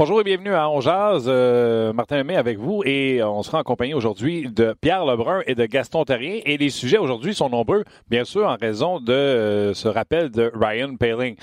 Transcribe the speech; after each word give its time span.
Bonjour 0.00 0.18
et 0.18 0.24
bienvenue 0.24 0.54
à 0.54 0.70
On 0.70 0.80
Jazz. 0.80 1.24
Euh, 1.26 1.92
Martin 1.92 2.16
Lemay 2.16 2.36
avec 2.36 2.56
vous 2.56 2.82
et 2.86 3.22
on 3.22 3.42
sera 3.42 3.58
accompagné 3.58 3.92
aujourd'hui 3.92 4.48
de 4.48 4.74
Pierre 4.80 5.04
Lebrun 5.04 5.42
et 5.46 5.54
de 5.54 5.66
Gaston 5.66 6.06
Terrien. 6.06 6.40
Et 6.46 6.56
les 6.56 6.70
sujets 6.70 6.96
aujourd'hui 6.96 7.34
sont 7.34 7.50
nombreux, 7.50 7.84
bien 8.08 8.24
sûr, 8.24 8.48
en 8.48 8.56
raison 8.56 8.98
de 8.98 9.12
euh, 9.12 9.74
ce 9.74 9.88
rappel 9.88 10.30
de 10.30 10.50
Ryan 10.54 10.96
Paling. 10.96 11.36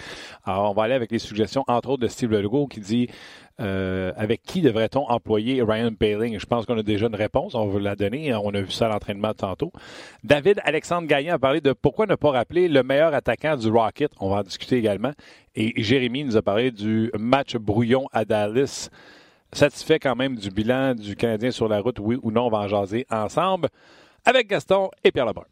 Alors, 0.43 0.71
on 0.71 0.73
va 0.73 0.85
aller 0.85 0.95
avec 0.95 1.11
les 1.11 1.19
suggestions, 1.19 1.65
entre 1.67 1.89
autres, 1.89 2.01
de 2.01 2.07
Steve 2.07 2.31
Legault 2.31 2.65
qui 2.65 2.79
dit 2.79 3.09
euh, 3.59 4.11
avec 4.15 4.43
qui 4.43 4.61
devrait-on 4.61 5.09
employer 5.09 5.61
Ryan 5.61 5.93
Paling? 5.93 6.39
Je 6.39 6.45
pense 6.45 6.65
qu'on 6.65 6.77
a 6.77 6.83
déjà 6.83 7.07
une 7.07 7.15
réponse. 7.15 7.55
On 7.55 7.65
va 7.65 7.71
vous 7.71 7.79
la 7.79 7.95
donner. 7.95 8.33
On 8.33 8.49
a 8.53 8.61
vu 8.61 8.71
ça 8.71 8.85
à 8.85 8.89
l'entraînement 8.89 9.33
tantôt. 9.33 9.71
David 10.23 10.59
Alexandre 10.63 11.07
Gaillan 11.07 11.35
a 11.35 11.39
parlé 11.39 11.61
de 11.61 11.73
pourquoi 11.73 12.05
ne 12.05 12.15
pas 12.15 12.31
rappeler 12.31 12.67
le 12.67 12.83
meilleur 12.83 13.13
attaquant 13.13 13.55
du 13.55 13.69
Rocket. 13.69 14.11
On 14.19 14.29
va 14.29 14.37
en 14.37 14.43
discuter 14.43 14.77
également. 14.77 15.11
Et 15.55 15.73
Jérémy 15.81 16.23
nous 16.23 16.37
a 16.37 16.41
parlé 16.41 16.71
du 16.71 17.11
match 17.17 17.55
brouillon 17.55 18.07
à 18.13 18.25
Dallas. 18.25 18.89
Satisfait 19.51 19.99
quand 19.99 20.15
même 20.15 20.35
du 20.35 20.49
bilan 20.49 20.93
du 20.93 21.15
Canadien 21.15 21.51
sur 21.51 21.67
la 21.67 21.79
route, 21.79 21.99
oui 21.99 22.17
ou 22.21 22.31
non, 22.31 22.47
on 22.47 22.49
va 22.49 22.59
en 22.59 22.67
jaser 22.67 23.05
ensemble 23.09 23.69
avec 24.25 24.49
Gaston 24.49 24.91
et 25.03 25.11
Pierre 25.11 25.25
Lebrun. 25.25 25.45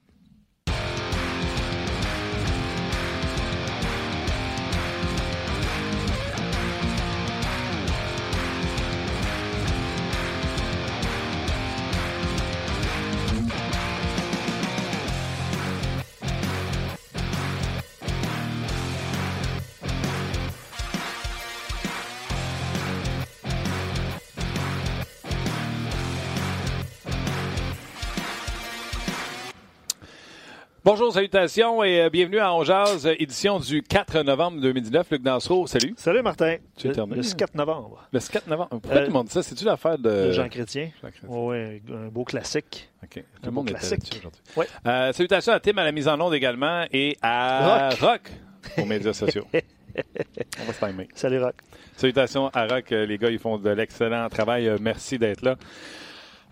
Bonjour, 30.85 31.11
salutations 31.11 31.83
et 31.83 31.99
euh, 32.01 32.09
bienvenue 32.11 32.37
à 32.37 32.53
On 32.53 32.63
Jazz, 32.63 33.07
édition 33.17 33.59
du 33.59 33.81
4 33.81 34.21
novembre 34.21 34.61
2019. 34.61 35.07
Luc 35.09 35.23
Dansereau, 35.23 35.65
salut. 35.65 35.95
Salut 35.97 36.21
Martin. 36.21 36.57
Tu 36.77 36.91
terminé. 36.91 37.23
Le 37.23 37.35
4 37.35 37.55
novembre. 37.55 38.07
Le 38.13 38.19
4 38.19 38.45
novembre. 38.47 38.69
Pourquoi 38.69 38.91
Euh, 38.91 38.99
tout 39.01 39.07
le 39.07 39.13
monde 39.13 39.25
dit 39.25 39.33
ça? 39.33 39.41
C'est-tu 39.41 39.65
l'affaire 39.65 39.97
de... 39.97 40.27
De 40.27 40.31
Jean 40.31 40.47
Chrétien? 40.47 40.91
Jean 41.01 41.09
Chrétien. 41.09 41.27
Oui, 41.27 41.81
un 41.91 42.07
beau 42.09 42.23
classique. 42.23 42.87
OK. 43.03 43.13
Tout 43.15 43.45
le 43.45 43.51
monde 43.51 43.67
classique. 43.67 44.15
aujourd'hui. 44.19 44.41
Ouais. 44.55 44.67
Euh, 44.85 45.11
salutations 45.11 45.53
à 45.53 45.59
Tim 45.59 45.75
à 45.79 45.83
la 45.83 45.91
mise 45.91 46.07
en 46.07 46.21
onde 46.21 46.35
également 46.35 46.85
et 46.93 47.17
à 47.23 47.89
Rock. 47.89 47.99
Rock, 48.01 48.31
aux 48.77 48.85
médias 48.85 49.13
sociaux. 49.13 49.47
On 49.55 50.65
va 50.65 50.73
se 50.73 50.85
timer. 50.85 51.07
Salut 51.15 51.41
Rock. 51.41 51.55
Salutations 51.97 52.49
à 52.49 52.67
Rock. 52.67 52.91
Euh, 52.91 53.07
Les 53.07 53.17
gars, 53.17 53.31
ils 53.31 53.39
font 53.39 53.57
de 53.57 53.71
l'excellent 53.71 54.29
travail. 54.29 54.67
Euh, 54.67 54.77
Merci 54.79 55.17
d'être 55.17 55.41
là. 55.41 55.55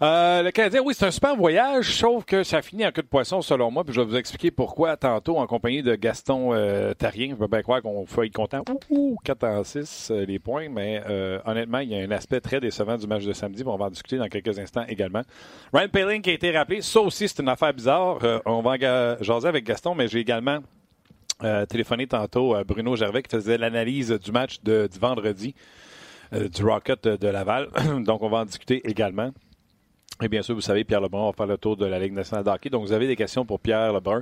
Euh, 0.02 0.42
le 0.42 0.52
Canadien, 0.52 0.82
oui, 0.84 0.94
c'est 0.98 1.06
un 1.06 1.12
super 1.12 1.36
voyage, 1.36 1.96
sauf 1.96 2.26
que 2.26 2.44
ça 2.44 2.62
finit 2.62 2.86
en 2.86 2.92
queue 2.92 3.04
de 3.04 3.08
poisson 3.08 3.42
selon 3.42 3.70
moi. 3.70 3.84
Puis 3.84 3.94
je 3.94 4.02
vais 4.02 4.08
vous 4.08 4.16
expliquer 4.16 4.50
pourquoi 4.50 4.98
tantôt 4.98 5.38
en 5.38 5.46
compagnie 5.46 5.84
de 5.84 5.96
Gaston 5.96 6.54
euh, 6.54 6.94
Tarien. 6.94 7.30
Je 7.30 7.36
veux 7.36 7.48
bien 7.48 7.62
croire 7.62 7.82
qu'on 7.82 8.06
faut 8.06 8.24
être 8.24 8.34
content. 8.34 8.64
Ouh, 8.70 8.80
ouh, 8.90 9.18
4 9.24 9.44
en 9.44 9.64
6 9.64 10.10
euh, 10.12 10.26
les 10.26 10.40
points, 10.40 10.68
mais 10.70 11.02
honnêtement, 11.46 11.80
il 11.80 11.90
y 11.90 11.96
a 11.96 12.00
un 12.00 12.12
aspect 12.12 12.42
très 12.42 12.60
décevant 12.60 12.98
du 12.98 13.08
match 13.08 13.24
de 13.24 13.34
samedi. 13.34 13.64
On 13.66 13.78
va 13.78 13.86
en 13.86 13.90
discuter 13.90 14.18
dans 14.18 14.28
quelques 14.28 14.58
instants 14.58 14.84
également. 14.88 15.22
Ryan 15.74 15.90
Paling 15.90 16.22
qui 16.22 16.32
a 16.32 16.34
été 16.34 16.52
rappelé, 16.52 16.82
ça 16.82 17.00
aussi 17.02 17.28
c'est 17.28 17.42
une 17.42 17.50
affaire 17.50 17.74
bizarre. 17.74 18.18
On 18.46 18.62
va 18.62 18.72
en 18.72 19.24
jaser 19.24 19.48
avec 19.48 19.64
Gaston, 19.64 19.96
mais 19.96 20.08
j'ai 20.08 20.20
également 20.20 20.60
téléphoné 21.70 22.08
tantôt 22.08 22.56
à 22.56 22.64
Bruno 22.64 22.96
Gervais 22.96 23.22
qui 23.22 23.30
faisait 23.30 23.58
l'analyse 23.58 24.12
du 24.12 24.32
match 24.32 24.62
de, 24.64 24.90
du 24.92 25.00
vendredi 25.00 25.56
du 26.32 26.64
Rocket 26.64 27.08
de 27.08 27.28
Laval. 27.28 27.70
Donc, 28.06 28.24
on 28.24 28.30
va 28.30 28.40
en 28.40 28.46
discuter 28.46 28.82
également. 28.90 29.32
Et 30.22 30.28
bien 30.30 30.42
sûr, 30.42 30.54
vous 30.56 30.62
savez, 30.62 30.84
Pierre 30.84 31.02
Lebrun 31.02 31.26
va 31.26 31.34
faire 31.34 31.48
le 31.48 31.58
tour 31.58 31.76
de 31.76 31.86
la 31.86 32.00
Ligue 32.00 32.14
nationale 32.14 32.44
de 32.46 32.50
hockey. 32.50 32.70
Donc, 32.70 32.84
vous 32.86 32.92
avez 32.94 33.08
des 33.08 33.16
questions 33.16 33.46
pour 33.46 33.60
Pierre 33.60 33.92
Lebrun. 33.92 34.22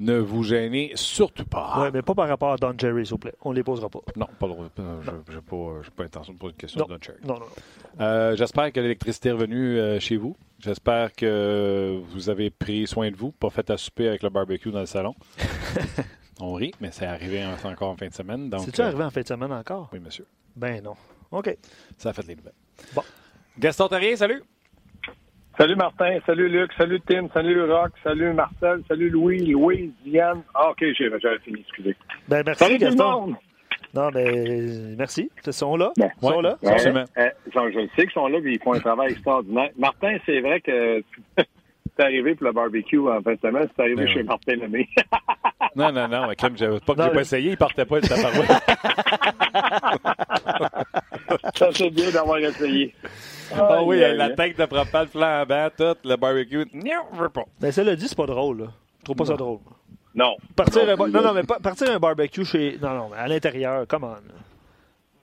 Ne 0.00 0.18
vous 0.18 0.42
gênez 0.44 0.92
surtout 0.94 1.44
pas. 1.44 1.74
Oui, 1.80 1.88
mais 1.92 2.02
pas 2.02 2.14
par 2.14 2.28
rapport 2.28 2.52
à 2.52 2.56
Don 2.56 2.72
Jerry, 2.76 3.04
s'il 3.04 3.12
vous 3.14 3.18
plaît. 3.18 3.34
On 3.42 3.50
ne 3.50 3.56
les 3.56 3.62
posera 3.64 3.88
pas. 3.88 4.00
Non, 4.16 4.26
pas 4.38 4.46
le 4.46 4.52
droit. 4.52 4.66
Euh, 4.78 5.00
Je 5.28 5.34
n'ai 5.36 5.40
pas, 5.40 5.82
j'ai 5.82 5.90
pas 5.90 6.04
intention 6.04 6.32
de 6.34 6.38
poser 6.38 6.52
une 6.52 6.56
question 6.56 6.80
Non. 6.80 6.86
de 6.86 6.92
Don 6.94 6.98
Cherry. 7.00 7.18
Non, 7.24 7.34
non, 7.34 7.40
non. 7.40 8.04
Euh, 8.04 8.36
J'espère 8.36 8.72
que 8.72 8.78
l'électricité 8.80 9.30
est 9.30 9.32
revenue 9.32 9.78
euh, 9.78 9.98
chez 10.00 10.16
vous. 10.16 10.36
J'espère 10.60 11.12
que 11.14 12.00
vous 12.10 12.30
avez 12.30 12.50
pris 12.50 12.86
soin 12.86 13.10
de 13.10 13.16
vous, 13.16 13.30
pas 13.32 13.50
fait 13.50 13.68
à 13.70 13.76
souper 13.76 14.08
avec 14.08 14.22
le 14.22 14.28
barbecue 14.28 14.70
dans 14.70 14.80
le 14.80 14.86
salon. 14.86 15.14
On 16.40 16.52
rit, 16.54 16.72
mais 16.80 16.90
c'est 16.92 17.06
arrivé 17.06 17.42
en- 17.44 17.68
encore 17.68 17.90
en 17.90 17.96
fin 17.96 18.06
de 18.06 18.14
semaine. 18.14 18.50
C'est-tu 18.64 18.80
euh, 18.80 18.86
arrivé 18.86 19.02
en 19.04 19.10
fin 19.10 19.22
de 19.22 19.26
semaine 19.26 19.52
encore? 19.52 19.88
Oui, 19.92 19.98
monsieur. 19.98 20.26
Ben 20.54 20.82
non. 20.82 20.94
OK. 21.32 21.56
Ça 21.96 22.10
a 22.10 22.12
fait 22.12 22.26
les 22.26 22.36
nouvelles. 22.36 22.52
Bon. 22.94 23.02
Gaston 23.58 23.88
Terrier, 23.88 24.14
salut. 24.16 24.42
Salut 25.58 25.74
Martin, 25.74 26.18
salut 26.24 26.48
Luc, 26.48 26.70
salut 26.78 27.00
Tim, 27.08 27.28
salut 27.34 27.64
Rock, 27.64 27.90
salut 28.04 28.32
Marcel, 28.32 28.80
salut 28.86 29.10
Louis, 29.10 29.38
Louise, 29.44 29.90
Diane. 30.04 30.42
Ah, 30.54 30.70
OK, 30.70 30.78
j'ai- 30.96 31.10
j'avais 31.20 31.38
fini, 31.40 31.60
excusez. 31.60 31.96
Ben 32.28 32.44
merci, 32.46 32.62
Salut 32.64 32.78
tout 32.78 32.84
le 32.84 32.90
Gaston. 32.90 33.20
monde! 33.26 33.34
Non, 33.94 34.08
ben 34.10 34.94
merci. 34.96 35.30
Ils 35.44 35.52
sont 35.52 35.74
là? 35.76 35.90
Ben, 35.96 36.10
Ils 36.22 36.28
sont 36.28 36.40
là? 36.40 36.56
Ouais. 36.62 36.72
Absolument. 36.72 37.04
Euh, 37.16 37.28
je, 37.52 37.88
sais 37.96 38.02
qu'ils 38.02 38.10
sont 38.12 38.28
là 38.28 38.38
et 38.38 38.52
ils 38.52 38.60
font 38.62 38.74
un 38.74 38.78
travail 38.80 39.10
extraordinaire. 39.12 39.70
Martin, 39.76 40.16
c'est 40.26 40.40
vrai 40.40 40.60
que 40.60 41.02
c'est 41.36 42.04
arrivé 42.04 42.36
pour 42.36 42.46
le 42.46 42.52
barbecue 42.52 42.98
en 43.00 43.20
fin 43.22 43.32
de 43.34 43.40
semaine, 43.40 43.66
c'est 43.74 43.82
arrivé 43.82 44.04
Ben 44.04 44.08
chez 44.12 44.20
oui. 44.20 44.26
Martin 44.26 44.54
Lemay. 44.56 44.86
Non, 45.76 45.92
non, 45.92 46.08
non, 46.08 46.26
mais 46.28 46.34
comme 46.36 46.56
j'avais 46.56 46.80
pas 46.80 46.94
que 46.94 47.02
j'ai 47.02 47.08
pas 47.08 47.14
mais- 47.14 47.20
essayé, 47.20 47.50
il 47.50 47.56
partait 47.56 47.84
pas 47.84 48.00
de 48.00 48.06
sa 48.06 48.14
paroisse. 48.22 48.62
Ça, 51.54 51.68
c'est 51.72 51.90
bien 51.90 52.10
d'avoir 52.10 52.38
essayé. 52.38 52.94
Ah 53.54 53.82
oui, 53.82 54.02
Aïe, 54.04 54.16
la 54.16 54.24
aïe, 54.26 54.34
tête 54.36 54.58
de 54.58 54.66
propane 54.66 55.06
flambant, 55.08 55.68
tout, 55.76 55.96
le 56.04 56.16
barbecue. 56.16 56.66
Non, 56.74 57.02
je 57.14 57.18
veux 57.20 57.28
pas. 57.30 57.44
Ben 57.60 57.72
ça 57.72 57.82
le 57.82 57.96
dit, 57.96 58.06
c'est 58.08 58.16
pas 58.16 58.26
drôle. 58.26 58.58
Là. 58.60 58.66
Je 59.00 59.04
trouve 59.04 59.16
pas 59.16 59.24
ça 59.24 59.36
drôle. 59.36 59.58
Non. 60.14 60.36
Partir 60.56 60.84
Non, 60.86 61.04
un, 61.04 61.08
non, 61.08 61.22
non, 61.22 61.32
mais 61.32 61.44
pas- 61.44 61.58
partir 61.58 61.90
un 61.90 61.98
barbecue 61.98 62.44
chez. 62.44 62.76
Non, 62.82 62.90
non, 62.94 63.08
mais 63.10 63.16
à 63.16 63.28
l'intérieur, 63.28 63.86
comment? 63.88 64.14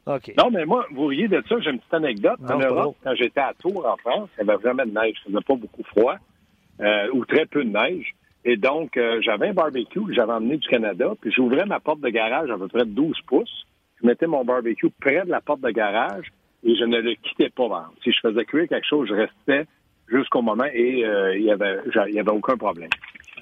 OK. 0.07 0.33
Non, 0.38 0.49
mais 0.51 0.65
moi, 0.65 0.85
vous 0.91 1.07
riez 1.07 1.27
de 1.27 1.44
ça, 1.49 1.55
j'ai 1.59 1.71
une 1.71 1.79
petite 1.79 1.94
anecdote. 1.94 2.39
Non, 2.41 2.55
en. 2.55 2.59
Europe, 2.59 2.95
quand 3.03 3.15
j'étais 3.15 3.39
à 3.41 3.53
Tours, 3.59 3.85
en 3.85 3.97
France, 3.97 4.29
il 4.38 4.45
y 4.45 4.49
avait 4.49 4.57
vraiment 4.61 4.85
de 4.85 4.91
neige. 4.91 5.15
Il 5.27 5.31
faisait 5.33 5.44
pas 5.44 5.55
beaucoup 5.55 5.83
froid, 5.83 6.15
euh, 6.81 7.07
ou 7.13 7.25
très 7.25 7.45
peu 7.45 7.63
de 7.63 7.69
neige. 7.69 8.13
Et 8.47 8.57
donc, 8.57 8.95
euh, 8.97 9.19
j'avais 9.21 9.49
un 9.49 9.53
barbecue 9.53 10.03
que 10.05 10.13
j'avais 10.13 10.33
emmené 10.33 10.57
du 10.57 10.67
Canada, 10.67 11.07
puis 11.19 11.31
j'ouvrais 11.31 11.65
ma 11.65 11.79
porte 11.79 12.01
de 12.01 12.09
garage 12.09 12.49
à 12.51 12.57
peu 12.57 12.67
près 12.67 12.85
de 12.85 12.91
12 12.91 13.17
pouces. 13.27 13.65
Je 14.05 14.09
mettais 14.11 14.27
mon 14.27 14.45
barbecue 14.45 14.91
près 15.01 15.23
de 15.25 15.31
la 15.31 15.41
porte 15.41 15.61
de 15.61 15.71
garage 15.71 16.31
et 16.63 16.75
je 16.75 16.83
ne 16.83 16.99
le 16.99 17.16
quittais 17.16 17.49
pas. 17.49 17.63
exemple. 17.63 17.89
Si 18.03 18.11
je 18.11 18.19
faisais 18.21 18.45
cuire 18.45 18.67
quelque 18.69 18.85
chose, 18.88 19.07
je 19.09 19.16
restais 19.16 19.66
jusqu'au 20.07 20.43
moment 20.43 20.66
et 20.71 21.03
euh, 21.03 21.35
il 21.35 21.43
y 21.43 21.51
avait, 21.51 21.79
y 22.11 22.19
avait 22.19 22.29
aucun 22.29 22.55
problème. 22.55 22.89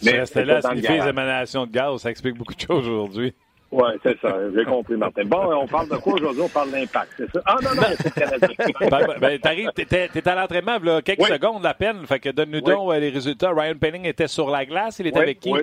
Mais 0.06 0.26
c'était 0.26 0.46
là, 0.46 0.62
signifier 0.62 1.00
les 1.02 1.10
émanations 1.10 1.66
de 1.66 1.72
gaz, 1.72 2.02
ça 2.02 2.10
explique 2.12 2.38
beaucoup 2.38 2.54
de 2.56 2.62
choses 2.62 2.88
aujourd'hui. 2.88 3.34
Oui, 3.72 3.90
c'est 4.04 4.18
ça. 4.22 4.38
J'ai 4.56 4.64
compris, 4.64 4.96
Martin. 4.96 5.24
Bon, 5.26 5.54
on 5.54 5.68
parle 5.68 5.90
de 5.90 5.96
quoi 5.98 6.14
aujourd'hui? 6.14 6.44
On 6.44 6.50
parle 6.50 6.72
d'impact, 6.72 7.12
c'est 7.18 7.30
ça? 7.32 7.42
Ah 7.46 7.56
non, 7.62 7.76
non, 7.76 7.84
c'est 7.98 8.06
le 8.16 8.22
Canadien. 8.22 8.90
Ben, 8.90 9.20
ben, 9.20 9.40
t'arrives, 9.40 9.70
t'étais 9.76 10.28
à 10.30 10.36
l'entraînement, 10.36 10.78
là, 10.82 11.02
quelques 11.02 11.24
Oui. 11.24 11.30
secondes 11.30 11.66
à 11.66 11.74
peine. 11.74 12.06
Fait 12.08 12.20
que 12.20 12.30
donne-nous 12.30 12.60
Oui. 12.60 12.72
donc 12.72 12.94
euh, 12.94 13.00
les 13.00 13.10
résultats. 13.10 13.52
Ryan 13.52 13.76
Penning 13.78 14.06
était 14.06 14.28
sur 14.28 14.50
la 14.50 14.66
glace. 14.66 15.00
Il 15.00 15.08
était 15.08 15.18
Oui, 15.18 15.24
avec 15.24 15.40
qui? 15.42 15.52
oui. 15.52 15.62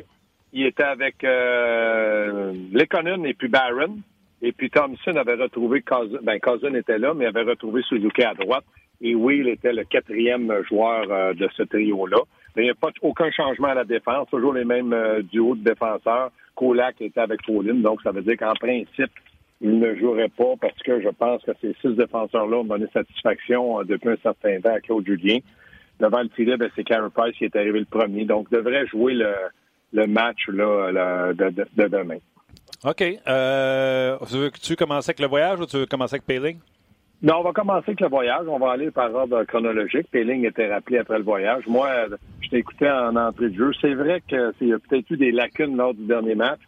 Il 0.53 0.67
était 0.67 0.83
avec 0.83 1.23
euh, 1.23 2.53
Lekonen 2.73 3.25
et 3.25 3.35
puis 3.35 3.47
Barron. 3.49 3.99
Et 4.43 4.53
puis 4.53 4.71
Thompson 4.71 5.17
avait 5.17 5.35
retrouvé 5.35 5.83
Cousin. 5.83 6.19
Ben, 6.23 6.39
Cousin 6.41 6.75
était 6.75 6.99
là, 6.99 7.13
mais 7.15 7.27
avait 7.27 7.43
retrouvé 7.43 7.83
Suzuki 7.83 8.23
à 8.23 8.35
droite. 8.35 8.65
Et 9.03 9.15
Will 9.15 9.49
était 9.49 9.73
le 9.73 9.85
quatrième 9.85 10.53
joueur 10.69 11.11
euh, 11.11 11.35
de 11.35 11.49
ce 11.57 11.63
trio-là. 11.63 12.19
Il 12.57 12.65
n'y 12.65 12.71
a 12.71 12.75
pas 12.75 12.91
aucun 13.03 13.31
changement 13.31 13.69
à 13.69 13.75
la 13.75 13.85
défense. 13.85 14.29
Toujours 14.29 14.53
les 14.53 14.65
mêmes 14.65 14.93
euh, 14.93 15.23
duos 15.23 15.55
de 15.55 15.65
défenseurs. 15.65 16.33
Kolak 16.55 17.01
était 17.01 17.21
avec 17.21 17.43
Pauline. 17.45 17.83
Donc, 17.83 18.03
ça 18.03 18.13
veut 18.13 18.23
dire 18.23 18.37
qu'en 18.37 18.55
principe, 18.55 19.11
il 19.61 19.79
ne 19.79 19.95
jouerait 19.95 20.29
pas 20.29 20.55
parce 20.61 20.79
que 20.83 21.01
je 21.01 21.09
pense 21.09 21.43
que 21.45 21.53
ces 21.61 21.75
six 21.81 21.95
défenseurs-là 21.97 22.59
ont 22.59 22.65
donné 22.65 22.87
satisfaction 22.93 23.81
euh, 23.81 23.85
depuis 23.85 24.11
un 24.11 24.17
certain 24.23 24.61
temps 24.61 24.75
à 24.75 24.81
Claude 24.81 25.07
Julien. 25.07 25.39
Devant 26.01 26.23
le 26.23 26.31
filet, 26.31 26.57
c'est 26.75 26.85
Carey 26.85 27.09
Price 27.15 27.37
qui 27.37 27.45
est 27.45 27.57
arrivé 27.57 27.79
le 27.79 27.85
premier. 27.85 28.25
Donc, 28.25 28.51
devrait 28.51 28.87
jouer 28.87 29.15
le, 29.15 30.07
match 30.07 30.49
là, 30.49 31.33
de 31.35 31.89
demain. 31.89 32.19
OK. 32.85 33.03
Euh, 33.27 34.17
tu 34.27 34.37
veux 34.37 34.51
que 34.51 34.59
tu 34.59 34.75
commences 34.75 35.09
avec 35.09 35.21
le 35.21 35.27
voyage 35.27 35.61
ou 35.61 35.67
tu 35.67 35.77
veux 35.77 35.87
commencer 35.87 36.15
avec 36.15 36.27
Payling? 36.27 36.59
Non, 37.23 37.41
on 37.41 37.43
va 37.43 37.53
commencer 37.53 37.85
avec 37.89 38.01
le 38.01 38.09
voyage. 38.09 38.47
On 38.49 38.59
va 38.59 38.73
aller 38.73 38.91
par 38.91 39.15
ordre 39.15 39.45
chronologique. 39.45 40.11
Péling 40.11 40.47
était 40.47 40.73
rappelé 40.73 40.99
après 40.99 41.19
le 41.19 41.25
voyage. 41.25 41.67
Moi, 41.67 41.91
je 42.41 42.49
t'écoutais 42.49 42.91
en 42.91 43.15
entrée 43.15 43.51
de 43.51 43.57
jeu. 43.57 43.73
C'est 43.79 43.93
vrai 43.93 44.23
qu'il 44.27 44.69
y 44.69 44.73
a 44.73 44.79
peut-être 44.79 45.11
eu 45.11 45.19
des 45.19 45.31
lacunes 45.31 45.77
lors 45.77 45.93
du 45.93 46.07
dernier 46.07 46.35
match, 46.35 46.61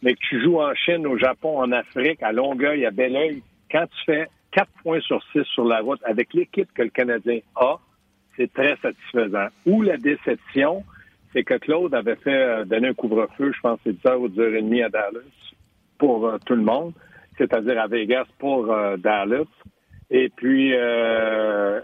mais 0.00 0.14
que 0.14 0.20
tu 0.30 0.42
joues 0.42 0.60
en 0.60 0.74
Chine, 0.74 1.06
au 1.06 1.18
Japon, 1.18 1.58
en 1.58 1.72
Afrique, 1.72 2.22
à 2.22 2.32
Longueuil, 2.32 2.86
à 2.86 2.90
Belleuil, 2.90 3.42
quand 3.70 3.84
tu 3.84 4.04
fais 4.06 4.28
4 4.52 4.70
points 4.82 5.00
sur 5.00 5.22
6 5.32 5.44
sur 5.52 5.64
la 5.64 5.80
route 5.80 6.00
avec 6.04 6.32
l'équipe 6.32 6.72
que 6.72 6.82
le 6.82 6.88
Canadien 6.88 7.40
a, 7.56 7.76
c'est 8.38 8.50
très 8.50 8.78
satisfaisant. 8.78 9.48
Ou 9.66 9.82
la 9.82 9.98
déception, 9.98 10.84
c'est 11.34 11.44
que 11.44 11.58
Claude 11.58 11.94
avait 11.94 12.16
fait 12.16 12.30
euh, 12.30 12.64
donner 12.64 12.88
un 12.88 12.94
couvre-feu, 12.94 13.52
je 13.54 13.60
pense 13.60 13.78
c'est 13.84 13.92
10 13.92 14.06
heures 14.06 14.20
ou 14.22 14.28
10 14.28 14.40
heures 14.40 14.54
et 14.54 14.62
demie 14.62 14.82
à 14.82 14.88
Dallas 14.88 15.20
pour 15.98 16.26
euh, 16.26 16.38
tout 16.46 16.54
le 16.54 16.62
monde, 16.62 16.92
c'est-à-dire 17.36 17.80
à 17.80 17.86
Vegas 17.86 18.26
pour 18.38 18.70
euh, 18.70 18.96
Dallas. 18.96 19.46
Et 20.10 20.30
puis 20.30 20.72
euh, 20.74 21.80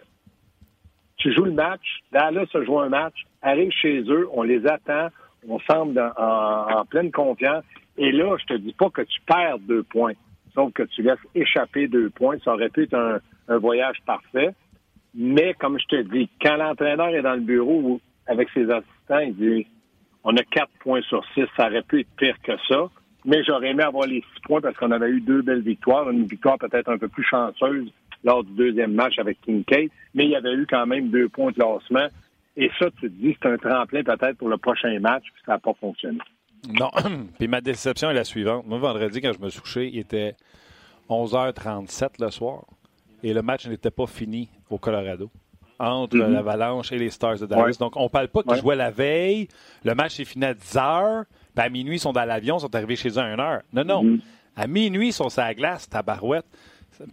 tu 1.16 1.32
joues 1.34 1.44
le 1.44 1.52
match, 1.52 2.00
Dallas 2.12 2.46
joue 2.64 2.78
un 2.80 2.88
match, 2.88 3.14
arrive 3.42 3.70
chez 3.70 4.02
eux, 4.08 4.28
on 4.32 4.42
les 4.42 4.66
attend, 4.66 5.08
on 5.48 5.58
semble 5.60 6.00
en, 6.16 6.84
pleine 6.86 7.10
confiance. 7.10 7.64
Et 7.96 8.10
là, 8.12 8.36
je 8.40 8.46
te 8.46 8.54
dis 8.54 8.72
pas 8.72 8.90
que 8.90 9.02
tu 9.02 9.20
perds 9.26 9.58
deux 9.60 9.82
points, 9.82 10.14
sauf 10.54 10.72
que 10.72 10.82
tu 10.84 11.02
laisses 11.02 11.18
échapper 11.34 11.86
deux 11.86 12.10
points. 12.10 12.38
Ça 12.44 12.54
aurait 12.54 12.70
pu 12.70 12.84
être 12.84 12.94
un, 12.94 13.18
un 13.48 13.58
voyage 13.58 13.98
parfait. 14.06 14.54
Mais 15.14 15.54
comme 15.54 15.78
je 15.78 15.86
te 15.86 16.02
dis, 16.02 16.28
quand 16.42 16.56
l'entraîneur 16.56 17.08
est 17.08 17.22
dans 17.22 17.34
le 17.34 17.40
bureau 17.40 18.00
avec 18.26 18.48
ses 18.50 18.68
assistants, 18.70 19.18
il 19.18 19.36
dit 19.36 19.66
on 20.24 20.36
a 20.36 20.42
quatre 20.42 20.72
points 20.80 21.02
sur 21.02 21.22
six, 21.34 21.44
ça 21.56 21.66
aurait 21.66 21.82
pu 21.82 22.00
être 22.00 22.16
pire 22.16 22.36
que 22.42 22.52
ça. 22.68 22.88
Mais 23.24 23.42
j'aurais 23.44 23.70
aimé 23.70 23.82
avoir 23.82 24.06
les 24.06 24.20
six 24.20 24.40
points 24.42 24.60
parce 24.60 24.76
qu'on 24.76 24.90
avait 24.90 25.08
eu 25.08 25.20
deux 25.20 25.42
belles 25.42 25.62
victoires. 25.62 26.10
Une 26.10 26.26
victoire 26.26 26.58
peut-être 26.58 26.90
un 26.90 26.98
peu 26.98 27.08
plus 27.08 27.24
chanceuse 27.24 27.90
lors 28.22 28.44
du 28.44 28.52
deuxième 28.52 28.92
match 28.92 29.18
avec 29.18 29.40
Kincaid, 29.42 29.90
mais 30.14 30.24
il 30.24 30.30
y 30.30 30.36
avait 30.36 30.54
eu 30.54 30.66
quand 30.68 30.86
même 30.86 31.10
deux 31.10 31.28
points 31.28 31.52
de 31.52 31.56
classement. 31.56 32.08
Et 32.56 32.70
ça, 32.78 32.86
tu 33.00 33.02
te 33.02 33.06
dis, 33.06 33.36
c'est 33.40 33.48
un 33.48 33.58
tremplin 33.58 34.02
peut-être 34.02 34.38
pour 34.38 34.48
le 34.48 34.56
prochain 34.56 34.98
match, 35.00 35.24
puis 35.32 35.42
ça 35.44 35.52
n'a 35.52 35.58
pas 35.58 35.74
fonctionné. 35.74 36.18
Non. 36.68 36.90
puis 37.38 37.48
ma 37.48 37.60
déception 37.60 38.10
est 38.10 38.14
la 38.14 38.24
suivante. 38.24 38.66
Moi, 38.66 38.78
vendredi, 38.78 39.20
quand 39.20 39.32
je 39.32 39.40
me 39.40 39.50
suis 39.50 39.60
couché, 39.60 39.88
il 39.88 39.98
était 39.98 40.34
11h37 41.10 42.20
le 42.20 42.30
soir 42.30 42.64
et 43.22 43.32
le 43.32 43.42
match 43.42 43.66
n'était 43.66 43.90
pas 43.90 44.06
fini 44.06 44.48
au 44.70 44.78
Colorado 44.78 45.30
entre 45.78 46.16
mm-hmm. 46.16 46.32
l'Avalanche 46.32 46.92
et 46.92 46.98
les 46.98 47.10
Stars 47.10 47.38
de 47.38 47.46
Dallas. 47.46 47.76
Donc, 47.80 47.96
on 47.96 48.04
ne 48.04 48.08
parle 48.08 48.28
pas 48.28 48.42
qu'ils 48.42 48.56
jouaient 48.56 48.76
la 48.76 48.90
veille. 48.90 49.48
Le 49.84 49.94
match 49.94 50.20
est 50.20 50.24
fini 50.24 50.44
à 50.44 50.54
10 50.54 50.78
h. 51.56 51.60
à 51.60 51.68
minuit, 51.68 51.96
ils 51.96 52.00
sont 52.00 52.12
dans 52.12 52.24
l'avion, 52.24 52.58
ils 52.58 52.60
sont 52.60 52.74
arrivés 52.74 52.96
chez 52.96 53.10
eux 53.10 53.18
à 53.18 53.24
1 53.24 53.36
h. 53.36 53.60
Non, 53.72 53.84
non. 53.84 54.04
Mm-hmm. 54.04 54.20
À 54.56 54.66
minuit, 54.66 55.08
ils 55.08 55.12
sont 55.12 55.28
sur 55.28 55.42
la 55.42 55.54
glace, 55.54 55.88
tabarouette. 55.88 56.46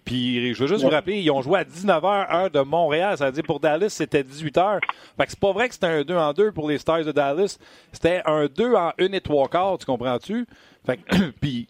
Puis, 0.05 0.53
je 0.53 0.61
veux 0.61 0.67
juste 0.67 0.83
vous 0.83 0.89
rappeler, 0.89 1.21
ils 1.21 1.31
ont 1.31 1.41
joué 1.41 1.59
à 1.59 1.63
19h, 1.63 2.35
heure 2.35 2.51
de 2.51 2.59
Montréal. 2.59 3.17
Ça 3.17 3.25
veut 3.25 3.31
dire 3.31 3.43
pour 3.43 3.59
Dallas, 3.59 3.89
c'était 3.89 4.21
18h. 4.21 4.79
Fait 5.17 5.25
que 5.25 5.31
c'est 5.31 5.39
pas 5.39 5.51
vrai 5.51 5.67
que 5.67 5.73
c'était 5.73 5.87
un 5.87 6.03
2 6.03 6.15
en 6.15 6.33
2 6.33 6.51
pour 6.51 6.69
les 6.69 6.77
Stars 6.77 7.03
de 7.03 7.11
Dallas. 7.11 7.57
C'était 7.91 8.21
un 8.25 8.45
2 8.45 8.75
en 8.75 8.91
1 8.99 9.11
et 9.13 9.21
3 9.21 9.47
quarts, 9.47 9.79
tu 9.79 9.85
comprends-tu? 9.87 10.45
Fait 10.85 10.97
que, 10.97 11.29
puis, 11.41 11.67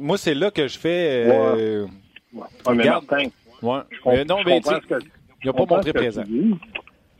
moi, 0.00 0.18
c'est 0.18 0.34
là 0.34 0.50
que 0.50 0.66
je 0.66 0.76
fais. 0.76 1.24
Euh, 1.28 1.86
Ouais, 2.36 2.74
mais 2.74 2.84
Martin, 2.84 3.28
ouais. 3.62 3.78
mais 4.04 4.24
non, 4.24 4.38
mais 4.44 4.60
il 4.60 5.46
n'a 5.46 5.52
pas 5.52 5.64
montré 5.64 5.92
présent. 5.92 6.24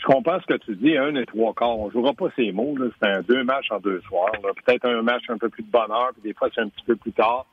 Comprends 0.06 0.38
ce 0.40 0.46
que 0.46 0.58
tu 0.58 0.76
dis, 0.76 0.96
un 0.96 1.16
et 1.16 1.26
trois 1.26 1.52
quarts. 1.52 1.76
On 1.76 1.90
jouera 1.90 2.12
pas 2.12 2.28
ces 2.36 2.52
mots. 2.52 2.76
C'est 3.02 3.08
un 3.08 3.22
deux 3.22 3.42
matchs 3.42 3.72
en 3.72 3.80
deux 3.80 4.00
soirs. 4.02 4.30
Peut-être 4.64 4.88
un 4.88 5.02
match 5.02 5.24
un 5.28 5.36
peu 5.36 5.48
plus 5.48 5.64
de 5.64 5.70
bonheur, 5.70 6.10
puis 6.12 6.22
des 6.22 6.32
fois, 6.32 6.48
c'est 6.54 6.60
un 6.60 6.68
petit 6.68 6.84
peu 6.84 6.94
plus 6.94 7.10
tard. 7.10 7.44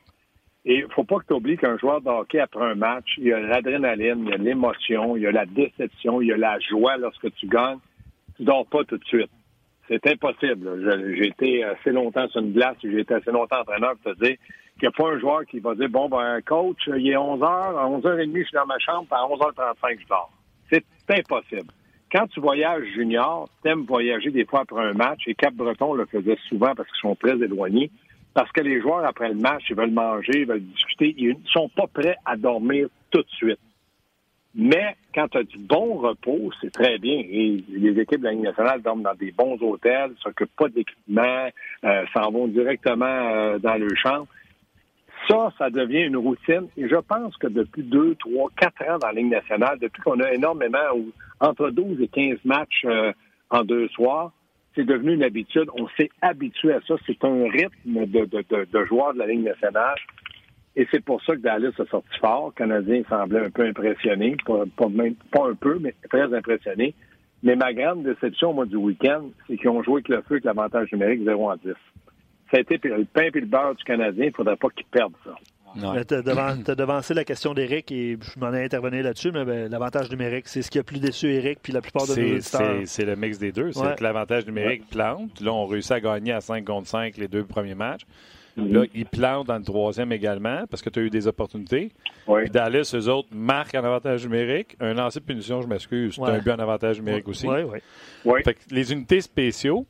Et 0.64 0.86
faut 0.94 1.04
pas 1.04 1.18
que 1.18 1.26
tu 1.26 1.34
oublies 1.34 1.58
qu'un 1.58 1.80
joueur 1.80 2.02
de 2.02 2.10
hockey, 2.10 2.40
après 2.40 2.64
un 2.64 2.76
match, 2.76 3.16
il 3.18 3.24
y 3.24 3.34
a 3.34 3.40
l'adrénaline, 3.40 4.26
il 4.26 4.30
y 4.30 4.34
a 4.34 4.38
l'émotion, 4.38 5.18
il 5.18 5.24
y 5.24 5.28
a 5.28 5.32
la 5.32 5.48
déception, 5.48 6.22
il 6.22 6.28
y 6.28 6.32
a 6.32 6.38
la 6.38 6.60
joie 6.60 6.96
lorsque 6.98 7.34
tu 7.34 7.48
gagnes. 7.48 7.80
Tu 8.38 8.44
dors 8.44 8.68
pas 8.68 8.84
tout 8.84 9.00
de 9.00 9.06
suite. 9.06 9.32
C'est 9.88 10.06
impossible. 10.06 11.16
J'ai 11.18 11.30
été 11.30 11.64
assez 11.64 11.90
longtemps 11.90 12.28
sur 12.28 12.42
une 12.42 12.54
glace, 12.54 12.76
j'ai 12.84 13.00
été 13.00 13.16
assez 13.16 13.32
longtemps 13.32 13.62
entraîneur 13.62 13.96
pour 14.04 14.14
te 14.14 14.24
dire 14.26 14.38
qu'il 14.80 14.84
n'y 14.84 14.88
a 14.90 14.92
pas 14.92 15.10
un 15.10 15.20
joueur 15.20 15.44
qui 15.48 15.60
va 15.60 15.74
dire 15.74 15.90
Bon, 15.90 16.08
ben, 16.08 16.40
coach, 16.44 16.84
il 16.86 17.10
est 17.10 17.18
11 17.18 17.40
h, 17.40 17.46
à 17.46 17.90
11h30, 17.90 18.38
je 18.38 18.44
suis 18.44 18.54
dans 18.54 18.68
ma 18.68 18.78
chambre, 18.78 19.08
à 19.10 19.26
11h35, 19.26 20.02
je 20.02 20.08
dors. 20.08 20.32
C'est 20.70 20.86
impossible. 21.10 21.74
Quand 22.14 22.28
tu 22.28 22.40
voyages 22.42 22.86
junior, 22.94 23.50
t'aimes 23.64 23.86
voyager 23.86 24.30
des 24.30 24.46
fois 24.46 24.62
après 24.62 24.84
un 24.84 24.94
match, 24.94 25.22
et 25.26 25.34
Cap-Breton 25.34 25.96
le 25.96 26.06
faisait 26.06 26.38
souvent 26.48 26.76
parce 26.76 26.88
qu'ils 26.90 27.10
sont 27.10 27.16
très 27.16 27.34
éloignés, 27.34 27.90
parce 28.36 28.52
que 28.52 28.62
les 28.62 28.80
joueurs, 28.82 29.04
après 29.04 29.30
le 29.30 29.36
match, 29.36 29.64
ils 29.70 29.76
veulent 29.76 29.90
manger, 29.90 30.42
ils 30.42 30.46
veulent 30.46 30.62
discuter, 30.62 31.16
ils 31.18 31.30
ne 31.30 31.48
sont 31.48 31.70
pas 31.70 31.88
prêts 31.88 32.16
à 32.24 32.38
dormir 32.38 32.88
tout 33.10 33.24
de 33.24 33.30
suite. 33.30 33.60
Mais 34.54 34.96
quand 35.16 35.28
tu 35.30 35.40
as 35.40 35.44
du 35.44 35.58
bon 35.58 35.96
repos, 35.96 36.52
c'est 36.62 36.72
très 36.72 37.00
bien. 37.00 37.16
Et 37.18 37.64
les 37.70 38.00
équipes 38.00 38.20
de 38.20 38.26
la 38.26 38.32
Ligue 38.34 38.44
nationale 38.44 38.84
dorment 38.84 39.02
dans 39.02 39.16
des 39.16 39.32
bons 39.32 39.58
hôtels, 39.62 40.12
ne 40.12 40.16
s'occupent 40.18 40.56
pas 40.56 40.70
d'équipement, 40.70 41.50
euh, 41.84 42.06
s'en 42.14 42.30
vont 42.30 42.48
directement 42.48 43.06
euh, 43.06 43.58
dans 43.58 43.76
le 43.76 43.90
champ. 43.96 44.28
Ça, 45.28 45.54
ça 45.58 45.70
devient 45.70 46.04
une 46.04 46.18
routine. 46.18 46.68
Et 46.78 46.88
je 46.88 46.96
pense 46.96 47.36
que 47.38 47.48
depuis 47.48 47.84
deux, 47.84 48.16
trois, 48.16 48.50
quatre 48.58 48.82
ans 48.84 48.98
dans 49.00 49.08
la 49.08 49.14
Ligue 49.14 49.32
nationale, 49.32 49.78
depuis 49.80 50.02
qu'on 50.02 50.20
a 50.20 50.34
énormément, 50.34 50.78
entre 51.40 51.70
12 51.70 52.02
et 52.02 52.08
15 52.08 52.40
matchs 52.46 52.84
euh, 52.86 53.14
en 53.50 53.64
deux 53.64 53.88
soirs, 53.90 54.32
c'est 54.76 54.86
devenu 54.86 55.14
une 55.14 55.24
habitude. 55.24 55.70
On 55.80 55.88
s'est 55.98 56.10
habitué 56.22 56.74
à 56.74 56.82
ça. 56.88 56.96
C'est 57.06 57.24
un 57.24 57.44
rythme 57.50 58.06
de, 58.06 58.26
de, 58.26 58.44
de, 58.50 58.68
de 58.72 58.86
joueurs 58.86 59.14
de 59.14 59.20
la 59.20 59.28
Ligue 59.28 59.44
nationale. 59.44 59.96
Et 60.76 60.88
c'est 60.92 61.04
pour 61.04 61.24
ça 61.24 61.36
que 61.36 61.42
Dallas 61.42 61.72
a 61.78 61.86
sorti 61.86 62.18
fort. 62.20 62.48
Le 62.48 62.52
Canadien 62.54 63.04
semblait 63.08 63.46
un 63.46 63.52
peu 63.52 63.64
impressionné, 63.64 64.36
pas, 64.46 64.64
pas, 64.76 65.48
un 65.48 65.54
peu, 65.54 65.78
mais 65.80 65.94
très 66.10 66.34
impressionné. 66.34 66.96
Mais 67.44 67.56
ma 67.56 67.74
grande 67.74 68.04
déception, 68.04 68.52
au 68.52 68.54
mois 68.54 68.66
du 68.66 68.78
week-end, 68.78 69.30
c'est 69.48 69.58
qu'ils 69.58 69.70
ont 69.70 69.84
joué 69.84 69.96
avec 69.96 70.10
le 70.10 70.22
feu 70.24 70.36
avec 70.36 70.46
l'avantage 70.46 70.92
numérique 70.92 71.24
0 71.24 71.52
en 71.52 71.56
10. 71.58 71.74
Ça 72.54 72.58
a 72.58 72.62
été 72.62 72.80
le 72.88 73.06
pain 73.06 73.24
et 73.34 73.40
le 73.40 73.48
beurre 73.48 73.74
du 73.74 73.84
Canadien. 73.84 74.26
Il 74.26 74.28
ne 74.28 74.34
faudrait 74.34 74.56
pas 74.58 74.68
qu'ils 74.70 74.86
perdent 74.86 75.16
ça. 75.24 75.34
Tu 75.76 76.14
as, 76.14 76.76
devancé 76.76 77.16
la 77.16 77.24
question 77.24 77.56
d'Éric 77.56 77.92
et 77.92 78.16
je 78.22 78.40
m'en 78.40 78.54
ai 78.54 78.64
intervenu 78.64 79.02
là-dessus, 79.02 79.32
mais 79.32 79.44
ben, 79.44 79.72
l'avantage 79.72 80.12
numérique, 80.12 80.48
c'est 80.48 80.62
ce 80.62 80.70
qui 80.70 80.78
a 80.78 80.84
plus 80.84 81.00
déçu 81.00 81.34
Éric 81.34 81.58
puis 81.64 81.74
la 81.74 81.82
plupart 81.82 82.06
de 82.06 82.14
nos. 82.14 82.86
C'est 82.86 83.06
le 83.06 83.16
mix 83.16 83.40
des 83.40 83.52
deux. 83.52 83.72
C'est 83.72 83.96
que 83.96 84.04
l'avantage 84.04 84.46
numérique 84.46 84.88
plante. 84.92 85.42
Là, 85.42 85.52
on 85.52 85.66
réussit 85.66 85.94
à 85.94 86.00
gagner 86.00 86.32
à 86.32 86.42
5 86.42 86.64
contre 86.64 86.88
5 86.88 87.18
les 87.18 87.28
deux 87.28 87.44
premiers 87.44 87.74
matchs. 87.74 88.04
Là, 88.56 88.82
mhm. 88.82 88.88
ils 88.94 89.08
plantent 89.08 89.48
dans 89.48 89.58
le 89.58 89.64
troisième 89.64 90.12
également 90.12 90.66
parce 90.70 90.84
que 90.84 90.92
tu 90.92 91.00
as 91.00 91.02
eu 91.02 91.10
des 91.10 91.26
opportunités. 91.26 91.92
Puis 92.28 92.52
Dallas, 92.52 92.94
eux 92.94 93.10
autres, 93.10 93.30
marquent 93.32 93.74
en 93.74 93.84
avantage 93.84 94.28
numérique. 94.28 94.78
Un 94.80 94.94
lancer 94.94 95.22
de 95.22 95.26
punition, 95.26 95.60
je 95.64 95.68
m'excuse, 95.68 96.14
c'est 96.14 96.22
un 96.22 96.38
but 96.38 96.52
en 96.52 96.60
avantage 96.60 97.00
numérique 97.00 97.28
aussi. 97.28 97.48
Fait 98.44 98.54
que 98.54 98.60
les 98.70 98.94
unités 98.94 99.22
spéciaux, 99.22 99.88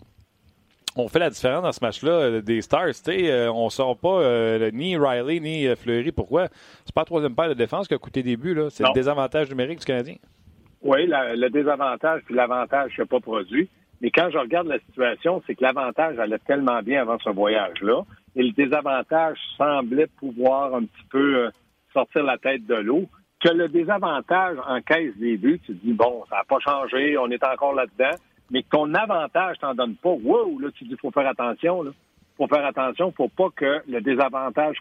on 0.95 1.07
fait 1.07 1.19
la 1.19 1.29
différence 1.29 1.63
dans 1.63 1.71
ce 1.71 1.83
match-là 1.83 2.11
euh, 2.11 2.41
des 2.41 2.61
Stars. 2.61 2.93
Euh, 3.07 3.47
on 3.47 3.65
ne 3.65 3.69
sort 3.69 3.97
pas 3.97 4.21
euh, 4.21 4.71
ni 4.71 4.97
Riley 4.97 5.39
ni 5.39 5.75
Fleury. 5.75 6.11
Pourquoi? 6.11 6.47
C'est 6.85 6.93
pas 6.93 7.01
la 7.01 7.05
troisième 7.05 7.35
paire 7.35 7.49
de 7.49 7.53
défense 7.53 7.87
qui 7.87 7.93
a 7.93 7.97
coûté 7.97 8.23
des 8.23 8.37
buts. 8.37 8.57
C'est 8.69 8.83
le 8.83 8.93
désavantage 8.93 9.49
numérique 9.49 9.79
du 9.79 9.85
Canadien. 9.85 10.15
Oui, 10.81 11.05
le 11.07 11.49
désavantage 11.49 12.21
puis 12.25 12.35
l'avantage 12.35 12.91
n'a 12.97 13.05
pas 13.05 13.19
produit. 13.19 13.69
Mais 14.01 14.11
quand 14.11 14.29
je 14.31 14.37
regarde 14.37 14.67
la 14.67 14.79
situation, 14.79 15.41
c'est 15.47 15.55
que 15.55 15.63
l'avantage 15.63 16.19
allait 16.19 16.39
tellement 16.39 16.81
bien 16.81 17.01
avant 17.01 17.17
ce 17.19 17.29
voyage-là 17.29 18.03
et 18.35 18.43
le 18.43 18.51
désavantage 18.51 19.37
semblait 19.57 20.07
pouvoir 20.07 20.75
un 20.75 20.81
petit 20.81 21.05
peu 21.09 21.37
euh, 21.37 21.49
sortir 21.93 22.23
la 22.23 22.37
tête 22.37 22.65
de 22.65 22.75
l'eau, 22.75 23.05
que 23.39 23.49
le 23.49 23.69
désavantage 23.69 24.57
en 24.67 24.81
caisse 24.81 25.15
des 25.17 25.37
buts, 25.37 25.61
tu 25.65 25.73
te 25.73 25.85
dis, 25.85 25.93
bon, 25.93 26.23
ça 26.29 26.37
n'a 26.37 26.43
pas 26.43 26.59
changé, 26.59 27.17
on 27.17 27.29
est 27.29 27.43
encore 27.45 27.73
là-dedans, 27.73 28.17
mais 28.51 28.63
ton 28.69 28.93
avantage 28.93 29.57
t'en 29.59 29.73
donne 29.73 29.95
pas, 29.95 30.09
wow, 30.09 30.59
là, 30.59 30.69
tu 30.75 30.83
dis, 30.85 30.95
faut 31.01 31.11
faire 31.11 31.27
attention, 31.27 31.83
là. 31.83 31.91
Faut 32.37 32.47
faire 32.47 32.65
attention, 32.65 33.11
faut 33.11 33.29
pas 33.29 33.49
que 33.55 33.81
le 33.87 34.01
désavantage 34.01 34.77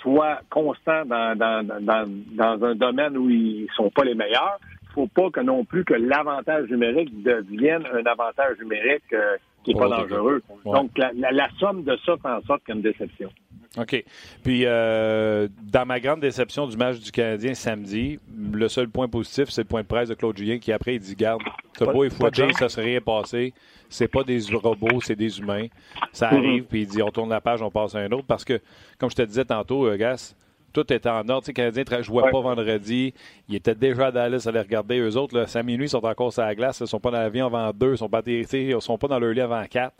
soit 0.00 0.40
constant 0.48 1.04
dans, 1.04 1.36
dans, 1.36 1.66
dans, 1.66 2.08
dans 2.08 2.64
un 2.64 2.74
domaine 2.74 3.16
où 3.18 3.28
ils 3.28 3.68
sont 3.76 3.90
pas 3.90 4.04
les 4.04 4.14
meilleurs. 4.14 4.58
Faut 4.94 5.06
pas 5.06 5.30
que 5.30 5.40
non 5.40 5.64
plus 5.64 5.84
que 5.84 5.94
l'avantage 5.94 6.68
numérique 6.68 7.22
devienne 7.22 7.84
un 7.92 8.04
avantage 8.06 8.58
numérique 8.58 9.12
euh, 9.12 9.36
qui 9.64 9.74
n'est 9.74 9.80
pas 9.80 9.88
dangereux. 9.88 10.42
Donc, 10.64 10.90
la, 10.96 11.48
somme 11.58 11.84
de 11.84 11.96
ça 12.04 12.16
fait 12.16 12.28
en 12.28 12.42
sorte 12.42 12.64
qu'il 12.64 12.74
y 12.74 12.76
a 12.76 12.76
une 12.76 12.82
déception. 12.82 13.30
OK. 13.78 14.04
Puis, 14.42 14.62
euh, 14.64 15.46
dans 15.62 15.86
ma 15.86 16.00
grande 16.00 16.20
déception 16.20 16.66
du 16.66 16.76
match 16.76 16.98
du 16.98 17.12
Canadien 17.12 17.54
samedi, 17.54 18.18
le 18.52 18.68
seul 18.68 18.88
point 18.88 19.06
positif, 19.06 19.48
c'est 19.50 19.62
le 19.62 19.68
point 19.68 19.82
de 19.82 19.86
presse 19.86 20.08
de 20.08 20.14
Claude 20.14 20.36
Julien 20.36 20.58
qui, 20.58 20.72
après, 20.72 20.96
il 20.96 21.00
dit 21.00 21.14
Garde, 21.14 21.42
t'as 21.74 21.86
beau 21.86 22.02
et 22.02 22.10
fouetté, 22.10 22.52
ça 22.54 22.68
serait 22.68 22.86
rien 22.86 23.00
passé. 23.00 23.52
C'est 23.88 24.08
pas 24.08 24.24
des 24.24 24.40
robots, 24.52 25.00
c'est 25.00 25.16
des 25.16 25.38
humains. 25.38 25.66
Ça 26.12 26.30
mm-hmm. 26.30 26.36
arrive, 26.36 26.64
puis 26.64 26.82
il 26.82 26.88
dit 26.88 27.02
On 27.02 27.10
tourne 27.10 27.30
la 27.30 27.40
page, 27.40 27.62
on 27.62 27.70
passe 27.70 27.94
à 27.94 27.98
un 27.98 28.10
autre. 28.10 28.26
Parce 28.26 28.44
que, 28.44 28.60
comme 28.98 29.10
je 29.10 29.16
te 29.16 29.22
disais 29.22 29.44
tantôt, 29.44 29.86
euh, 29.86 29.96
Gas, 29.96 30.34
tout 30.72 30.92
était 30.92 31.08
en 31.08 31.28
ordre. 31.28 31.44
Les 31.46 31.52
Canadiens 31.52 31.84
ne 31.90 32.02
jouaient 32.02 32.30
pas 32.30 32.40
vendredi. 32.40 33.14
Ils 33.48 33.56
étaient 33.56 33.74
déjà 33.74 34.06
à 34.06 34.12
Dallas 34.12 34.44
à 34.46 34.52
les 34.52 34.60
regarder. 34.60 34.98
Eux 34.98 35.16
autres, 35.16 35.36
là, 35.36 35.46
5 35.46 35.62
minuit, 35.62 35.86
ils 35.86 35.90
sont 35.90 36.04
encore 36.04 36.32
sur 36.32 36.42
la 36.42 36.54
glace. 36.54 36.80
Ils 36.80 36.84
ne 36.84 36.88
sont 36.88 37.00
pas 37.00 37.10
dans 37.10 37.18
l'avion 37.18 37.46
avant 37.46 37.70
deux. 37.72 37.88
Ils 37.88 37.90
ne 37.92 37.96
sont, 37.96 38.08
pas, 38.08 38.22
sont 38.80 38.98
pas 38.98 39.08
dans 39.08 39.18
leur 39.18 39.32
lit 39.32 39.40
avant 39.40 39.64
quatre. 39.64 39.96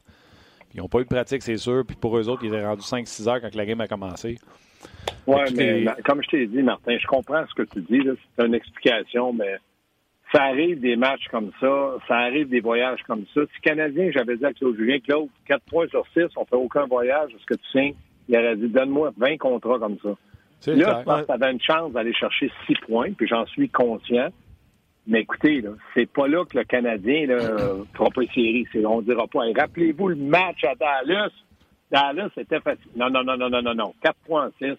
Ils 0.75 0.81
n'ont 0.81 0.89
pas 0.89 1.00
eu 1.00 1.05
de 1.05 1.09
pratique, 1.09 1.43
c'est 1.43 1.57
sûr. 1.57 1.85
Puis 1.87 1.97
pour 1.97 2.17
eux 2.17 2.29
autres, 2.29 2.45
ils 2.45 2.49
étaient 2.55 2.65
rendus 2.65 2.83
5-6 2.83 3.29
heures 3.29 3.41
quand 3.41 3.55
la 3.55 3.67
game 3.67 3.81
a 3.81 3.89
commencé. 3.89 4.39
Oui, 5.27 5.41
mais 5.57 5.85
comme 6.05 6.23
je 6.23 6.29
t'ai 6.29 6.47
dit, 6.47 6.62
Martin, 6.62 6.97
je 6.99 7.07
comprends 7.07 7.45
ce 7.47 7.55
que 7.55 7.62
tu 7.62 7.81
dis. 7.83 8.00
C'est 8.37 8.47
une 8.47 8.55
explication, 8.55 9.33
mais 9.33 9.57
ça 10.33 10.45
arrive 10.45 10.81
des 10.81 10.97
matchs 10.97 11.27
comme 11.31 11.50
ça, 11.61 11.97
ça 12.07 12.17
arrive 12.17 12.49
des 12.49 12.61
voyages 12.61 13.03
comme 13.07 13.25
ça. 13.35 13.41
Si 13.55 13.61
Canadien, 13.62 14.11
j'avais 14.12 14.37
dit 14.37 14.45
à 14.45 14.53
Claude 14.53 14.77
Julien, 14.77 14.99
Claude, 15.00 15.29
4 15.47 15.62
points 15.65 15.89
sur 15.89 16.07
6, 16.15 16.27
on 16.37 16.45
fait 16.45 16.57
aucun 16.57 16.87
voyage, 16.87 17.31
est-ce 17.35 17.47
que 17.47 17.55
tu 17.55 17.67
signes? 17.73 17.95
Il 18.29 18.37
aurait 18.37 18.57
dit, 18.57 18.69
donne-moi 18.69 19.12
20 19.17 19.39
contrats 19.39 19.79
comme 19.79 19.99
ça. 20.03 20.11
Là, 20.67 21.00
je 21.00 21.05
pense 21.05 21.21
que 21.23 21.26
tu 21.26 21.33
avais 21.33 21.52
une 21.52 21.61
chance 21.61 21.93
d'aller 21.93 22.12
chercher 22.12 22.50
six 22.67 22.75
points, 22.87 23.12
puis 23.12 23.26
j'en 23.26 23.47
suis 23.47 23.69
conscient. 23.69 24.29
Mais 25.07 25.23
écoutez, 25.23 25.64
c'est 25.95 26.11
pas 26.11 26.29
là 26.29 26.45
que 26.45 26.59
le 26.59 26.64
Canadien 26.64 27.26
ne 27.26 27.38
fera 27.95 28.11
pas 28.11 28.23
une 28.23 28.29
série. 28.29 28.67
On 28.85 29.00
dira 29.00 29.26
pas. 29.26 29.40
Rappelez-vous 29.57 30.09
le 30.09 30.17
match 30.17 30.62
à 30.64 30.75
Dallas. 30.75 31.31
Dallas, 31.90 32.29
c'était 32.35 32.61
facile. 32.61 32.90
Non, 32.97 33.11
non, 33.11 33.25
non, 33.25 33.37
non, 33.37 33.49
non, 33.49 33.62
non, 33.62 33.75
non. 33.75 33.95
4 34.02 34.17
points 34.26 34.50
6. 34.59 34.75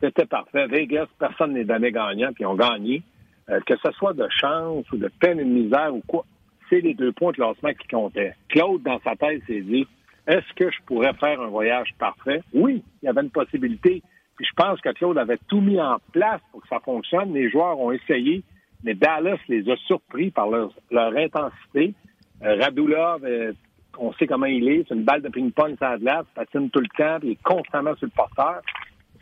C'était 0.00 0.26
parfait. 0.26 0.66
Vegas, 0.66 1.06
personne 1.18 1.52
n'est 1.52 1.66
jamais 1.66 1.92
gagnant, 1.92 2.32
puis 2.32 2.44
ils 2.44 2.46
ont 2.46 2.56
gagné. 2.56 3.02
Euh, 3.48 3.60
que 3.64 3.74
ce 3.76 3.92
soit 3.92 4.12
de 4.12 4.26
chance 4.28 4.90
ou 4.90 4.96
de 4.96 5.08
peine 5.20 5.38
et 5.38 5.44
de 5.44 5.48
misère 5.48 5.94
ou 5.94 6.02
quoi, 6.06 6.24
c'est 6.68 6.80
les 6.80 6.94
deux 6.94 7.12
points 7.12 7.30
de 7.30 7.36
classement 7.36 7.72
qui 7.80 7.86
comptaient. 7.86 8.34
Claude, 8.48 8.82
dans 8.82 8.98
sa 9.04 9.14
tête, 9.14 9.42
s'est 9.46 9.60
dit 9.60 9.86
est-ce 10.26 10.52
que 10.56 10.70
je 10.70 10.78
pourrais 10.86 11.14
faire 11.14 11.40
un 11.40 11.46
voyage 11.46 11.94
parfait? 11.98 12.42
Oui, 12.52 12.82
il 13.02 13.06
y 13.06 13.08
avait 13.08 13.22
une 13.22 13.30
possibilité. 13.30 14.02
Puis 14.36 14.46
je 14.46 14.54
pense 14.54 14.80
que 14.80 14.90
Claude 14.90 15.18
avait 15.18 15.38
tout 15.48 15.60
mis 15.60 15.80
en 15.80 15.96
place 16.12 16.40
pour 16.52 16.62
que 16.62 16.68
ça 16.68 16.80
fonctionne. 16.80 17.32
Les 17.32 17.50
joueurs 17.50 17.78
ont 17.78 17.92
essayé, 17.92 18.42
mais 18.84 18.94
Dallas 18.94 19.38
les 19.48 19.68
a 19.70 19.76
surpris 19.76 20.30
par 20.30 20.48
leur, 20.48 20.70
intensité. 20.92 21.94
Euh, 22.42 22.56
Radulov, 22.60 23.24
euh, 23.24 23.52
on 23.98 24.12
sait 24.14 24.26
comment 24.26 24.46
il 24.46 24.68
est. 24.68 24.84
C'est 24.88 24.94
une 24.94 25.04
balle 25.04 25.22
de 25.22 25.28
ping-pong 25.28 25.76
la 25.80 25.98
glace, 25.98 26.26
patine 26.34 26.70
tout 26.70 26.80
le 26.80 26.88
temps, 26.96 27.18
il 27.22 27.32
est 27.32 27.42
constamment 27.42 27.94
sur 27.96 28.06
le 28.06 28.12
porteur. 28.12 28.60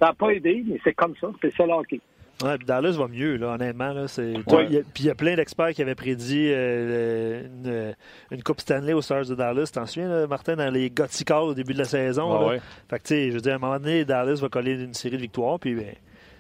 Ça 0.01 0.07
n'a 0.07 0.13
pas 0.13 0.31
aidé, 0.31 0.65
mais 0.67 0.81
c'est 0.83 0.95
comme 0.95 1.15
ça. 1.21 1.29
C'est 1.41 1.55
ça 1.55 1.65
l'hockey. 1.65 2.01
Ouais, 2.43 2.57
puis 2.59 2.67
Dallas 2.67 2.93
va 2.93 3.07
mieux, 3.07 3.37
là, 3.37 3.55
honnêtement. 3.55 3.93
Là, 3.93 4.09
c'est... 4.09 4.35
Puis 4.47 5.05
il 5.05 5.07
y 5.07 5.11
a 5.11 5.15
plein 5.15 5.37
d'experts 5.37 5.73
qui 5.73 5.83
avaient 5.83 5.95
prédit 5.95 6.49
euh, 6.51 7.43
une, 7.47 7.95
une, 8.37 8.43
Coupe 8.43 8.61
Stanley 8.61 8.93
aux 8.93 9.03
Stars 9.03 9.27
de 9.27 9.35
Dallas. 9.35 9.71
T'en 9.73 9.87
souviens, 9.87 10.27
Martin, 10.27 10.57
dans 10.57 10.71
les 10.71 10.91
Gothica 10.91 11.43
au 11.43 11.55
début 11.55 11.75
de 11.75 11.79
la 11.79 11.85
saison? 11.85 12.49
Ouais, 12.49 12.61
Fait 12.89 12.99
que, 12.99 13.05
tu 13.05 13.15
sais, 13.15 13.29
je 13.29 13.35
veux 13.35 13.41
dire, 13.41 13.53
à 13.53 13.57
un 13.57 13.59
moment 13.59 13.79
donné, 13.79 14.05
Dallas 14.05 14.39
va 14.41 14.49
coller 14.49 14.73
une 14.73 14.95
série 14.95 15.17
de 15.17 15.23
victoires, 15.23 15.59
puis 15.61 15.75
ben, 15.75 15.95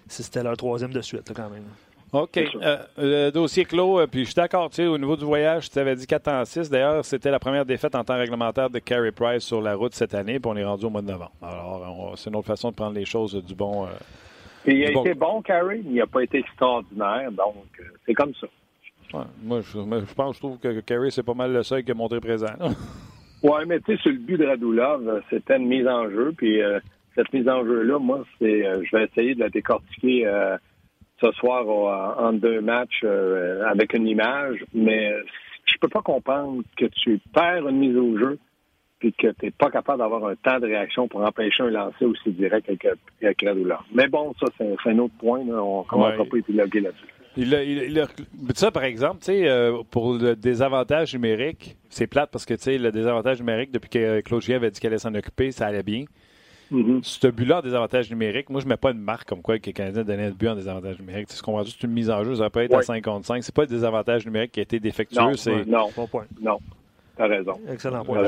c'était 0.09 0.43
leur 0.43 0.57
troisième 0.57 0.93
de 0.93 1.01
suite, 1.01 1.33
quand 1.35 1.49
même. 1.49 1.65
OK. 2.13 2.39
Euh, 2.39 2.79
le 2.97 3.31
dossier 3.31 3.65
clos, 3.65 3.99
euh, 3.99 4.07
puis 4.07 4.21
je 4.21 4.27
suis 4.27 4.35
d'accord, 4.35 4.71
tu 4.71 4.77
sais, 4.77 4.87
au 4.87 4.99
niveau 4.99 5.17
du 5.17 5.25
voyage, 5.25 5.69
tu 5.69 5.79
avais 5.79 5.97
dit 5.97 6.07
4 6.07 6.29
en 6.29 6.45
6. 6.45 6.71
D'ailleurs, 6.71 7.05
c'était 7.05 7.31
la 7.31 7.41
première 7.41 7.65
défaite 7.65 7.95
en 7.97 8.05
temps 8.05 8.17
réglementaire 8.17 8.71
de 8.71 8.79
Carey 8.79 9.11
Price 9.11 9.43
sur 9.43 9.61
la 9.61 9.75
route 9.75 9.95
cette 9.95 10.15
année, 10.15 10.39
puis 10.39 10.51
on 10.53 10.57
est 10.57 10.65
rendu 10.65 10.85
au 10.85 10.91
mois 10.91 11.03
de 11.03 11.09
novembre. 11.09 11.33
Alors, 11.43 12.13
c'est 12.17 12.31
une 12.31 12.37
autre 12.37 12.47
façon 12.47 12.71
de 12.71 12.77
prendre 12.77 12.95
les 12.95 13.05
choses 13.05 13.35
du 13.35 13.55
bon. 13.55 13.89
Il 14.67 14.85
a 14.85 14.91
été 14.91 15.15
bon, 15.15 15.43
Carey, 15.43 15.81
mais 15.85 15.91
il 15.91 15.97
n'a 15.97 16.07
pas 16.07 16.23
été 16.23 16.39
extraordinaire, 16.39 17.31
donc 17.33 17.67
euh, 17.81 17.85
c'est 18.07 18.15
comme 18.15 18.33
ça. 18.35 18.47
moi, 19.43 19.61
je, 19.61 20.15
pense, 20.15 20.37
je 20.37 20.41
trouve 20.41 20.59
que 20.59 20.81
Carey, 20.81 21.11
c'est 21.11 21.23
pas 21.23 21.35
mal 21.35 21.53
le 21.53 21.63
seul 21.63 21.85
qui 21.85 21.91
a 21.91 21.95
montré 21.95 22.21
présent. 22.21 22.55
oui, 23.43 23.61
mais 23.67 23.81
tu 23.81 23.97
sais, 23.97 24.03
sur 24.03 24.13
le 24.13 24.19
but 24.19 24.39
de 24.39 24.47
Radulov, 24.47 25.23
c'était 25.31 25.57
une 25.57 25.67
mise 25.67 25.87
en 25.87 26.09
jeu, 26.11 26.33
puis 26.37 26.61
cette 27.15 27.33
mise 27.33 27.49
en 27.49 27.65
jeu-là, 27.65 27.99
moi, 27.99 28.25
c'est, 28.39 28.63
je 28.63 28.97
vais 28.97 29.05
essayer 29.05 29.35
de 29.35 29.41
la 29.41 29.51
décortiquer 29.51 30.27
ce 31.25 31.33
soir 31.33 31.67
en 32.19 32.33
deux 32.33 32.61
matchs 32.61 33.03
euh, 33.05 33.65
avec 33.67 33.95
une 33.95 34.07
image, 34.07 34.65
mais 34.75 35.13
je 35.65 35.79
peux 35.81 35.89
pas 35.89 36.03
comprendre 36.03 36.63
que 36.77 36.87
tu 36.87 37.21
perds 37.33 37.69
une 37.69 37.79
mise 37.79 37.97
au 37.97 38.19
jeu 38.19 38.39
puis 39.05 39.13
que 39.13 39.33
tu 39.39 39.47
n'es 39.47 39.51
pas 39.51 39.71
capable 39.71 39.99
d'avoir 39.99 40.25
un 40.25 40.35
temps 40.35 40.59
de 40.59 40.67
réaction 40.67 41.09
pour 41.09 41.23
empêcher 41.23 41.63
un 41.63 41.71
lancer 41.71 42.07
aussi 42.07 42.31
direct 42.31 42.69
avec, 42.69 42.87
avec 43.23 43.45
Mais 43.95 44.09
bon, 44.09 44.33
ça, 44.41 44.47
c'est 44.57 44.91
un 44.91 44.99
autre 44.99 45.15
point. 45.19 45.41
On 45.41 45.81
ne 45.81 45.85
commencera 45.85 46.25
pas 46.25 46.39
épiloguer 46.39 46.81
là-dessus. 46.81 47.07
Il 47.37 47.53
il 47.53 48.07
ça, 48.55 48.71
par 48.71 48.85
exemple, 48.85 49.19
euh, 49.29 49.83
pour 49.91 50.15
le 50.15 50.37
désavantage 50.37 51.13
numérique, 51.13 51.77
c'est 51.91 52.07
plate 52.07 52.31
parce 52.31 52.47
que 52.47 52.55
le 52.55 52.91
désavantage 52.93 53.41
numérique, 53.41 53.73
depuis 53.73 53.91
que 53.91 54.21
Claude 54.21 54.41
Gien 54.41 54.57
avait 54.57 54.71
dit 54.71 54.81
qu'elle 54.81 54.93
allait 54.93 54.99
s'en 54.99 55.15
occuper, 55.15 55.51
ça 55.51 55.67
allait 55.67 55.83
bien. 55.83 56.05
Mm-hmm. 56.73 57.01
Ce 57.03 57.27
but-là 57.27 57.59
en 57.59 57.63
désavantage 57.63 58.09
numérique, 58.09 58.49
moi, 58.49 58.61
je 58.61 58.67
ne 58.67 58.71
mets 58.71 58.77
pas 58.77 58.93
une 58.93 59.01
marque 59.01 59.29
comme 59.29 59.43
quoi 59.43 59.59
que 59.59 59.67
les 59.67 59.73
Canadiens 59.73 60.05
donnaient 60.05 60.29
le 60.29 60.35
but 60.35 60.49
en 60.49 60.55
désavantage 60.55 60.99
numérique. 60.99 61.29
Tu 61.29 61.35
ce 61.35 61.43
qu'on 61.43 61.63
juste 61.65 61.83
une 61.83 61.93
mise 61.93 62.09
en 62.09 62.25
jeu, 62.25 62.37
ça 62.37 62.49
peut 62.49 62.63
être 62.63 62.75
à 62.75 62.83
55. 62.83 63.43
C'est 63.43 63.55
pas 63.55 63.63
le 63.63 63.69
désavantage 63.69 64.25
numérique 64.25 64.53
qui 64.53 64.61
a 64.61 64.63
été 64.63 64.81
défectueux. 64.81 65.37
c'est... 65.37 65.67
non, 65.67 65.91
bon 65.95 66.07
point. 66.07 66.25
Non. 66.41 66.59
T'as 67.17 67.29
raison. 67.29 67.53
Excellent 67.71 68.05
point. 68.05 68.25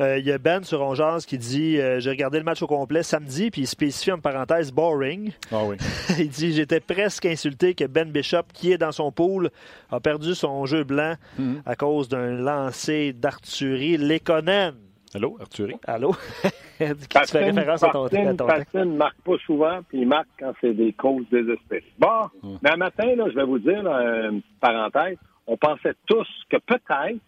Euh, 0.00 0.18
il 0.18 0.26
y 0.26 0.32
a 0.32 0.38
Ben 0.38 0.64
sur 0.64 0.82
Ongeance 0.82 1.26
qui 1.26 1.38
dit 1.38 1.78
euh, 1.78 2.00
J'ai 2.00 2.10
regardé 2.10 2.38
le 2.38 2.44
match 2.44 2.60
au 2.60 2.66
complet 2.66 3.04
samedi, 3.04 3.50
puis 3.52 3.62
il 3.62 3.66
spécifie 3.66 4.10
en 4.10 4.18
parenthèse 4.18 4.72
boring. 4.72 5.30
Ah 5.52 5.64
oui. 5.64 5.76
il 6.18 6.28
dit 6.28 6.52
J'étais 6.52 6.80
presque 6.80 7.26
insulté 7.26 7.74
que 7.74 7.84
Ben 7.84 8.10
Bishop, 8.10 8.42
qui 8.52 8.72
est 8.72 8.78
dans 8.78 8.90
son 8.90 9.12
pool, 9.12 9.50
a 9.90 10.00
perdu 10.00 10.34
son 10.34 10.66
jeu 10.66 10.82
blanc 10.82 11.14
mm-hmm. 11.40 11.60
à 11.64 11.76
cause 11.76 12.08
d'un 12.08 12.32
lancer 12.32 13.12
d'Arthurie 13.12 13.96
Lekonen. 13.96 14.74
Allô, 15.14 15.36
Arthur? 15.40 15.68
Allô? 15.86 16.14
tu 16.78 16.86
fais 17.28 17.44
référence 17.44 17.82
à 17.84 17.90
ton, 17.90 18.06
ne 18.06 18.96
marque 18.96 19.20
pas 19.22 19.36
souvent, 19.46 19.80
puis 19.88 20.00
il 20.00 20.08
marque 20.08 20.28
quand 20.38 20.52
c'est 20.60 20.74
des 20.74 20.92
causes 20.92 21.24
désespérées. 21.30 21.84
Bon, 21.98 22.28
hum. 22.42 22.58
mais 22.60 22.72
un 22.72 22.76
matin, 22.76 23.14
là, 23.14 23.26
je 23.30 23.36
vais 23.36 23.44
vous 23.44 23.60
dire, 23.60 23.86
une 23.86 24.42
parenthèse, 24.60 25.16
on 25.46 25.56
pensait 25.56 25.94
tous 26.06 26.26
que 26.50 26.56
peut-être 26.56 27.20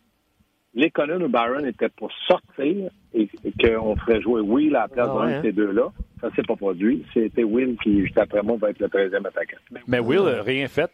Lekonen 0.75 1.23
ou 1.23 1.29
Byron 1.29 1.65
étaient 1.67 1.89
pour 1.89 2.13
sortir 2.27 2.91
et, 3.15 3.29
qu'on 3.61 3.97
ferait 3.97 4.21
jouer 4.21 4.41
Will 4.41 4.77
à 4.77 4.81
la 4.81 4.89
place 4.89 5.09
ah 5.11 5.19
d'un 5.19 5.27
de 5.27 5.33
hein? 5.33 5.43
ces 5.43 5.53
deux-là. 5.53 5.89
Ça 6.21 6.31
s'est 6.35 6.43
pas 6.43 6.57
produit. 6.57 7.05
C'était 7.15 7.45
Will 7.45 7.77
qui, 7.83 8.03
juste 8.03 8.19
après 8.19 8.43
moi, 8.43 8.57
va 8.61 8.71
être 8.71 8.81
le 8.81 8.89
13e 8.89 9.27
attaquant. 9.27 9.57
Mais 9.87 9.99
Will 9.99 10.23
n'a 10.23 10.43
rien 10.43 10.69
fait 10.69 10.91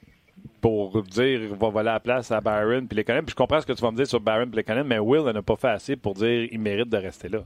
pour 0.61 1.02
dire 1.02 1.40
qu'il 1.40 1.49
va 1.49 1.69
voler 1.69 1.85
la 1.85 2.00
place 2.00 2.31
à 2.31 2.40
Byron 2.40 2.87
puis 2.87 2.97
les 2.97 3.04
Puis 3.04 3.23
je 3.28 3.35
comprends 3.35 3.61
ce 3.61 3.66
que 3.66 3.73
tu 3.73 3.83
vas 3.83 3.90
me 3.90 3.97
dire 3.97 4.07
sur 4.07 4.21
Byron 4.21 4.50
puis 4.50 4.62
les 4.66 4.83
mais 4.85 4.99
Will 4.99 5.25
n'a 5.25 5.43
pas 5.43 5.57
fait 5.57 5.69
assez 5.69 5.97
pour 5.97 6.14
dire 6.14 6.49
qu'il 6.49 6.61
mérite 6.61 6.88
de 6.88 6.97
rester 6.97 7.28
là. 7.28 7.40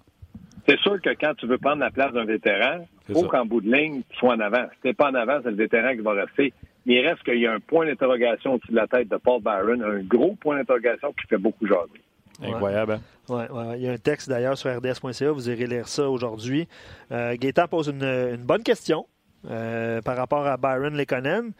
C'est 0.68 0.78
sûr 0.80 1.00
que 1.00 1.10
quand 1.18 1.34
tu 1.34 1.46
veux 1.46 1.56
prendre 1.56 1.78
la 1.78 1.90
place 1.90 2.12
d'un 2.12 2.26
vétéran, 2.26 2.86
il 3.08 3.14
faut 3.14 3.22
qu'en 3.24 3.46
bout 3.46 3.62
de 3.62 3.72
ligne, 3.72 4.02
tu 4.10 4.18
sois 4.18 4.34
en 4.34 4.40
avant. 4.40 4.66
Si 4.74 4.80
tu 4.82 4.88
n'es 4.88 4.92
pas 4.92 5.10
en 5.10 5.14
avant, 5.14 5.40
c'est 5.42 5.50
le 5.50 5.56
vétéran 5.56 5.94
qui 5.94 6.02
va 6.02 6.12
rester. 6.12 6.52
Mais 6.84 6.96
il 6.96 7.08
reste 7.08 7.22
qu'il 7.22 7.38
y 7.38 7.46
a 7.46 7.52
un 7.52 7.60
point 7.60 7.86
d'interrogation 7.86 8.54
au-dessus 8.54 8.72
de 8.72 8.76
la 8.76 8.86
tête 8.86 9.08
de 9.08 9.16
Paul 9.16 9.42
Byron, 9.42 9.82
un 9.82 10.00
gros 10.00 10.34
point 10.34 10.56
d'interrogation 10.56 11.12
qui 11.12 11.26
fait 11.26 11.38
beaucoup 11.38 11.66
jaser. 11.66 12.02
Incroyable. 12.42 12.92
Hein? 12.92 13.00
Ouais, 13.28 13.50
ouais, 13.50 13.78
Il 13.78 13.84
y 13.84 13.88
a 13.88 13.92
un 13.92 13.98
texte 13.98 14.28
d'ailleurs 14.28 14.56
sur 14.56 14.70
rds.ca, 14.70 15.32
vous 15.32 15.50
irez 15.50 15.66
lire 15.66 15.88
ça 15.88 16.08
aujourd'hui. 16.08 16.68
Euh, 17.12 17.36
Gaétan 17.36 17.68
pose 17.68 17.88
une 17.88 18.36
bonne 18.36 18.62
question. 18.62 19.06
Euh, 19.48 20.02
par 20.02 20.16
rapport 20.16 20.44
à 20.46 20.56
Byron 20.56 20.96
Lekonen. 20.96 21.52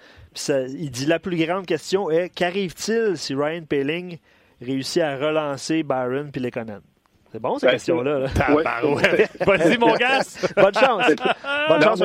il 0.48 0.90
dit 0.90 1.06
la 1.06 1.20
plus 1.20 1.36
grande 1.36 1.64
question 1.64 2.10
est 2.10 2.28
qu'arrive-t-il 2.28 3.16
si 3.16 3.34
Ryan 3.34 3.62
Paling 3.62 4.18
réussit 4.60 5.00
à 5.00 5.16
relancer 5.16 5.84
Byron 5.84 6.30
puis 6.32 6.40
Lekonen? 6.40 6.80
C'est 7.30 7.40
bon, 7.40 7.58
cette 7.58 7.68
ben, 7.68 7.72
question-là. 7.74 8.20
Vas-y, 9.46 9.78
mon 9.78 9.94
gars. 9.94 10.22
Bonne 10.56 10.74
chance. 10.74 11.12
Bonne 11.68 11.82
chance, 11.82 12.02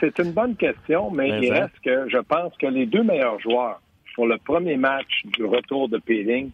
C'est 0.00 0.18
une 0.20 0.32
bonne 0.32 0.56
question, 0.56 1.10
mais 1.10 1.28
il 1.42 1.52
reste 1.52 1.78
que 1.84 2.08
je 2.08 2.18
pense 2.18 2.56
que 2.58 2.66
les 2.66 2.86
deux 2.86 3.02
meilleurs 3.02 3.38
joueurs 3.40 3.82
pour 4.14 4.26
le 4.26 4.38
premier 4.38 4.76
match 4.76 5.22
du 5.24 5.44
retour 5.44 5.88
de 5.88 5.98
Peeling 5.98 6.50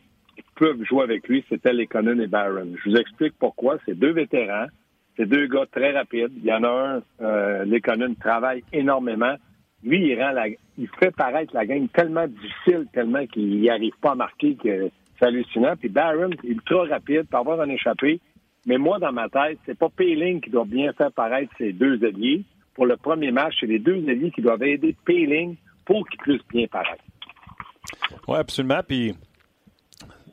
peuvent 0.60 0.84
jouer 0.84 1.04
avec 1.04 1.26
lui, 1.26 1.42
c'était 1.48 1.72
Lekonen 1.72 2.20
et 2.20 2.26
Byron. 2.26 2.76
Je 2.84 2.90
vous 2.90 2.96
explique 2.96 3.32
pourquoi. 3.38 3.78
C'est 3.86 3.98
deux 3.98 4.12
vétérans. 4.12 4.66
C'est 5.16 5.24
deux 5.24 5.46
gars 5.46 5.64
très 5.72 5.92
rapides. 5.92 6.32
Il 6.36 6.44
y 6.44 6.52
en 6.52 6.62
a 6.64 6.68
un, 6.68 7.02
euh, 7.24 7.64
Lekonen, 7.64 8.14
travaille 8.16 8.62
énormément. 8.70 9.34
Lui, 9.82 10.06
il 10.06 10.22
rend 10.22 10.32
la, 10.32 10.48
il 10.48 10.88
fait 10.98 11.16
paraître 11.16 11.54
la 11.54 11.64
game 11.64 11.88
tellement 11.88 12.26
difficile, 12.26 12.86
tellement 12.92 13.26
qu'il 13.26 13.58
n'y 13.58 13.70
arrive 13.70 13.94
pas 14.02 14.12
à 14.12 14.14
marquer 14.14 14.54
que 14.56 14.90
c'est 15.18 15.26
hallucinant. 15.26 15.76
Puis 15.80 15.88
Barron, 15.88 16.30
ultra 16.44 16.84
rapide, 16.84 17.24
peut 17.30 17.38
avoir 17.38 17.58
un 17.62 17.70
échappé. 17.70 18.20
Mais 18.66 18.76
moi, 18.76 18.98
dans 18.98 19.12
ma 19.12 19.30
tête, 19.30 19.58
c'est 19.64 19.78
pas 19.78 19.88
Payling 19.88 20.42
qui 20.42 20.50
doit 20.50 20.66
bien 20.66 20.92
faire 20.92 21.10
paraître 21.12 21.50
ses 21.56 21.72
deux 21.72 22.04
alliés. 22.04 22.44
Pour 22.74 22.84
le 22.84 22.98
premier 22.98 23.30
match, 23.30 23.54
c'est 23.60 23.66
les 23.66 23.78
deux 23.78 24.04
alliés 24.06 24.30
qui 24.30 24.42
doivent 24.42 24.62
aider 24.62 24.94
Payling 25.06 25.56
pour 25.86 26.06
qu'il 26.06 26.20
puisse 26.20 26.46
bien 26.52 26.66
paraître. 26.66 27.02
Oui, 28.28 28.36
absolument. 28.36 28.80
Puis 28.86 29.14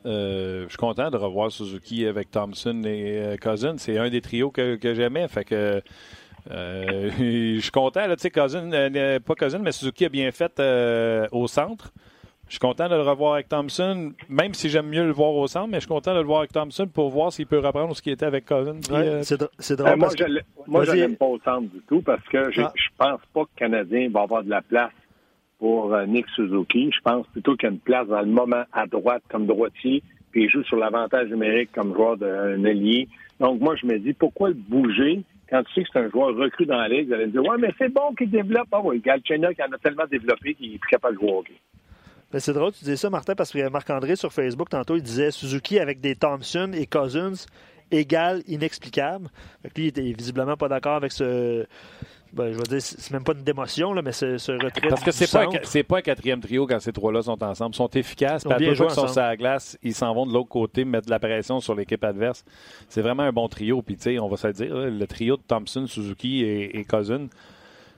euh, 0.06 0.64
je 0.64 0.68
suis 0.68 0.78
content 0.78 1.10
de 1.10 1.16
revoir 1.16 1.50
Suzuki 1.50 2.06
avec 2.06 2.30
Thompson 2.30 2.82
et 2.84 3.18
euh, 3.18 3.36
Cousin. 3.36 3.76
C'est 3.78 3.98
un 3.98 4.10
des 4.10 4.20
trios 4.20 4.50
que, 4.50 4.78
j'aimais. 4.82 5.28
Fait 5.28 5.44
que 5.44 5.82
euh, 6.50 7.10
je 7.18 7.60
suis 7.60 7.70
content. 7.70 8.06
Là, 8.06 8.16
Cousin, 8.16 8.70
pas 9.20 9.34
Cousin, 9.34 9.58
mais 9.58 9.72
Suzuki 9.72 10.04
a 10.04 10.08
bien 10.08 10.30
fait 10.30 10.60
au 11.32 11.46
centre. 11.46 11.92
Je 12.46 12.54
suis 12.54 12.60
content 12.60 12.88
de 12.88 12.94
le 12.94 13.02
revoir 13.02 13.34
avec 13.34 13.50
Thompson, 13.50 14.14
même 14.30 14.54
si 14.54 14.70
j'aime 14.70 14.86
mieux 14.86 15.04
le 15.04 15.12
voir 15.12 15.34
au 15.34 15.46
centre, 15.46 15.68
mais 15.68 15.76
je 15.76 15.80
suis 15.80 15.88
content 15.88 16.14
de 16.14 16.20
le 16.20 16.24
voir 16.24 16.38
avec 16.38 16.52
Thompson 16.52 16.86
pour 16.86 17.10
voir 17.10 17.30
s'il 17.30 17.46
peut 17.46 17.58
reprendre 17.58 17.94
ce 17.94 18.00
qui 18.00 18.10
était 18.10 18.24
avec 18.24 18.46
Cousin. 18.46 18.78
c'est 19.58 19.76
drôle. 19.76 19.96
moi, 20.66 20.84
je 20.84 20.90
ne 20.92 20.96
l'aime 20.96 21.16
pas 21.16 21.26
au 21.26 21.38
centre 21.40 21.68
du 21.70 21.80
tout 21.86 22.00
parce 22.00 22.26
que 22.28 22.50
je, 22.50 22.62
ne 22.62 22.66
ah. 22.66 22.72
pense 22.96 23.20
pas 23.34 23.44
que 23.44 23.50
le 23.50 23.58
Canadien 23.58 24.08
va 24.10 24.22
avoir 24.22 24.42
de 24.42 24.48
la 24.48 24.62
place 24.62 24.92
pour 25.58 25.94
euh, 25.94 26.06
Nick 26.06 26.26
Suzuki. 26.34 26.90
Je 26.92 27.00
pense 27.02 27.26
plutôt 27.28 27.56
qu'il 27.56 27.68
y 27.68 27.70
a 27.70 27.74
une 27.74 27.80
place 27.80 28.06
dans 28.06 28.20
le 28.20 28.26
moment 28.26 28.64
à 28.72 28.86
droite 28.86 29.22
comme 29.28 29.46
droitier, 29.46 30.02
puis 30.30 30.44
il 30.44 30.50
joue 30.50 30.62
sur 30.64 30.76
l'avantage 30.76 31.28
numérique 31.28 31.70
comme 31.72 31.94
joueur 31.94 32.16
d'un 32.16 32.64
allié. 32.64 33.08
Donc 33.40 33.60
moi, 33.60 33.76
je 33.76 33.86
me 33.86 33.98
dis, 33.98 34.12
pourquoi 34.12 34.48
le 34.48 34.54
bouger? 34.54 35.22
Quand 35.50 35.62
tu 35.62 35.72
sais 35.74 35.82
que 35.82 35.88
c'est 35.92 35.98
un 35.98 36.10
joueur 36.10 36.36
recru 36.36 36.66
dans 36.66 36.76
la 36.76 36.88
ligue? 36.88 37.08
Vous 37.08 37.14
allez 37.14 37.26
me 37.26 37.32
dire, 37.32 37.42
ouais, 37.42 37.56
mais 37.58 37.72
c'est 37.78 37.92
bon 37.92 38.14
qu'il 38.16 38.30
développe. 38.30 38.68
Ah 38.72 38.80
oui, 38.84 39.00
Galchenyuk 39.00 39.58
en 39.60 39.72
a 39.72 39.78
tellement 39.78 40.06
développé 40.10 40.54
qu'il 40.54 40.74
est 40.74 40.78
plus 40.78 40.90
capable 40.90 41.16
de 41.16 41.20
jouer 41.20 41.32
au 41.32 41.44
ben, 42.30 42.40
c'est 42.40 42.52
drôle, 42.52 42.72
tu 42.72 42.80
disais 42.80 42.96
ça, 42.96 43.08
Martin, 43.08 43.34
parce 43.34 43.50
que 43.50 43.70
Marc-André 43.70 44.14
sur 44.14 44.34
Facebook, 44.34 44.68
tantôt, 44.68 44.96
il 44.96 45.02
disait 45.02 45.30
Suzuki 45.30 45.78
avec 45.78 46.02
des 46.02 46.14
Thompson 46.14 46.72
et 46.74 46.84
Cousins 46.84 47.46
égale 47.90 48.42
inexplicable. 48.46 49.28
lui, 49.74 49.84
il 49.84 49.86
était 49.86 50.02
visiblement 50.12 50.56
pas 50.56 50.68
d'accord 50.68 50.96
avec 50.96 51.12
ce, 51.12 51.64
ben, 52.32 52.52
je 52.52 52.58
veux 52.58 52.64
dire, 52.64 52.82
c'est 52.82 53.10
même 53.12 53.24
pas 53.24 53.32
une 53.32 53.42
démotion, 53.42 53.92
là, 53.92 54.02
mais 54.02 54.12
ce, 54.12 54.38
ce 54.38 54.52
retrait. 54.52 54.88
Parce 54.88 55.02
que 55.02 55.10
c'est 55.10 55.30
pas, 55.30 55.44
un, 55.44 55.82
pas 55.82 55.98
un 55.98 56.02
quatrième 56.02 56.40
trio 56.40 56.66
quand 56.66 56.78
ces 56.78 56.92
trois-là 56.92 57.22
sont 57.22 57.42
ensemble. 57.42 57.74
Ils 57.74 57.76
sont 57.76 57.88
efficaces. 57.90 58.44
Ils 58.44 58.68
à 58.68 58.74
sont 58.74 59.08
sur 59.08 59.20
la 59.20 59.36
glace, 59.36 59.78
ils 59.82 59.94
s'en 59.94 60.12
vont 60.14 60.26
de 60.26 60.32
l'autre 60.32 60.48
côté, 60.48 60.84
mettre 60.84 61.06
de 61.06 61.10
la 61.10 61.18
pression 61.18 61.60
sur 61.60 61.74
l'équipe 61.74 62.02
adverse. 62.04 62.44
C'est 62.88 63.02
vraiment 63.02 63.22
un 63.22 63.32
bon 63.32 63.48
trio. 63.48 63.80
Puis, 63.82 63.96
tu 63.96 64.02
sais, 64.02 64.18
on 64.18 64.28
va 64.28 64.36
se 64.36 64.48
dire, 64.48 64.74
le 64.74 65.06
trio 65.06 65.36
de 65.36 65.42
Thompson, 65.42 65.86
Suzuki 65.86 66.44
et, 66.44 66.84
Cousin, 66.84 67.28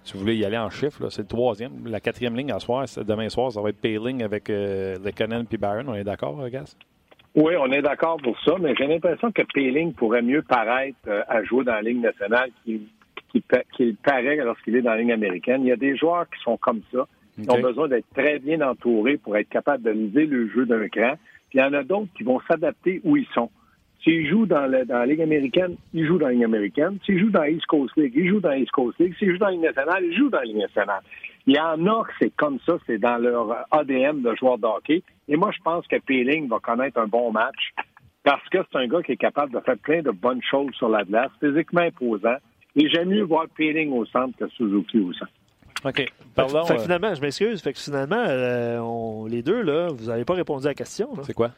si 0.04 0.14
vous 0.14 0.20
voulez 0.20 0.36
y 0.36 0.44
aller 0.44 0.58
en 0.58 0.70
chiffre, 0.70 1.08
c'est 1.10 1.22
le 1.22 1.28
troisième. 1.28 1.86
La 1.86 2.00
quatrième 2.00 2.36
ligne 2.36 2.52
à 2.52 2.60
soir, 2.60 2.86
demain 3.06 3.28
soir, 3.28 3.52
ça 3.52 3.60
va 3.60 3.70
être 3.70 3.80
Payling 3.80 4.22
avec 4.22 4.48
euh, 4.48 4.96
Lekonen 5.04 5.44
puis 5.46 5.58
Barron. 5.58 5.84
On 5.88 5.94
est 5.94 6.04
d'accord, 6.04 6.48
Gas? 6.48 6.76
Oui, 7.34 7.54
on 7.56 7.70
est 7.70 7.82
d'accord 7.82 8.16
pour 8.22 8.36
ça, 8.40 8.54
mais 8.60 8.74
j'ai 8.76 8.86
l'impression 8.86 9.30
que 9.30 9.42
Payling 9.54 9.92
pourrait 9.92 10.22
mieux 10.22 10.42
paraître 10.42 10.98
euh, 11.06 11.22
à 11.28 11.44
jouer 11.44 11.64
dans 11.64 11.74
la 11.74 11.82
ligne 11.82 12.00
nationale 12.00 12.50
qu'il 13.30 13.42
qui, 13.76 13.96
paraît 14.02 14.36
lorsqu'il 14.36 14.76
est 14.76 14.82
dans 14.82 14.90
la 14.90 14.98
ligne 14.98 15.12
américaine. 15.12 15.62
Il 15.62 15.68
y 15.68 15.72
a 15.72 15.76
des 15.76 15.96
joueurs 15.96 16.28
qui 16.30 16.42
sont 16.42 16.56
comme 16.56 16.82
ça, 16.92 17.06
qui 17.40 17.50
ont 17.50 17.60
besoin 17.60 17.88
d'être 17.88 18.08
très 18.14 18.38
bien 18.38 18.60
entourés 18.60 19.16
pour 19.16 19.36
être 19.36 19.48
capables 19.48 19.82
de 19.82 19.90
liser 19.90 20.26
le 20.26 20.48
jeu 20.48 20.66
d'un 20.66 20.88
cran. 20.88 21.14
Puis 21.48 21.58
il 21.58 21.60
y 21.60 21.64
en 21.64 21.72
a 21.72 21.82
d'autres 21.82 22.12
qui 22.16 22.22
vont 22.22 22.40
s'adapter 22.48 23.00
où 23.04 23.16
ils 23.16 23.26
sont. 23.34 23.50
S'ils 24.02 24.28
jouent 24.28 24.46
dans, 24.46 24.70
dans 24.86 24.98
la 24.98 25.06
Ligue 25.06 25.20
américaine, 25.20 25.76
ils 25.92 26.06
jouent 26.06 26.18
dans 26.18 26.26
la 26.26 26.32
Ligue 26.32 26.44
américaine. 26.44 26.98
S'ils 27.04 27.18
jouent 27.18 27.30
dans 27.30 27.40
la 27.40 27.50
East 27.50 27.66
Coast 27.66 27.94
League, 27.96 28.12
ils 28.16 28.28
jouent 28.28 28.40
dans 28.40 28.48
la 28.48 28.58
East 28.58 28.70
Coast 28.70 28.98
League. 28.98 29.14
S'ils 29.18 29.32
jouent 29.32 29.38
dans 29.38 29.46
la 29.46 29.52
Ligue 29.52 29.62
nationale, 29.62 30.04
ils 30.04 30.16
jouent 30.16 30.30
dans 30.30 30.38
la 30.38 30.44
Ligue 30.44 30.56
nationale. 30.56 31.02
Il 31.46 31.56
y 31.56 31.60
en 31.60 31.86
a 31.86 32.04
que 32.04 32.12
c'est 32.20 32.34
comme 32.36 32.58
ça, 32.66 32.78
c'est 32.86 32.98
dans 32.98 33.18
leur 33.18 33.66
ADN 33.70 34.22
de 34.22 34.34
joueur 34.36 34.58
de 34.58 34.66
hockey. 34.66 35.02
Et 35.28 35.36
moi, 35.36 35.50
je 35.52 35.62
pense 35.62 35.86
que 35.86 35.96
Peeling 35.96 36.48
va 36.48 36.58
connaître 36.60 36.98
un 36.98 37.06
bon 37.06 37.30
match 37.30 37.72
parce 38.22 38.46
que 38.48 38.58
c'est 38.70 38.78
un 38.78 38.86
gars 38.86 39.02
qui 39.02 39.12
est 39.12 39.16
capable 39.16 39.52
de 39.52 39.60
faire 39.60 39.78
plein 39.78 40.02
de 40.02 40.10
bonnes 40.10 40.42
choses 40.42 40.72
sur 40.74 40.88
la 40.88 41.04
glace, 41.04 41.30
physiquement 41.40 41.80
imposant. 41.80 42.36
Et 42.76 42.88
j'aime 42.88 43.08
mieux 43.08 43.22
voir 43.22 43.46
Peeling 43.56 43.92
au 43.92 44.04
centre 44.06 44.36
que 44.38 44.48
Suzuki 44.48 44.98
au 45.00 45.12
centre. 45.12 45.32
OK. 45.84 46.12
Pardon. 46.34 46.64
Fait, 46.64 46.74
euh, 46.74 46.78
finalement, 46.78 47.14
je 47.14 47.20
m'excuse. 47.20 47.62
Fait 47.62 47.72
que 47.72 47.78
finalement, 47.78 48.24
euh, 48.28 49.28
les 49.28 49.42
deux, 49.42 49.62
là, 49.62 49.88
vous 49.88 50.06
n'avez 50.06 50.24
pas 50.24 50.34
répondu 50.34 50.66
à 50.66 50.70
la 50.70 50.74
question. 50.74 51.10
C'est 51.22 51.34
quoi? 51.34 51.50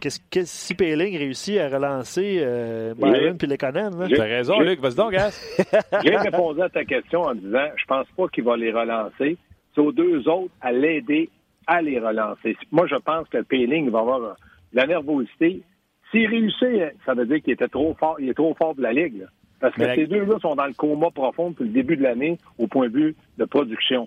Qu'est-ce 0.00 0.20
que 0.30 0.44
si 0.44 0.74
Péling 0.74 1.18
réussit 1.18 1.58
à 1.58 1.68
relancer 1.68 2.38
euh, 2.40 2.94
Byron 2.94 3.36
puis 3.36 3.48
Lekonen? 3.48 4.06
T'as 4.14 4.22
raison, 4.22 4.60
Luc. 4.60 4.78
Vas-y 4.78 4.94
donc, 4.94 5.12
gars. 5.12 5.30
J'ai 6.04 6.16
répondu 6.16 6.62
à 6.62 6.68
ta 6.68 6.84
question 6.84 7.22
en 7.22 7.34
disant 7.34 7.66
je 7.76 7.84
pense 7.86 8.06
pas 8.16 8.28
qu'il 8.28 8.44
va 8.44 8.56
les 8.56 8.70
relancer. 8.70 9.36
C'est 9.74 9.80
aux 9.80 9.90
deux 9.90 10.28
autres 10.28 10.52
à 10.60 10.70
l'aider 10.70 11.28
à 11.66 11.82
les 11.82 11.98
relancer. 11.98 12.56
Moi, 12.70 12.86
je 12.86 12.94
pense 12.96 13.28
que 13.28 13.42
Péling 13.42 13.90
va 13.90 14.00
avoir 14.00 14.36
la 14.72 14.86
nervosité. 14.86 15.62
S'il 16.10 16.28
réussit, 16.28 16.96
ça 17.04 17.14
veut 17.14 17.26
dire 17.26 17.42
qu'il 17.42 17.54
était 17.54 17.66
trop 17.66 17.94
fort, 17.94 18.16
il 18.20 18.28
est 18.28 18.34
trop 18.34 18.54
fort 18.54 18.76
de 18.76 18.82
la 18.82 18.92
Ligue. 18.92 19.26
Parce 19.64 19.76
que 19.76 19.94
ces 19.94 20.06
deux-là 20.06 20.38
sont 20.40 20.56
dans 20.56 20.66
le 20.66 20.74
coma 20.74 21.10
profond 21.10 21.48
depuis 21.48 21.64
le 21.64 21.70
début 21.70 21.96
de 21.96 22.02
l'année 22.02 22.36
au 22.58 22.66
point 22.66 22.88
de 22.88 22.92
vue 22.92 23.16
de 23.38 23.44
production. 23.46 24.06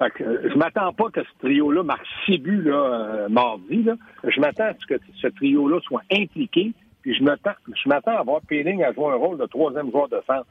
Fait 0.00 0.10
que, 0.10 0.24
euh, 0.24 0.50
je 0.50 0.58
m'attends 0.58 0.92
pas 0.92 1.08
que 1.10 1.20
ce 1.22 1.38
trio-là 1.38 1.84
marque 1.84 2.04
six 2.26 2.38
buts 2.38 2.62
là, 2.62 2.74
euh, 2.74 3.28
mardi. 3.28 3.84
Là. 3.84 3.94
Je 4.24 4.40
m'attends 4.40 4.64
à 4.64 4.74
ce 4.76 4.84
que 4.86 5.00
ce 5.14 5.28
trio-là 5.28 5.78
soit 5.82 6.02
impliqué. 6.10 6.72
Puis 7.02 7.14
je 7.14 7.22
m'attends, 7.22 7.52
je 7.68 7.88
m'attends 7.88 8.18
à 8.18 8.24
voir 8.24 8.40
Peeling 8.48 8.82
à 8.82 8.92
jouer 8.92 9.12
un 9.12 9.14
rôle 9.14 9.38
de 9.38 9.46
troisième 9.46 9.92
joueur 9.92 10.08
de 10.08 10.20
centre. 10.26 10.46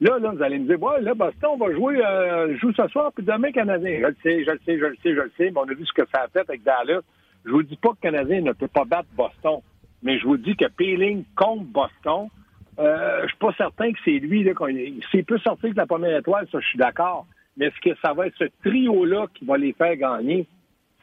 Là, 0.00 0.18
là, 0.18 0.32
vous 0.32 0.42
allez 0.42 0.58
me 0.58 0.66
dire, 0.66 0.82
ouais, 0.82 1.00
là, 1.00 1.14
Boston 1.14 1.56
va 1.56 1.72
jouer, 1.72 2.04
euh, 2.04 2.56
joue 2.58 2.72
ce 2.72 2.88
soir, 2.88 3.12
puis 3.14 3.24
demain, 3.24 3.52
Canadien. 3.52 4.00
Je 4.00 4.06
le 4.06 4.16
sais, 4.20 4.44
je 4.44 4.50
le 4.50 4.58
sais, 4.66 4.78
je 4.78 4.84
le 4.84 4.96
sais, 4.96 5.14
je 5.14 5.20
le 5.20 5.32
sais, 5.36 5.50
mais 5.52 5.60
on 5.60 5.68
a 5.68 5.74
vu 5.74 5.86
ce 5.86 5.92
que 5.92 6.08
ça 6.12 6.22
a 6.22 6.28
fait 6.28 6.40
avec 6.48 6.64
Dallas. 6.64 7.02
Je 7.44 7.52
vous 7.52 7.62
dis 7.62 7.76
pas 7.76 7.90
que 7.90 8.00
Canadien 8.02 8.40
ne 8.40 8.52
peut 8.52 8.66
pas 8.66 8.84
battre 8.84 9.08
Boston, 9.16 9.60
mais 10.02 10.18
je 10.18 10.26
vous 10.26 10.38
dis 10.38 10.56
que 10.56 10.66
Peeling 10.76 11.22
contre 11.36 11.64
Boston, 11.66 12.26
euh, 12.78 13.22
je 13.22 13.28
suis 13.28 13.36
pas 13.38 13.52
certain 13.56 13.92
que 13.92 13.98
c'est 14.04 14.18
lui, 14.18 14.46
s'il 15.10 15.24
peut 15.24 15.38
sortir 15.38 15.70
que 15.70 15.76
la 15.76 15.86
première 15.86 16.18
étoile, 16.18 16.46
ça, 16.52 16.60
je 16.60 16.66
suis 16.66 16.78
d'accord. 16.78 17.26
Mais 17.56 17.66
est-ce 17.66 17.80
que 17.80 17.96
ça 18.02 18.12
va 18.12 18.26
être 18.26 18.36
ce 18.38 18.44
trio-là 18.64 19.26
qui 19.34 19.44
va 19.44 19.56
les 19.56 19.72
faire 19.72 19.96
gagner? 19.96 20.46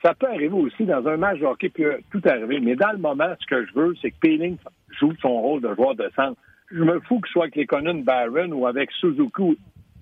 Ça 0.04 0.14
peut 0.14 0.28
arriver 0.28 0.54
aussi 0.54 0.84
dans 0.84 1.06
un 1.08 1.18
match 1.18 1.40
de 1.40 1.46
hockey, 1.46 1.70
peut 1.70 1.98
tout 2.12 2.22
arriver. 2.26 2.60
Mais 2.60 2.76
dans 2.76 2.92
le 2.92 2.98
moment, 2.98 3.34
ce 3.40 3.46
que 3.48 3.66
je 3.66 3.74
veux, 3.74 3.96
c'est 4.02 4.12
que 4.12 4.20
Peeling 4.22 4.58
joue 5.00 5.14
son 5.22 5.42
rôle 5.42 5.62
de 5.62 5.74
joueur 5.74 5.96
de 5.96 6.10
centre. 6.16 6.40
Je 6.72 6.84
me 6.84 7.00
fous 7.02 7.20
que 7.20 7.28
ce 7.28 7.34
soit 7.34 7.44
avec 7.44 7.56
les 7.56 7.66
Conan 7.66 7.96
Barron 7.96 8.52
ou 8.52 8.68
avec 8.68 8.92
Suzuki, 8.92 9.58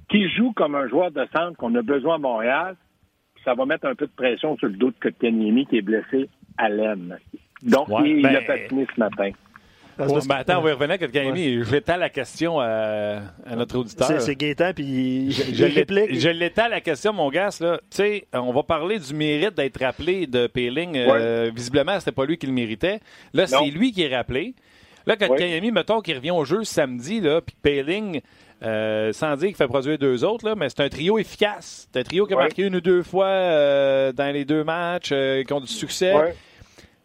qui 0.09 0.29
joue 0.29 0.51
comme 0.53 0.75
un 0.75 0.87
joueur 0.89 1.11
de 1.11 1.25
centre 1.33 1.55
qu'on 1.57 1.73
a 1.75 1.81
besoin 1.81 2.15
à 2.15 2.17
Montréal. 2.17 2.75
Ça 3.45 3.53
va 3.53 3.65
mettre 3.65 3.85
un 3.85 3.95
peu 3.95 4.07
de 4.07 4.11
pression 4.11 4.57
sur 4.57 4.67
le 4.67 4.73
dos 4.73 4.91
de 4.91 4.95
Kotkaniemi 4.99 5.65
qui 5.67 5.77
est 5.77 5.81
blessé 5.81 6.29
à 6.57 6.69
l'aine. 6.69 7.17
Donc, 7.63 7.87
il, 8.03 8.25
a 8.25 8.39
a 8.39 8.57
fini 8.67 8.85
ce 8.93 8.99
matin. 8.99 9.31
Oh, 9.99 10.19
ben, 10.27 10.35
attends, 10.35 10.59
on 10.59 10.61
va 10.61 10.69
y 10.69 10.73
revenir 10.73 10.95
avec 10.95 11.13
Je 11.13 11.63
vais 11.63 11.83
la 11.87 12.09
question 12.09 12.59
à, 12.59 13.21
notre 13.55 13.77
auditeur. 13.77 14.21
C'est 14.21 14.35
Gaétan, 14.35 14.71
puis 14.73 15.31
je, 15.31 15.53
je, 15.53 16.19
je 16.19 16.29
l'étale 16.29 16.71
la 16.71 16.81
question, 16.81 17.13
mon 17.13 17.29
gars. 17.29 17.49
Tu 17.51 17.65
sais, 17.89 18.27
on 18.33 18.51
va 18.51 18.63
parler 18.63 18.99
du 18.99 19.13
mérite 19.13 19.55
d'être 19.55 19.79
rappelé 19.79 20.27
de 20.27 20.47
Péling. 20.47 20.95
Euh, 20.97 21.51
visiblement, 21.53 21.99
c'était 21.99 22.11
pas 22.11 22.25
lui 22.25 22.37
qui 22.37 22.47
le 22.47 22.53
méritait. 22.53 22.99
Là, 23.33 23.47
c'est 23.47 23.65
lui 23.65 23.91
qui 23.91 24.03
est 24.03 24.15
rappelé. 24.15 24.53
Là, 25.07 25.15
quand 25.15 25.29
ouais. 25.29 25.71
mettons, 25.71 26.01
qui 26.01 26.13
revient 26.13 26.31
au 26.31 26.45
jeu 26.45 26.63
samedi, 26.63 27.21
là, 27.21 27.41
puis 27.41 27.55
Péling, 27.59 28.21
euh, 28.61 29.11
sans 29.13 29.35
dire 29.35 29.47
qu'il 29.47 29.55
fait 29.55 29.67
produire 29.67 29.97
deux 29.97 30.23
autres, 30.23 30.47
là, 30.47 30.53
mais 30.55 30.69
c'est 30.69 30.81
un 30.81 30.89
trio 30.89 31.17
efficace. 31.17 31.87
C'est 31.91 31.99
un 31.99 32.03
trio 32.03 32.27
qui 32.27 32.33
a 32.33 32.37
marqué 32.37 32.63
une 32.63 32.75
ou 32.75 32.81
deux 32.81 33.01
fois 33.01 33.25
euh, 33.25 34.11
dans 34.11 34.31
les 34.31 34.45
deux 34.45 34.63
matchs, 34.63 35.09
qui 35.09 35.53
ont 35.53 35.59
du 35.59 35.67
succès. 35.67 36.13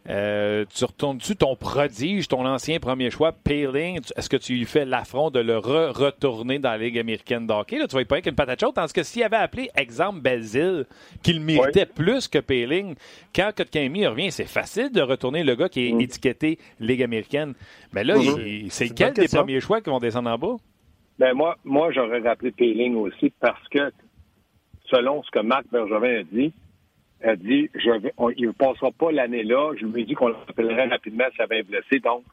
Euh, 0.09 0.65
tu 0.73 0.85
retournes-tu 0.85 1.35
ton 1.35 1.57
prodige, 1.57 2.29
ton 2.29 2.47
ancien 2.47 2.79
premier 2.79 3.11
choix, 3.11 3.33
Paling? 3.33 3.99
Est-ce 4.17 4.29
que 4.29 4.37
tu 4.37 4.55
lui 4.55 4.65
fais 4.65 4.85
l'affront 4.85 5.31
de 5.31 5.41
le 5.41 5.59
retourner 5.59 6.59
dans 6.59 6.71
la 6.71 6.79
Ligue 6.79 6.99
américaine 6.99 7.47
d'hockey? 7.47 7.79
Là, 7.79 7.89
tu 7.89 7.97
vas 7.97 8.03
y 8.03 8.05
pas 8.05 8.17
avec 8.17 8.27
une 8.27 8.35
patate 8.35 8.61
chaude. 8.61 8.75
Tandis 8.75 8.93
que 8.93 9.03
s'il 9.03 9.25
avait 9.25 9.37
appelé, 9.37 9.69
exemple, 9.77 10.21
Belzile, 10.21 10.87
qu'il 11.23 11.41
méritait 11.41 11.87
plus 11.87 12.29
que 12.29 12.39
Paling, 12.39 12.95
quand 13.35 13.51
Kotkami 13.57 14.07
revient, 14.07 14.31
c'est 14.31 14.45
facile 14.45 14.93
de 14.93 15.03
retourner 15.03 15.43
le 15.43 15.55
gars 15.57 15.69
qui 15.69 15.87
est 15.87 16.01
étiqueté 16.01 16.59
Ligue 16.79 17.03
américaine. 17.03 17.55
Mais 17.93 18.05
là, 18.05 18.15
c'est 18.69 18.91
quel 18.91 19.13
des 19.13 19.29
premiers 19.29 19.61
choix 19.61 19.81
qui 19.81 19.91
vont 19.91 19.99
descendre 19.99 20.31
en 20.31 20.39
bas? 20.39 20.57
Ben 21.19 21.33
moi, 21.33 21.57
moi 21.65 21.91
j'aurais 21.93 22.21
rappelé 22.21 22.53
Paling 22.53 22.95
aussi 22.97 23.33
parce 23.41 23.67
que, 23.69 23.91
selon 24.91 25.23
ce 25.23 25.31
que 25.31 25.41
Marc 25.41 25.65
Bergevin 25.73 26.21
a 26.21 26.23
dit, 26.23 26.53
a 27.23 27.37
dit 27.37 27.69
je 27.75 27.91
il 28.37 28.47
ne 28.47 28.53
passera 28.53 28.91
pas 28.93 29.11
l'année 29.11 29.43
là. 29.43 29.73
Je 29.79 29.87
lui 29.87 30.03
ai 30.03 30.05
dit 30.05 30.15
qu'on 30.15 30.29
l'appellerait 30.29 30.89
rapidement 30.89 31.25
s'il 31.33 31.43
avait 31.43 31.63
blessé. 31.63 32.01
Donc, 32.01 32.25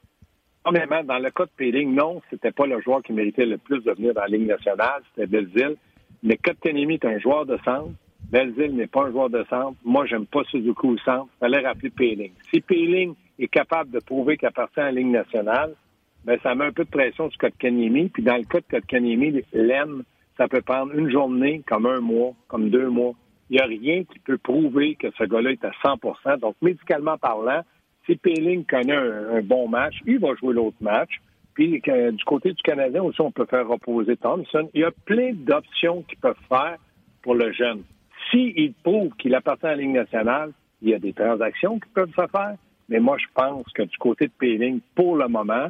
premièrement, 0.63 1.03
dans 1.03 1.19
le 1.19 1.31
cas 1.31 1.45
de 1.45 1.51
Péling, 1.55 1.93
non, 1.93 2.21
c'était 2.29 2.51
pas 2.51 2.65
le 2.65 2.81
joueur 2.81 3.01
qui 3.01 3.13
méritait 3.13 3.45
le 3.45 3.57
plus 3.57 3.83
de 3.83 3.91
venir 3.91 4.13
dans 4.13 4.21
la 4.21 4.27
Ligue 4.27 4.47
nationale, 4.47 5.01
c'était 5.09 5.27
Belzile. 5.27 5.75
Mais 6.21 6.37
Kotkaniemi 6.37 6.95
est 6.95 7.05
un 7.05 7.19
joueur 7.19 7.45
de 7.45 7.57
centre. 7.65 7.91
Belzile 8.31 8.75
n'est 8.75 8.87
pas 8.87 9.03
un 9.03 9.11
joueur 9.11 9.29
de 9.29 9.43
centre. 9.49 9.77
Moi, 9.83 10.05
j'aime 10.05 10.25
pas 10.25 10.43
Suzuki 10.45 10.85
au 10.85 10.97
centre. 10.99 11.27
Il 11.35 11.39
fallait 11.39 11.59
rappeler 11.59 11.89
Péling. 11.89 12.31
Si 12.51 12.61
Péling 12.61 13.13
est 13.39 13.47
capable 13.47 13.91
de 13.91 13.99
prouver 13.99 14.37
qu'il 14.37 14.47
appartient 14.47 14.79
à 14.79 14.85
la 14.85 14.91
Ligue 14.91 15.07
nationale, 15.07 15.75
ben, 16.23 16.39
ça 16.41 16.55
met 16.55 16.65
un 16.65 16.71
peu 16.71 16.85
de 16.85 16.89
pression 16.89 17.29
sur 17.29 17.37
Kotkaniemi. 17.37 18.09
Puis 18.09 18.23
dans 18.23 18.37
le 18.37 18.43
cas 18.43 18.59
de 18.59 18.65
Kotkaniemi, 18.69 19.43
l'aine, 19.53 20.03
ça 20.37 20.47
peut 20.47 20.61
prendre 20.61 20.93
une 20.97 21.11
journée, 21.11 21.61
comme 21.67 21.85
un 21.85 21.99
mois, 21.99 22.33
comme 22.47 22.69
deux 22.69 22.89
mois. 22.89 23.13
Il 23.53 23.57
n'y 23.57 23.61
a 23.61 23.65
rien 23.65 24.03
qui 24.03 24.17
peut 24.17 24.39
prouver 24.39 24.95
que 24.95 25.11
ce 25.15 25.25
gars-là 25.25 25.51
est 25.51 25.63
à 25.63 25.69
100% 25.85 26.39
Donc, 26.39 26.55
médicalement 26.59 27.19
parlant, 27.19 27.61
si 28.07 28.15
Péling 28.15 28.65
connaît 28.65 28.95
un, 28.95 29.43
bon 29.43 29.67
match, 29.67 29.93
il 30.07 30.17
va 30.17 30.33
jouer 30.33 30.55
l'autre 30.55 30.77
match. 30.81 31.21
Puis, 31.53 31.79
du 31.79 32.23
côté 32.25 32.53
du 32.53 32.63
Canadien 32.63 33.03
aussi, 33.03 33.21
on 33.21 33.31
peut 33.31 33.45
faire 33.45 33.67
reposer 33.67 34.17
Thompson. 34.17 34.67
Il 34.73 34.81
y 34.81 34.83
a 34.83 34.89
plein 35.05 35.33
d'options 35.33 36.01
qu'ils 36.01 36.17
peuvent 36.17 36.35
faire 36.49 36.77
pour 37.21 37.35
le 37.35 37.53
jeune. 37.53 37.83
S'il 38.31 38.73
prouve 38.81 39.11
qu'il 39.19 39.35
appartient 39.35 39.67
à 39.67 39.75
la 39.75 39.83
Ligue 39.83 39.91
nationale, 39.91 40.51
il 40.81 40.89
y 40.89 40.95
a 40.95 40.99
des 40.99 41.13
transactions 41.13 41.79
qui 41.79 41.89
peuvent 41.93 42.09
se 42.09 42.27
faire. 42.31 42.55
Mais 42.89 42.99
moi, 42.99 43.17
je 43.19 43.27
pense 43.35 43.71
que 43.75 43.83
du 43.83 43.97
côté 43.99 44.25
de 44.25 44.33
Péling, 44.35 44.79
pour 44.95 45.15
le 45.15 45.27
moment, 45.27 45.67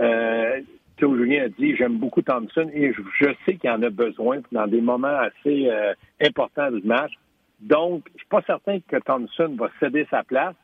euh, 0.00 0.60
Julien 1.00 1.44
a 1.44 1.48
dit, 1.48 1.76
j'aime 1.76 1.98
beaucoup 1.98 2.22
Thompson 2.22 2.68
et 2.72 2.92
je, 2.92 3.26
sais 3.44 3.56
qu'il 3.56 3.70
en 3.70 3.82
a 3.82 3.90
besoin 3.90 4.38
dans 4.52 4.66
des 4.66 4.80
moments 4.80 5.08
assez 5.08 5.68
euh, 5.68 5.94
importants 6.20 6.70
du 6.70 6.82
match. 6.86 7.12
Donc, 7.60 8.08
je 8.14 8.18
suis 8.18 8.28
pas 8.28 8.42
certain 8.46 8.78
que 8.80 8.96
Thompson 8.96 9.54
va 9.58 9.70
céder 9.80 10.06
sa 10.10 10.22
place, 10.22 10.54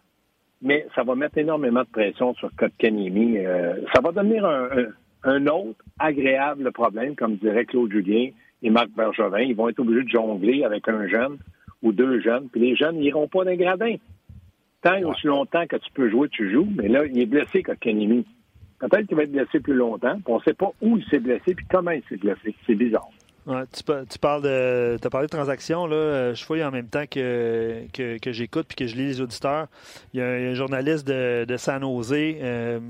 mais 0.62 0.86
ça 0.94 1.02
va 1.02 1.14
mettre 1.14 1.38
énormément 1.38 1.82
de 1.82 1.88
pression 1.88 2.34
sur 2.34 2.50
Kotkaniemi. 2.56 3.38
Euh, 3.38 3.82
ça 3.94 4.00
va 4.00 4.12
devenir 4.12 4.46
un, 5.24 5.46
autre 5.46 5.84
agréable 5.98 6.72
problème, 6.72 7.14
comme 7.14 7.36
dirait 7.36 7.66
Claude 7.66 7.90
Julien 7.90 8.30
et 8.62 8.70
Marc 8.70 8.88
Bergevin. 8.96 9.40
Ils 9.40 9.56
vont 9.56 9.68
être 9.68 9.80
obligés 9.80 10.04
de 10.04 10.08
jongler 10.08 10.64
avec 10.64 10.88
un 10.88 11.06
jeune 11.08 11.38
ou 11.82 11.92
deux 11.92 12.20
jeunes, 12.20 12.48
puis 12.48 12.60
les 12.60 12.76
jeunes 12.76 12.96
n'iront 12.96 13.28
pas 13.28 13.44
d'un 13.44 13.56
gradin. 13.56 13.96
Tant 14.82 14.94
et 14.94 15.04
aussi 15.04 15.26
longtemps 15.26 15.66
que 15.66 15.76
tu 15.76 15.90
peux 15.92 16.08
jouer, 16.08 16.28
tu 16.28 16.50
joues, 16.50 16.68
mais 16.76 16.88
là, 16.88 17.04
il 17.04 17.18
est 17.18 17.26
blessé, 17.26 17.62
Kotkaniemi. 17.62 18.24
Peut-être 18.78 19.06
qu'il 19.06 19.16
va 19.16 19.22
être 19.22 19.32
blessé 19.32 19.60
plus 19.60 19.74
longtemps. 19.74 20.18
On 20.26 20.36
ne 20.36 20.42
sait 20.42 20.54
pas 20.54 20.70
où 20.82 20.98
il 20.98 21.04
s'est 21.06 21.18
blessé 21.18 21.54
puis 21.54 21.66
comment 21.70 21.92
il 21.92 22.02
s'est 22.08 22.16
blessé. 22.16 22.54
C'est 22.66 22.74
bizarre. 22.74 23.08
tu, 23.46 24.18
parles 24.18 24.42
de, 24.42 24.98
as 25.02 25.10
parlé 25.10 25.26
de 25.26 25.30
transactions. 25.30 25.86
Là. 25.86 25.96
Euh, 25.96 26.34
je 26.34 26.44
fouille 26.44 26.62
en 26.62 26.70
même 26.70 26.88
temps 26.88 27.06
que, 27.06 27.86
que, 27.92 28.32
j'écoute 28.32 28.66
puis 28.68 28.76
que 28.76 28.86
je 28.86 28.96
lis 28.96 29.06
les 29.06 29.20
auditeurs. 29.20 29.68
Il 30.12 30.20
y 30.20 30.22
a 30.22 30.26
un, 30.26 30.54
journaliste 30.54 31.06
de, 31.06 31.56
San 31.56 31.82
Jose 31.82 32.12
euh, 32.14 32.80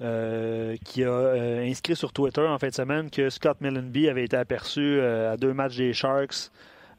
euh, 0.00 0.76
qui 0.84 1.04
a 1.04 1.32
inscrit 1.62 1.94
sur 1.94 2.12
Twitter 2.12 2.42
en 2.46 2.58
fin 2.58 2.68
de 2.68 2.74
semaine 2.74 3.10
que 3.10 3.30
Scott 3.30 3.60
Millenby 3.60 4.08
avait 4.08 4.24
été 4.24 4.36
aperçu 4.36 5.00
à 5.00 5.36
deux 5.36 5.52
matchs 5.52 5.76
des 5.76 5.92
Sharks 5.92 6.50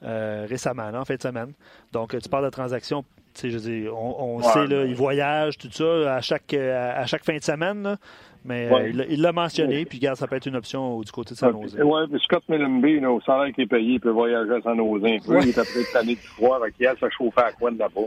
récemment, 0.01 0.91
en 0.93 1.03
fin 1.03 1.15
de 1.15 1.21
semaine. 1.21 1.53
Donc, 1.91 2.17
tu 2.17 2.29
parles 2.29 2.45
de 2.45 2.51
transactions 2.51 3.03
je 3.43 3.58
dis, 3.58 3.86
on, 3.91 4.41
sait, 4.41 4.67
là, 4.67 4.86
il 4.86 4.95
voyage, 4.95 5.58
tout 5.58 5.71
ça, 5.71 6.15
à 6.15 6.21
chaque, 6.21 6.54
à, 6.54 7.06
chaque 7.06 7.24
fin 7.24 7.38
de 7.38 7.43
semaine. 7.43 7.98
mais 8.43 8.69
euh, 8.71 9.06
il 9.10 9.21
l'a 9.21 9.32
mentionné, 9.32 9.86
puis 9.86 10.00
regarde, 10.00 10.17
ça 10.17 10.28
peut 10.28 10.36
être 10.36 10.45
une 10.45 10.56
option 10.56 11.00
du 11.02 11.12
côté 11.12 11.34
de 11.34 11.39
San 11.39 11.52
Jose. 11.52 11.78
Oui, 11.84 12.02
puis 12.10 12.19
Scott 12.24 12.43
Millenby, 12.48 13.06
au 13.06 13.19
salaire 13.21 13.54
qui 13.54 13.62
est 13.62 13.67
payé, 13.67 13.93
il 13.93 14.00
peut 14.00 14.12
voyager 14.12 14.54
à 14.54 14.62
San 14.62 14.78
Jose 14.78 15.04
un 15.04 15.17
peu. 15.26 15.41
Il 15.41 15.50
est 15.50 15.58
après 15.58 15.82
cette 15.82 15.95
année 15.95 16.15
du 16.15 16.21
froid, 16.21 16.58
avec 16.58 16.76
il 16.80 16.88
a 16.88 16.95
se 16.95 17.10
chauffer 17.10 17.41
à 17.41 17.52
quoi 17.52 17.71
de 17.71 17.80
là-bas. 17.80 18.02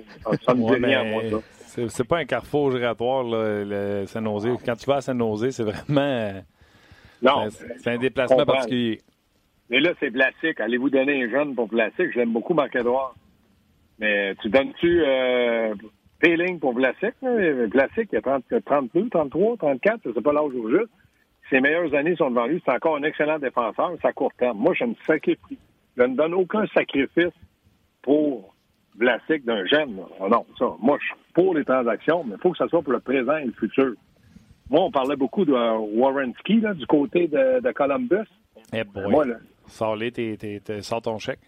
Ça 0.45 0.55
me 0.55 0.67
dit 0.67 0.85
rien, 0.85 1.05
moi, 1.05 1.23
ça. 1.31 1.89
C'est 1.89 2.09
pas 2.09 2.19
un 2.19 2.25
carrefour 2.25 2.73
giratoire, 2.73 3.25
là, 3.25 3.65
le 3.65 4.07
San 4.07 4.25
Jose. 4.25 4.49
Quand 4.65 4.77
tu 4.77 4.87
vas 4.87 4.97
à 4.97 5.01
San 5.01 5.19
Jose, 5.19 5.51
c'est 5.51 5.65
vraiment. 5.65 6.43
Non. 7.23 7.49
C'est 7.51 7.91
un 7.91 7.99
déplacement 7.99 8.45
particulier. 8.45 9.01
Mais 9.71 9.81
là, 9.81 9.93
c'est 10.01 10.09
Vlasic. 10.09 10.61
Allez-vous 10.61 10.89
donner 10.89 11.25
un 11.25 11.31
jeune 11.31 11.55
pour 11.55 11.67
Vlasic? 11.67 12.13
J'aime 12.15 12.33
beaucoup 12.33 12.55
Marc-Edouard. 12.55 13.15
Mais 13.99 14.35
tu 14.37 14.49
donnes-tu 14.49 15.03
euh, 15.05 15.75
Péling 16.21 16.59
pour 16.59 16.73
Vlasic? 16.73 17.15
Vlasic, 17.23 18.09
il 18.13 18.19
a 18.19 18.21
30, 18.21 18.45
32, 18.65 19.09
33, 19.09 19.57
34, 19.57 20.01
je 20.05 20.09
ne 20.09 20.15
sais 20.15 20.21
pas 20.21 20.33
l'âge 20.33 20.55
au 20.55 20.71
juste. 20.71 20.91
Ses 21.51 21.61
meilleures 21.61 21.95
années 21.95 22.15
sont 22.17 22.31
devant 22.31 22.47
lui. 22.47 22.63
C'est 22.65 22.75
encore 22.75 22.97
un 22.97 23.03
excellent 23.03 23.39
défenseur, 23.39 23.93
c'est 24.01 24.09
à 24.09 24.13
court 24.13 24.33
terme. 24.39 24.59
Moi, 24.59 24.75
je 24.75 24.85
ne 24.85 24.95
sacrifie. 25.07 25.59
Je 25.97 26.03
ne 26.03 26.15
donne 26.15 26.35
aucun 26.35 26.67
sacrifice 26.69 27.33
pour 28.03 28.55
Vlasic 28.97 29.45
d'un 29.45 29.65
jeune. 29.67 30.01
Ah 30.21 30.29
non, 30.29 30.47
ça. 30.59 30.67
Moi, 30.81 30.99
je 31.01 31.07
suis 31.07 31.15
pour 31.33 31.55
les 31.55 31.65
transactions, 31.65 32.25
mais 32.25 32.35
il 32.37 32.41
faut 32.41 32.53
que 32.53 32.59
ce 32.59 32.69
soit 32.69 32.83
pour 32.83 32.93
le 32.93 33.01
présent 33.01 33.37
et 33.37 33.47
le 33.47 33.53
futur. 33.53 33.95
Moi, 34.71 34.83
on 34.83 34.91
parlait 34.91 35.17
beaucoup 35.17 35.45
de 35.45 35.53
Warrenski, 35.53 36.61
là, 36.61 36.75
du 36.75 36.87
côté 36.87 37.27
de, 37.27 37.61
de 37.61 37.73
Columbus. 37.73 38.29
Eh 38.75 38.83
Moi, 39.09 39.25
là, 39.25 39.37
Sors-les, 39.69 40.13
sors 40.81 41.03
ton 41.03 41.19
chèque. 41.19 41.41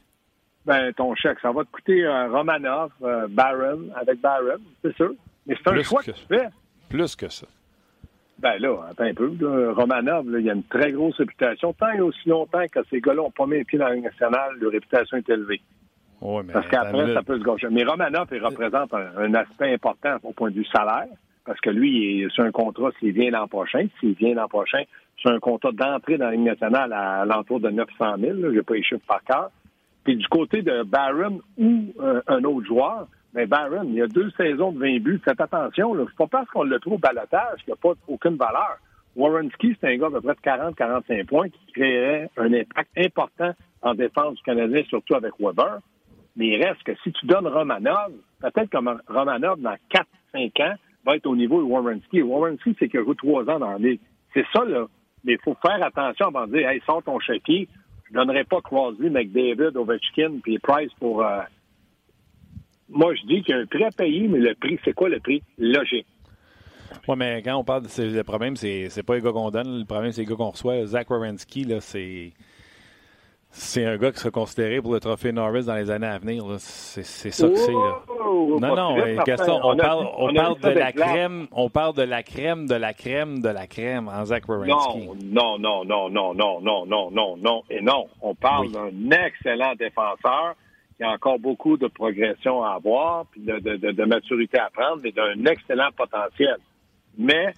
Ben, 0.66 0.92
ton 0.92 1.14
chèque, 1.14 1.38
ça 1.40 1.52
va 1.52 1.64
te 1.64 1.70
coûter 1.70 2.04
un 2.04 2.28
euh, 2.28 2.36
Romanov, 2.36 2.90
euh, 3.02 3.26
Baron, 3.28 3.88
avec 3.96 4.20
Baron, 4.20 4.58
c'est 4.82 4.94
sûr. 4.94 5.12
Mais 5.46 5.56
c'est 5.56 5.70
un 5.70 5.82
choix 5.82 6.02
que, 6.02 6.10
tu 6.10 6.26
fais. 6.28 6.48
Plus 6.88 7.16
que 7.16 7.28
ça. 7.28 7.46
Ben 8.38 8.58
là, 8.58 8.86
attends 8.90 9.04
un 9.04 9.14
peu. 9.14 9.30
Romanov, 9.72 10.26
il 10.38 10.46
y 10.46 10.50
a 10.50 10.54
une 10.54 10.64
très 10.64 10.92
grosse 10.92 11.16
réputation. 11.16 11.72
Tant 11.74 11.92
et 11.92 12.00
aussi 12.00 12.28
longtemps 12.28 12.64
que 12.72 12.80
ces 12.88 13.00
gars-là 13.00 13.22
n'ont 13.22 13.30
pas 13.30 13.46
mis 13.46 13.56
les 13.56 13.64
pieds 13.64 13.78
dans 13.78 13.88
la 13.88 13.94
Ligue 13.94 14.04
nationale, 14.04 14.56
leur 14.58 14.72
réputation 14.72 15.16
est 15.18 15.28
élevée. 15.28 15.60
mais 16.22 16.52
parce 16.52 16.68
qu'après, 16.68 17.12
ça 17.12 17.22
peut 17.22 17.38
se 17.38 17.44
gâcher. 17.44 17.68
Mais 17.70 17.84
Romanov, 17.84 18.28
il 18.32 18.44
représente 18.44 18.92
un, 18.94 19.34
aspect 19.34 19.74
important 19.74 20.16
au 20.22 20.32
point 20.32 20.50
de 20.50 20.56
vue 20.56 20.66
salaire, 20.66 21.08
parce 21.44 21.60
que 21.60 21.70
lui, 21.70 21.90
il 21.90 22.22
est 22.24 22.30
sur 22.30 22.44
un 22.44 22.50
contrat 22.50 22.90
s'il 22.98 23.12
vient 23.12 23.30
l'an 23.30 23.46
prochain. 23.46 23.86
S'il 23.98 24.14
vient 24.14 24.34
l'an 24.34 24.48
prochain, 24.48 24.82
c'est 25.22 25.30
un 25.30 25.38
contrat 25.38 25.72
d'entrée 25.72 26.16
dans 26.16 26.26
la 26.26 26.32
Ligue 26.32 26.44
nationale 26.44 26.92
à, 26.92 27.24
l'entour 27.26 27.60
de 27.60 27.70
900 27.70 28.16
000. 28.18 28.38
Je 28.42 28.46
n'ai 28.48 28.62
pas 28.62 28.74
les 28.74 28.82
chiffres 28.82 29.04
par 29.06 29.22
cœur. 29.24 29.50
Puis 30.10 30.16
du 30.16 30.26
côté 30.26 30.60
de 30.62 30.82
Barron 30.82 31.40
ou 31.56 31.94
euh, 32.00 32.20
un 32.26 32.42
autre 32.42 32.66
joueur, 32.66 33.06
mais 33.32 33.46
Barron, 33.46 33.84
il 33.84 33.94
y 33.94 34.02
a 34.02 34.08
deux 34.08 34.28
saisons 34.32 34.72
de 34.72 34.80
20 34.80 34.98
buts. 34.98 35.20
Faites 35.24 35.40
attention, 35.40 35.94
c'est 35.96 36.16
pas 36.16 36.26
parce 36.26 36.50
qu'on 36.50 36.64
le 36.64 36.80
trouve 36.80 36.94
au 36.94 36.98
balotage 36.98 37.58
qu'il 37.58 37.68
n'y 37.68 37.74
a 37.74 37.76
pas 37.76 37.92
aucune 38.08 38.34
valeur. 38.34 38.78
Warrenski, 39.14 39.76
c'est 39.80 39.86
un 39.86 39.96
gars 39.98 40.10
de 40.10 40.18
près 40.18 40.34
de 40.34 40.74
40-45 40.74 41.26
points 41.26 41.48
qui 41.48 41.72
créerait 41.74 42.28
un 42.38 42.52
impact 42.52 42.90
important 42.96 43.52
en 43.82 43.94
défense 43.94 44.34
du 44.34 44.42
Canadien, 44.42 44.82
surtout 44.88 45.14
avec 45.14 45.32
Weber. 45.38 45.78
Mais 46.34 46.48
il 46.48 46.64
reste 46.64 46.82
que 46.82 46.96
si 47.04 47.12
tu 47.12 47.26
donnes 47.26 47.46
Romanov, 47.46 48.10
peut-être 48.40 48.68
que 48.68 49.12
Romanov, 49.12 49.60
dans 49.60 49.76
4-5 50.34 50.72
ans, 50.72 50.74
va 51.06 51.14
être 51.14 51.26
au 51.26 51.36
niveau 51.36 51.58
de 51.62 51.66
Warrenski. 51.68 52.22
Warrenski, 52.22 52.74
c'est 52.80 52.88
qu'il 52.88 52.98
a 52.98 53.04
joué 53.04 53.14
trois 53.14 53.48
ans 53.48 53.60
dans 53.60 53.78
la. 53.78 53.90
C'est 54.34 54.46
ça, 54.52 54.64
là, 54.64 54.86
mais 55.22 55.34
il 55.34 55.40
faut 55.44 55.56
faire 55.64 55.80
attention 55.84 56.26
avant 56.26 56.48
de 56.48 56.58
dire, 56.58 56.68
hey, 56.68 56.82
sors 56.84 57.00
ton 57.00 57.20
chéquier. 57.20 57.68
Je 58.10 58.18
ne 58.18 58.24
donnerai 58.24 58.44
pas 58.44 58.60
Crosby, 58.60 59.08
McDavid, 59.08 59.76
Ovechkin, 59.76 60.40
puis 60.42 60.58
Price 60.58 60.92
pour. 60.98 61.24
Euh, 61.24 61.40
moi, 62.88 63.14
je 63.14 63.26
dis 63.26 63.42
qu'il 63.42 63.54
y 63.54 63.58
a 63.58 63.60
un 63.60 63.66
prix 63.66 63.84
à 63.84 63.90
payer, 63.90 64.26
mais 64.26 64.38
le 64.38 64.54
prix, 64.54 64.78
c'est 64.84 64.92
quoi 64.92 65.08
le 65.08 65.20
prix? 65.20 65.42
Logique. 65.58 66.06
Oui, 67.06 67.14
mais 67.16 67.40
quand 67.42 67.56
on 67.56 67.62
parle 67.62 67.84
de 67.84 68.02
le 68.02 68.24
problème, 68.24 68.56
c'est, 68.56 68.88
c'est 68.88 69.04
pas 69.04 69.14
les 69.14 69.20
gars 69.20 69.30
qu'on 69.30 69.50
donne, 69.50 69.78
le 69.78 69.84
problème, 69.84 70.10
c'est 70.10 70.22
les 70.22 70.26
gars 70.26 70.34
qu'on 70.34 70.50
reçoit. 70.50 70.84
Zach 70.86 71.08
Wierenski, 71.08 71.64
là, 71.64 71.80
c'est 71.80 72.32
c'est 73.52 73.84
un 73.84 73.96
gars 73.96 74.12
qui 74.12 74.18
sera 74.20 74.30
considéré 74.30 74.80
pour 74.80 74.92
le 74.92 75.00
trophée 75.00 75.32
Norris 75.32 75.64
dans 75.64 75.74
les 75.74 75.90
années 75.90 76.06
à 76.06 76.18
venir. 76.18 76.44
C'est 76.58 77.02
ça 77.02 77.48
que 77.48 77.56
c'est. 77.56 77.72
Non, 77.72 78.58
non, 78.60 78.96
Gaston, 79.26 79.60
on, 79.62 79.76
parle, 79.76 80.06
on 80.16 80.32
parle 80.32 80.60
de 80.60 80.68
la 80.68 80.92
crème, 80.92 81.46
on 81.50 81.68
parle 81.68 81.94
de 81.94 82.02
la 82.02 82.22
crème, 82.22 82.68
de 82.68 82.76
la 82.76 82.94
crème, 82.94 83.40
de 83.40 83.48
la 83.48 83.66
crème 83.66 84.08
en 84.08 84.24
Zach 84.24 84.48
Wierenski. 84.48 85.08
Non, 85.24 85.58
non, 85.58 85.84
non, 85.84 86.08
non, 86.08 86.32
non, 86.32 86.60
non, 86.60 86.86
non, 86.86 87.10
non, 87.10 87.36
non, 87.36 87.62
et 87.68 87.80
non. 87.80 88.06
On 88.22 88.34
parle 88.36 88.70
d'un 88.70 89.10
excellent 89.10 89.74
défenseur 89.74 90.54
qui 90.96 91.02
a 91.02 91.10
encore 91.10 91.40
beaucoup 91.40 91.76
de 91.76 91.88
progression 91.88 92.62
à 92.62 92.74
avoir, 92.74 93.26
puis 93.26 93.40
de, 93.40 93.58
de, 93.58 93.90
de, 93.90 94.04
maturité 94.04 94.58
à 94.58 94.70
prendre, 94.70 95.00
mais 95.02 95.10
d'un 95.10 95.44
excellent 95.50 95.90
potentiel. 95.96 96.56
Mais 97.18 97.52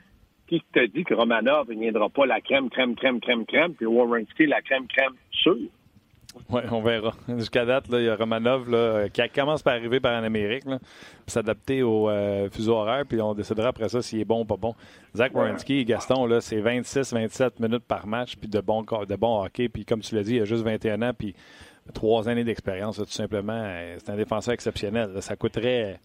qui 0.47 0.63
te 0.73 0.87
dit 0.87 1.05
que 1.05 1.13
Romanov 1.13 1.69
ne 1.69 1.81
viendra 1.81 2.09
pas 2.09 2.25
la 2.25 2.41
crème, 2.41 2.71
crème, 2.71 2.95
crème, 2.95 3.21
crème, 3.21 3.45
crème, 3.45 3.75
puis 3.75 3.87
Wierenski 3.87 4.47
la 4.47 4.63
crème, 4.63 4.87
crème 4.87 5.15
sûre? 5.31 5.69
Oui, 6.51 6.62
on 6.71 6.83
verra. 6.83 7.12
Jusqu'à 7.37 7.64
date, 7.64 7.87
il 7.90 8.03
y 8.03 8.09
a 8.09 8.16
Romanov 8.16 8.71
là, 8.71 9.09
qui 9.09 9.23
commence 9.35 9.62
par 9.62 9.75
arriver 9.75 10.01
par 10.01 10.21
en 10.21 10.25
Amérique, 10.25 10.64
là, 10.64 10.79
s'adapter 11.27 11.83
au 11.83 12.09
euh, 12.09 12.49
fuseau 12.51 12.75
horaire, 12.75 13.05
puis 13.09 13.21
on 13.21 13.35
décidera 13.35 13.68
après 13.68 13.88
ça 13.88 14.03
s'il 14.03 14.21
est 14.21 14.25
bon 14.25 14.42
ou 14.42 14.45
pas 14.45 14.57
bon. 14.57 14.75
Zach 15.16 15.35
Wierenski 15.35 15.81
et 15.81 15.85
Gaston, 15.85 16.27
là, 16.27 16.40
c'est 16.40 16.61
26-27 16.61 17.61
minutes 17.61 17.85
par 17.85 18.07
match, 18.07 18.37
puis 18.37 18.49
de 18.49 18.61
bon, 18.61 18.83
de 18.83 19.16
bon 19.16 19.45
hockey. 19.45 19.68
Puis 19.68 19.85
comme 19.85 20.01
tu 20.01 20.14
l'as 20.14 20.23
dit, 20.23 20.37
il 20.37 20.42
a 20.42 20.45
juste 20.45 20.64
21 20.64 21.03
ans, 21.03 21.12
puis 21.16 21.35
trois 21.95 22.29
années 22.29 22.45
d'expérience, 22.45 22.97
tout 22.97 23.05
simplement. 23.09 23.53
Euh, 23.64 23.97
c'est 23.99 24.11
un 24.11 24.16
défenseur 24.16 24.55
exceptionnel. 24.55 25.11
Ça 25.21 25.37
coûterait 25.37 26.01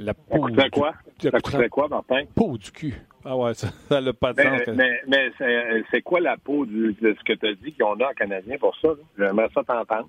la 0.00 0.14
peau. 0.14 0.32
Ça 0.32 0.38
coûterait 0.38 0.70
quoi? 0.70 0.94
Ça 1.20 1.30
coûterait 1.30 1.68
quoi, 1.68 1.88
Martin? 1.88 2.22
Peau 2.34 2.56
du 2.56 2.70
cul. 2.70 2.94
Ah 3.24 3.36
ouais, 3.36 3.52
ça 3.54 3.68
n'a 3.90 4.12
pas 4.12 4.32
de 4.32 4.40
sens. 4.40 4.60
Mais, 4.74 5.00
mais 5.06 5.30
c'est 5.90 6.02
quoi 6.02 6.20
la 6.20 6.36
peau 6.36 6.64
de 6.64 6.94
ce 7.00 7.24
que 7.24 7.34
tu 7.34 7.46
as 7.46 7.54
dit 7.54 7.72
qu'on 7.74 8.00
a 8.00 8.08
en 8.08 8.14
Canadien 8.14 8.56
pour 8.58 8.74
ça? 8.80 8.88
J'aimerais 9.18 9.48
ça 9.54 9.62
t'entendre. 9.62 10.08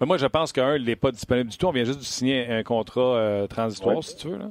Mais 0.00 0.06
moi, 0.06 0.18
je 0.18 0.26
pense 0.26 0.52
qu'un, 0.52 0.76
il 0.76 0.84
n'est 0.84 0.96
pas 0.96 1.10
disponible 1.10 1.48
du 1.48 1.56
tout. 1.56 1.66
On 1.66 1.72
vient 1.72 1.84
juste 1.84 2.00
de 2.00 2.04
signer 2.04 2.46
un 2.48 2.62
contrat 2.62 3.16
euh, 3.16 3.46
transitoire, 3.46 4.02
si 4.04 4.16
tu 4.16 4.28
veux. 4.28 4.38
Là. 4.38 4.50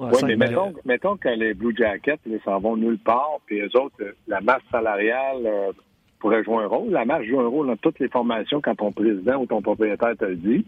oui, 0.00 0.18
mais 0.24 0.36
mettons, 0.36 0.72
mettons, 0.84 1.16
que 1.16 1.28
les 1.28 1.54
Blue 1.54 1.74
Jackets 1.76 2.18
ils 2.26 2.40
s'en 2.44 2.58
vont 2.58 2.76
nulle 2.76 2.98
part, 2.98 3.38
puis 3.46 3.60
les 3.60 3.76
autres, 3.76 3.94
euh, 4.00 4.12
la 4.26 4.40
masse 4.40 4.62
salariale 4.72 5.42
euh, 5.44 5.72
pourrait 6.18 6.42
jouer 6.42 6.64
un 6.64 6.66
rôle. 6.66 6.90
La 6.90 7.04
masse 7.04 7.22
joue 7.24 7.38
un 7.38 7.46
rôle 7.46 7.68
dans 7.68 7.76
toutes 7.76 8.00
les 8.00 8.08
formations 8.08 8.60
quand 8.60 8.74
ton 8.74 8.90
président 8.90 9.36
ou 9.36 9.46
ton 9.46 9.62
propriétaire 9.62 10.16
te 10.18 10.24
le 10.24 10.36
dit 10.36 10.66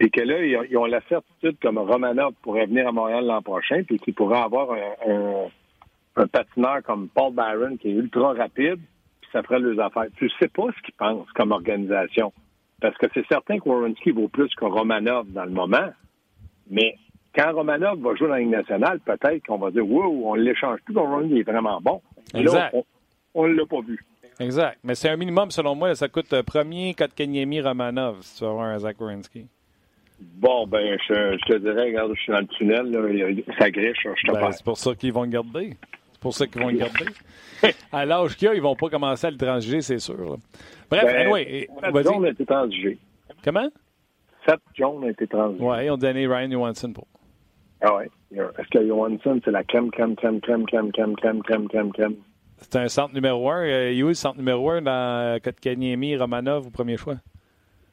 et 0.00 0.10
que 0.10 0.20
là, 0.20 0.42
ils 0.44 0.76
ont, 0.76 0.86
la 0.86 1.00
certitude 1.08 1.56
comme 1.60 1.78
Romanov 1.78 2.32
pourrait 2.42 2.66
venir 2.66 2.88
à 2.88 2.92
Montréal 2.92 3.26
l'an 3.26 3.42
prochain, 3.42 3.82
puis 3.84 3.98
qu'il 3.98 4.14
pourrait 4.14 4.40
avoir 4.40 4.72
un, 4.72 5.48
un, 6.16 6.26
patineur 6.26 6.82
comme 6.82 7.08
Paul 7.08 7.34
Byron 7.34 7.76
qui 7.78 7.88
est 7.88 7.92
ultra 7.92 8.32
rapide, 8.32 8.80
puis 9.20 9.30
ça 9.32 9.42
ferait 9.42 9.60
les 9.60 9.78
affaires. 9.78 10.06
Tu 10.16 10.30
sais 10.38 10.48
pas 10.48 10.66
ce 10.76 10.82
qu'ils 10.82 10.94
pensent 10.94 11.30
comme 11.34 11.52
organisation. 11.52 12.32
Parce 12.80 12.96
que 12.96 13.06
c'est 13.14 13.26
certain 13.28 13.58
que 13.58 13.68
Warrenski 13.68 14.10
vaut 14.10 14.28
plus 14.28 14.52
que 14.54 14.64
Romanov 14.64 15.30
dans 15.30 15.44
le 15.44 15.50
moment, 15.50 15.92
mais 16.70 16.96
quand 17.34 17.52
Romanov 17.52 18.00
va 18.00 18.14
jouer 18.14 18.28
dans 18.28 18.34
la 18.34 18.40
Ligue 18.40 18.50
nationale, 18.50 18.98
peut-être 19.00 19.46
qu'on 19.46 19.58
va 19.58 19.70
dire 19.70 19.88
Wow, 19.88 20.30
on 20.30 20.34
l'échange 20.34 20.80
plus, 20.84 20.96
Romanov 20.96 21.36
est 21.36 21.42
vraiment 21.42 21.80
bon. 21.80 22.00
Exact. 22.34 22.74
Là, 22.74 22.80
on 23.34 23.46
ne 23.46 23.54
l'a 23.54 23.66
pas 23.66 23.80
vu. 23.80 24.04
Exact. 24.40 24.78
Mais 24.82 24.94
c'est 24.94 25.10
un 25.10 25.16
minimum, 25.16 25.50
selon 25.50 25.74
moi. 25.74 25.94
Ça 25.94 26.08
coûte 26.08 26.32
euh, 26.32 26.42
premier 26.42 26.94
Kotkaniemi 26.94 27.60
Romanov, 27.60 28.22
si 28.22 28.38
tu 28.38 28.44
vas 28.44 28.50
avoir 28.50 28.66
un 28.66 28.78
Zach 28.78 29.00
Wierenski. 29.00 29.46
Bon, 30.36 30.66
ben, 30.66 30.98
je, 31.08 31.36
te 31.46 31.58
dirais, 31.58 31.84
regarde, 31.84 32.12
je 32.14 32.20
suis 32.20 32.32
dans 32.32 32.40
le 32.40 32.46
tunnel, 32.46 32.90
là, 32.90 33.44
ça 33.58 33.70
griche, 33.70 33.98
je 34.02 34.26
te 34.26 34.32
ben, 34.32 34.52
C'est 34.52 34.64
pour 34.64 34.76
ça 34.76 34.94
qu'ils 34.94 35.12
vont 35.12 35.22
le 35.22 35.28
garder. 35.28 35.76
C'est 36.12 36.20
pour 36.20 36.34
ça 36.34 36.46
qu'ils 36.46 36.62
vont 36.62 36.68
le 36.68 36.78
garder. 36.78 37.06
à 37.92 38.04
l'âge 38.04 38.36
qu'il 38.36 38.48
a, 38.48 38.54
ils 38.54 38.62
vont 38.62 38.76
pas 38.76 38.88
commencer 38.88 39.26
à 39.26 39.30
le 39.30 39.36
transiger, 39.36 39.80
c'est 39.80 39.98
sûr. 39.98 40.38
Bref, 40.90 41.04
ben, 41.04 41.16
anyway. 41.16 41.68
Jones 42.04 42.24
a 42.24 42.30
été 42.30 42.44
transigé. 42.44 42.98
Comment? 43.44 43.68
Seth 44.46 44.60
Jones 44.74 45.04
a 45.04 45.10
été 45.10 45.26
transigé. 45.26 45.62
Oui, 45.64 45.84
ils 45.84 45.90
ont 45.90 45.96
donné 45.96 46.26
Ryan 46.26 46.50
Johansson 46.50 46.92
pour. 46.92 47.06
Ah 47.80 47.96
ouais. 47.96 48.08
Est-ce 48.32 48.68
que 48.68 48.86
Johansson, 48.86 49.40
c'est 49.44 49.50
la 49.50 49.64
crème, 49.64 49.90
crème, 49.90 50.14
crème, 50.14 50.40
crème, 50.40 50.66
crème, 50.66 50.92
crème, 50.92 51.16
crème, 51.16 51.42
crème, 51.42 51.68
crème, 51.68 51.92
crème? 51.92 52.14
C'est 52.58 52.76
un 52.76 52.88
centre 52.88 53.14
numéro 53.14 53.50
un. 53.50 53.64
Euh, 53.64 53.92
il 53.92 53.98
est 53.98 54.02
où 54.02 54.08
le 54.08 54.14
centre 54.14 54.38
numéro 54.38 54.70
un 54.70 54.82
dans 54.82 55.40
Kotkaniemi, 55.42 56.16
Romanov 56.16 56.68
au 56.68 56.70
premier 56.70 56.96
choix? 56.96 57.16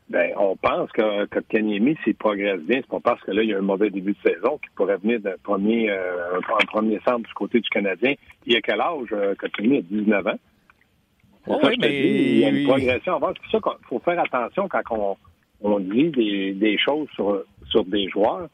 Ben, 0.10 0.32
on 0.38 0.56
pense 0.56 0.92
que 0.92 1.26
Kotkaniemi, 1.26 1.96
s'il 2.04 2.16
progresse 2.16 2.62
bien, 2.62 2.78
c'est 2.78 2.90
pas 2.90 3.00
parce 3.00 3.22
que 3.22 3.32
là, 3.32 3.44
il 3.44 3.50
y 3.50 3.54
a 3.54 3.60
un 3.60 3.62
mauvais 3.62 3.92
début 3.92 4.14
de 4.14 4.30
saison 4.32 4.58
qui 4.58 4.70
pourrait 4.76 4.98
venir 4.98 5.20
d'un 5.20 5.38
premier, 5.44 5.92
euh, 5.92 6.38
un 6.38 6.66
premier 6.66 7.00
centre 7.06 7.28
du 7.28 7.34
côté 7.36 7.60
du 7.60 7.70
Canadien. 7.70 8.16
Il 8.48 8.56
a 8.56 8.62
quel 8.62 8.82
âge, 8.82 9.08
euh, 9.12 9.36
Kotkaniemi? 9.36 9.86
Il 9.92 10.00
a 10.00 10.02
19 10.02 10.28
ans. 10.28 10.40
oui, 11.48 11.76
mais... 11.80 12.00
il 12.00 12.40
y 12.40 12.46
a 12.46 12.50
une 12.50 12.68
progression. 12.68 13.20
C'est 13.20 13.52
ça 13.52 13.60
qu'il 13.62 13.88
faut 13.88 14.00
faire 14.00 14.20
attention 14.20 14.68
quand 14.68 14.82
on, 14.90 15.18
on 15.62 15.80
dit 15.80 16.10
des, 16.10 16.54
des 16.54 16.78
choses 16.80 17.08
sur, 17.14 17.44
sur 17.70 17.86
des 17.86 18.10
joueurs. 18.10 18.50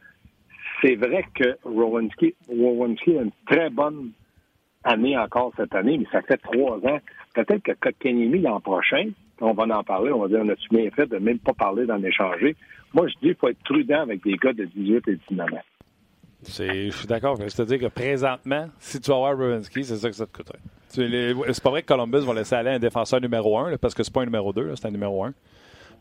C'est 0.82 0.96
vrai 0.96 1.24
que 1.34 1.58
Rowanski, 1.64 2.36
a 2.50 3.22
une 3.22 3.32
très 3.48 3.70
bonne 3.70 4.12
année 4.84 5.18
encore 5.18 5.54
cette 5.56 5.74
année, 5.74 5.98
mais 5.98 6.08
ça 6.12 6.22
fait 6.22 6.38
trois 6.38 6.78
ans. 6.86 7.00
Peut-être 7.34 7.64
que 7.64 7.72
Kotkaniemi 7.72 8.40
l'an 8.40 8.60
prochain, 8.60 9.10
on 9.42 9.54
va 9.54 9.78
en 9.78 9.84
parler, 9.84 10.12
on 10.12 10.20
va 10.20 10.28
dire, 10.28 10.40
on 10.44 10.50
a-tu 10.50 10.70
bien 10.70 10.90
fait 10.92 11.08
de 11.08 11.18
même 11.18 11.40
pas 11.40 11.54
parler 11.54 11.86
d'en 11.86 12.02
échanger. 12.04 12.56
Moi, 12.94 13.08
je 13.08 13.14
dis 13.14 13.20
qu'il 13.28 13.36
faut 13.36 13.50
être 13.50 13.64
prudent 13.64 14.02
avec 14.02 14.24
des 14.24 14.36
gars 14.38 14.54
de 14.54 14.66
18 14.66 15.08
et 15.08 15.20
19 15.30 15.54
ans. 15.54 15.58
Je 16.48 16.90
suis 16.92 17.08
d'accord. 17.08 17.38
C'est-à-dire 17.38 17.80
que 17.80 17.88
présentement, 17.88 18.68
si 18.80 19.02
tu 19.02 19.10
vas 19.12 19.18
voir 19.18 19.38
Rowinski, 19.38 19.84
c'est 19.84 19.98
ça 19.98 20.10
que 20.10 20.16
ça 20.16 20.26
te 20.26 20.38
coûterait. 20.38 20.60
C'est 20.90 21.64
pas 21.64 21.70
vrai 21.72 21.82
que 21.82 21.88
Columbus 21.88 22.20
va 22.20 22.34
laisser 22.34 22.56
aller 22.56 22.70
un 22.70 22.80
défenseur 22.80 23.20
numéro 23.20 23.58
1, 23.58 23.78
parce 23.78 23.94
que 23.94 24.04
c'est 24.04 24.14
pas 24.14 24.22
un 24.22 24.26
numéro 24.26 24.54
2, 24.54 24.76
c'est 24.76 24.88
un 24.88 24.92
numéro 24.92 25.24
1 25.24 25.34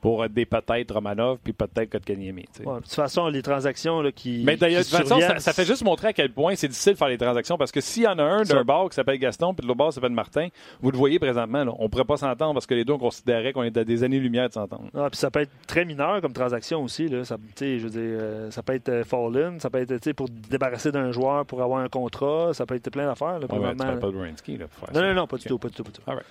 pour 0.00 0.28
des 0.28 0.46
peut-être 0.46 0.94
Romanov 0.94 1.38
puis 1.42 1.52
peut-être 1.52 1.90
Kotkaniemi. 1.90 2.46
de 2.58 2.64
toute 2.64 2.92
façon, 2.92 3.28
les 3.28 3.42
transactions 3.42 4.00
là, 4.00 4.12
qui. 4.12 4.42
Mais 4.44 4.56
d'ailleurs, 4.56 4.82
de 4.82 4.88
toute 4.88 5.08
façon, 5.08 5.20
ça, 5.38 5.52
fait 5.52 5.64
juste 5.64 5.84
montrer 5.84 6.08
à 6.08 6.12
quel 6.12 6.30
point 6.30 6.54
c'est 6.56 6.68
difficile 6.68 6.92
de 6.92 6.98
faire 6.98 7.08
les 7.08 7.18
transactions 7.18 7.56
parce 7.56 7.72
que 7.72 7.80
s'il 7.80 8.04
y 8.04 8.06
en 8.06 8.18
a 8.18 8.22
un 8.22 8.42
d'un 8.42 8.64
bar 8.64 8.88
qui 8.88 8.94
s'appelle 8.94 9.18
Gaston 9.18 9.54
puis 9.54 9.62
de 9.62 9.68
l'autre 9.68 9.78
bar 9.78 9.88
qui 9.88 9.94
s'appelle 9.94 10.12
Martin, 10.12 10.48
vous 10.80 10.90
le 10.90 10.98
voyez 10.98 11.18
présentement, 11.18 11.64
on 11.78 11.84
ne 11.84 11.88
pourrait 11.88 12.04
pas 12.04 12.16
s'entendre 12.16 12.54
parce 12.54 12.66
que 12.66 12.74
les 12.74 12.84
deux 12.84 12.94
on 12.94 12.98
considérait 12.98 13.52
qu'on 13.52 13.62
est 13.62 13.76
à 13.76 13.84
des 13.84 14.04
années-lumière 14.04 14.48
de 14.48 14.54
s'entendre. 14.54 14.88
Ah, 14.94 15.08
puis 15.10 15.18
ça 15.18 15.30
peut 15.30 15.40
être 15.40 15.52
très 15.66 15.84
mineur 15.84 16.20
comme 16.20 16.32
transaction 16.32 16.82
aussi. 16.82 17.08
Là. 17.08 17.24
Ça, 17.24 17.36
je 17.58 17.78
veux 17.78 17.90
dire, 17.90 18.00
euh, 18.02 18.50
ça 18.50 18.62
peut 18.62 18.74
être 18.74 18.88
euh, 18.88 19.04
fall-in, 19.04 19.58
ça 19.58 19.70
peut 19.70 19.78
être 19.78 20.12
pour 20.12 20.28
débarrasser 20.28 20.92
d'un 20.92 21.12
joueur 21.12 21.46
pour 21.46 21.62
avoir 21.62 21.80
un 21.80 21.88
contrat, 21.88 22.52
ça 22.52 22.66
peut 22.66 22.74
être 22.74 22.90
plein 22.90 23.06
d'affaires. 23.06 23.38
Là, 23.38 23.46
ouais, 23.50 23.74
pas 23.74 24.10
de 24.10 24.18
Rinsky, 24.18 24.56
là, 24.56 24.66
non, 24.94 25.02
non, 25.02 25.14
non, 25.14 25.26
pas 25.26 25.36
du 25.36 25.44
tout. 25.44 25.58
Pas 25.58 25.68
du 25.68 25.74
tout, 25.74 25.84
pas 25.84 25.90
du 25.90 25.98
tout. 25.98 26.02
All 26.06 26.16
right. 26.16 26.26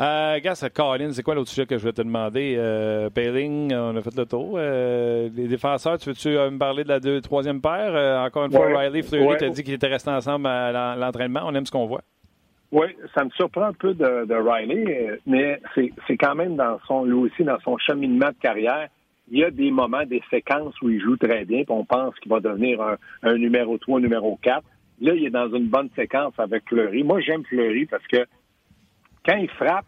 Euh, 0.00 0.40
gars, 0.40 0.54
Colin, 0.74 1.12
c'est 1.12 1.22
quoi 1.22 1.36
l'autre 1.36 1.50
sujet 1.50 1.66
que 1.66 1.78
je 1.78 1.84
vais 1.84 1.92
te 1.92 2.02
demander? 2.02 2.56
Euh, 2.58 3.08
on 3.14 3.96
a 3.96 4.02
fait 4.02 4.16
le 4.16 4.26
tour. 4.26 4.54
Euh, 4.56 5.28
les 5.34 5.46
défenseurs, 5.46 5.98
tu 5.98 6.08
veux-tu 6.08 6.36
euh, 6.36 6.50
me 6.50 6.58
parler 6.58 6.82
de 6.82 6.88
la 6.88 6.98
deux, 6.98 7.20
troisième 7.20 7.60
paire? 7.60 7.94
Euh, 7.94 8.24
encore 8.24 8.46
une 8.46 8.52
fois, 8.52 8.66
Riley 8.66 9.02
Fleury 9.02 9.36
t'a 9.36 9.48
dit 9.50 9.62
qu'ils 9.62 9.74
étaient 9.74 9.86
restés 9.86 10.10
ensemble 10.10 10.48
à 10.48 10.96
l'entraînement. 10.96 11.42
On 11.44 11.54
aime 11.54 11.66
ce 11.66 11.70
qu'on 11.70 11.86
voit. 11.86 12.02
Oui, 12.72 12.86
ça 13.14 13.24
me 13.24 13.30
surprend 13.30 13.66
un 13.66 13.72
peu 13.72 13.94
de, 13.94 14.24
de 14.26 14.34
Riley, 14.34 15.20
mais 15.26 15.60
c'est 15.76 16.16
quand 16.16 16.34
même 16.34 16.56
dans 16.56 16.80
son, 16.88 17.04
lui 17.04 17.12
aussi, 17.12 17.44
dans 17.44 17.60
son 17.60 17.78
cheminement 17.78 18.30
de 18.30 18.40
carrière. 18.42 18.88
Il 19.30 19.38
y 19.38 19.44
a 19.44 19.50
des 19.52 19.70
moments, 19.70 20.04
des 20.04 20.22
séquences 20.28 20.74
où 20.82 20.90
il 20.90 21.00
joue 21.00 21.16
très 21.16 21.44
bien, 21.44 21.62
puis 21.62 21.72
on 21.72 21.84
pense 21.84 22.18
qu'il 22.18 22.32
va 22.32 22.40
devenir 22.40 22.82
un, 22.82 22.96
un 23.22 23.38
numéro 23.38 23.78
3, 23.78 23.98
un 23.98 24.02
numéro 24.02 24.36
4. 24.42 24.60
Là, 25.00 25.14
il 25.14 25.24
est 25.24 25.30
dans 25.30 25.48
une 25.54 25.68
bonne 25.68 25.88
séquence 25.94 26.34
avec 26.38 26.64
Fleury. 26.68 27.04
Moi, 27.04 27.20
j'aime 27.20 27.44
Fleury 27.44 27.86
parce 27.86 28.06
que 28.08 28.26
quand 29.24 29.36
il 29.36 29.48
frappe, 29.50 29.86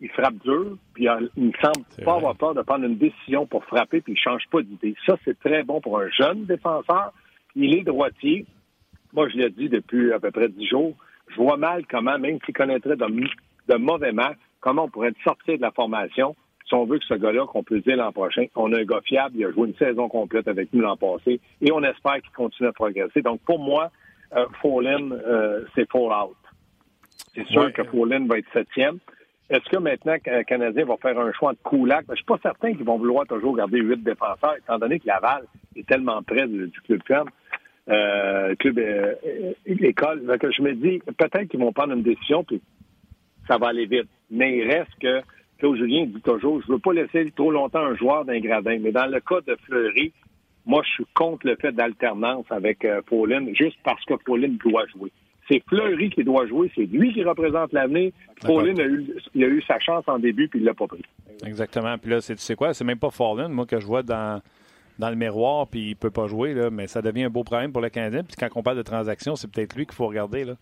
il 0.00 0.08
frappe 0.10 0.34
dur, 0.44 0.76
puis 0.94 1.06
il 1.36 1.46
ne 1.48 1.52
semble 1.62 1.84
pas 2.04 2.14
avoir 2.14 2.34
peur 2.34 2.54
de 2.54 2.62
prendre 2.62 2.84
une 2.84 2.96
décision 2.96 3.46
pour 3.46 3.64
frapper, 3.64 4.00
puis 4.00 4.14
il 4.14 4.16
ne 4.16 4.32
change 4.32 4.44
pas 4.50 4.62
d'idée. 4.62 4.94
Ça, 5.06 5.16
c'est 5.24 5.38
très 5.38 5.62
bon 5.62 5.80
pour 5.80 6.00
un 6.00 6.08
jeune 6.08 6.44
défenseur. 6.44 7.12
Il 7.54 7.74
est 7.74 7.82
droitier. 7.82 8.46
Moi, 9.12 9.28
je 9.28 9.36
l'ai 9.36 9.50
dit 9.50 9.68
depuis 9.68 10.12
à 10.12 10.18
peu 10.18 10.30
près 10.30 10.48
dix 10.48 10.66
jours. 10.66 10.96
Je 11.28 11.36
vois 11.36 11.56
mal 11.56 11.84
comment, 11.86 12.18
même 12.18 12.38
s'il 12.44 12.54
connaîtrait 12.54 12.96
de, 12.96 13.76
mauvais 13.76 14.12
matchs, 14.12 14.38
comment 14.60 14.84
on 14.84 14.88
pourrait 14.88 15.12
sortir 15.22 15.56
de 15.56 15.62
la 15.62 15.70
formation 15.70 16.34
si 16.66 16.74
on 16.74 16.84
veut 16.84 17.00
que 17.00 17.04
ce 17.04 17.14
gars-là, 17.14 17.46
qu'on 17.46 17.64
peut 17.64 17.80
dire 17.80 17.96
l'an 17.96 18.12
prochain, 18.12 18.44
on 18.54 18.72
a 18.72 18.78
un 18.78 18.84
gars 18.84 19.00
fiable, 19.04 19.34
il 19.36 19.44
a 19.44 19.50
joué 19.50 19.68
une 19.68 19.74
saison 19.74 20.08
complète 20.08 20.46
avec 20.46 20.72
nous 20.72 20.80
l'an 20.80 20.96
passé, 20.96 21.40
et 21.60 21.72
on 21.72 21.82
espère 21.82 22.20
qu'il 22.22 22.30
continue 22.30 22.68
à 22.68 22.72
progresser. 22.72 23.22
Donc, 23.22 23.40
pour 23.40 23.58
moi, 23.58 23.90
euh, 24.36 24.46
euh 24.64 25.64
c'est 25.74 25.90
fall 25.90 26.12
out. 26.12 26.36
C'est 27.34 27.46
sûr 27.46 27.72
que 27.72 27.84
Follin 27.84 28.26
va 28.26 28.38
être 28.38 28.52
septième. 28.52 28.98
Est-ce 29.48 29.68
que 29.68 29.78
maintenant 29.78 30.14
le 30.24 30.42
Canadien 30.44 30.84
va 30.84 30.96
faire 30.96 31.18
un 31.18 31.32
choix 31.32 31.52
de 31.52 31.58
Koulak? 31.62 32.04
Je 32.06 32.12
ne 32.12 32.16
suis 32.16 32.24
pas 32.24 32.38
certain 32.42 32.72
qu'ils 32.72 32.84
vont 32.84 32.98
vouloir 32.98 33.26
toujours 33.26 33.56
garder 33.56 33.80
huit 33.80 34.02
défenseurs, 34.02 34.56
étant 34.56 34.78
donné 34.78 35.00
que 35.00 35.06
Laval 35.08 35.44
est 35.74 35.86
tellement 35.86 36.22
près 36.22 36.46
du, 36.46 36.70
club 36.86 37.00
ferme, 37.04 37.30
euh, 37.88 38.54
club 38.56 38.78
euh, 38.78 39.14
école. 39.66 40.22
je 40.40 40.62
me 40.62 40.74
dis, 40.74 41.00
peut-être 41.18 41.48
qu'ils 41.48 41.58
vont 41.58 41.72
prendre 41.72 41.94
une 41.94 42.02
décision, 42.02 42.44
puis 42.44 42.60
ça 43.48 43.58
va 43.58 43.68
aller 43.68 43.86
vite. 43.86 44.08
Mais 44.30 44.58
il 44.58 44.70
reste 44.70 44.92
que, 45.00 45.20
Claude 45.58 45.76
Julien 45.76 46.06
dit 46.06 46.22
toujours, 46.22 46.62
je 46.62 46.68
ne 46.68 46.74
veux 46.74 46.78
pas 46.78 46.92
laisser 46.92 47.30
trop 47.32 47.50
longtemps 47.50 47.84
un 47.84 47.96
joueur 47.96 48.24
d'un 48.24 48.38
gradin. 48.38 48.78
Mais 48.80 48.92
dans 48.92 49.06
le 49.06 49.20
cas 49.20 49.40
de 49.46 49.56
Fleury, 49.66 50.12
moi, 50.64 50.82
je 50.86 50.90
suis 50.92 51.06
contre 51.14 51.46
le 51.46 51.56
fait 51.56 51.72
d'alternance 51.72 52.46
avec 52.50 52.84
euh, 52.84 53.02
Pauline, 53.02 53.54
juste 53.56 53.78
parce 53.82 54.04
que 54.04 54.14
Pauline 54.14 54.56
doit 54.58 54.86
jouer. 54.86 55.10
C'est 55.48 55.62
Fleury 55.68 56.10
qui 56.10 56.22
doit 56.22 56.46
jouer, 56.46 56.70
c'est 56.74 56.86
lui 56.86 57.12
qui 57.12 57.24
représente 57.24 57.72
l'avenir. 57.72 58.12
Pauline 58.40 58.80
a 58.80 58.84
eu, 58.84 59.06
il 59.34 59.44
a 59.44 59.48
eu 59.48 59.62
sa 59.62 59.78
chance 59.80 60.04
en 60.06 60.18
début, 60.18 60.48
puis 60.48 60.60
il 60.60 60.64
l'a 60.64 60.74
pas 60.74 60.86
pris. 60.86 61.04
Exactement. 61.44 61.96
Puis 61.98 62.10
là, 62.10 62.20
tu 62.20 62.36
sais 62.36 62.54
quoi, 62.54 62.74
c'est 62.74 62.84
même 62.84 62.98
pas 62.98 63.10
Fallin, 63.10 63.48
moi, 63.48 63.66
que 63.66 63.80
je 63.80 63.86
vois 63.86 64.02
dans, 64.02 64.40
dans 64.98 65.10
le 65.10 65.16
miroir, 65.16 65.66
puis 65.66 65.90
il 65.90 65.96
peut 65.96 66.10
pas 66.10 66.26
jouer, 66.26 66.54
là, 66.54 66.70
mais 66.70 66.86
ça 66.86 67.02
devient 67.02 67.24
un 67.24 67.30
beau 67.30 67.42
problème 67.42 67.72
pour 67.72 67.82
le 67.82 67.88
Canadien. 67.88 68.22
Puis 68.22 68.36
quand 68.38 68.48
on 68.54 68.62
parle 68.62 68.76
de 68.76 68.82
transaction, 68.82 69.34
c'est 69.34 69.50
peut-être 69.50 69.74
lui 69.74 69.86
qu'il 69.86 69.94
faut 69.94 70.06
regarder. 70.06 70.44
Là. 70.44 70.54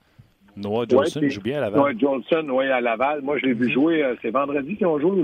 Noah 0.58 0.86
Johnson 0.88 1.20
joue 1.28 1.40
bien 1.40 1.58
à 1.58 1.60
Laval. 1.62 1.80
Noah 1.80 1.92
Johnson, 1.98 2.46
oui, 2.50 2.66
à 2.66 2.80
Laval. 2.80 3.22
Moi, 3.22 3.38
je 3.38 3.46
l'ai 3.46 3.52
vu 3.52 3.66
mhm. 3.66 3.72
jouer. 3.72 4.02
Euh, 4.02 4.14
c'est 4.20 4.30
vendredi 4.30 4.76
qu'ils 4.76 4.86
ont 4.86 4.98
joué. 4.98 5.22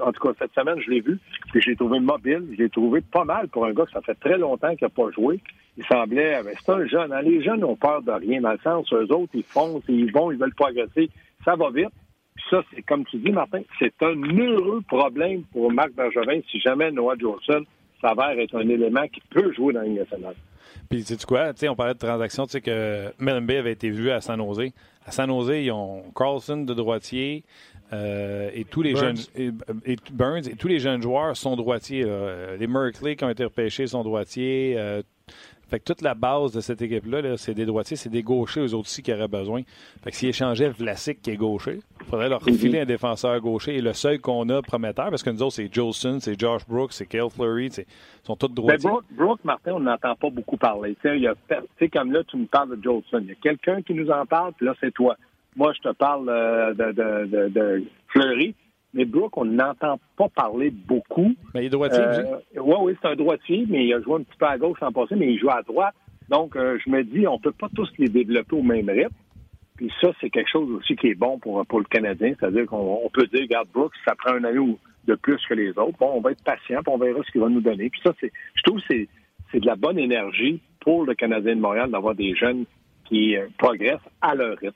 en 0.00 0.12
tout 0.12 0.28
cas, 0.28 0.34
cette 0.38 0.54
semaine, 0.54 0.78
je 0.80 0.90
l'ai 0.90 1.00
vu. 1.00 1.18
Puis 1.52 1.62
je 1.62 1.70
l'ai 1.70 1.76
trouvé 1.76 2.00
mobile. 2.00 2.44
Je 2.52 2.62
l'ai 2.62 2.68
trouvé 2.68 3.00
pas 3.00 3.24
mal 3.24 3.48
pour 3.48 3.64
un 3.66 3.72
gars 3.72 3.84
que 3.84 3.92
ça 3.92 4.00
fait 4.02 4.14
très 4.14 4.38
longtemps 4.38 4.74
qu'il 4.76 4.84
n'a 4.84 4.90
pas 4.90 5.10
joué. 5.10 5.40
Il 5.78 5.84
semblait. 5.84 6.42
Ben, 6.42 6.54
c'est 6.58 6.72
un 6.72 6.86
jeune. 6.86 7.12
Hein. 7.12 7.22
Les 7.22 7.42
jeunes 7.42 7.64
ont 7.64 7.76
peur 7.76 8.02
de 8.02 8.12
rien. 8.12 8.40
Dans 8.40 8.52
le 8.52 8.58
sens, 8.62 8.92
eux 8.92 9.12
autres, 9.12 9.32
ils 9.34 9.42
foncent, 9.42 9.84
ils 9.88 10.12
vont, 10.12 10.30
ils 10.30 10.38
veulent 10.38 10.54
progresser. 10.54 11.10
Ça 11.44 11.56
va 11.56 11.70
vite. 11.70 11.90
Puis 12.34 12.44
ça, 12.50 12.62
c'est 12.74 12.82
comme 12.82 13.04
tu 13.06 13.16
dis, 13.16 13.32
Martin, 13.32 13.62
c'est 13.78 13.94
un 14.02 14.14
heureux 14.38 14.82
problème 14.86 15.42
pour 15.52 15.72
Marc 15.72 15.92
Bergevin 15.92 16.40
si 16.50 16.60
jamais 16.60 16.90
Noah 16.90 17.14
Johnson 17.18 17.64
s'avère 18.00 18.38
être 18.38 18.56
un 18.56 18.68
élément 18.68 19.06
qui 19.08 19.22
peut 19.30 19.52
jouer 19.52 19.72
dans 19.72 19.82
une 19.82 19.94
nationale. 19.94 20.34
Puis, 20.88 21.04
tu 21.04 21.14
sais 21.14 21.26
quoi? 21.26 21.52
on 21.68 21.74
parlait 21.76 21.94
de 21.94 21.98
transactions. 21.98 22.46
Tu 22.46 22.52
sais 22.52 22.60
que 22.60 23.12
Mellenby 23.18 23.56
avait 23.56 23.72
été 23.72 23.90
vu 23.90 24.10
à 24.10 24.20
San 24.20 24.38
Jose. 24.38 24.70
À 25.04 25.12
San 25.12 25.28
Jose, 25.28 25.62
ils 25.62 25.70
ont 25.70 26.04
Carlson 26.14 26.58
de 26.58 26.74
droitier 26.74 27.44
euh, 27.92 28.50
et 28.52 28.64
tous 28.64 28.82
les 28.82 28.96
jeunes. 28.96 29.16
Et, 29.34 29.50
Burns 30.12 30.48
et 30.48 30.56
tous 30.56 30.68
les 30.68 30.78
jeunes 30.78 31.02
joueurs 31.02 31.36
sont 31.36 31.56
droitiers. 31.56 32.04
Les 32.58 32.66
Merkley 32.66 33.16
qui 33.16 33.24
ont 33.24 33.30
été 33.30 33.44
repêchés 33.44 33.86
sont 33.86 34.02
droitiers. 34.02 34.74
Euh, 34.76 35.02
fait 35.68 35.80
que 35.80 35.84
toute 35.84 36.02
la 36.02 36.14
base 36.14 36.52
de 36.52 36.60
cette 36.60 36.80
équipe-là, 36.80 37.36
c'est 37.36 37.54
des 37.54 37.66
droitiers, 37.66 37.96
c'est 37.96 38.08
des 38.08 38.22
gauchers, 38.22 38.60
eux 38.60 38.74
autres 38.74 38.88
aussi, 38.88 39.02
qui 39.02 39.12
auraient 39.12 39.26
besoin. 39.26 39.62
Fait 40.04 40.10
que 40.10 40.16
s'ils 40.16 40.28
échangeaient 40.28 40.68
Vlasic, 40.68 41.20
qui 41.22 41.30
est 41.30 41.36
gaucher, 41.36 41.80
il 42.00 42.06
faudrait 42.06 42.28
leur 42.28 42.40
refiler 42.40 42.80
un 42.80 42.84
défenseur 42.84 43.40
gaucher. 43.40 43.76
Et 43.76 43.80
le 43.80 43.92
seul 43.92 44.20
qu'on 44.20 44.48
a 44.48 44.62
prometteur, 44.62 45.10
parce 45.10 45.24
que 45.24 45.30
nous 45.30 45.42
autres, 45.42 45.56
c'est 45.56 45.72
Jolson, 45.72 46.18
c'est 46.20 46.38
Josh 46.38 46.62
Brooks, 46.68 46.92
c'est 46.92 47.06
Kale 47.06 47.30
Fleury, 47.30 47.66
ils 47.66 47.84
sont 48.22 48.36
tous 48.36 48.48
droitiers. 48.48 48.88
Mais 48.88 49.16
Brooks, 49.16 49.44
Martin, 49.44 49.72
on 49.72 49.80
n'entend 49.80 50.14
pas 50.14 50.30
beaucoup 50.30 50.56
parler. 50.56 50.96
Tu 51.02 51.26
sais, 51.78 51.88
comme 51.88 52.12
là, 52.12 52.22
tu 52.24 52.36
me 52.36 52.46
parles 52.46 52.76
de 52.76 52.82
Jolson. 52.82 53.18
Il 53.22 53.28
y 53.28 53.32
a 53.32 53.34
quelqu'un 53.34 53.82
qui 53.82 53.94
nous 53.94 54.10
en 54.10 54.24
parle, 54.24 54.52
puis 54.52 54.66
là, 54.66 54.74
c'est 54.80 54.94
toi. 54.94 55.16
Moi, 55.56 55.72
je 55.72 55.88
te 55.88 55.92
parle 55.94 56.28
euh, 56.28 56.74
de, 56.74 56.92
de, 56.92 57.48
de 57.48 57.84
Fleury. 58.08 58.54
Mais 58.96 59.04
Brooke, 59.04 59.36
on 59.36 59.44
n'entend 59.44 60.00
pas 60.16 60.28
parler 60.30 60.70
beaucoup. 60.70 61.34
Mais 61.54 61.62
il 61.62 61.66
est 61.66 61.70
droitier, 61.70 62.00
euh, 62.00 62.38
Oui, 62.56 62.74
oui, 62.80 62.96
c'est 63.00 63.08
un 63.08 63.14
droitier, 63.14 63.66
mais 63.68 63.84
il 63.84 63.92
a 63.92 64.00
joué 64.00 64.14
un 64.14 64.22
petit 64.22 64.38
peu 64.38 64.46
à 64.46 64.56
gauche 64.56 64.82
en 64.82 64.90
passé, 64.90 65.14
mais 65.16 65.30
il 65.30 65.38
joue 65.38 65.50
à 65.50 65.60
droite. 65.62 65.94
Donc, 66.30 66.56
euh, 66.56 66.78
je 66.82 66.90
me 66.90 67.04
dis, 67.04 67.26
on 67.26 67.34
ne 67.34 67.38
peut 67.38 67.52
pas 67.52 67.68
tous 67.76 67.90
les 67.98 68.08
développer 68.08 68.56
au 68.56 68.62
même 68.62 68.88
rythme. 68.88 69.14
Puis 69.76 69.92
ça, 70.00 70.08
c'est 70.18 70.30
quelque 70.30 70.50
chose 70.50 70.70
aussi 70.70 70.96
qui 70.96 71.08
est 71.08 71.14
bon 71.14 71.38
pour, 71.38 71.64
pour 71.66 71.78
le 71.78 71.84
Canadien. 71.84 72.32
C'est-à-dire 72.40 72.64
qu'on 72.64 73.10
peut 73.12 73.26
dire, 73.26 73.42
regarde, 73.42 73.68
Brooks, 73.74 73.92
ça 74.06 74.14
prend 74.14 74.32
un 74.32 74.44
année 74.44 74.78
de 75.06 75.14
plus 75.14 75.38
que 75.46 75.52
les 75.52 75.70
autres. 75.78 75.98
Bon, 76.00 76.12
on 76.14 76.20
va 76.22 76.32
être 76.32 76.42
patient, 76.42 76.82
puis 76.82 76.92
on 76.92 76.96
verra 76.96 77.20
ce 77.22 77.30
qu'il 77.30 77.42
va 77.42 77.50
nous 77.50 77.60
donner. 77.60 77.90
Puis 77.90 78.00
ça, 78.02 78.14
c'est, 78.18 78.32
je 78.54 78.62
trouve 78.62 78.80
que 78.80 78.86
c'est, 79.52 79.60
de 79.60 79.66
la 79.66 79.76
bonne 79.76 79.98
énergie 79.98 80.60
pour 80.80 81.04
le 81.04 81.14
Canadien 81.14 81.54
de 81.54 81.60
Montréal 81.60 81.90
d'avoir 81.90 82.14
des 82.14 82.34
jeunes 82.34 82.64
qui 83.04 83.36
euh, 83.36 83.46
progressent 83.58 84.00
à 84.22 84.34
leur 84.34 84.56
rythme. 84.56 84.74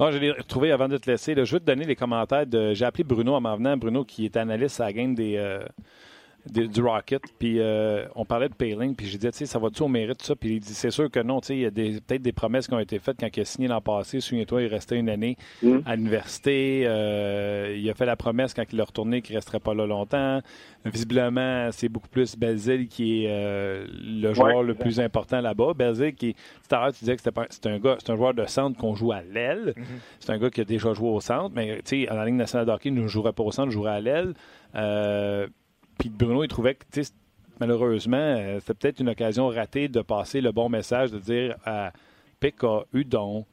Non, 0.00 0.10
je 0.10 0.18
l'ai 0.18 0.32
retrouvé 0.32 0.72
avant 0.72 0.88
de 0.88 0.96
te 0.98 1.10
laisser. 1.10 1.34
je 1.36 1.52
vais 1.52 1.60
te 1.60 1.64
donner 1.64 1.84
les 1.84 1.94
commentaires 1.94 2.46
de. 2.46 2.74
J'ai 2.74 2.84
appelé 2.84 3.04
Bruno 3.04 3.34
en 3.34 3.40
m'en 3.40 3.56
venant. 3.56 3.76
Bruno, 3.76 4.04
qui 4.04 4.24
est 4.24 4.36
analyste 4.36 4.80
à 4.80 4.86
la 4.86 4.92
game 4.92 5.14
des, 5.14 5.36
euh, 5.36 5.64
du 6.50 6.82
Rocket. 6.82 7.22
Puis 7.38 7.58
euh, 7.58 8.06
on 8.14 8.24
parlait 8.24 8.48
de 8.48 8.54
Payling. 8.54 8.94
Puis 8.94 9.06
j'ai 9.06 9.18
dit, 9.18 9.30
tu 9.30 9.38
sais, 9.38 9.46
ça 9.46 9.58
va-tu 9.58 9.82
au 9.82 9.88
mérite, 9.88 10.22
ça? 10.22 10.36
Puis 10.36 10.56
il 10.56 10.60
dit, 10.60 10.74
c'est 10.74 10.90
sûr 10.90 11.10
que 11.10 11.20
non. 11.20 11.40
Tu 11.40 11.46
sais, 11.48 11.56
il 11.56 11.62
y 11.62 11.66
a 11.66 11.70
peut-être 11.70 12.22
des 12.22 12.32
promesses 12.32 12.66
qui 12.66 12.74
ont 12.74 12.78
été 12.78 12.98
faites 12.98 13.18
quand 13.18 13.28
il 13.34 13.40
a 13.40 13.44
signé 13.44 13.68
l'an 13.68 13.80
passé. 13.80 14.20
Souviens-toi, 14.20 14.62
il 14.62 14.68
restait 14.68 14.96
une 14.96 15.08
année 15.08 15.36
mm. 15.62 15.78
à 15.86 15.96
l'université. 15.96 16.84
Euh, 16.86 17.74
il 17.76 17.88
a 17.88 17.94
fait 17.94 18.06
la 18.06 18.16
promesse 18.16 18.54
quand 18.54 18.64
il 18.70 18.78
est 18.78 18.82
retourné 18.82 19.22
qu'il 19.22 19.34
ne 19.34 19.38
resterait 19.38 19.60
pas 19.60 19.74
là 19.74 19.86
longtemps. 19.86 20.40
Visiblement, 20.84 21.70
c'est 21.72 21.88
beaucoup 21.88 22.08
plus 22.08 22.36
Belzil 22.36 22.88
qui 22.88 23.24
est 23.24 23.28
euh, 23.30 23.86
le 23.90 24.34
joueur 24.34 24.62
le 24.62 24.74
plus 24.74 25.00
important 25.00 25.40
là-bas. 25.40 25.72
Belzil 25.74 26.14
qui, 26.14 26.34
tout 26.34 26.74
à 26.74 26.80
l'heure, 26.80 26.92
tu 26.92 27.00
disais 27.00 27.16
que 27.16 27.22
c'est 27.22 27.66
un 27.66 27.78
gars, 27.78 27.96
un 28.06 28.16
joueur 28.16 28.34
de 28.34 28.44
centre 28.44 28.78
qu'on 28.78 28.94
joue 28.94 29.12
à 29.12 29.22
l'aile. 29.22 29.72
Mm-hmm. 29.76 29.82
C'est 30.20 30.32
un 30.32 30.38
gars 30.38 30.50
qui 30.50 30.60
a 30.60 30.64
déjà 30.64 30.92
joué 30.92 31.08
au 31.08 31.20
centre, 31.20 31.52
mais 31.54 31.76
tu 31.84 32.04
sais, 32.04 32.10
en 32.10 32.16
la 32.16 32.26
Ligue 32.26 32.34
nationale 32.34 32.66
de 32.66 32.72
hockey, 32.72 32.90
il 32.90 32.94
ne 32.94 33.06
jouerait 33.06 33.32
pas 33.32 33.42
au 33.42 33.50
centre, 33.50 33.68
il 33.68 33.72
jouerait 33.72 33.92
à 33.92 34.00
l'aile. 34.00 34.34
Puis 35.98 36.08
Bruno, 36.08 36.44
il 36.44 36.48
trouvait 36.48 36.74
que, 36.74 37.00
malheureusement, 37.60 38.16
euh, 38.16 38.60
c'était 38.60 38.74
peut-être 38.74 39.00
une 39.00 39.08
occasion 39.08 39.48
ratée 39.48 39.88
de 39.88 40.00
passer 40.00 40.40
le 40.40 40.52
bon 40.52 40.68
message, 40.68 41.10
de 41.10 41.18
dire 41.18 41.56
à 41.64 41.92
Pika, 42.40 42.84
Udon, 42.92 43.44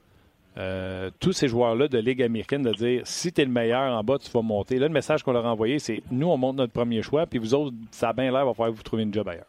euh, 0.58 1.10
tous 1.20 1.32
ces 1.32 1.48
joueurs-là 1.48 1.88
de 1.88 1.98
Ligue 1.98 2.22
américaine, 2.22 2.64
de 2.64 2.74
dire 2.74 3.02
si 3.06 3.32
tu 3.32 3.42
es 3.42 3.46
le 3.46 3.52
meilleur 3.52 3.94
en 3.94 4.04
bas, 4.04 4.18
tu 4.18 4.30
vas 4.32 4.42
monter. 4.42 4.80
Là, 4.80 4.88
le 4.88 4.94
message 4.94 5.24
qu'on 5.24 5.32
leur 5.32 5.46
a 5.46 5.52
envoyé, 5.52 5.80
c'est 5.80 6.04
nous, 6.12 6.28
on 6.28 6.38
monte 6.38 6.58
notre 6.58 6.74
premier 6.74 7.02
choix, 7.02 7.26
puis 7.26 7.40
vous 7.40 7.54
autres, 7.54 7.74
ça 7.92 8.10
a 8.10 8.14
bien 8.14 8.32
l'air, 8.32 8.46
va 8.46 8.54
falloir 8.54 8.74
vous 8.74 8.84
trouviez 8.84 9.06
une 9.06 9.14
job 9.14 9.28
ailleurs. 9.30 9.46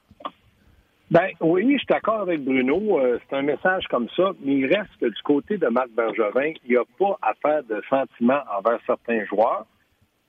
Ben 1.11 1.29
oui, 1.41 1.73
je 1.73 1.79
suis 1.79 1.87
d'accord 1.91 2.21
avec 2.21 2.43
Bruno. 2.43 2.99
Euh, 2.99 3.19
c'est 3.29 3.37
un 3.37 3.43
message 3.43 3.87
comme 3.89 4.09
ça, 4.17 4.31
mais 4.43 4.55
il 4.55 4.67
reste 4.67 4.97
que 4.99 5.07
du 5.07 5.23
côté 5.23 5.59
de 5.59 5.67
Marc 5.67 5.91
Bergevin, 5.91 6.53
il 6.65 6.71
n'y 6.71 6.77
a 6.77 6.85
pas 6.99 7.19
à 7.21 7.35
faire 7.35 7.63
de 7.65 7.83
sentiments 7.91 8.41
envers 8.57 8.79
certains 8.87 9.23
joueurs. 9.27 9.67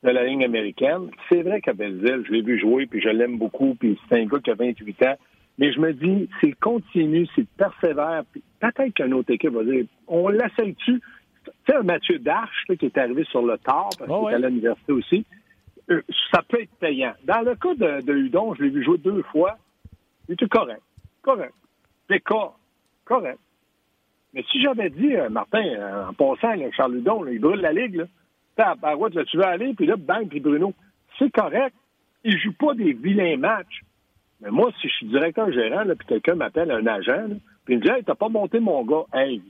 De 0.03 0.09
la 0.09 0.23
ligne 0.25 0.43
américaine. 0.43 1.09
C'est 1.29 1.41
vrai 1.43 1.61
qu'à 1.61 1.73
Belleville, 1.73 2.23
je 2.27 2.31
l'ai 2.31 2.41
vu 2.41 2.59
jouer, 2.59 2.85
puis 2.85 3.01
je 3.01 3.09
l'aime 3.09 3.37
beaucoup, 3.37 3.75
puis 3.75 3.97
c'est 4.09 4.19
un 4.19 4.25
gars 4.25 4.39
qui 4.39 4.51
a 4.51 4.55
28 4.55 5.03
ans. 5.03 5.15
Mais 5.57 5.71
je 5.71 5.79
me 5.79 5.93
dis, 5.93 6.29
s'il 6.39 6.55
continue, 6.55 7.25
s'il 7.27 7.45
persévère, 7.45 8.23
puis 8.31 8.41
peut-être 8.59 8.93
qu'une 8.93 9.13
autre 9.13 9.31
équipe 9.31 9.51
va 9.53 9.63
dire, 9.63 9.85
on 10.07 10.27
l'essaye-tu? 10.29 10.99
Tu 11.45 11.51
sais, 11.67 11.83
Mathieu 11.83 12.19
Darche, 12.19 12.65
qui 12.79 12.85
est 12.85 12.97
arrivé 12.97 13.23
sur 13.25 13.43
le 13.45 13.57
tard, 13.57 13.89
parce 13.97 14.09
Oh, 14.09 14.25
qu'il 14.25 14.25
ouais. 14.25 14.31
est 14.33 14.45
à 14.45 14.49
l'université 14.49 14.91
aussi, 14.91 15.25
euh, 15.91 16.01
ça 16.33 16.41
peut 16.47 16.61
être 16.61 16.73
payant. 16.79 17.13
Dans 17.25 17.41
le 17.41 17.55
cas 17.55 17.75
de, 17.75 18.01
de 18.05 18.13
Hudon, 18.13 18.55
je 18.55 18.63
l'ai 18.63 18.69
vu 18.69 18.83
jouer 18.83 18.97
deux 18.97 19.21
fois, 19.23 19.57
il 20.27 20.33
était 20.33 20.47
correct. 20.47 20.81
Correct. 21.21 21.53
Cas. 22.25 22.51
Correct. 23.05 23.39
Mais 24.33 24.43
si 24.51 24.61
j'avais 24.61 24.89
dit, 24.89 25.15
euh, 25.15 25.29
Martin, 25.29 25.63
euh, 25.65 26.07
en 26.09 26.13
passant, 26.13 26.53
là, 26.55 26.65
Charles 26.71 26.97
Hudon, 26.97 27.23
là, 27.23 27.31
il 27.31 27.39
brûle 27.39 27.59
la 27.61 27.73
ligue, 27.73 27.95
là. 27.95 28.05
Droite, 28.57 29.15
là, 29.15 29.25
tu 29.25 29.37
veux 29.37 29.45
aller, 29.45 29.73
puis 29.73 29.85
là, 29.85 29.95
bang, 29.95 30.27
puis 30.27 30.39
Bruno. 30.39 30.73
C'est 31.17 31.31
correct. 31.31 31.75
Il 32.23 32.37
joue 32.37 32.53
pas 32.53 32.73
des 32.73 32.93
vilains 32.93 33.37
matchs. 33.37 33.81
Mais 34.41 34.51
moi, 34.51 34.71
si 34.79 34.87
je 34.87 34.93
suis 34.93 35.07
directeur 35.07 35.51
gérant, 35.51 35.83
puis 35.85 36.07
quelqu'un 36.07 36.35
m'appelle 36.35 36.71
un 36.71 36.85
agent, 36.85 37.27
puis 37.65 37.75
il 37.75 37.79
me 37.79 37.83
dit, 37.83 37.89
hey, 37.89 38.03
t'as 38.03 38.15
pas 38.15 38.29
monté 38.29 38.59
mon 38.59 38.83
gars. 38.83 39.05
Hey, 39.13 39.41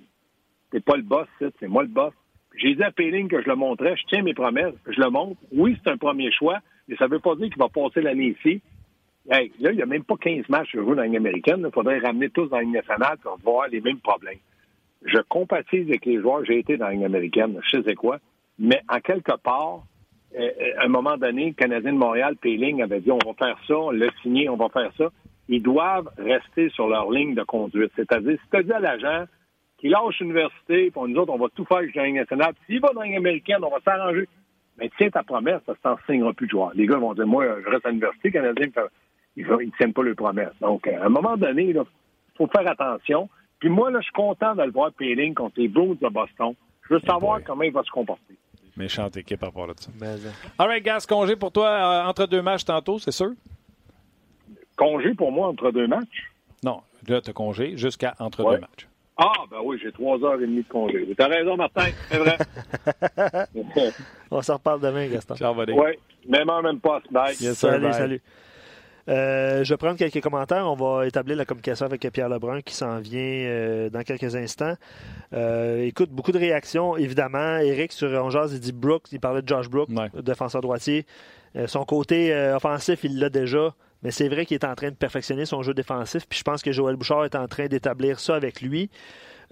t'es 0.72 0.80
pas 0.80 0.96
le 0.96 1.04
boss, 1.04 1.28
c'est 1.40 1.68
moi 1.68 1.84
le 1.84 1.90
boss. 1.90 2.14
J'ai 2.56 2.76
dit 2.76 2.84
à 2.84 2.92
Péling 2.92 3.28
que 3.28 3.42
je 3.42 3.48
le 3.48 3.56
montrais, 3.56 3.96
je 3.98 4.04
tiens 4.08 4.22
mes 4.22 4.34
promesses, 4.34 4.76
je 4.88 5.00
le 5.02 5.10
montre. 5.10 5.42
Oui, 5.52 5.78
c'est 5.84 5.90
un 5.90 5.98
premier 5.98 6.32
choix, 6.32 6.60
mais 6.88 6.96
ça 6.98 7.08
veut 7.08 7.20
pas 7.20 7.36
dire 7.36 7.50
qu'il 7.50 7.58
va 7.58 7.70
passer 7.70 8.02
l'année 8.02 8.36
ici. 8.38 8.62
Hey, 9.30 9.52
là, 9.60 9.72
il 9.72 9.78
n'y 9.78 9.82
a 9.82 9.88
même 9.88 10.04
pas 10.04 10.18
15 10.18 10.50
matchs 10.50 10.76
heureux 10.76 10.96
dans 10.96 11.04
la 11.04 11.18
américaine. 11.18 11.64
Il 11.66 11.72
faudrait 11.72 12.00
ramener 12.00 12.30
tous 12.30 12.48
dans 12.48 12.58
la 12.58 12.64
Ligue 12.64 12.74
nationale, 12.74 13.18
va 13.24 13.32
avoir 13.32 13.68
les 13.70 13.82
mêmes 13.82 14.00
problèmes. 14.00 14.40
Je 15.06 15.18
compatise 15.30 15.88
avec 15.88 16.06
les 16.06 16.20
joueurs. 16.20 16.46
J'ai 16.46 16.60
été 16.60 16.78
dans 16.78 16.90
la 16.90 17.06
américaine, 17.06 17.60
je 17.64 17.82
sais 17.82 17.96
quoi. 17.96 18.20
Mais 18.64 18.82
en 18.88 19.02
quelque 19.02 19.36
part, 19.44 19.84
euh, 20.40 20.50
à 20.78 20.86
un 20.86 20.88
moment 20.88 21.18
donné, 21.18 21.48
le 21.48 21.54
Canadien 21.54 21.92
de 21.92 21.98
Montréal, 21.98 22.38
Péling 22.38 22.82
avait 22.82 23.02
dit 23.02 23.12
on 23.12 23.18
va 23.18 23.34
faire 23.34 23.58
ça, 23.68 23.78
on 23.78 23.92
l'a 23.92 24.08
signé, 24.22 24.48
on 24.48 24.56
va 24.56 24.70
faire 24.70 24.90
ça. 24.98 25.10
Ils 25.50 25.62
doivent 25.62 26.10
rester 26.18 26.70
sur 26.70 26.88
leur 26.88 27.12
ligne 27.12 27.36
de 27.36 27.44
conduite. 27.44 27.92
C'est-à-dire, 27.98 28.38
si 28.42 28.50
tu 28.50 28.58
as 28.58 28.64
dit 28.64 28.72
à 28.72 28.80
l'agent 28.80 29.26
qu'il 29.78 29.92
lâche 29.92 30.18
l'université, 30.22 30.92
puis 30.92 31.02
nous 31.12 31.20
autres, 31.20 31.34
on 31.34 31.38
va 31.38 31.48
tout 31.54 31.66
faire 31.66 31.80
avec 31.80 31.94
la 31.94 32.06
Ligue 32.06 32.16
nationale, 32.16 32.54
puis 32.54 32.64
s'il 32.68 32.82
va 32.82 32.94
dans 32.94 33.02
la 33.02 33.08
Ligue 33.08 33.18
américaine, 33.18 33.58
on 33.64 33.70
va 33.70 33.82
s'arranger. 33.84 34.30
Mais 34.80 34.90
tiens 34.98 35.10
ta 35.10 35.24
promesse, 35.24 35.60
que 35.68 35.74
t'en 35.84 35.98
signeras 36.06 36.32
plus 36.32 36.48
de 36.48 36.52
joueurs. 36.52 36.72
Les 36.74 36.88
gars 36.88 36.98
vont 36.98 37.14
dire, 37.14 37.28
moi, 37.28 37.46
je 37.66 37.70
reste 37.70 37.86
à 37.86 37.90
l'université, 37.90 38.30
le 38.30 38.32
Canadien, 38.32 38.68
ils 39.36 39.46
ne 39.46 39.78
tiennent 39.78 39.94
pas 39.94 40.04
leurs 40.04 40.16
promesses. 40.16 40.58
Donc, 40.62 40.88
à 40.88 41.04
un 41.04 41.10
moment 41.10 41.36
donné, 41.36 41.64
il 41.66 41.82
faut 42.38 42.48
faire 42.48 42.72
attention. 42.72 43.30
Puis 43.60 43.68
moi, 43.68 43.92
là, 43.92 44.00
je 44.00 44.06
suis 44.06 44.14
content 44.14 44.56
de 44.56 44.64
le 44.64 44.72
voir 44.72 44.94
Péling 44.94 45.34
contre 45.34 45.60
les 45.60 45.68
Bruins 45.68 45.98
de 46.02 46.08
Boston. 46.08 46.54
Je 46.88 46.94
veux 46.94 47.02
savoir 47.02 47.42
comment 47.44 47.64
il 47.64 47.74
va 47.74 47.84
se 47.84 47.92
comporter. 47.92 48.36
Méchante 48.76 49.18
équipe 49.18 49.44
à 49.44 49.52
part 49.52 49.68
de 49.68 49.74
ça. 49.80 49.92
Mais, 50.00 50.08
euh, 50.08 50.32
All 50.58 50.68
right, 50.68 50.84
Gas, 50.84 51.06
congé 51.08 51.36
pour 51.36 51.52
toi 51.52 51.68
euh, 51.68 52.08
entre 52.10 52.26
deux 52.26 52.42
matchs 52.42 52.66
tantôt, 52.66 52.98
c'est 53.00 53.12
sûr? 53.12 53.32
Congé 54.76 55.14
pour 55.14 55.32
moi 55.32 55.48
entre 55.50 55.72
deux 55.72 55.86
matchs? 55.88 56.32
Non, 56.64 56.82
là, 57.08 57.22
tu 57.22 57.30
as 57.30 57.34
congé 57.34 57.78
jusqu'à 57.78 58.16
entre 58.20 58.44
Ouais. 58.44 58.56
deux 58.56 58.62
matchs. 58.62 58.88
Ah, 59.16 59.32
ben 59.52 59.58
oui, 59.64 59.78
j'ai 59.82 59.92
trois 59.92 60.18
heures 60.24 60.38
et 60.42 60.48
demie 60.48 60.64
de 60.64 60.68
congé. 60.68 61.06
Tu 61.16 61.22
as 61.24 61.28
raison, 61.28 61.56
Martin, 61.56 61.86
c'est 62.10 62.18
vrai. 62.18 62.38
on 64.32 64.42
s'en 64.42 64.54
reparle 64.56 64.82
demain, 64.82 65.08
Gaston. 65.08 65.36
Ciao, 65.36 65.54
buddy. 65.54 65.74
oui, 65.74 65.92
même 66.28 66.50
heure, 66.50 66.64
même 66.64 66.80
pas. 66.80 67.00
Bye. 67.12 67.36
Yes, 67.40 67.60
sir, 67.60 67.70
Salut, 67.70 67.84
bye. 67.84 67.94
salut. 67.94 68.22
Euh, 69.10 69.64
je 69.64 69.74
vais 69.74 69.78
prendre 69.78 69.98
quelques 69.98 70.22
commentaires. 70.22 70.66
On 70.70 70.76
va 70.76 71.06
établir 71.08 71.36
la 71.36 71.46
communication 71.46 71.86
avec 71.86 72.02
Pierre 72.12 72.30
Lebrun 72.30 72.62
qui 72.62 72.74
s'en 72.74 73.00
vient 73.00 73.20
euh, 73.22 73.90
dans 73.90 74.02
quelques 74.04 74.36
instants. 74.36 74.76
Euh, 75.34 75.84
écoute, 75.86 76.10
beaucoup 76.10 76.32
de 76.32 76.40
réactions, 76.40 76.96
évidemment. 76.96 77.58
Eric 77.58 77.92
sur 77.92 78.12
Rangers, 78.18 78.48
il 78.54 78.60
dit 78.60 78.72
Brooks, 78.72 79.12
il 79.12 79.20
parlait 79.20 79.42
de 79.42 79.48
Josh 79.48 79.70
Brooks, 79.70 79.90
Ouais. 79.90 80.10
défenseur 80.22 80.62
droitier. 80.62 81.06
Euh, 81.56 81.68
son 81.68 81.84
côté 81.84 82.34
offensif, 82.56 83.04
il 83.04 83.20
l'a 83.20 83.30
déjà. 83.30 83.74
Mais 84.04 84.12
c'est 84.12 84.28
vrai 84.28 84.46
qu'il 84.46 84.56
est 84.56 84.66
en 84.66 84.76
train 84.76 84.90
de 84.90 84.96
perfectionner 84.96 85.46
son 85.46 85.64
jeu 85.64 85.74
défensif. 85.74 86.26
Puis 86.28 86.40
je 86.40 86.44
pense 86.44 86.62
que 86.62 86.72
Joël 86.72 86.96
Bouchard 86.98 87.24
est 87.26 87.36
en 87.36 87.48
train 87.48 87.68
d'établir 87.68 88.20
ça 88.20 88.36
avec 88.36 88.62
lui. 88.62 88.90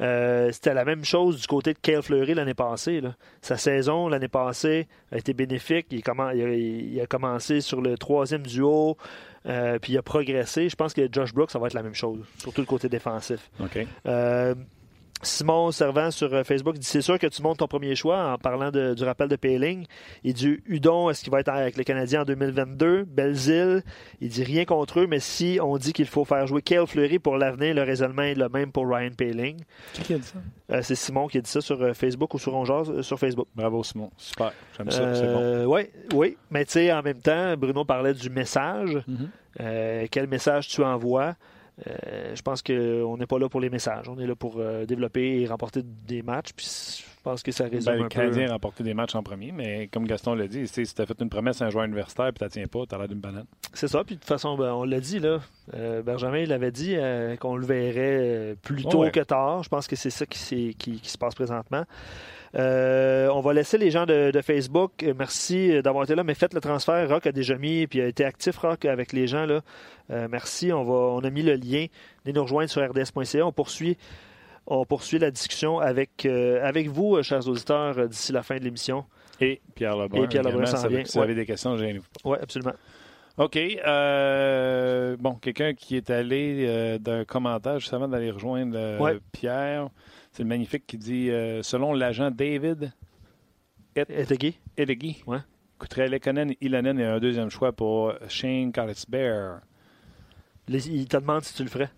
Euh, 0.02 0.50
C'était 0.52 0.74
la 0.74 0.84
même 0.84 1.06
chose 1.06 1.40
du 1.40 1.48
côté 1.48 1.74
de 1.74 1.80
Cale 1.80 2.02
Fleury 2.02 2.34
l'année 2.34 2.54
passée. 2.54 3.00
là. 3.02 3.16
Sa 3.42 3.56
saison 3.56 4.08
l'année 4.10 4.28
passée 4.28 4.88
a 5.12 5.18
été 5.18 5.34
bénéfique. 5.34 5.88
Il 5.92 7.00
a 7.02 7.06
commencé 7.08 7.62
sur 7.62 7.82
le 7.82 7.98
troisième 7.98 8.42
duo, 8.46 8.98
euh, 9.46 9.80
puis 9.80 9.94
il 9.94 9.98
a 9.98 10.02
progressé. 10.02 10.70
Je 10.70 10.76
pense 10.76 10.94
que 10.94 11.08
Josh 11.12 11.34
Brooks, 11.34 11.52
ça 11.52 11.60
va 11.60 11.68
être 11.68 11.74
la 11.74 11.84
même 11.84 11.96
chose, 11.96 12.20
surtout 12.38 12.62
le 12.62 12.68
côté 12.68 12.90
défensif. 12.90 13.50
OK. 13.60 13.86
Euh, 14.06 14.56
Simon 15.24 15.72
Servant 15.72 16.10
sur 16.12 16.34
euh, 16.34 16.44
Facebook 16.44 16.78
dit 16.78 16.86
C'est 16.88 17.02
sûr 17.02 17.20
que 17.20 17.28
tu 17.28 17.42
montes 17.42 17.60
ton 17.60 17.68
premier 17.68 17.96
choix 17.96 18.34
en 18.34 18.38
parlant 18.38 18.72
de- 18.72 18.94
du 18.94 19.04
rappel 19.04 19.28
de 19.28 19.36
Payling. 19.36 19.86
Il 20.24 20.34
dit 20.34 20.60
Udon, 20.66 21.10
est-ce 21.10 21.24
qu'il 21.24 21.32
va 21.32 21.40
être 21.42 21.50
avec 21.50 21.78
les 21.78 21.84
Canadiens 21.84 22.22
en 22.22 22.26
2022 22.26 23.04
Belzile, 23.06 23.84
il 24.20 24.30
dit 24.30 24.44
rien 24.44 24.66
contre 24.66 25.02
eux, 25.02 25.08
mais 25.08 25.20
si 25.20 25.60
on 25.62 25.78
dit 25.78 25.94
qu'il 25.94 26.08
faut 26.08 26.26
faire 26.26 26.48
jouer 26.48 26.62
Cale 26.62 26.88
Fleury 26.88 27.20
pour 27.20 27.38
l'avenir, 27.38 27.76
le 27.76 27.84
raisonnement 27.84 28.24
est 28.24 28.36
le 28.36 28.50
même 28.50 28.72
pour 28.72 28.88
Ryan 28.88 29.12
Payling. 29.16 29.58
Qui 29.94 30.14
a 30.14 30.18
dit 30.18 30.24
ça? 30.24 30.40
Euh, 30.72 30.82
c'est 30.82 30.96
Simon 30.96 31.28
qui 31.28 31.38
a 31.38 31.42
dit 31.42 31.50
ça 31.50 31.62
sur 31.62 31.82
euh, 31.82 31.94
Facebook 31.94 32.34
ou 32.34 32.40
sur 32.40 32.56
Ongeaz, 32.56 32.90
euh, 32.90 33.02
sur 33.04 33.20
Facebook. 33.20 33.48
Bravo, 33.56 33.84
Simon. 33.84 34.10
Super. 34.18 34.54
J'aime 34.78 34.90
ça. 34.90 35.14
C'est 35.16 35.28
bon. 35.34 35.66
Ouais, 35.66 35.92
oui, 36.14 36.38
mais 36.50 36.66
tu 36.66 36.72
sais, 36.74 36.92
en 36.92 37.02
même 37.02 37.20
temps, 37.22 37.56
Bruno 37.58 37.86
parlait 37.86 38.14
du 38.14 38.30
message. 38.30 38.98
Mhm. 39.08 39.30
Euh, 39.60 40.08
quel 40.10 40.28
message 40.28 40.68
tu 40.70 40.82
envoies? 40.84 41.36
Euh, 41.88 42.36
je 42.36 42.42
pense 42.42 42.62
qu'on 42.62 43.18
n'est 43.18 43.26
pas 43.26 43.40
là 43.40 43.50
pour 43.50 43.60
les 43.60 43.70
messages. 43.70 44.08
On 44.10 44.20
est 44.20 44.28
là 44.28 44.36
pour 44.36 44.56
euh, 44.58 44.86
développer 44.86 45.42
et 45.42 45.48
remporter 45.48 45.82
des 45.84 46.22
matchs. 46.22 46.52
Puis 46.56 46.68
je 47.00 47.22
pense 47.24 47.42
que 47.44 47.52
ça 47.52 47.64
résume 47.66 47.94
Ben, 47.94 48.06
un 48.06 48.08
peu. 48.08 48.44
A 48.46 48.52
remporté 48.52 48.84
des 48.84 48.94
matchs 48.94 49.16
en 49.16 49.24
premier, 49.24 49.52
mais 49.52 49.88
comme 49.88 50.06
Gaston 50.06 50.36
l'a 50.36 50.48
dit, 50.48 50.68
si 50.68 50.84
tu 50.84 51.02
as 51.02 51.06
fait 51.06 51.20
une 51.22 51.30
promesse 51.30 51.62
à 51.62 51.66
un 51.66 51.70
joueur 51.70 51.86
universitaire 51.86 52.28
et 52.28 52.34
tu 52.34 52.44
la 52.44 52.50
tiens 52.50 52.68
pas, 52.68 52.86
tu 52.88 52.96
as 52.96 52.98
l'air 52.98 53.08
d'une 53.08 53.20
banane. 53.20 53.46
C'est 53.74 53.88
ça. 53.88 54.04
Puis 54.04 54.16
de 54.16 54.20
toute 54.20 54.28
façon, 54.28 54.56
ben, 54.56 54.74
on 54.74 54.84
l'a 54.84 55.00
dit, 55.00 55.20
là. 55.20 55.40
Euh, 55.74 56.02
Benjamin, 56.04 56.40
il 56.40 56.52
avait 56.54 56.72
dit 56.72 56.96
qu'on 57.40 57.56
le 57.56 57.66
verrait 57.66 58.56
plus 58.62 58.84
tôt 58.86 59.00
Ouais. 59.02 59.12
que 59.12 59.22
tard. 59.22 59.64
Je 59.64 59.70
pense 59.70 59.88
que 59.88 59.96
c'est 59.96 60.10
ça 60.10 60.26
qui- 60.26 60.76
qui 60.76 61.00
se 61.04 61.18
passe 61.18 61.34
présentement. 61.36 61.84
Euh, 62.56 63.30
on 63.30 63.40
va 63.40 63.54
laisser 63.54 63.78
les 63.78 63.92
gens 63.92 64.06
de, 64.06 64.32
de 64.32 64.42
Facebook. 64.42 65.04
Euh, 65.04 65.14
Merci 65.18 65.82
d'avoir 65.82 66.04
été 66.04 66.16
là, 66.16 66.24
mais 66.24 66.34
faites 66.34 66.54
le 66.54 66.60
transfert. 66.62 67.08
Rock 67.10 67.28
a 67.28 67.32
déjà 67.32 67.56
mis, 67.58 67.88
puis 67.88 68.02
a 68.02 68.08
été 68.08 68.26
actif, 68.26 68.58
Rock, 68.58 68.86
avec 68.86 69.14
les 69.14 69.26
gens. 69.28 69.46
Là. 69.46 69.62
Euh, 70.12 70.28
merci. 70.30 70.74
On, 70.74 70.84
va, 70.84 70.94
on 70.94 71.20
a 71.20 71.30
mis 71.30 71.44
le 71.44 71.54
lien. 71.56 71.86
Venez 72.26 72.34
nous 72.36 72.44
rejoindre 72.44 72.70
sur 72.70 72.82
rds.ca. 72.86 73.46
On 73.46 73.52
poursuit, 73.54 73.98
on 74.68 74.86
poursuit 74.86 75.18
la 75.20 75.32
discussion 75.32 75.80
avec, 75.80 76.26
euh, 76.26 76.60
avec 76.68 76.90
vous, 76.90 77.16
euh, 77.16 77.24
chers 77.24 77.48
auditeurs, 77.48 77.98
euh, 77.98 78.08
d'ici 78.08 78.34
la 78.34 78.44
fin 78.44 78.58
de 78.58 78.64
l'émission. 78.64 79.06
Et 79.40 79.62
Pierre 79.74 79.96
Lebrun. 79.96 80.24
Et 80.24 80.28
Pierre 80.28 80.44
Lebrun 80.44 80.66
s'en 80.66 80.78
si- 80.78 80.88
vient, 80.90 81.06
Si 81.06 81.18
vous 81.18 81.24
avez 81.24 81.36
des 81.36 81.46
questions, 81.46 81.78
gênez-vous 81.78 82.02
pas. 82.24 82.30
Oui, 82.30 82.38
absolument. 82.42 82.74
OK. 83.38 83.56
euh, 83.56 85.16
bon, 85.18 85.36
quelqu'un 85.36 85.74
qui 85.74 85.96
est 85.96 86.10
allé 86.10 86.66
euh, 86.68 86.98
d'un 87.00 87.24
commentaire 87.24 87.80
juste 87.80 87.94
avant 87.94 88.08
d'aller 88.08 88.30
rejoindre 88.30 88.74
euh, 88.76 89.00
Ouais. 89.00 89.18
Pierre. 89.32 89.88
C'est 90.32 90.44
le 90.44 90.50
magnifique 90.50 90.86
qui 90.88 90.98
dit 90.98 91.30
euh, 91.30 91.62
selon 91.64 91.94
l'agent 91.94 92.32
David 92.32 92.94
Etegui? 93.96 94.58
Edegui, 94.78 95.22
Ouais. 95.28 95.40
coûterait 95.78 96.08
Lekonen, 96.08 96.54
Ilonen 96.62 97.00
et 97.00 97.06
un 97.06 97.20
deuxième 97.20 97.50
choix 97.50 97.72
pour 97.74 98.14
Shane 98.30 98.72
Bear. 99.10 99.60
Les- 100.68 100.88
Il 100.90 101.08
te 101.08 101.18
demande 101.18 101.44
si 101.44 101.54
tu 101.54 101.64
le 101.64 101.70
ferais. 101.70 101.90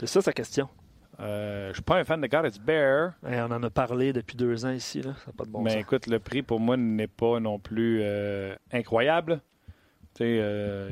C'est 0.00 0.06
ça 0.08 0.20
sa 0.20 0.32
question. 0.32 0.68
Euh, 1.20 1.68
je 1.68 1.74
suis 1.74 1.82
pas 1.82 1.96
un 1.98 2.04
fan 2.04 2.20
de 2.20 2.26
Bear, 2.60 3.12
Hey, 3.26 3.40
on 3.40 3.50
en 3.52 3.62
a 3.62 3.70
parlé 3.70 4.12
depuis 4.12 4.36
deux 4.36 4.64
ans 4.64 4.70
ici. 4.70 5.02
Là. 5.02 5.14
Ça 5.24 5.26
n'a 5.28 5.32
pas 5.32 5.44
de 5.44 5.50
bon 5.50 5.62
mais 5.62 5.70
sens. 5.70 5.80
écoute, 5.80 6.06
le 6.06 6.18
prix 6.20 6.42
pour 6.42 6.58
moi 6.60 6.76
n'est 6.76 7.06
pas 7.08 7.38
non 7.40 7.58
plus 7.58 8.00
euh, 8.02 8.54
incroyable. 8.72 9.40
Tu 10.14 10.24
sais, 10.24 10.38
euh, 10.40 10.90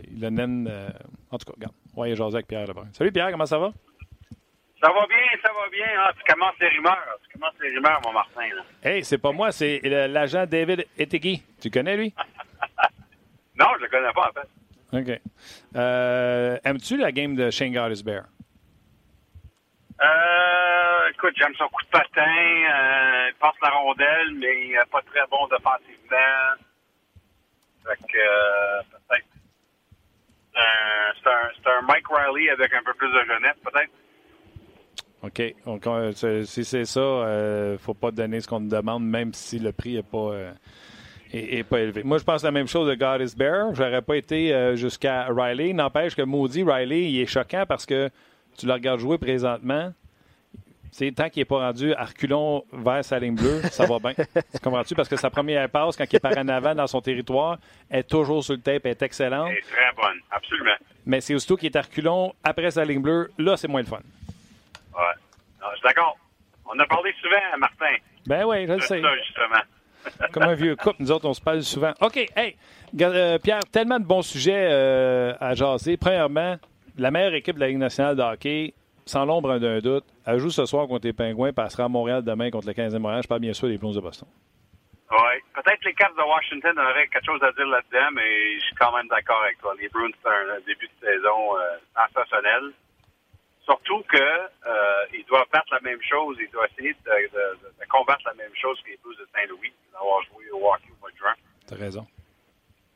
en 1.30 1.38
tout 1.38 1.46
cas, 1.46 1.52
regarde, 1.56 1.74
y 2.08 2.14
jaser 2.16 2.34
avec 2.36 2.46
Pierre 2.46 2.66
Lebrun. 2.66 2.88
Salut 2.92 3.10
Pierre, 3.12 3.30
comment 3.32 3.46
ça 3.46 3.58
va? 3.58 3.72
Ça 4.86 4.92
va 4.92 5.04
bien, 5.08 5.16
ça 5.42 5.52
va 5.52 5.68
bien. 5.68 5.86
Ah, 5.98 6.12
tu 6.16 6.32
commences 6.32 6.54
les 6.60 6.68
rumeurs. 6.68 7.18
Tu 7.24 7.36
commences 7.36 7.54
les 7.60 7.74
rumeurs, 7.74 8.00
mon 8.04 8.12
Martin. 8.12 8.46
Là. 8.54 8.62
Hey, 8.84 9.04
c'est 9.04 9.18
pas 9.18 9.32
moi, 9.32 9.50
c'est 9.50 9.80
l'agent 9.82 10.46
David 10.46 10.86
Etegui. 10.96 11.42
Tu 11.60 11.70
connais 11.70 11.96
lui? 11.96 12.14
Non, 13.58 13.68
je 13.78 13.84
le 13.84 13.88
connais 13.88 14.12
pas, 14.12 14.28
en 14.28 14.32
fait. 14.34 15.10
OK. 15.14 15.20
Euh, 15.76 16.58
Aimes-tu 16.62 16.98
la 16.98 17.10
game 17.10 17.34
de 17.34 17.50
Shane 17.50 17.72
Bear? 17.72 18.24
Euh, 20.02 21.08
écoute, 21.14 21.32
j'aime 21.38 21.54
son 21.56 21.66
coup 21.68 21.82
de 21.82 21.88
patin. 21.88 22.20
Euh, 22.20 23.30
il 23.30 23.34
passe 23.40 23.54
la 23.62 23.70
rondelle, 23.70 24.34
mais 24.34 24.66
il 24.66 24.72
n'est 24.72 24.84
pas 24.92 25.00
très 25.10 25.26
bon 25.30 25.48
défensivement. 25.48 26.60
Fait 27.86 27.96
que, 28.12 28.18
euh, 28.18 28.82
peut-être. 29.08 29.26
C'est 31.24 31.30
un, 31.30 31.50
c'est 31.56 31.70
un 31.70 31.80
Mike 31.80 32.06
Riley 32.10 32.50
avec 32.50 32.74
un 32.74 32.82
peu 32.82 32.92
plus 32.92 33.08
de 33.10 33.24
jeunesse, 33.24 33.56
peut-être. 33.64 33.90
OK. 35.26 35.54
Donc, 35.64 35.86
euh, 35.86 36.12
si 36.44 36.64
c'est 36.64 36.84
ça, 36.84 37.00
euh, 37.00 37.78
faut 37.78 37.94
pas 37.94 38.10
donner 38.10 38.40
ce 38.40 38.48
qu'on 38.48 38.60
te 38.60 38.74
demande, 38.74 39.04
même 39.04 39.32
si 39.34 39.58
le 39.58 39.72
prix 39.72 39.94
n'est 39.94 40.02
pas, 40.02 40.18
euh, 40.32 40.52
est- 41.32 41.58
est 41.58 41.64
pas 41.64 41.80
élevé. 41.80 42.02
Moi, 42.04 42.18
je 42.18 42.24
pense 42.24 42.42
la 42.44 42.50
même 42.50 42.68
chose 42.68 42.88
de 42.88 42.94
God 42.94 43.20
is 43.20 43.34
Bear. 43.36 43.74
J'aurais 43.74 44.02
pas 44.02 44.16
été 44.16 44.52
euh, 44.54 44.76
jusqu'à 44.76 45.26
Riley. 45.30 45.72
N'empêche 45.72 46.14
que 46.14 46.22
maudit 46.22 46.62
Riley, 46.62 47.10
il 47.10 47.20
est 47.20 47.26
choquant 47.26 47.64
parce 47.66 47.86
que 47.86 48.10
tu 48.56 48.66
le 48.66 48.72
regardes 48.72 49.00
jouer 49.00 49.18
présentement. 49.18 49.92
c'est 50.92 51.12
tant 51.12 51.28
qu'il 51.28 51.42
n'est 51.42 51.44
pas 51.46 51.58
rendu 51.58 51.92
à 51.92 52.04
reculons 52.06 52.64
vers 52.72 53.04
sa 53.04 53.18
ligne 53.18 53.34
bleue, 53.34 53.60
ça 53.70 53.84
va 53.84 53.98
bien. 53.98 54.12
tu 54.52 54.58
comprends-tu? 54.62 54.94
Parce 54.94 55.08
que 55.10 55.16
sa 55.16 55.28
première 55.28 55.68
passe, 55.68 55.94
quand 55.94 56.04
il 56.10 56.16
est 56.16 56.20
par 56.20 56.38
en 56.38 56.48
avant 56.48 56.74
dans 56.74 56.86
son 56.86 57.02
territoire, 57.02 57.58
est 57.90 58.08
toujours 58.08 58.42
sur 58.42 58.54
le 58.54 58.60
tape, 58.60 58.86
est 58.86 59.02
excellente. 59.02 59.48
Elle 59.50 59.58
est 59.58 59.60
très 59.60 59.92
bonne, 59.94 60.18
absolument. 60.30 60.76
Mais 61.04 61.20
c'est 61.20 61.34
aussitôt 61.34 61.56
qu'il 61.58 61.66
est 61.66 61.76
à 61.76 61.82
reculons 61.82 62.32
après 62.42 62.70
sa 62.70 62.82
ligne 62.84 63.02
bleue, 63.02 63.30
là, 63.36 63.58
c'est 63.58 63.68
moins 63.68 63.82
le 63.82 63.86
fun. 63.86 63.98
Ouais. 64.96 65.14
Non, 65.60 65.68
je 65.72 65.76
suis 65.76 65.84
d'accord. 65.84 66.16
On 66.68 66.78
a 66.78 66.86
parlé 66.86 67.14
souvent, 67.22 67.58
Martin. 67.58 67.94
Ben 68.26 68.44
oui, 68.44 68.66
je 68.66 68.72
le 68.72 68.80
sais. 68.80 69.00
Ça, 69.00 69.16
justement. 69.16 69.62
Comme 70.32 70.44
un 70.44 70.54
vieux 70.54 70.76
couple, 70.76 70.96
nous 71.00 71.12
autres, 71.12 71.26
on 71.26 71.34
se 71.34 71.40
parle 71.40 71.62
souvent. 71.62 71.92
OK, 72.00 72.16
hey, 72.36 72.56
euh, 73.00 73.38
Pierre, 73.38 73.60
tellement 73.72 73.98
de 73.98 74.04
bons 74.04 74.22
sujets 74.22 74.68
euh, 74.70 75.34
à 75.40 75.54
jaser. 75.54 75.96
Premièrement, 75.96 76.56
la 76.96 77.10
meilleure 77.10 77.34
équipe 77.34 77.56
de 77.56 77.60
la 77.60 77.68
Ligue 77.68 77.78
nationale 77.78 78.16
de 78.16 78.22
hockey, 78.22 78.74
sans 79.04 79.24
l'ombre 79.24 79.58
d'un 79.58 79.78
doute, 79.78 80.04
elle 80.24 80.38
joue 80.38 80.50
ce 80.50 80.64
soir 80.64 80.86
contre 80.86 81.06
les 81.06 81.12
Pingouins, 81.12 81.52
passera 81.52 81.84
à 81.84 81.88
Montréal 81.88 82.22
demain 82.22 82.50
contre 82.50 82.66
le 82.66 82.72
15e 82.72 82.98
Montréal. 82.98 83.22
Je 83.22 83.28
parle 83.28 83.40
bien 83.40 83.52
sûr 83.52 83.68
des 83.68 83.78
Blues 83.78 83.94
de 83.94 84.00
Boston. 84.00 84.28
Oui. 85.10 85.18
Peut-être 85.54 85.84
les 85.84 85.94
Caps 85.94 86.16
de 86.16 86.22
Washington 86.22 86.78
auraient 86.78 87.06
quelque 87.08 87.24
chose 87.24 87.42
à 87.42 87.52
dire 87.52 87.66
là-dedans, 87.66 88.10
mais 88.12 88.54
je 88.58 88.64
suis 88.64 88.74
quand 88.76 88.94
même 88.96 89.06
d'accord 89.08 89.40
avec 89.44 89.58
toi. 89.58 89.74
Les 89.80 89.88
Bruins, 89.88 90.10
c'est 90.22 90.28
un 90.28 90.58
début 90.66 90.88
de 90.88 91.06
saison 91.06 91.56
euh, 91.56 91.78
sensationnel. 91.94 92.72
Surtout 93.66 94.00
que 94.02 94.16
euh, 94.16 95.06
ils 95.12 95.24
doivent 95.24 95.48
battre 95.52 95.74
la 95.74 95.80
même 95.80 96.00
chose, 96.00 96.36
ils 96.38 96.50
doivent 96.50 96.70
essayer 96.78 96.94
de, 96.94 97.10
de, 97.10 97.58
de, 97.66 97.86
combattre 97.88 98.22
la 98.24 98.34
même 98.34 98.54
chose 98.54 98.80
que 98.82 98.90
les 98.90 98.96
Blues 98.98 99.18
de 99.18 99.26
Saint-Louis, 99.34 99.72
d'avoir 99.92 100.22
joué 100.22 100.48
au 100.52 100.72
hockey 100.72 100.86
au 100.92 101.00
mois 101.00 101.10
de 101.10 101.16
juin. 101.16 101.34
T'as 101.66 101.74
raison. 101.74 102.06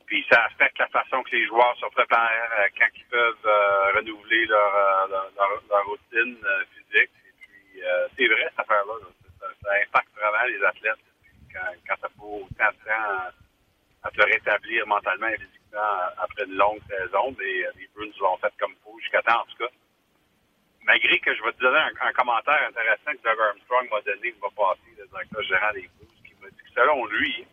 Puis 0.07 0.25
ça 0.31 0.45
affecte 0.45 0.79
la 0.79 0.87
façon 0.87 1.25
que 1.25 1.35
les 1.35 1.45
joueurs 1.47 1.77
se 1.77 1.87
préparent 1.87 2.31
euh, 2.61 2.69
quand 2.79 2.87
ils 2.95 3.05
peuvent 3.07 3.47
euh, 3.47 3.93
renouveler 3.97 4.47
leur, 4.47 5.09
leur, 5.09 5.31
leur, 5.37 5.63
leur, 5.69 5.87
routine 5.87 6.39
physique. 6.71 7.11
Et 7.27 7.35
puis 7.41 7.83
c'est 8.17 8.27
vrai 8.29 8.47
cette 8.51 8.61
affaire-là. 8.61 8.95
Ça, 9.41 9.47
ça, 9.65 9.71
impacte 9.85 10.15
vraiment 10.15 10.45
les 10.47 10.63
athlètes 10.65 11.05
quand, 11.53 11.73
quand 11.89 11.97
ça 12.01 12.09
faut 12.17 12.47
autant 12.47 12.71
de 12.71 12.85
temps 12.85 13.33
à, 14.05 14.11
te 14.11 14.23
rétablir 14.23 14.87
mentalement 14.87 15.29
et 15.29 15.39
physiquement 15.39 15.99
après 16.17 16.45
une 16.45 16.55
longue 16.55 16.81
saison. 16.89 17.35
Mais 17.37 17.67
les 17.77 17.89
Bruins 17.93 18.13
l'ont 18.21 18.37
fait 18.37 18.53
comme 18.61 18.75
faut 18.85 18.97
jusqu'à 19.01 19.23
temps 19.23 19.41
en 19.41 19.47
tout 19.47 19.67
cas 19.67 19.71
malgré 20.91 21.21
que 21.21 21.33
je 21.33 21.43
vais 21.45 21.53
te 21.53 21.61
donner 21.61 21.79
un, 21.79 22.09
un, 22.09 22.13
commentaire 22.13 22.67
intéressant 22.69 23.13
que 23.13 23.23
Doug 23.23 23.39
Armstrong 23.39 23.89
m'a 23.91 24.01
donné 24.01 24.35
le 24.35 24.39
mois 24.41 24.51
passé, 24.57 24.91
le 24.99 25.07
directeur 25.07 25.43
général 25.45 25.75
des 25.75 25.89
Blues, 25.95 26.19
qui 26.27 26.35
m'a 26.43 26.51
dit 26.51 26.57
que 26.57 26.75
selon 26.75 27.07
lui, 27.07 27.47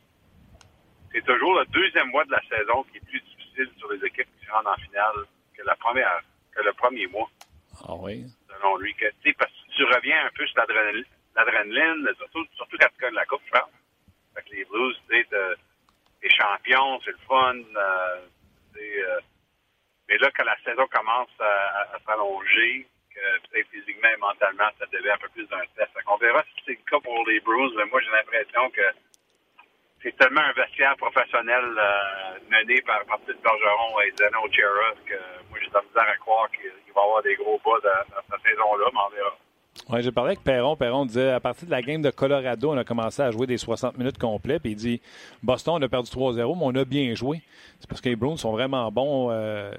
c'est 1.11 1.23
toujours 1.23 1.59
le 1.59 1.65
deuxième 1.67 2.09
mois 2.09 2.25
de 2.25 2.31
la 2.31 2.41
saison 2.49 2.83
qui 2.89 2.97
est 2.97 3.05
plus 3.05 3.21
difficile 3.21 3.69
sur 3.77 3.91
les 3.91 4.03
équipes 4.03 4.27
qui 4.39 4.45
se 4.45 4.51
rendent 4.51 4.67
en 4.67 4.75
finale 4.77 5.17
que 5.55 5.61
la 5.61 5.75
première, 5.75 6.21
que 6.51 6.63
le 6.63 6.73
premier 6.73 7.05
mois. 7.07 7.29
Ah 7.87 7.93
oui? 7.93 8.25
Selon 8.49 8.77
lui, 8.77 8.95
que, 8.95 9.05
parce 9.37 9.51
que 9.51 9.71
tu 9.75 9.83
reviens 9.83 10.25
un 10.25 10.31
peu 10.33 10.47
sur 10.47 10.57
l'adrénaline, 11.35 12.09
surtout, 12.17 12.43
surtout 12.55 12.77
quand 12.79 12.89
tu 12.95 13.01
gagnes 13.01 13.13
la 13.13 13.25
coupe, 13.25 13.43
je 13.45 13.51
pense. 13.51 13.69
Fait 14.33 14.49
que 14.49 14.55
les 14.55 14.65
Blues, 14.65 14.97
tu 15.07 15.15
sais, 15.15 15.27
t'es 15.29 16.29
champion, 16.29 16.99
c'est 17.05 17.11
le 17.11 17.21
fun, 17.27 17.53
euh, 17.53 18.17
euh, 18.77 19.19
mais 20.09 20.17
là, 20.17 20.31
quand 20.35 20.43
la 20.43 20.57
saison 20.63 20.87
commence 20.87 21.29
à, 21.39 21.43
à, 21.45 21.81
à 21.95 21.99
s'allonger, 22.03 22.87
physiquement 23.71 24.09
et 24.09 24.17
mentalement, 24.17 24.69
ça 24.79 24.85
devait 24.91 25.11
un 25.11 25.17
peu 25.17 25.29
plus 25.29 25.47
d'un 25.47 25.61
test. 25.75 25.91
On 26.07 26.17
verra 26.17 26.43
si 26.43 26.63
c'est 26.65 26.71
le 26.71 26.89
cas 26.89 26.99
pour 26.99 27.27
les 27.27 27.39
Bruins, 27.39 27.71
mais 27.77 27.85
moi, 27.85 28.01
j'ai 28.01 28.11
l'impression 28.11 28.69
que 28.69 28.81
c'est 30.03 30.15
tellement 30.17 30.41
un 30.41 30.53
vestiaire 30.53 30.95
professionnel 30.97 31.65
euh, 31.77 32.39
mené 32.49 32.81
par, 32.81 33.01
Steve 33.23 33.41
Bergeron 33.41 33.99
et 34.01 34.11
Zeno 34.17 34.47
Chera 34.51 34.93
que 35.05 35.17
moi, 35.49 35.59
j'ai 35.61 35.67
de 35.67 35.73
la 35.95 36.01
à 36.03 36.15
croire 36.17 36.49
qu'il 36.51 36.93
va 36.93 37.01
y 37.01 37.03
avoir 37.03 37.23
des 37.23 37.35
gros 37.35 37.59
bas 37.65 37.79
dans 37.81 38.21
cette 38.29 38.49
saison-là, 38.49 38.85
mais 38.93 38.99
on 39.05 39.09
verra. 39.09 39.37
Oui, 39.89 40.03
j'ai 40.03 40.11
parlé 40.11 40.31
avec 40.31 40.43
Perron. 40.43 40.75
Perron 40.75 41.05
disait 41.05 41.31
à 41.31 41.39
partir 41.39 41.65
de 41.65 41.71
la 41.71 41.81
game 41.81 42.01
de 42.01 42.09
Colorado, 42.09 42.71
on 42.71 42.77
a 42.77 42.83
commencé 42.83 43.21
à 43.21 43.31
jouer 43.31 43.47
des 43.47 43.57
60 43.57 43.97
minutes 43.97 44.17
complets. 44.17 44.59
Puis 44.59 44.71
il 44.71 44.75
dit 44.75 45.01
Boston, 45.41 45.75
on 45.77 45.81
a 45.81 45.87
perdu 45.87 46.09
3-0, 46.09 46.35
mais 46.35 46.63
on 46.63 46.75
a 46.75 46.85
bien 46.85 47.13
joué. 47.15 47.41
C'est 47.79 47.87
parce 47.87 48.01
que 48.01 48.09
les 48.09 48.15
Bruins 48.15 48.37
sont 48.37 48.51
vraiment 48.51 48.91
bons, 48.91 49.29
euh, 49.31 49.71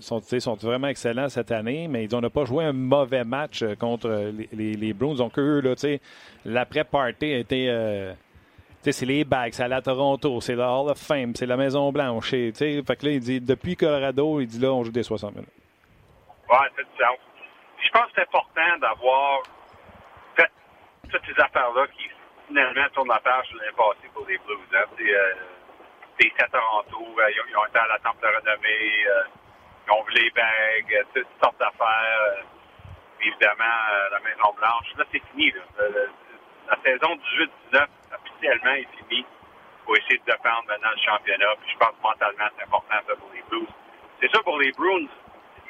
sont, 0.00 0.20
sont 0.20 0.54
vraiment 0.54 0.88
excellents 0.88 1.28
cette 1.28 1.50
année, 1.50 1.88
mais 1.88 2.12
on 2.14 2.20
n'a 2.20 2.30
pas 2.30 2.44
joué 2.44 2.64
un 2.64 2.72
mauvais 2.72 3.24
match 3.24 3.64
contre 3.78 4.08
les, 4.08 4.48
les, 4.52 4.74
les 4.74 4.92
Bruins. 4.92 5.14
Donc, 5.14 5.38
eux, 5.38 5.60
là, 5.60 5.74
l'après-party 6.44 7.26
a 7.26 7.38
été. 7.38 7.66
Euh, 7.68 8.12
c'est 8.80 9.06
les 9.06 9.24
bags, 9.24 9.52
c'est 9.52 9.62
à 9.62 9.68
la 9.68 9.80
Toronto, 9.80 10.40
c'est 10.40 10.56
la 10.56 10.68
Hall 10.68 10.90
of 10.90 10.98
Fame, 10.98 11.36
c'est 11.36 11.46
la 11.46 11.56
Maison 11.56 11.92
Blanche. 11.92 12.30
Fait 12.30 12.52
que 12.52 13.06
là, 13.06 13.12
il 13.12 13.20
dit 13.20 13.40
depuis 13.40 13.76
Colorado, 13.76 14.40
il 14.40 14.48
dit 14.48 14.58
là, 14.58 14.72
on 14.72 14.82
joue 14.82 14.90
des 14.90 15.04
60 15.04 15.34
minutes. 15.36 15.48
Ouais, 16.50 16.56
c'est 16.76 16.82
ça 16.98 17.08
je 17.82 17.90
pense 17.90 18.06
que 18.06 18.12
c'est 18.16 18.22
important 18.22 18.78
d'avoir 18.78 19.42
fait 20.36 20.50
toutes 21.10 21.26
ces 21.26 21.40
affaires-là 21.40 21.86
qui 21.88 22.08
finalement 22.48 22.88
tournent 22.94 23.08
la 23.08 23.20
page 23.20 23.46
l'année 23.54 23.72
passée 23.76 24.08
pour 24.14 24.26
les 24.26 24.38
Blues. 24.38 24.58
Hein. 24.74 24.84
Euh, 25.00 25.34
des 26.18 26.32
à 26.38 26.48
Toronto, 26.48 26.98
euh, 27.18 27.30
ils, 27.30 27.56
ont 27.56 27.66
été 27.66 27.78
à 27.78 27.86
la 27.86 27.98
temple 27.98 28.22
de 28.22 28.26
renommée, 28.26 29.06
euh, 29.06 29.22
ils 29.86 29.92
ont 29.92 30.02
vu 30.04 30.12
les 30.14 30.30
bagues, 30.30 30.94
euh, 30.94 31.04
toutes 31.14 31.26
sortes 31.42 31.58
d'affaires. 31.58 32.20
Euh, 32.28 32.42
évidemment, 33.20 33.64
la 34.10 34.18
Maison 34.20 34.52
Blanche. 34.56 34.94
Là, 34.96 35.04
c'est 35.12 35.22
fini. 35.30 35.52
Là. 35.52 35.60
la 36.68 36.76
saison 36.82 37.16
18-19, 37.72 37.86
officiellement, 38.12 38.72
est 38.72 38.88
finie. 38.98 39.24
Faut 39.86 39.96
essayer 39.96 40.18
de 40.18 40.24
défendre 40.24 40.64
maintenant 40.66 40.90
le 40.90 41.00
championnat. 41.00 41.54
Je 41.66 41.76
pense 41.78 41.90
que 41.90 42.02
mentalement, 42.02 42.48
c'est 42.56 42.64
important 42.64 42.96
pour 43.18 43.30
les 43.32 43.42
Blues. 43.48 43.68
C'est 44.20 44.30
ça 44.32 44.42
pour 44.42 44.58
les 44.58 44.72
Bruins. 44.72 45.06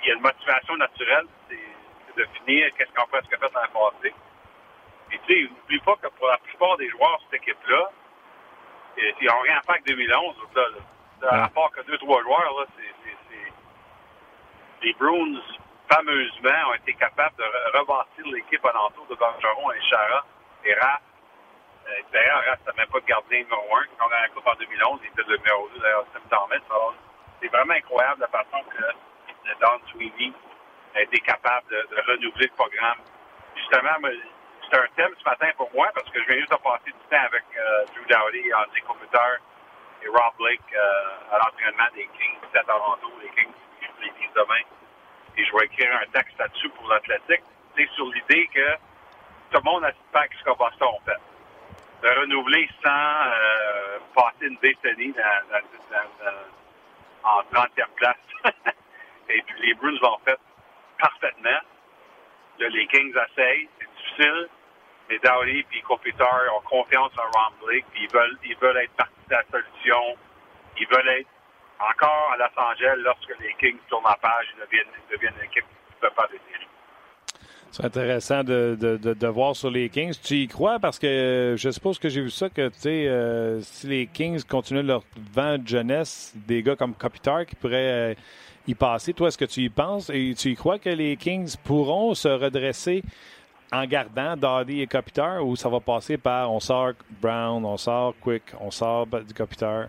Il 0.03 0.09
y 0.09 0.11
a 0.13 0.15
une 0.15 0.23
motivation 0.23 0.77
naturelle. 0.77 1.27
C'est 1.49 1.62
de 2.17 2.27
finir 2.37 2.73
qu'est-ce 2.77 2.93
qu'on 2.93 3.07
presque 3.09 3.31
fait 3.31 3.53
dans 3.53 3.63
le 3.63 3.69
passé. 3.69 4.15
Et 5.13 5.19
tu 5.27 5.35
sais, 5.35 5.51
n'oublie 5.51 5.81
pas 5.81 5.97
que 5.97 6.09
pour 6.09 6.27
la 6.27 6.39
plupart 6.39 6.77
des 6.77 6.89
joueurs 6.89 7.19
de 7.19 7.25
cette 7.31 7.43
équipe-là, 7.43 7.91
ils 8.97 9.27
n'ont 9.27 9.41
rien 9.41 9.61
fait 9.63 9.73
avec 9.73 9.87
2011. 9.87 10.37
Là, 10.55 10.63
là. 11.21 11.45
À 11.45 11.49
part 11.49 11.71
que 11.71 11.83
deux, 11.83 11.99
trois 11.99 12.23
joueurs, 12.23 12.59
là, 12.59 12.67
c'est, 12.77 12.93
les 14.83 14.93
Bruins, 14.95 15.41
fameusement, 15.89 16.71
ont 16.71 16.75
été 16.75 16.95
capables 16.95 17.37
de 17.37 17.79
rebâtir 17.79 18.27
l'équipe 18.27 18.65
alentour 18.65 19.07
de 19.07 19.15
Bergeron 19.15 19.71
et 19.73 19.81
Chara 19.83 20.25
et 20.65 20.75
Raph. 20.75 21.01
Euh, 21.87 21.91
d'ailleurs, 22.13 22.43
Raph, 22.49 22.67
n'avait 22.67 22.79
même 22.79 22.89
pas 22.89 23.01
de 23.01 23.07
gardien 23.07 23.39
numéro 23.39 23.77
un. 23.77 23.85
Quand 23.97 24.07
on 24.09 24.13
a 24.13 24.23
la 24.23 24.29
Coupe 24.31 24.47
en 24.47 24.55
2011, 24.55 25.01
il 25.05 25.07
était 25.07 25.29
le 25.29 25.37
numéro 25.37 25.69
2, 25.75 25.81
d'ailleurs, 25.81 26.05
c'est 27.41 27.49
vraiment 27.49 27.75
incroyable 27.75 28.21
la 28.23 28.29
façon 28.29 28.59
que 28.71 28.83
Don 29.61 29.81
Sweeney 29.91 30.33
a 30.95 31.03
été 31.03 31.19
capable 31.21 31.69
de, 31.71 32.01
renouveler 32.07 32.47
le 32.47 32.57
programme. 32.57 32.99
Justement, 33.57 34.09
c'est 34.71 34.79
un 34.79 34.87
thème 34.97 35.15
ce 35.19 35.25
matin 35.25 35.49
pour 35.57 35.71
moi 35.75 35.91
parce 35.95 36.09
que 36.11 36.21
je 36.21 36.27
viens 36.29 36.39
juste 36.39 36.53
de 36.53 36.57
passer 36.57 36.87
du 36.87 36.93
temps 37.11 37.25
avec 37.25 37.45
euh, 37.57 37.85
Drew 37.95 38.07
Dowdy, 38.09 38.55
Andy 38.55 38.81
Computer 38.87 39.41
et 40.03 40.09
Rob 40.09 40.35
Blake 40.39 40.61
euh, 40.75 41.33
à 41.33 41.39
l'entraînement 41.39 41.89
des 41.95 42.09
Kings 42.19 42.39
à 42.55 42.65
Toronto, 42.65 43.09
les 43.23 43.29
Kings 43.31 43.53
les 44.01 44.11
Kings 44.11 44.33
demain. 44.35 44.65
Et 45.37 45.45
je 45.45 45.53
vais 45.57 45.67
écrire 45.67 45.95
un 45.95 46.07
texte 46.11 46.39
là-dessus 46.39 46.69
pour 46.71 46.89
l'athlétique. 46.89 47.45
C'est 47.77 47.89
sur 47.91 48.07
l'idée 48.13 48.49
que 48.53 48.75
tout 49.51 49.61
le 49.65 49.71
monde 49.71 49.85
a 49.85 49.93
pas 50.13 50.25
ce 50.39 50.45
que 50.45 50.57
Boston 50.57 50.89
fait. 51.05 51.21
De 52.03 52.21
renouveler 52.21 52.69
sans 52.83 52.91
euh, 52.91 53.99
passer 54.15 54.47
une 54.47 54.57
décennie 54.57 55.15
en 57.23 57.43
30e 57.53 57.69
place. 57.97 58.17
et 59.29 59.43
puis 59.43 59.67
les 59.67 59.75
Bruins 59.75 59.99
l'ont 60.03 60.19
fait 60.25 60.39
parfaitement. 61.03 61.61
Là, 62.59 62.69
les 62.69 62.87
Kings 62.87 63.11
essayent, 63.11 63.69
c'est 63.79 63.89
difficile, 63.97 64.49
mais 65.11 65.19
Dowdy 65.19 65.67
et 65.75 65.81
Kopitar 65.83 66.43
ont 66.57 66.63
confiance 66.63 67.13
en 67.19 67.29
Ron 67.37 67.53
Blake, 67.67 67.85
puis 67.93 68.05
ils 68.05 68.13
veulent, 68.13 68.39
ils 68.45 68.57
veulent 68.57 68.77
être 68.77 68.93
partie 68.93 69.27
de 69.29 69.35
la 69.35 69.43
solution. 69.51 70.17
Ils 70.79 70.87
veulent 70.87 71.09
être 71.09 71.29
encore 71.81 72.33
à 72.33 72.37
Los 72.37 73.03
lorsque 73.03 73.41
les 73.41 73.55
Kings 73.59 73.79
tournent 73.89 74.05
la 74.05 74.17
page 74.23 74.47
et 74.57 74.61
deviennent, 74.61 75.35
une 75.35 75.45
équipe 75.45 75.65
qui 75.65 75.95
peut 76.01 76.11
pas 76.15 76.29
des 76.31 76.41
séries. 76.51 76.69
C'est 77.73 77.85
intéressant 77.85 78.45
de, 78.45 79.27
voir 79.29 79.57
sur 79.57 79.71
les 79.71 79.89
Kings. 79.89 80.15
Tu 80.23 80.35
y 80.35 80.49
crois? 80.49 80.79
Parce 80.79 80.99
que 80.99 81.57
je 81.59 81.71
suppose 81.71 81.99
que 81.99 82.11
j'ai 82.11 82.21
vu 82.21 82.31
ça 82.31 82.51
que, 82.51 82.69
tu 82.69 82.81
sais, 82.81 83.09
euh, 83.09 83.61
si 83.61 83.87
les 83.87 84.07
Kings 84.07 84.45
continuent 84.45 84.87
leur 84.87 85.03
vent 85.33 85.59
de 85.59 85.67
jeunesse, 85.67 86.33
des 86.37 86.63
gars 86.63 86.77
comme 86.77 86.95
Kopitar 86.95 87.45
qui 87.47 87.57
pourraient... 87.57 88.13
Euh, 88.13 88.15
y 88.67 88.75
passer. 88.75 89.13
Toi, 89.13 89.29
est-ce 89.29 89.39
que 89.39 89.45
tu 89.45 89.61
y 89.61 89.69
penses? 89.69 90.11
Et 90.11 90.35
tu 90.37 90.51
y 90.51 90.57
crois 90.57 90.79
que 90.79 90.91
les 90.91 91.17
Kings 91.17 91.57
pourront 91.65 92.15
se 92.15 92.29
redresser 92.29 93.03
en 93.73 93.87
gardant 93.87 94.37
Doddy 94.37 94.83
et 94.83 94.87
Kopitar 94.87 95.45
ou 95.45 95.57
ça 95.57 95.69
va 95.69 95.81
passer 95.81 96.19
par 96.19 96.53
on 96.53 96.61
sort 96.61 96.93
Brown, 97.21 97.65
on 97.65 97.77
sort 97.77 98.15
Quick, 98.21 98.43
on 98.61 98.71
sort 98.71 99.07
du 99.07 99.33
Kopitar? 99.35 99.87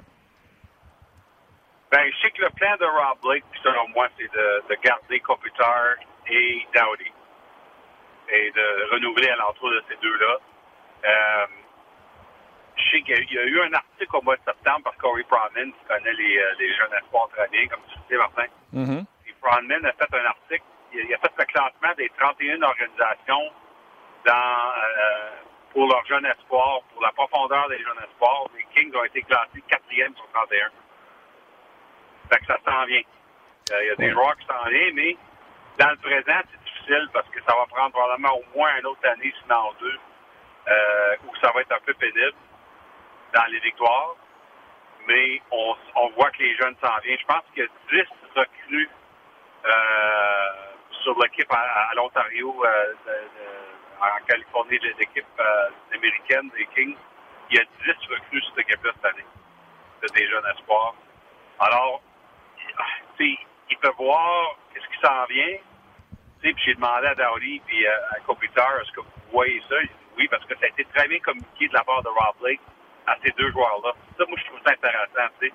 Ben, 1.91 2.09
je 2.11 2.21
sais 2.21 2.31
que 2.31 2.41
le 2.41 2.49
plan 2.49 2.75
de 2.79 2.85
Rob 2.85 3.19
Blake, 3.21 3.43
selon 3.61 3.87
moi, 3.89 4.07
c'est 4.17 4.31
de, 4.31 4.63
de, 4.67 4.75
garder 4.81 5.19
Kopitar 5.19 5.95
et 6.27 6.65
Dowdy 6.73 7.11
et 8.29 8.51
de 8.51 8.93
renouveler 8.93 9.29
à 9.29 9.35
l'entour 9.35 9.69
de 9.69 9.83
ces 9.87 9.95
deux-là. 10.01 10.37
Euh, 11.05 11.45
je 12.75 12.89
sais 12.89 13.01
qu'il 13.01 13.31
y, 13.31 13.33
y, 13.33 13.39
a 13.39 13.45
eu 13.45 13.61
un 13.61 13.73
article 13.73 14.15
au 14.15 14.21
mois 14.21 14.35
de 14.35 14.41
septembre 14.45 14.83
par 14.83 14.97
Corey 14.97 15.23
Pronman, 15.23 15.71
qui 15.71 15.85
connaît 15.87 16.13
les, 16.13 16.37
euh, 16.37 16.53
les 16.59 16.73
jeunes 16.73 16.93
espoirs 17.01 17.29
très 17.29 17.47
bien, 17.49 17.67
comme 17.67 17.81
tu 17.87 17.99
sais, 18.09 18.17
Martin. 18.17 18.45
Mm 18.71 18.83
-hmm. 18.85 19.05
Et 19.27 19.33
a 19.87 19.93
fait 19.97 20.17
un 20.17 20.25
article, 20.25 20.63
il 20.93 21.13
a 21.13 21.17
fait 21.17 21.31
le 21.37 21.45
classement 21.45 21.93
des 21.97 22.09
31 22.17 22.61
organisations 22.61 23.51
dans, 24.25 24.33
euh, 24.33 25.29
pour 25.71 25.87
leur 25.87 26.05
jeune 26.05 26.25
espoir, 26.25 26.81
pour 26.91 27.01
la 27.01 27.11
profondeur 27.11 27.67
des 27.69 27.79
jeunes 27.79 28.03
espoirs. 28.07 28.45
Les 28.55 28.65
Kings 28.73 28.95
ont 28.95 29.03
été 29.03 29.21
classés 29.23 29.61
quatrième 29.67 30.15
sur 30.15 30.27
31. 30.33 30.71
Fait 32.29 32.39
que 32.39 32.45
ça 32.45 32.57
s'en 32.65 32.85
vient. 32.85 33.07
Euh, 33.71 33.83
Il 33.83 33.87
y 33.87 33.91
a 33.91 33.95
des 33.95 34.11
joueurs 34.11 34.37
qui 34.37 34.45
s'en 34.45 34.63
viennent, 34.69 34.95
mais 34.95 35.17
dans 35.81 35.91
le 35.95 35.97
présent, 36.07 36.39
c'est 36.49 36.63
difficile 36.67 37.05
parce 37.15 37.29
que 37.33 37.39
ça 37.47 37.53
va 37.59 37.65
prendre 37.75 37.91
probablement 37.91 38.33
au 38.41 38.45
moins 38.55 38.71
une 38.79 38.87
autre 38.91 39.05
année, 39.13 39.33
sinon 39.41 39.73
deux, 39.79 39.99
euh, 40.73 41.25
où 41.27 41.35
ça 41.41 41.51
va 41.53 41.61
être 41.61 41.75
un 41.79 41.83
peu 41.85 41.93
pénible 41.95 42.37
dans 43.33 43.45
les 43.51 43.59
victoires. 43.59 44.15
Mais 45.07 45.41
on, 45.51 45.75
on 45.95 46.09
voit 46.11 46.31
que 46.31 46.43
les 46.43 46.55
jeunes 46.55 46.75
s'en 46.81 46.97
viennent. 47.03 47.19
Je 47.19 47.25
pense 47.25 47.43
qu'il 47.53 47.63
y 47.63 47.65
a 47.65 48.03
10 48.03 48.09
recrues 48.35 48.89
euh, 49.65 50.49
sur 51.03 51.21
l'équipe 51.21 51.51
à, 51.51 51.89
à 51.91 51.93
l'Ontario, 51.95 52.63
euh, 52.65 52.93
en 53.99 54.25
Californie, 54.25 54.79
l'équipe 54.97 55.25
euh, 55.39 55.69
américaine 55.93 56.49
des 56.57 56.65
Kings. 56.67 56.95
Il 57.49 57.57
y 57.57 57.59
a 57.59 57.63
10 57.85 58.07
recrues 58.09 58.41
sur 58.41 58.55
cette 58.55 58.69
équipe-là 58.69 58.91
cette 58.95 59.13
année. 59.13 59.25
C'est 60.01 60.13
des 60.13 60.27
jeunes 60.27 60.45
espoirs. 60.55 60.95
Alors, 61.59 62.01
sais, 63.17 63.37
il 63.69 63.77
peut 63.77 63.91
voir 63.97 64.57
qu'est-ce 64.73 64.87
qui 64.87 65.05
s'en 65.05 65.25
vient. 65.25 65.57
Puis 66.41 66.55
j'ai 66.65 66.73
demandé 66.75 67.07
à 67.07 67.15
Dowdy 67.15 67.61
puis 67.65 67.87
euh, 67.87 67.91
à 68.11 68.19
Kopitar, 68.19 68.69
est-ce 68.81 68.91
que 68.91 68.99
vous 68.99 69.31
voyez 69.31 69.61
ça? 69.69 69.75
Il 69.81 69.89
oui, 70.17 70.27
parce 70.27 70.45
que 70.45 70.53
ça 70.55 70.65
a 70.65 70.67
été 70.67 70.85
très 70.93 71.07
bien 71.07 71.19
communiqué 71.19 71.67
de 71.67 71.73
la 71.73 71.83
part 71.83 72.03
de 72.03 72.09
Rob 72.09 72.35
Blake 72.39 72.59
à 73.07 73.15
ces 73.23 73.31
deux 73.31 73.51
joueurs-là. 73.51 73.93
Ça, 74.17 74.25
moi, 74.27 74.37
je 74.39 74.45
trouve 74.45 74.59
ça 74.65 74.73
intéressant, 74.73 75.33
tu 75.39 75.47
sais, 75.47 75.53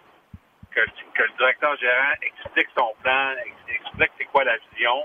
que, 0.73 0.81
que 1.15 1.23
le 1.23 1.33
directeur 1.39 1.77
gérant 1.77 2.13
explique 2.23 2.69
son 2.77 2.95
plan, 3.03 3.33
ex- 3.45 3.81
explique 3.81 4.11
c'est 4.19 4.25
quoi 4.27 4.45
la 4.45 4.57
vision. 4.73 5.05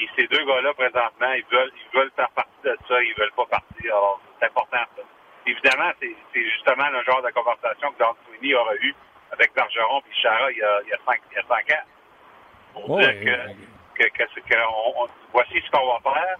Et 0.00 0.08
ces 0.16 0.26
deux 0.28 0.44
gars-là, 0.44 0.72
présentement, 0.74 1.32
ils 1.32 1.44
veulent, 1.50 1.72
ils 1.74 1.98
veulent 1.98 2.12
faire 2.16 2.30
partie 2.30 2.50
de 2.64 2.76
ça, 2.88 3.02
ils 3.02 3.14
veulent 3.18 3.32
pas 3.32 3.46
partir. 3.46 3.84
Alors, 3.96 4.20
c'est 4.38 4.46
important, 4.46 4.84
ça. 4.96 5.02
Évidemment, 5.46 5.90
c'est 6.00 6.44
justement 6.44 6.88
le 6.90 7.02
genre 7.04 7.22
de 7.22 7.30
conversation 7.30 7.92
que 7.92 7.98
Don 7.98 8.14
Sweeney 8.26 8.54
aura 8.54 8.74
eu 8.76 8.94
avec 9.32 9.52
Bergeron 9.54 10.00
et 10.00 10.14
Chara 10.22 10.50
il 10.52 10.58
y 10.58 10.62
a, 10.62 10.80
il 10.84 10.88
y 10.88 10.92
a, 10.92 10.98
cinq, 11.06 11.20
il 11.30 11.36
y 11.36 11.38
a 11.38 11.42
cinq 11.48 11.70
ans. 11.72 11.84
Pour 12.74 12.90
Ouais, 12.90 13.12
dire 13.14 13.54
que, 13.96 14.02
que, 14.04 14.08
que, 14.24 14.40
que 14.40 14.54
on- 14.68 15.02
on- 15.04 15.08
voici 15.32 15.60
ce 15.60 15.70
qu'on 15.70 15.86
va 15.98 16.12
faire. 16.12 16.36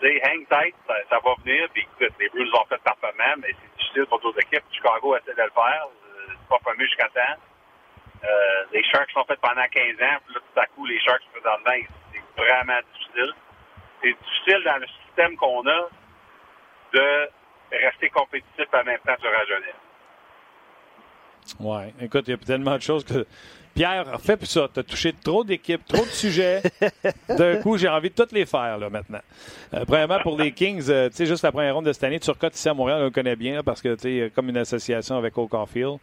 Tu 0.00 0.06
sais, 0.08 0.22
hang 0.26 0.46
tight, 0.48 0.74
ça, 0.86 0.94
ça 1.08 1.18
va 1.24 1.34
venir. 1.44 1.68
Puis 1.72 1.86
les 2.20 2.28
Blues 2.28 2.50
l'ont 2.52 2.64
fait 2.66 2.82
parfaitement, 2.82 3.34
mais 3.38 3.48
c'est 3.60 3.73
difficile 4.02 4.18
d'autres 4.20 4.40
équipes. 4.40 4.64
Chicago 4.72 5.16
essaie 5.16 5.34
de 5.34 5.42
le 5.42 5.50
faire. 5.50 5.86
Euh, 5.86 6.26
C'est 6.28 6.48
pas 6.48 6.58
fameux 6.64 6.84
jusqu'à 6.84 7.08
temps. 7.08 7.40
Euh, 8.24 8.64
les 8.72 8.82
Sharks 8.84 9.12
l'ont 9.14 9.24
fait 9.24 9.38
pendant 9.40 9.66
15 9.70 9.94
ans. 10.02 10.18
Puis 10.24 10.34
là, 10.34 10.40
tout 10.40 10.60
à 10.60 10.66
coup, 10.66 10.86
les 10.86 10.98
Sharks, 11.00 11.22
présentement, 11.32 11.72
c'est 12.12 12.42
vraiment 12.42 12.80
difficile. 12.92 13.34
C'est 14.02 14.12
difficile 14.12 14.62
dans 14.64 14.76
le 14.78 14.86
système 15.04 15.36
qu'on 15.36 15.66
a 15.66 15.88
de 16.92 17.28
rester 17.72 18.08
compétitif 18.10 18.66
en 18.72 18.84
même 18.84 18.98
temps 19.00 19.16
sur 19.20 19.30
la 19.30 19.44
jeunesse. 19.46 19.74
Ouais. 21.60 21.92
Écoute, 22.00 22.24
il 22.26 22.30
y 22.30 22.34
a 22.34 22.38
tellement 22.38 22.76
de 22.76 22.82
choses 22.82 23.04
que. 23.04 23.26
Pierre, 23.74 24.20
fais 24.20 24.36
plus 24.36 24.46
ça. 24.46 24.68
Tu 24.72 24.80
as 24.80 24.82
touché 24.82 25.12
trop 25.24 25.42
d'équipes, 25.44 25.84
trop 25.86 26.04
de 26.04 26.10
sujets. 26.10 26.62
D'un 27.28 27.56
coup, 27.56 27.76
j'ai 27.76 27.88
envie 27.88 28.10
de 28.10 28.14
toutes 28.14 28.32
les 28.32 28.46
faire 28.46 28.78
là, 28.78 28.88
maintenant. 28.88 29.18
Euh, 29.74 29.84
premièrement, 29.84 30.20
pour 30.22 30.38
les 30.38 30.52
Kings, 30.52 30.84
euh, 30.88 31.08
tu 31.08 31.16
sais, 31.16 31.26
juste 31.26 31.42
la 31.42 31.50
première 31.52 31.74
ronde 31.74 31.86
de 31.86 31.92
cette 31.92 32.04
année, 32.04 32.20
Turcotte 32.20 32.54
ici 32.54 32.68
à 32.68 32.74
Montréal, 32.74 33.00
on 33.00 33.04
le 33.04 33.10
connaît 33.10 33.36
bien 33.36 33.56
là, 33.56 33.62
parce 33.62 33.82
que 33.82 33.94
tu 33.96 34.30
comme 34.34 34.48
une 34.48 34.56
association 34.58 35.16
avec 35.16 35.36
Oak 35.36 35.50
Caulfield. 35.50 35.98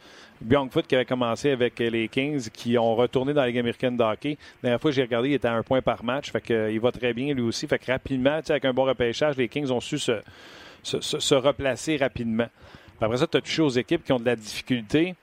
Foot 0.71 0.87
qui 0.87 0.95
avait 0.95 1.05
commencé 1.05 1.51
avec 1.51 1.77
les 1.79 2.07
Kings 2.07 2.49
qui 2.49 2.77
ont 2.77 2.95
retourné 2.95 3.31
dans 3.33 3.41
la 3.41 3.47
Ligue 3.47 3.59
américaine 3.59 3.95
de 3.95 4.03
hockey. 4.03 4.37
La 4.63 4.69
dernière 4.69 4.81
fois 4.81 4.89
que 4.91 4.95
j'ai 4.95 5.03
regardé, 5.03 5.29
il 5.29 5.33
était 5.35 5.47
à 5.47 5.53
un 5.53 5.61
point 5.63 5.81
par 5.83 6.03
match. 6.03 6.31
Fait 6.31 6.41
que, 6.41 6.53
euh, 6.53 6.71
il 6.71 6.79
va 6.79 6.91
très 6.91 7.13
bien 7.13 7.33
lui 7.33 7.43
aussi. 7.43 7.67
Fait 7.67 7.77
que 7.79 7.91
rapidement, 7.91 8.39
tu 8.39 8.47
sais, 8.47 8.53
avec 8.53 8.65
un 8.65 8.73
bon 8.73 8.85
repêchage, 8.85 9.37
les 9.37 9.47
Kings 9.47 9.69
ont 9.69 9.79
su 9.79 9.99
se, 9.99 10.13
se, 10.81 10.99
se- 10.99 11.19
se 11.19 11.35
replacer 11.35 11.95
rapidement. 11.97 12.47
Après 12.99 13.17
ça, 13.17 13.27
tu 13.27 13.37
as 13.37 13.41
touché 13.41 13.61
aux 13.61 13.69
équipes 13.69 14.03
qui 14.03 14.11
ont 14.13 14.19
de 14.19 14.25
la 14.25 14.35
difficulté. 14.35 15.15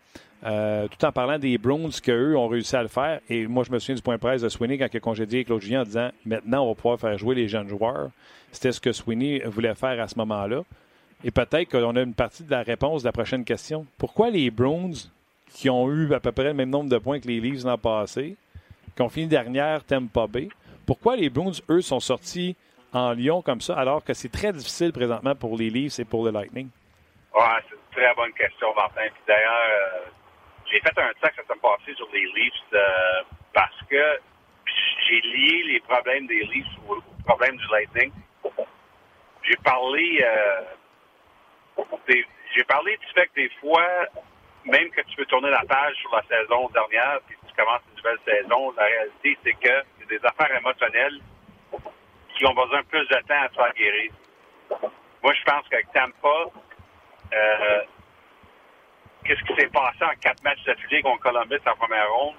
Euh, 0.45 0.87
tout 0.87 1.05
en 1.05 1.11
parlant 1.11 1.39
des 1.39 1.59
Browns 1.59 1.91
qu'eux 2.03 2.37
ont 2.37 2.47
réussi 2.47 2.77
à 2.77 2.83
le 2.83 2.89
faire. 2.89 3.21
Et 3.29 3.47
moi, 3.47 3.65
je 3.65 3.73
me 3.73 3.79
souviens 3.79 3.97
du 3.97 4.03
point 4.03 4.15
de 4.15 4.21
presse 4.21 4.43
de 4.43 4.49
Sweeney 4.49 4.79
quand 4.79 4.87
il 4.93 4.97
a 4.97 5.01
congédié 5.01 5.45
Claude 5.45 5.61
Julien 5.61 5.81
en 5.81 5.85
disant 5.85 6.11
maintenant, 6.25 6.65
on 6.65 6.69
va 6.69 6.75
pouvoir 6.75 7.01
faire 7.01 7.19
jouer 7.19 7.35
les 7.35 7.49
jeunes 7.49 7.69
joueurs. 7.69 8.11
C'était 8.53 8.73
ce 8.73 8.81
que 8.81 8.93
Sweeney 8.93 9.41
voulait 9.47 9.75
faire 9.75 10.01
à 10.01 10.07
ce 10.07 10.17
moment-là. 10.19 10.63
Et 11.25 11.33
peut-être 11.33 11.69
qu'on 11.71 11.97
a 11.97 12.03
une 12.03 12.15
partie 12.15 12.45
de 12.45 12.51
la 12.51 12.63
réponse 12.63 13.03
de 13.03 13.09
la 13.09 13.13
prochaine 13.13 13.45
question. 13.45 13.85
Pourquoi 13.99 14.31
les 14.31 14.51
Browns, 14.51 14.95
qui 15.51 15.69
ont 15.69 15.91
eu 15.91 16.15
à 16.15 16.21
peu 16.21 16.31
près 16.31 16.45
le 16.45 16.55
même 16.55 16.71
nombre 16.71 16.89
de 16.89 16.99
points 16.99 17.19
que 17.19 17.27
les 17.27 17.41
Leafs 17.41 17.65
l'an 17.65 17.77
passé, 17.77 18.37
qui 18.95 19.03
ont 19.03 19.09
fini 19.09 19.27
dernière 19.27 19.83
Tampa 19.85 20.29
Bay, 20.29 20.49
pourquoi 20.87 21.17
les 21.17 21.29
Browns, 21.29 21.55
eux, 21.69 21.81
sont 21.81 22.01
sortis 22.01 22.55
en 22.93 23.13
Lyon 23.13 23.43
comme 23.43 23.61
ça, 23.61 23.75
alors 23.77 24.05
que 24.05 24.15
c'est 24.15 24.31
très 24.31 24.53
difficile 24.53 24.93
présentement 24.93 25.35
pour 25.35 25.59
les 25.59 25.69
Leafs 25.69 25.99
et 25.99 26.05
pour 26.05 26.25
le 26.25 26.31
Lightning? 26.31 26.69
C'est 27.35 27.75
une 27.75 27.81
très 27.93 28.15
bonne 28.15 28.33
question, 28.33 28.69
Martin. 28.75 29.03
D'ailleurs, 29.27 29.53
euh, 29.53 30.09
j'ai 30.71 30.81
fait 30.81 30.99
un 30.99 31.13
texte 31.21 31.39
la 31.39 31.45
semaine 31.45 31.61
passée 31.61 31.95
sur 31.95 32.09
les 32.13 32.25
Leafs 32.35 32.53
euh, 32.73 33.23
parce 33.53 33.81
que 33.89 34.21
j'ai 35.07 35.21
lié 35.21 35.63
les 35.65 35.81
problèmes 35.81 36.27
des 36.27 36.45
Leafs 36.45 36.67
aux, 36.89 37.01
problèmes 37.25 37.57
du 37.57 37.67
Lightning. 37.71 38.13
J'ai 39.43 39.57
parlé, 39.57 40.25
euh, 40.25 40.63
j'ai 42.55 42.65
parlé 42.65 42.97
du 42.97 43.07
fait 43.15 43.27
que 43.29 43.35
des 43.35 43.51
fois, 43.61 43.87
même 44.65 44.91
que 44.91 45.01
tu 45.03 45.17
peux 45.17 45.27
tourner 45.27 45.51
la 45.51 45.65
page 45.65 45.97
sur 45.97 46.15
la 46.15 46.23
saison 46.23 46.69
dernière, 46.69 47.21
puis 47.27 47.37
tu 47.47 47.55
commences 47.55 47.83
une 47.91 47.97
nouvelle 47.97 48.19
saison, 48.27 48.73
la 48.77 48.85
réalité, 48.85 49.39
c'est 49.45 49.53
que 49.53 49.83
c'est 49.99 50.09
des 50.09 50.25
affaires 50.25 50.55
émotionnelles 50.57 51.21
qui 52.35 52.47
ont 52.47 52.55
besoin 52.55 52.81
de 52.81 52.87
plus 52.87 53.07
de 53.07 53.21
temps 53.27 53.43
à 53.43 53.49
se 53.49 53.55
faire 53.55 53.73
guérir. 53.75 54.13
Moi, 55.23 55.35
je 55.35 55.43
pense 55.45 55.69
qu'avec 55.69 55.91
Tampa, 55.93 56.51
euh, 57.33 57.83
qu'est-ce 59.29 59.45
qui 59.45 59.61
s'est 59.61 59.69
passé 59.69 60.03
en 60.03 60.17
quatre 60.21 60.43
matchs 60.43 60.65
d'affilée 60.65 61.03
contre 61.03 61.23
Columbus 61.23 61.61
en 61.67 61.77
première 61.77 62.11
ronde? 62.11 62.37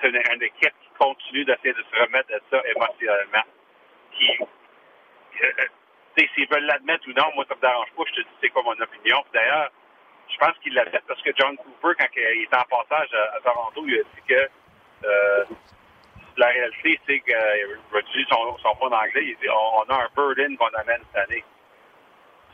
C'est 0.00 0.08
une, 0.08 0.42
équipe 0.42 0.74
qui 0.82 0.88
continue 0.98 1.44
d'essayer 1.44 1.72
de 1.72 1.82
se 1.82 2.02
remettre 2.02 2.28
de 2.28 2.40
ça 2.50 2.62
émotionnellement. 2.68 3.44
Qui, 4.12 4.38
euh, 4.40 5.52
sais, 6.16 6.28
s'ils 6.34 6.48
veulent 6.48 6.64
l'admettre 6.64 7.08
ou 7.08 7.12
non, 7.12 7.26
moi, 7.34 7.44
ça 7.48 7.54
me 7.54 7.60
dérange 7.60 7.90
pas. 7.96 8.02
Je 8.06 8.12
te 8.12 8.20
dis 8.20 8.34
c'est 8.40 8.48
quoi 8.50 8.62
mon 8.62 8.78
opinion. 8.80 9.24
D'ailleurs, 9.32 9.70
je 10.28 10.36
pense 10.38 10.56
qu'il 10.62 10.74
l'a 10.74 10.84
fait 10.86 11.02
parce 11.06 11.20
que 11.22 11.30
John 11.36 11.56
Cooper, 11.56 11.96
quand 11.98 12.06
il 12.16 12.42
était 12.42 12.56
en 12.56 12.64
passage 12.64 13.14
à, 13.14 13.40
Toronto, 13.40 13.82
il 13.86 14.00
a 14.00 14.02
dit 14.02 14.22
que 14.28 14.48
euh, 15.04 15.44
la 16.36 16.46
réalité, 16.48 17.00
c'est 17.06 17.20
que, 17.20 17.32
euh, 17.32 17.98
utiliser 17.98 18.28
son, 18.30 18.58
son 18.58 18.76
en 18.80 18.92
anglais, 18.92 19.24
il 19.24 19.36
dit 19.36 19.48
on, 19.48 19.80
on 19.80 19.94
a 19.94 20.04
un 20.04 20.08
burden 20.14 20.56
qu'on 20.56 20.68
amène 20.68 21.02
cette 21.12 21.28
année. 21.28 21.44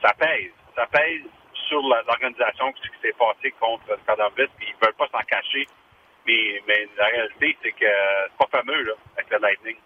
Ça 0.02 0.12
pèse. 0.14 0.52
Ça 0.74 0.86
pèse 0.86 1.22
sur 1.68 1.80
l'organisation, 1.82 2.72
ce 2.82 2.88
qui 2.88 2.96
s'est 3.02 3.14
passé 3.18 3.50
contre 3.60 3.86
Columbus, 4.06 4.48
puis 4.58 4.68
ils 4.68 4.84
veulent 4.84 4.94
pas 4.94 5.08
s'en 5.08 5.24
cacher. 5.26 5.66
Mais, 6.26 6.60
mais 6.66 6.88
la 6.96 7.06
réalité, 7.06 7.56
c'est 7.62 7.72
que 7.72 7.84
euh, 7.84 8.26
c'est 8.28 8.38
pas 8.48 8.58
fameux, 8.58 8.82
là, 8.82 8.92
avec 9.16 9.30
le 9.30 9.38
Lightning. 9.38 9.76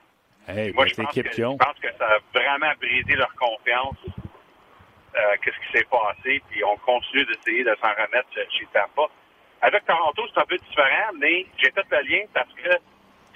Hey, 0.48 0.72
Moi, 0.72 0.86
je 0.86 0.94
pense, 0.94 1.14
que, 1.14 1.20
qui 1.20 1.44
ont. 1.44 1.52
je 1.60 1.64
pense 1.64 1.78
que 1.78 1.92
ça 1.98 2.06
a 2.06 2.18
vraiment 2.32 2.72
brisé 2.80 3.14
leur 3.14 3.32
confiance. 3.34 3.96
euh, 5.16 5.36
Qu'est-ce 5.42 5.56
qui 5.66 5.78
s'est 5.78 5.84
passé, 5.90 6.42
puis 6.50 6.64
on 6.64 6.76
continue 6.78 7.24
d'essayer 7.26 7.62
de 7.64 7.76
s'en 7.80 7.90
remettre 7.90 8.28
chez 8.50 8.66
Tampa. 8.72 9.02
Avec 9.60 9.84
Toronto, 9.84 10.22
c'est 10.32 10.40
un 10.40 10.46
peu 10.46 10.56
différent, 10.56 11.12
mais 11.18 11.44
j'ai 11.58 11.70
fait 11.70 11.84
le 11.90 12.00
lien 12.08 12.24
parce 12.32 12.52
que 12.54 12.70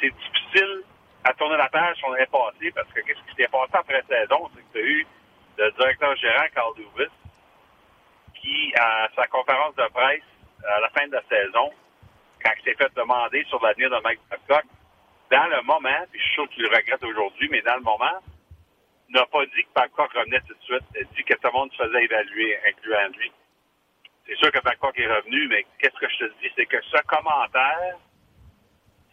c'est 0.01 0.11
difficile 0.11 0.83
à 1.25 1.35
tourner 1.35 1.59
la 1.59 1.69
page 1.69 1.97
sur 1.99 2.09
l'année 2.11 2.27
passée, 2.33 2.71
parce 2.75 2.89
que 2.93 3.01
qu'est-ce 3.01 3.21
qui 3.31 3.37
s'est 3.43 3.49
passé 3.49 3.71
après 3.75 4.03
saison, 4.09 4.49
c'est 4.55 4.63
que 4.63 4.73
tu 4.73 4.79
as 4.79 4.87
eu 4.89 5.07
le 5.59 5.71
directeur 5.73 6.17
gérant, 6.17 6.45
Carl 6.55 6.73
qui, 8.45 8.75
à 8.77 9.09
sa 9.17 9.27
conférence 9.27 9.75
de 9.77 9.89
presse 9.93 10.23
à 10.69 10.81
la 10.81 10.89
fin 10.91 11.07
de 11.07 11.13
la 11.13 11.23
saison, 11.23 11.73
quand 12.45 12.53
il 12.59 12.65
s'est 12.65 12.77
fait 12.77 12.95
demander 12.95 13.45
sur 13.49 13.63
l'avenir 13.65 13.91
de 13.91 14.01
Mike 14.03 14.21
Babcock, 14.31 14.65
dans 15.31 15.47
le 15.47 15.63
moment, 15.63 16.05
puis 16.11 16.21
je 16.21 16.25
suis 16.25 16.35
sûr 16.35 16.49
qu'il 16.51 16.63
le 16.65 16.69
regrette 16.69 17.03
aujourd'hui, 17.03 17.49
mais 17.51 17.63
dans 17.63 17.77
le 17.77 17.83
moment, 17.83 18.21
n'a 19.09 19.27
pas 19.27 19.45
dit 19.47 19.63
que 19.63 19.73
Babcock 19.75 20.13
revenait 20.13 20.41
tout 20.41 20.55
de 20.55 20.63
suite. 20.63 20.85
Il 21.01 21.07
dit 21.17 21.25
que 21.25 21.35
tout 21.35 21.49
le 21.49 21.53
monde 21.53 21.73
se 21.73 21.83
faisait 21.83 22.05
évaluer, 22.05 22.59
incluant 22.67 23.09
lui. 23.17 23.33
C'est 24.27 24.37
sûr 24.37 24.51
que 24.51 24.61
Babcock 24.61 24.99
est 24.99 25.07
revenu, 25.07 25.49
mais 25.49 25.67
qu'est-ce 25.79 25.99
que 25.99 26.09
je 26.09 26.27
te 26.27 26.33
dis, 26.41 26.51
c'est 26.57 26.67
que 26.67 26.81
ce 26.83 27.03
commentaire, 27.03 27.97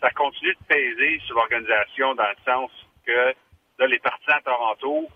ça 0.02 0.10
continue 0.12 0.54
de 0.54 0.66
peser 0.68 1.20
sur 1.26 1.36
l'organisation 1.36 2.16
dans 2.16 2.28
le 2.30 2.44
sens 2.46 2.72
que 3.06 3.34
là, 3.80 3.88
les 3.88 4.00
partisans 4.00 4.38
à 4.38 4.42
Toronto, 4.42 5.10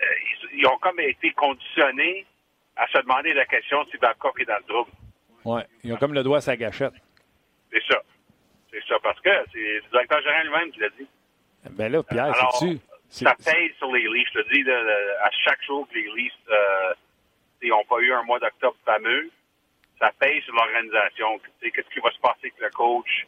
euh, 0.00 0.06
ils 0.52 0.66
ont 0.66 0.78
comme 0.78 1.00
été 1.00 1.32
conditionnés 1.32 2.26
à 2.76 2.86
se 2.88 2.98
demander 2.98 3.32
la 3.34 3.46
question 3.46 3.84
si 3.90 3.96
Babcock 3.98 4.40
est 4.40 4.44
dans 4.44 4.56
le 4.56 4.64
trouble. 4.64 4.90
Ouais, 5.44 5.62
ils 5.84 5.92
ont 5.92 5.96
comme 5.96 6.14
le 6.14 6.22
doigt 6.22 6.38
à 6.38 6.40
sa 6.40 6.56
gâchette. 6.56 6.92
C'est 7.72 7.82
ça. 7.90 8.00
C'est 8.70 8.82
ça, 8.88 8.96
parce 9.02 9.20
que 9.20 9.30
c'est 9.52 9.58
le 9.58 9.82
directeur 9.90 10.20
général 10.22 10.46
lui-même 10.46 10.70
qui 10.72 10.80
l'a 10.80 10.88
dit. 10.90 11.06
Ben 11.70 11.92
là, 11.92 12.02
Pierre, 12.02 12.24
Alors, 12.34 12.56
c'est-tu? 12.56 12.78
C'est- 13.08 13.24
Ça 13.26 13.34
pèse 13.34 13.72
sur 13.76 13.92
les 13.92 14.08
Leafs. 14.08 14.28
Je 14.34 14.40
te 14.40 14.52
dis, 14.54 14.62
là, 14.62 14.80
à 15.22 15.30
chaque 15.44 15.62
jour 15.64 15.86
que 15.88 15.94
les 15.94 16.08
Leafs 16.16 16.32
euh, 16.50 16.94
n'ont 17.64 17.84
pas 17.84 17.98
eu 18.00 18.12
un 18.12 18.22
mois 18.22 18.38
d'octobre 18.40 18.76
fameux, 18.86 19.30
ça 20.00 20.10
pèse 20.18 20.42
sur 20.44 20.54
l'organisation. 20.54 21.38
Qu'est-ce 21.60 21.88
qui 21.92 22.00
va 22.00 22.10
se 22.10 22.18
passer 22.20 22.38
avec 22.44 22.54
le 22.58 22.70
coach? 22.70 23.26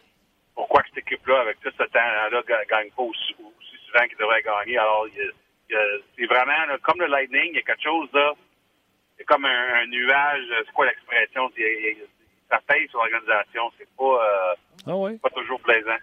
Pourquoi 0.55 0.82
cette 0.88 0.99
équipe-là, 0.99 1.40
avec 1.40 1.61
tout 1.61 1.70
ce 1.76 1.82
temps-là, 1.84 2.30
ne 2.30 2.64
gagne 2.68 2.90
pas 2.92 3.03
aussi, 3.03 3.34
aussi 3.38 3.76
souvent 3.86 4.07
qu'il 4.07 4.16
devrait 4.16 4.42
gagner? 4.42 4.78
Alors, 4.78 5.07
il 5.09 5.14
y 5.18 5.20
a- 5.20 5.32
il 5.68 5.74
y 5.74 5.76
a- 5.76 5.99
c'est 6.16 6.22
c'est 6.22 6.26
vraiment 6.26 6.64
là, 6.66 6.78
comme 6.82 7.01
le 7.01 7.07
Lightning, 7.07 7.51
il 7.51 7.57
y 7.57 7.59
a 7.59 7.62
quelque 7.62 7.82
chose 7.82 8.09
là. 8.14 8.32
C'est 9.17 9.25
comme 9.25 9.45
un, 9.45 9.75
un 9.83 9.87
nuage, 9.87 10.43
c'est 10.67 10.73
quoi 10.73 10.87
l'expression? 10.87 11.51
Ça 12.51 12.61
pèse 12.67 12.89
sur 12.91 12.99
l'organisation. 12.99 13.71
C'est 13.79 13.89
pas, 13.97 14.05
euh, 14.05 14.55
Ah 14.87 15.19
pas 15.23 15.31
toujours 15.31 15.61
plaisant. 15.61 15.97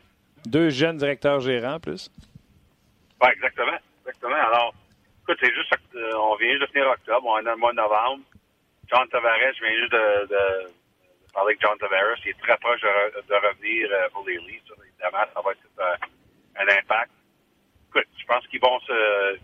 Deux 0.45 0.69
jeunes 0.69 0.97
directeurs 0.97 1.39
gérants 1.39 1.75
en 1.75 1.79
plus. 1.79 2.09
Oui, 3.21 3.29
exactement. 3.33 3.77
Exactement. 4.05 4.35
Alors, 4.35 4.73
écoute, 5.23 5.37
c'est 5.41 5.53
juste 5.53 5.73
euh, 5.95 6.11
on 6.15 6.35
vient 6.35 6.49
juste 6.51 6.61
de 6.61 6.67
finir 6.67 6.87
octobre, 6.89 7.25
on 7.27 7.39
est 7.39 7.43
dans 7.43 7.51
le 7.51 7.57
mois 7.57 7.71
de 7.71 7.77
novembre. 7.77 8.23
John 8.91 9.07
Tavares, 9.09 9.53
je 9.55 9.63
viens 9.63 9.77
juste 9.77 9.91
de, 9.91 10.25
de- 10.25 10.71
de 11.27 11.31
parler 11.33 11.51
avec 11.53 11.61
John 11.61 11.77
Tavares. 11.77 12.17
Il 12.25 12.29
est 12.31 12.39
très 12.41 12.57
proche 12.57 12.81
de, 12.81 12.87
re- 12.87 13.27
de 13.27 13.47
revenir 13.47 13.89
euh, 13.91 14.09
pour 14.11 14.25
les 14.27 14.37
Leafs. 14.37 14.63
Évidemment, 14.83 15.23
ça 15.33 15.41
va 15.41 15.51
être 15.51 16.01
un 16.57 16.67
impact. 16.79 17.11
Écoute, 17.89 18.07
je 18.19 18.25
pense 18.25 18.47
qu'ils 18.47 18.59
vont 18.61 18.79
se. 18.81 19.37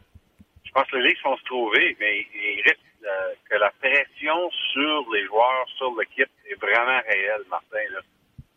Je 0.65 0.71
pense 0.71 0.87
que 0.89 0.97
les 0.97 1.09
Leafs 1.09 1.23
vont 1.23 1.37
se 1.37 1.43
trouver, 1.43 1.95
mais 1.99 2.25
il 2.33 2.61
risque 2.65 2.79
euh, 3.05 3.33
que 3.49 3.55
la 3.55 3.71
pression 3.79 4.49
sur 4.73 5.05
les 5.13 5.25
joueurs, 5.25 5.67
sur 5.77 5.93
l'équipe, 5.99 6.29
est 6.49 6.59
vraiment 6.59 7.01
réelle, 7.07 7.43
Martin. 7.49 7.79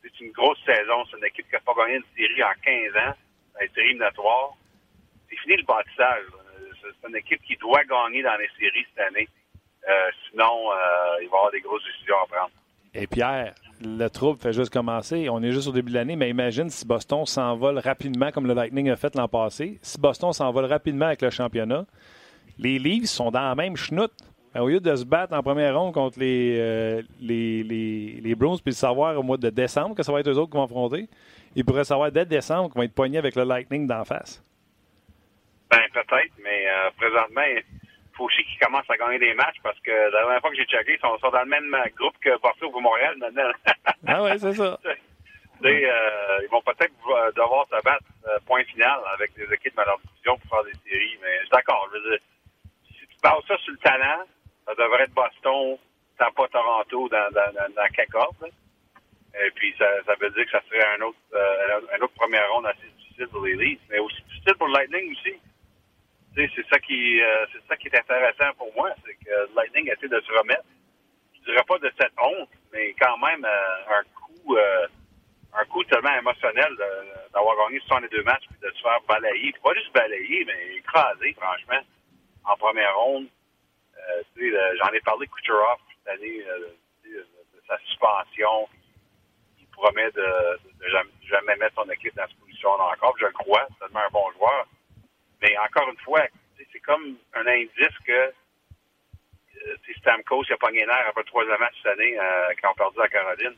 C'est 0.03 0.21
une 0.21 0.33
grosse 0.33 0.59
saison. 0.65 1.05
C'est 1.11 1.19
une 1.19 1.25
équipe 1.25 1.47
qui 1.47 1.53
n'a 1.53 1.61
pas 1.61 1.75
gagné 1.75 1.97
une 1.97 2.05
série 2.17 2.43
en 2.43 2.53
15 2.63 2.97
ans, 2.97 3.15
une 3.61 3.69
série 3.75 3.87
éliminatoire 3.89 4.57
c'est 5.31 5.39
fini 5.39 5.57
le 5.57 5.65
bâtissage. 5.65 6.25
c'est 6.83 7.09
une 7.09 7.17
équipe 7.17 7.41
qui 7.43 7.57
doit 7.57 7.85
gagner 7.85 8.23
dans 8.23 8.37
les 8.37 8.49
séries 8.59 8.85
cette 8.95 9.07
année. 9.07 9.29
Euh, 9.89 9.93
sinon, 10.29 10.45
euh, 10.45 11.23
il 11.23 11.29
va 11.29 11.37
y 11.37 11.39
avoir 11.39 11.51
des 11.53 11.61
grosses 11.61 11.83
décisions 11.85 12.17
à 12.23 12.27
prendre. 12.27 12.51
Et 12.93 13.07
Pierre, 13.07 13.55
le 13.81 14.09
trouble 14.09 14.41
fait 14.41 14.53
juste 14.53 14.73
commencer. 14.73 15.29
On 15.31 15.43
est 15.43 15.53
juste 15.53 15.69
au 15.69 15.73
début 15.73 15.91
de 15.91 15.97
l'année, 15.97 16.17
mais 16.17 16.29
imagine 16.29 16.69
si 16.69 16.85
Boston 16.87 17.25
s'envole 17.25 17.79
rapidement 17.79 18.31
comme 18.33 18.47
le 18.47 18.55
Lightning 18.55 18.91
a 18.91 18.97
fait 18.97 19.15
l'an 19.15 19.29
passé. 19.29 19.79
Si 19.81 19.99
Boston 19.99 20.33
s'envole 20.33 20.65
rapidement 20.65 21.07
avec 21.07 21.23
le 21.23 21.31
championnat, 21.31 21.87
les 22.59 22.79
Leafs 22.79 23.07
sont 23.07 23.31
dans 23.31 23.49
la 23.49 23.55
même 23.55 23.77
chenoute. 23.77 24.13
Au 24.55 24.67
lieu 24.67 24.81
de 24.81 24.97
se 24.97 25.05
battre 25.05 25.33
en 25.33 25.43
première 25.43 25.79
ronde 25.79 25.95
contre 25.95 26.19
les, 26.19 26.57
euh, 26.59 27.03
les, 27.21 27.63
les, 27.63 28.21
les 28.21 28.35
Bruins 28.35 28.57
puis 28.57 28.73
de 28.73 28.77
savoir 28.79 29.17
au 29.17 29.23
mois 29.23 29.37
de 29.37 29.49
décembre 29.49 29.95
que 29.95 30.03
ça 30.03 30.11
va 30.11 30.21
être 30.21 30.29
eux 30.29 30.39
autres 30.39 30.51
qui 30.51 30.57
vont 30.57 30.65
affronter, 30.65 31.09
ils 31.55 31.65
pourraient 31.65 31.85
savoir 31.85 32.11
dès 32.11 32.25
décembre 32.25 32.69
qu'ils 32.69 32.79
vont 32.79 32.83
être 32.83 32.95
poignés 32.95 33.19
avec 33.19 33.37
le 33.37 33.45
Lightning 33.45 33.87
d'en 33.87 34.05
face. 34.05 34.43
Ben, 35.71 35.83
peut-être, 35.95 36.33
mais 36.43 36.67
euh, 36.69 36.91
présentement, 36.97 37.43
il 37.43 37.63
faut 38.15 38.25
aussi 38.25 38.43
qu'ils 38.43 38.59
commencent 38.59 38.91
à 38.91 38.97
gagner 38.97 39.21
des 39.21 39.35
matchs 39.35 39.59
parce 39.63 39.79
que 39.81 39.91
la 39.93 40.11
dernière 40.23 40.41
fois 40.41 40.51
que 40.51 40.57
j'ai 40.57 40.65
checké, 40.65 40.95
ils 40.95 41.01
sont, 41.01 41.17
sont 41.19 41.31
dans 41.31 41.43
le 41.43 41.49
même 41.49 41.73
euh, 41.73 41.89
groupe 41.97 42.19
que 42.21 42.37
Porto 42.39 42.73
ou 42.75 42.81
Montréal 42.81 43.15
maintenant. 43.19 43.51
Ah 44.07 44.23
ouais, 44.23 44.39
c'est 44.39 44.55
ça. 44.55 44.79
Euh, 45.63 46.41
ils 46.43 46.49
vont 46.51 46.63
peut-être 46.63 46.95
devoir 47.37 47.67
se 47.67 47.85
battre 47.85 48.03
point 48.47 48.65
final 48.65 48.99
avec 49.13 49.35
des 49.35 49.45
équipes 49.53 49.77
dans 49.77 49.85
leur 49.85 49.99
division 49.99 50.39
pour 50.39 50.49
faire 50.57 50.65
des 50.65 50.91
séries. 50.91 51.19
Mais 51.21 51.37
je 51.37 51.41
suis 51.41 51.51
d'accord. 51.51 51.87
Je 51.93 51.99
veux 51.99 52.11
dire, 52.11 52.19
si 52.89 52.95
tu 52.95 53.17
bases 53.23 53.45
ça 53.47 53.59
sur 53.59 53.73
le 53.73 53.77
talent, 53.77 54.25
ça 54.77 54.85
devrait 54.85 55.05
être 55.05 55.15
Boston, 55.15 55.79
Tampa, 56.19 56.49
Toronto 56.49 57.09
dans, 57.09 57.31
dans, 57.33 57.53
dans. 57.55 58.49
Et 59.35 59.51
puis, 59.53 59.75
ça, 59.79 59.87
ça 60.07 60.15
veut 60.21 60.31
dire 60.31 60.45
que 60.45 60.51
ça 60.51 60.63
serait 60.69 60.85
un 60.99 61.03
autre, 61.03 61.19
euh, 61.35 61.81
un 61.93 62.03
autre 62.03 62.15
première 62.15 62.51
ronde 62.53 62.67
assez 62.67 62.89
difficile 62.99 63.29
pour 63.29 63.45
les 63.45 63.57
Leafs, 63.57 63.81
mais 63.91 63.99
aussi 63.99 64.23
difficile 64.25 64.55
pour 64.59 64.69
le 64.69 64.75
Lightning 64.75 65.13
aussi. 65.13 65.35
C'est 66.37 66.67
ça 66.71 66.79
qui, 66.81 67.21
euh, 67.23 67.47
c'est 67.53 67.67
ça 67.69 67.77
qui 67.77 67.89
est 67.89 67.99
intéressant 67.99 68.53
pour 68.59 68.73
moi, 68.75 68.91
c'est 69.05 69.15
que 69.15 69.31
le 69.31 69.51
Lightning 69.57 69.91
essaie 69.91 70.09
de 70.09 70.21
se 70.21 70.33
remettre. 70.33 70.65
Je 71.35 71.53
dirais 71.53 71.65
pas 71.67 71.79
de 71.79 71.93
cette 72.01 72.13
honte, 72.23 72.51
mais 72.73 72.95
quand 73.01 73.19
même 73.19 73.45
euh, 73.45 73.99
un 73.99 74.03
coup, 74.15 74.57
un 75.55 75.65
coup 75.67 75.85
tellement 75.85 76.17
émotionnel 76.19 76.77
d'avoir 77.33 77.57
gagné 77.69 77.81
62 77.81 78.23
matchs 78.25 78.45
puis 78.49 78.61
de 78.63 78.75
se 78.75 78.83
faire 78.83 79.01
balayer, 79.09 79.53
pas 79.63 79.75
juste 79.75 79.93
balayer, 79.95 80.45
mais 80.45 80.77
écraser, 80.77 81.35
franchement, 81.35 81.81
en 82.45 82.57
première 82.57 82.97
ronde. 82.99 83.27
Euh, 83.27 83.27
tu 83.27 83.27
sais, 83.27 83.90
le- 83.90 83.90
j'en 84.79 84.93
ai 84.93 85.01
parlé 85.01 85.27
de 85.27 85.33
Kucherov 85.33 85.79
cette 86.05 86.15
année, 86.15 86.45
euh, 86.49 86.69
de, 87.05 87.27
sa 87.69 87.79
suspension. 87.79 88.69
Il 89.61 89.67
promet 89.69 90.11
de, 90.13 90.59
de 90.81 90.89
jamais, 90.89 91.11
jamais 91.23 91.57
mettre 91.57 91.83
son 91.83 91.91
équipe 91.91 92.15
dans 92.17 92.27
cette 92.27 92.39
position-là 92.41 92.85
encore. 92.93 93.17
Je 93.19 93.27
le 93.27 93.33
crois, 93.33 93.67
c'est 93.71 93.85
tellement 93.87 94.01
un 94.07 94.11
bon 94.11 94.31
joueur. 94.33 94.67
Mais 95.43 95.57
encore 95.59 95.89
une 95.89 95.99
fois, 95.99 96.27
c'est 96.73 96.81
comme 96.81 97.17
un 97.35 97.47
indice 97.47 97.99
que 98.07 98.13
euh, 98.13 99.77
Stamkos 99.99 100.45
il 100.49 100.53
a 100.55 100.57
pogné 100.57 100.85
l'air 100.87 101.05
après 101.09 101.23
le 101.23 101.27
troisième 101.27 101.59
match 101.59 101.75
cette 101.83 101.93
année 101.93 102.19
euh, 102.19 102.49
quand 102.63 102.71
on 102.73 102.75
perdu 102.75 103.01
à 103.01 103.09
Caroline. 103.09 103.57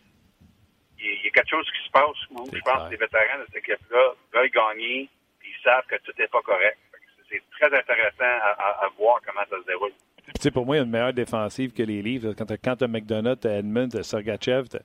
Il, 0.98 1.04
il 1.06 1.24
y 1.24 1.28
a 1.28 1.30
quelque 1.30 1.50
chose 1.50 1.70
qui 1.72 1.84
se 1.86 1.90
passe 1.90 2.16
où 2.30 2.48
je 2.52 2.60
pense 2.60 2.86
que 2.86 2.90
les 2.90 2.96
vétérans 2.96 3.38
de 3.40 3.46
cette 3.46 3.56
équipe-là 3.68 4.12
veulent 4.32 4.50
gagner 4.50 5.08
puis 5.40 5.50
ils 5.56 5.62
savent 5.62 5.86
que 5.86 5.96
tout 5.96 6.12
n'est 6.18 6.28
pas 6.28 6.42
correct. 6.42 6.78
C'est 6.92 7.42
c'est 7.58 7.68
très 7.68 7.78
intéressant 7.78 8.24
à, 8.24 8.50
à- 8.52 8.84
à 8.84 8.88
voir 8.98 9.20
comment 9.26 9.44
ça 9.48 9.56
se 9.60 9.66
déroule. 9.66 9.92
Tu 10.26 10.40
sais, 10.40 10.50
pour 10.50 10.64
moi, 10.66 10.76
il 10.76 10.78
y 10.78 10.80
a 10.82 10.84
une 10.84 10.90
meilleure 10.90 11.12
défensive 11.12 11.72
que 11.72 11.82
les 11.82 12.00
Leafs. 12.02 12.24
Quand 12.36 12.76
tu 12.76 12.84
as, 12.84 12.88
McDonough, 12.88 13.38
tu 13.40 13.48
as 13.48 13.58
Edmund, 13.58 13.90
tu 13.90 13.98
as 13.98 14.02
Sergachev, 14.02 14.68
t'as- 14.68 14.78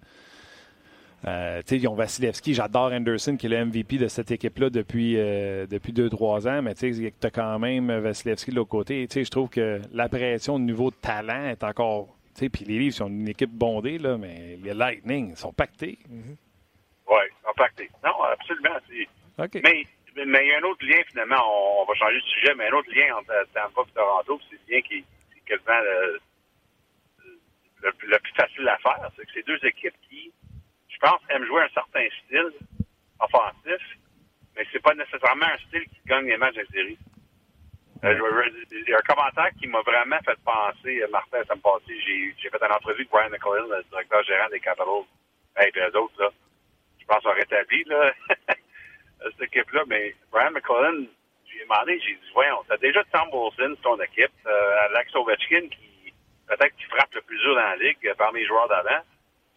euh, 1.28 1.60
tu 1.62 1.70
sais, 1.70 1.78
ils 1.78 1.88
ont 1.88 1.96
Vasilevski. 1.96 2.54
J'adore 2.54 2.92
Anderson, 2.92 3.38
qui 3.38 3.46
est 3.48 3.50
le 3.50 3.58
MVP 3.66 3.98
de 3.98 4.08
cette 4.08 4.32
équipe-là 4.32 4.70
depuis, 4.70 5.16
euh, 5.18 5.66
depuis 5.68 5.94
2-3 5.94 6.48
ans. 6.48 6.62
Mais 6.62 6.74
tu 6.76 7.12
as 7.24 7.30
quand 7.32 7.60
même 7.60 7.92
Vasilevski 8.00 8.52
de 8.52 8.56
l'autre 8.56 8.70
côté. 8.70 9.08
Je 9.12 9.30
trouve 9.30 9.50
que 9.50 9.82
la 9.94 10.10
pression 10.10 10.56
au 10.56 10.60
niveau 10.60 10.90
de 10.92 10.96
talent 10.96 11.48
est 11.50 11.64
encore. 11.64 12.08
tu 12.36 12.42
sais, 12.46 12.50
Puis 12.50 12.66
les 12.66 12.78
Leafs 12.78 12.96
sont 12.96 13.08
une 13.08 13.28
équipe 13.30 13.50
bondée, 13.52 13.98
là, 13.98 14.16
mais 14.18 14.58
les 14.64 14.74
Lightning 14.76 15.36
sont 15.36 15.52
pactés. 15.54 15.98
Oui, 17.10 17.22
impacté. 17.50 17.90
Non, 18.04 18.12
absolument. 18.32 18.78
c'est- 18.88 19.44
OK. 19.44 19.62
Mais 19.64 19.86
mais 20.26 20.46
il 20.46 20.50
y 20.50 20.52
a 20.54 20.58
un 20.58 20.64
autre 20.64 20.84
lien, 20.84 20.98
finalement, 21.10 21.36
on, 21.82 21.86
va 21.86 21.94
changer 21.94 22.16
de 22.16 22.22
sujet, 22.22 22.54
mais 22.58 22.68
un 22.68 22.74
autre 22.74 22.90
lien 22.96 23.16
entre 23.18 23.32
Tampa 23.54 23.82
et 23.88 23.94
Toronto, 23.94 24.40
c'est 24.50 24.58
le 24.68 24.76
lien 24.76 24.82
qui 24.82 25.06
quasiment 25.48 25.80
le, 25.82 26.20
le, 27.84 27.92
plus 28.20 28.34
facile 28.36 28.68
à 28.70 28.78
faire. 28.78 29.10
C'est 29.16 29.26
que 29.26 29.32
c'est 29.34 29.48
deux 29.48 29.60
équipes 29.66 29.96
qui, 30.10 30.32
je 30.90 30.98
pense, 31.00 31.22
aiment 31.30 31.46
jouer 31.46 31.64
un 31.64 31.70
certain 31.70 32.08
style 32.26 32.52
offensif, 33.20 33.82
mais 34.56 34.66
c'est 34.72 34.82
pas 34.82 34.94
nécessairement 34.94 35.46
un 35.46 35.58
style 35.68 35.86
qui 35.86 36.02
gagne 36.06 36.26
les 36.28 36.38
matchs 36.38 36.56
de 36.56 36.66
série. 36.72 36.98
Euh, 38.04 38.50
Il 38.72 38.90
y 38.90 38.94
a 38.94 38.98
un 38.98 39.16
commentaire 39.16 39.50
qui 39.60 39.68
m'a 39.68 39.82
vraiment 39.82 40.20
fait 40.24 40.38
penser, 40.46 41.02
euh, 41.02 41.08
Martin, 41.12 41.44
ça 41.48 41.56
me 41.56 41.62
passait, 41.62 42.00
j'ai 42.06 42.50
fait 42.50 42.64
une 42.64 42.72
entrevue 42.72 43.02
avec 43.02 43.10
Brian 43.10 43.30
McClellan, 43.30 43.68
le 43.68 43.84
directeur 43.90 44.24
gérant 44.24 44.50
des 44.50 44.60
Capitals, 44.60 45.06
et 45.66 45.72
puis 45.72 45.82
eux 45.82 45.98
autres, 45.98 46.22
là, 46.22 46.30
je 47.00 47.06
pense, 47.06 47.26
ont 47.26 47.32
rétabli, 47.32 47.84
là, 47.86 48.14
cette 49.24 49.42
équipe-là, 49.42 49.84
mais 49.88 50.16
Brian 50.32 50.52
McClellan, 50.52 51.06
j'ai 51.58 51.64
demandé, 51.64 52.00
j'ai 52.00 52.14
dit, 52.14 52.32
voyons, 52.34 52.64
t'as 52.68 52.78
déjà 52.78 53.04
Tom 53.06 53.30
Wilson, 53.34 53.76
ton 53.82 54.00
équipe, 54.02 54.32
euh, 54.46 54.86
Alex 54.90 55.16
Ovechkin, 55.16 55.68
qui 55.70 56.14
peut-être 56.48 56.76
qui 56.78 56.84
frappe 56.86 57.14
le 57.14 57.22
plus 57.22 57.38
dur 57.40 57.56
dans 57.56 57.62
la 57.62 57.76
ligue 57.76 58.08
euh, 58.08 58.14
parmi 58.18 58.42
les 58.42 58.46
joueurs 58.48 58.68
d'avant, 58.68 59.02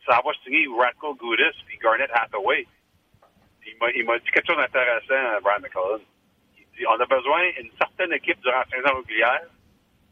ça 0.07 0.21
va 0.25 0.33
signer 0.43 0.67
Radko 0.77 1.15
Gudis 1.15 1.57
puis 1.67 1.79
Garnett 1.79 2.11
Hathaway. 2.13 2.67
Il 3.67 4.05
m'a- 4.07 4.19
dit 4.19 4.31
quelque 4.31 4.47
chose 4.47 4.57
d'intéressant, 4.57 5.13
euh, 5.13 5.41
Brian 5.41 5.61
McClellan. 5.61 6.01
Il 6.59 6.65
dit, 6.77 6.87
on 6.87 6.99
a 6.99 7.07
besoin 7.07 7.51
d'une 7.53 7.71
certaine 7.79 8.13
équipe 8.13 8.41
durant 8.41 8.59
la 8.59 8.65
saison 8.67 8.97
régulière. 8.97 9.43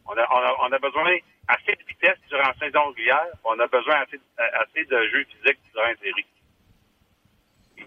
On 0.07 0.12
a, 0.16 0.78
besoin 0.78 1.16
assez 1.49 1.72
de 1.72 1.84
vitesse 1.86 2.18
durant 2.28 2.49
la 2.49 2.55
saison 2.55 2.89
régulière. 2.89 3.26
On 3.45 3.59
a 3.59 3.66
besoin 3.66 3.97
assez, 3.97 4.84
de 4.84 5.07
jeu 5.09 5.24
physique 5.24 5.59
durant 5.72 5.89
une 5.89 5.97
série. 5.99 6.26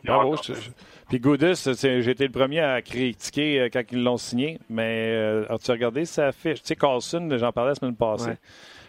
Bravo. 0.03 0.35
je- 0.37 0.53
je- 0.53 0.69
Puis 1.09 1.19
Goudis, 1.19 1.55
c'est- 1.55 2.01
j'ai 2.01 2.11
été 2.11 2.25
le 2.25 2.31
premier 2.31 2.59
à 2.61 2.81
critiquer 2.81 3.59
euh, 3.61 3.69
quand 3.71 3.83
ils 3.91 4.01
l'ont 4.03 4.17
signé, 4.17 4.59
mais 4.69 5.11
euh, 5.11 5.45
as-tu 5.49 5.71
regardé 5.71 6.05
sa 6.05 6.31
fiche? 6.31 6.61
Tu 6.61 6.67
sais, 6.67 6.75
Carlson, 6.75 7.29
j'en 7.37 7.51
parlais 7.51 7.71
la 7.71 7.75
semaine 7.75 7.95
passée. 7.95 8.29
Ouais. 8.31 8.37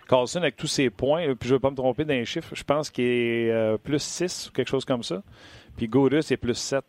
Carlson, 0.09 0.41
avec 0.41 0.57
tous 0.57 0.67
ses 0.67 0.91
points, 0.91 1.23
puis 1.35 1.49
je 1.49 1.55
ne 1.55 1.57
veux 1.57 1.61
pas 1.61 1.71
me 1.71 1.77
tromper 1.77 2.05
d'un 2.05 2.25
chiffre, 2.25 2.55
je 2.55 2.65
pense 2.65 2.91
qu'il 2.91 3.05
est 3.05 3.51
euh, 3.51 3.79
plus 3.79 4.03
6 4.03 4.49
ou 4.49 4.53
quelque 4.53 4.69
chose 4.69 4.85
comme 4.85 5.03
ça. 5.03 5.23
Puis 5.77 5.89
Goudis 5.89 6.17
est 6.31 6.37
plus 6.37 6.55
7. 6.55 6.85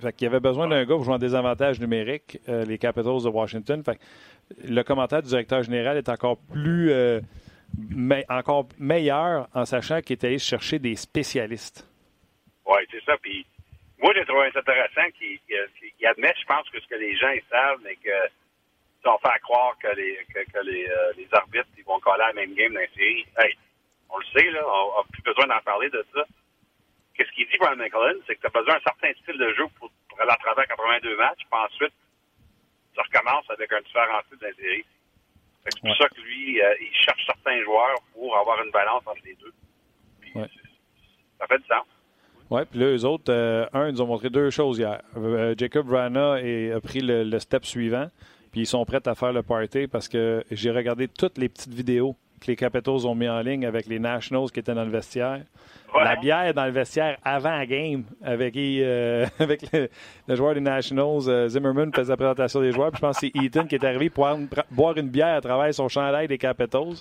Fait 0.00 0.12
qu'il 0.12 0.26
y 0.26 0.28
avait 0.28 0.38
besoin 0.40 0.68
d'un 0.68 0.82
gars 0.84 0.94
pour 0.94 1.02
jouer 1.04 1.14
en 1.14 1.18
désavantage 1.18 1.80
numérique, 1.80 2.38
euh, 2.48 2.64
les 2.64 2.78
Capitals 2.78 3.22
de 3.24 3.28
Washington. 3.28 3.82
Fait 3.84 3.96
que 3.96 4.00
le 4.68 4.82
commentaire 4.82 5.22
du 5.22 5.28
directeur 5.28 5.62
général 5.62 5.96
est 5.96 6.08
encore 6.08 6.36
plus... 6.36 6.90
euh, 6.92 7.20
me- 7.90 8.22
encore 8.32 8.68
meilleur 8.78 9.48
en 9.54 9.64
sachant 9.64 10.00
qu'il 10.00 10.14
est 10.14 10.24
allé 10.24 10.38
chercher 10.38 10.78
des 10.78 10.94
spécialistes. 10.96 11.84
Oui, 12.66 12.78
c'est 12.92 13.02
ça. 13.04 13.14
Puis 13.20 13.44
moi, 13.98 14.12
j'ai 14.14 14.24
trouvé 14.24 14.50
ça 14.52 14.60
intéressant 14.60 15.10
qu'il 15.18 15.38
qu'il 15.40 16.06
admette, 16.06 16.36
je 16.38 16.44
pense, 16.46 16.68
que 16.70 16.80
ce 16.80 16.86
que 16.86 16.94
les 16.94 17.16
gens 17.16 17.30
ils 17.30 17.42
savent, 17.50 17.80
mais 17.82 17.96
que 17.96 18.28
si 19.00 19.06
on 19.08 19.18
fait 19.18 19.38
croire 19.40 19.76
que 19.78 19.88
les 19.88 20.24
que, 20.32 20.40
que 20.50 20.58
les, 20.64 20.88
euh, 20.88 21.12
les 21.16 21.28
arbitres 21.32 21.68
ils 21.76 21.84
vont 21.84 22.00
coller 22.00 22.22
à 22.24 22.28
la 22.28 22.32
même 22.34 22.54
game 22.54 22.72
dans 22.72 22.80
la 22.80 22.88
série, 22.88 23.26
hey, 23.38 23.56
on 24.10 24.18
le 24.18 24.24
sait, 24.26 24.50
là, 24.50 24.62
on 24.66 24.98
n'a 25.02 25.04
plus 25.12 25.22
besoin 25.22 25.46
d'en 25.46 25.60
parler 25.60 25.90
de 25.90 26.04
ça. 26.14 26.24
Qu'est-ce 27.14 27.30
qu'il 27.32 27.48
dit, 27.48 27.56
Brian 27.58 27.76
McClellan, 27.76 28.20
c'est 28.26 28.36
que 28.36 28.40
tu 28.40 28.46
as 28.46 28.50
besoin 28.50 28.74
d'un 28.74 28.80
certain 28.80 29.12
style 29.20 29.36
de 29.38 29.52
jeu 29.54 29.66
pour, 29.78 29.90
pour 30.08 30.20
aller 30.20 30.30
à 30.30 30.36
travers 30.36 30.66
82 30.68 31.16
matchs, 31.16 31.40
puis 31.50 31.60
ensuite, 31.60 31.92
tu 32.94 33.00
recommences 33.00 33.50
avec 33.50 33.72
un 33.72 33.80
différent 33.80 34.20
style 34.26 34.38
dans 34.38 34.46
la 34.46 34.54
série. 34.54 34.84
C'est 35.64 35.80
pour 35.80 35.90
Ouais. 35.90 35.96
ça 35.98 36.08
que 36.08 36.20
lui, 36.20 36.62
euh, 36.62 36.74
il 36.80 36.94
cherche 36.94 37.26
certains 37.26 37.60
joueurs 37.64 37.96
pour 38.14 38.36
avoir 38.38 38.62
une 38.62 38.70
balance 38.70 39.02
entre 39.06 39.20
les 39.24 39.34
deux. 39.34 39.52
Puis, 40.20 40.30
Ouais. 40.34 40.46
c'est- 40.54 40.68
Ça 41.40 41.46
fait 41.46 41.58
du 41.58 41.66
sens. 41.66 41.86
Oui, 42.50 42.62
puis 42.70 42.80
là, 42.80 42.86
eux 42.86 43.04
autres, 43.04 43.30
euh, 43.32 43.66
un, 43.74 43.88
ils 43.88 43.92
nous 43.92 44.00
ont 44.02 44.06
montré 44.06 44.30
deux 44.30 44.48
choses 44.50 44.78
hier. 44.78 45.00
Euh, 45.16 45.54
Jacob 45.56 45.86
Vrana 45.86 46.40
est- 46.40 46.72
a 46.72 46.80
pris 46.80 47.00
le, 47.00 47.22
le 47.24 47.38
step 47.38 47.64
suivant. 47.66 48.08
Puis 48.50 48.62
ils 48.62 48.66
sont 48.66 48.82
prêts 48.86 49.06
à 49.06 49.14
faire 49.14 49.32
le 49.34 49.42
party 49.42 49.86
parce 49.86 50.08
que 50.08 50.42
j'ai 50.50 50.70
regardé 50.70 51.06
toutes 51.08 51.36
les 51.36 51.50
petites 51.50 51.74
vidéos 51.74 52.16
que 52.40 52.46
les 52.46 52.56
Capitals 52.56 53.04
ont 53.06 53.14
mis 53.14 53.28
en 53.28 53.40
ligne 53.40 53.66
avec 53.66 53.86
les 53.86 53.98
Nationals 53.98 54.50
qui 54.50 54.60
étaient 54.60 54.72
dans 54.74 54.84
le 54.84 54.90
vestiaire. 54.90 55.42
La 55.94 56.16
bière 56.16 56.54
dans 56.54 56.66
le 56.66 56.70
vestiaire 56.70 57.16
avant 57.24 57.56
la 57.56 57.66
game 57.66 58.04
avec, 58.22 58.56
euh, 58.56 59.26
avec 59.38 59.62
le, 59.72 60.36
joueur 60.36 60.54
des 60.54 60.60
Nationals, 60.60 61.28
euh, 61.28 61.48
Zimmerman 61.48 61.92
faisait 61.92 62.12
la 62.12 62.16
présentation 62.16 62.60
des 62.60 62.72
joueurs. 62.72 62.90
Puis 62.90 62.98
je 62.98 63.06
pense 63.06 63.18
que 63.18 63.26
c'est 63.26 63.40
Eaton 63.40 63.66
qui 63.66 63.74
est 63.74 63.84
arrivé 63.84 64.10
pour 64.10 64.28
boire 64.70 64.96
une 64.96 65.08
bière 65.08 65.36
à 65.36 65.40
travers 65.40 65.72
son 65.74 65.88
chandail 65.88 66.28
des 66.28 66.38
Capitals. 66.38 66.94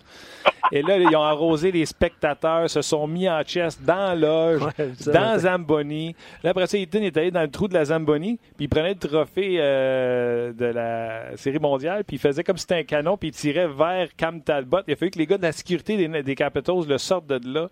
Et 0.72 0.82
là, 0.82 0.98
ils 0.98 1.16
ont 1.16 1.22
arrosé 1.22 1.72
les 1.72 1.86
spectateurs, 1.86 2.70
se 2.70 2.82
sont 2.82 3.08
mis 3.08 3.30
en 3.30 3.42
chest 3.44 3.82
dans 3.84 4.20
l'âge, 4.20 4.62
dans 5.06 5.40
Zamboni. 5.40 6.16
Là, 6.44 6.50
après 6.50 6.68
ça, 6.68 6.78
Eaton 6.78 7.02
est 7.02 7.16
allé 7.16 7.32
dans 7.32 7.42
le 7.42 7.50
trou 7.50 7.68
de 7.68 7.74
la 7.74 7.86
Zamboni, 7.86 8.38
puis 8.58 8.66
il 8.66 8.70
prenait 8.70 8.94
le 8.94 9.08
trophée 9.08 9.58
euh, 9.60 10.52
de 10.52 10.66
la 10.66 11.38
Série 11.38 11.60
mondiale, 11.60 12.04
puis 12.04 12.18
il 12.18 12.20
faisait 12.20 12.44
comme 12.44 12.58
si 12.58 12.64
c'était 12.64 12.76
un 12.76 12.84
canon, 12.84 13.18
puis 13.18 13.30
il 13.30 13.34
tirait 13.34 13.68
vers 13.68 14.10
Cam 14.18 14.42
Talbot. 14.42 14.80
Il 14.88 14.94
a 14.94 14.96
fallu 14.96 15.12
que 15.12 15.20
les 15.20 15.26
gars 15.26 15.38
de 15.38 15.44
la 15.44 15.54
sécurité 15.54 15.96
des, 15.96 16.24
des 16.24 16.36
Capitals 16.36 16.86
le 16.88 16.98
sortent 16.98 17.28
de 17.28 17.40
là. 17.54 17.70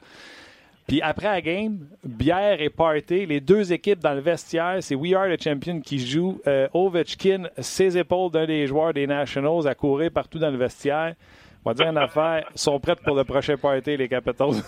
Puis 0.87 1.01
après 1.01 1.27
la 1.27 1.41
game, 1.41 1.87
bière 2.03 2.61
et 2.61 2.69
party, 2.69 3.25
les 3.25 3.39
deux 3.39 3.73
équipes 3.73 3.99
dans 3.99 4.13
le 4.13 4.19
vestiaire, 4.19 4.77
c'est 4.81 4.93
We 4.93 5.13
Are 5.13 5.27
the 5.27 5.41
Champion 5.41 5.81
qui 5.81 5.97
joue. 5.99 6.39
Euh, 6.45 6.67
Ovechkin, 6.73 7.49
ses 7.57 7.97
épaules 7.97 8.31
d'un 8.31 8.45
des 8.45 8.67
joueurs 8.67 8.93
des 8.93 9.07
Nationals 9.07 9.67
à 9.67 9.73
courir 9.73 10.11
partout 10.11 10.37
dans 10.37 10.51
le 10.51 10.57
vestiaire. 10.57 11.15
On 11.63 11.71
va 11.71 11.73
dire 11.73 11.87
une 11.87 11.97
affaire, 11.97 12.47
sont 12.53 12.79
prêtes 12.79 13.01
pour 13.01 13.15
le 13.15 13.23
prochain 13.23 13.57
party, 13.57 13.97
les 13.97 14.07
Capitals. 14.07 14.61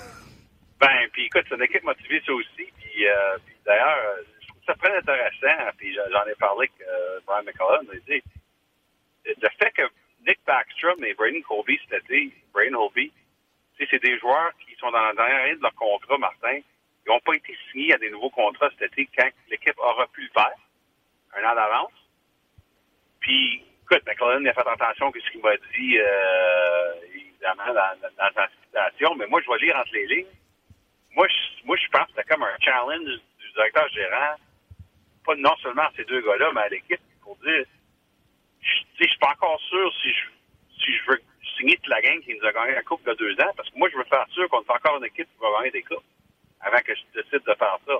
Ben, 0.79 1.09
puis 1.11 1.25
écoute, 1.25 1.41
c'est 1.49 1.55
une 1.55 1.63
équipe 1.63 1.83
motivée, 1.83 2.21
ça 2.23 2.31
aussi. 2.33 2.71
Puis, 2.79 3.07
euh, 3.07 3.37
d'ailleurs, 3.65 3.97
je 4.39 4.47
trouve 4.47 4.61
ça 4.63 4.75
très 4.75 4.95
intéressant. 4.95 5.71
Puis 5.75 5.91
j'en 5.95 6.23
ai 6.29 6.35
parlé 6.35 6.69
avec 6.69 6.87
euh, 6.87 7.19
Brian 7.25 7.41
McCullough. 7.41 7.81
dit 8.07 8.21
le 9.25 9.49
fait 9.59 9.71
que 9.71 9.81
Nick 10.27 10.39
Backstrom 10.45 11.03
et 11.03 11.13
Braden 11.13 11.41
Colby 11.43 11.79
été, 11.91 12.31
Braden 12.53 12.75
Holby, 12.75 13.11
c'est 13.89 14.01
des 14.01 14.17
joueurs 14.19 14.51
qui 14.59 14.75
sont 14.75 14.91
dans 14.91 15.01
la 15.01 15.13
dernière 15.13 15.43
année 15.43 15.55
de 15.55 15.61
leur 15.61 15.75
contrat, 15.75 16.17
Martin. 16.17 16.59
Ils 17.05 17.09
n'ont 17.09 17.19
pas 17.19 17.35
été 17.35 17.55
signés 17.71 17.93
à 17.93 17.97
des 17.97 18.09
nouveaux 18.09 18.29
contrats 18.29 18.69
cet 18.77 18.91
été 18.91 19.07
quand 19.17 19.29
l'équipe 19.49 19.77
aura 19.77 20.07
pu 20.07 20.21
le 20.23 20.29
faire, 20.29 20.53
un 21.35 21.43
an 21.43 21.55
d'avance. 21.55 21.91
Puis, 23.19 23.63
écoute, 23.83 24.03
McClellan 24.05 24.45
a 24.45 24.53
fait 24.53 24.67
attention 24.67 25.09
à 25.09 25.11
ce 25.13 25.31
qu'il 25.31 25.41
m'a 25.41 25.55
dit, 25.57 25.99
euh, 25.99 26.93
évidemment, 27.13 27.73
dans, 27.73 28.09
dans, 28.17 28.33
sa 28.33 28.47
citation, 28.63 29.15
mais 29.15 29.27
moi, 29.27 29.41
je 29.45 29.51
vais 29.51 29.65
lire 29.65 29.77
entre 29.77 29.93
les 29.93 30.07
lignes. 30.07 30.33
Moi, 31.11 31.27
je, 31.27 31.65
moi, 31.65 31.77
je 31.77 31.87
pense 31.89 32.07
que 32.07 32.11
c'était 32.15 32.33
comme 32.33 32.43
un 32.43 32.57
challenge 32.59 33.05
du 33.39 33.51
directeur 33.53 33.87
gérant, 33.89 34.35
pas 35.25 35.35
non 35.35 35.55
seulement 35.57 35.83
à 35.83 35.91
ces 35.95 36.05
deux 36.05 36.21
gars-là, 36.21 36.51
mais 36.53 36.61
à 36.61 36.69
l'équipe, 36.69 37.01
pour 37.21 37.37
dire, 37.37 37.65
je, 38.61 38.79
je 38.99 39.07
suis 39.07 39.19
pas 39.19 39.31
encore 39.31 39.59
sûr 39.61 39.93
si 40.01 40.09
je, 40.11 40.25
si 40.83 40.93
je 40.93 41.11
veux 41.11 41.21
toute 41.65 41.87
la 41.87 42.01
gang 42.01 42.19
qui 42.21 42.35
nous 42.35 42.45
a 42.45 42.51
gagné 42.51 42.73
la 42.73 42.83
Coupe 42.83 43.05
de 43.05 43.13
deux 43.13 43.33
ans, 43.41 43.51
parce 43.55 43.69
que 43.69 43.77
moi, 43.77 43.89
je 43.89 43.97
veux 43.97 44.03
faire 44.05 44.25
sûr 44.31 44.47
qu'on 44.49 44.63
fait 44.63 44.73
encore 44.73 44.97
une 44.97 45.05
équipe 45.05 45.27
qui 45.27 45.41
va 45.41 45.59
gagner 45.59 45.71
des 45.71 45.83
Coupes 45.83 46.03
avant 46.61 46.79
que 46.79 46.93
je 46.95 47.21
décide 47.21 47.45
de 47.45 47.53
faire 47.53 47.77
ça. 47.85 47.99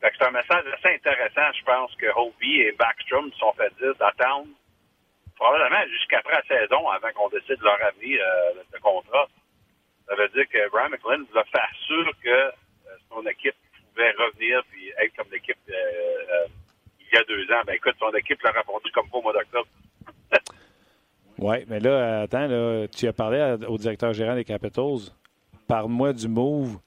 Fait 0.00 0.10
que 0.10 0.16
c'est 0.18 0.26
un 0.26 0.30
message 0.30 0.64
assez 0.74 0.94
intéressant, 0.94 1.52
je 1.58 1.64
pense, 1.64 1.94
que 1.96 2.06
Hobie 2.14 2.60
et 2.60 2.72
Backstrom 2.72 3.32
sont 3.34 3.52
fait 3.54 3.72
dire 3.80 3.94
d'attendre 3.96 4.48
probablement 5.36 5.86
jusqu'après 5.88 6.32
la 6.32 6.42
saison 6.42 6.88
avant 6.88 7.12
qu'on 7.14 7.28
décide 7.28 7.60
leur 7.60 7.82
avenir 7.82 8.20
euh, 8.22 8.62
de 8.72 8.78
contrat. 8.78 9.28
Ça 10.08 10.14
veut 10.14 10.28
dire 10.28 10.48
que 10.48 10.68
Brian 10.70 10.88
McLean 10.88 11.24
voulait 11.28 11.44
faire 11.52 11.70
sûr 11.86 12.10
que 12.22 12.28
euh, 12.28 12.52
son 13.10 13.24
équipe 13.26 13.56
pouvait 13.90 14.12
revenir 14.12 14.62
puis 14.70 14.92
être 14.98 15.14
comme 15.16 15.30
l'équipe 15.30 15.58
euh, 15.68 16.46
il 17.00 17.14
y 17.14 17.18
a 17.18 17.24
deux 17.24 17.50
ans. 17.52 17.62
Ben 17.66 17.74
écoute, 17.74 17.96
son 17.98 18.10
équipe 18.12 18.42
l'a 18.42 18.50
répondu 18.50 18.90
comme 18.92 19.08
pas 19.10 19.18
au 19.18 19.22
mois 19.22 19.32
d'octobre. 19.32 19.68
Oui, 21.38 21.56
mais 21.68 21.80
là, 21.80 22.22
attends, 22.22 22.46
là, 22.46 22.86
tu 22.88 23.06
as 23.06 23.12
parlé 23.12 23.56
au 23.68 23.76
directeur 23.76 24.12
gérant 24.12 24.34
des 24.34 24.44
Capitals. 24.44 25.10
Parle-moi 25.66 26.12
du 26.12 26.28
move 26.28 26.78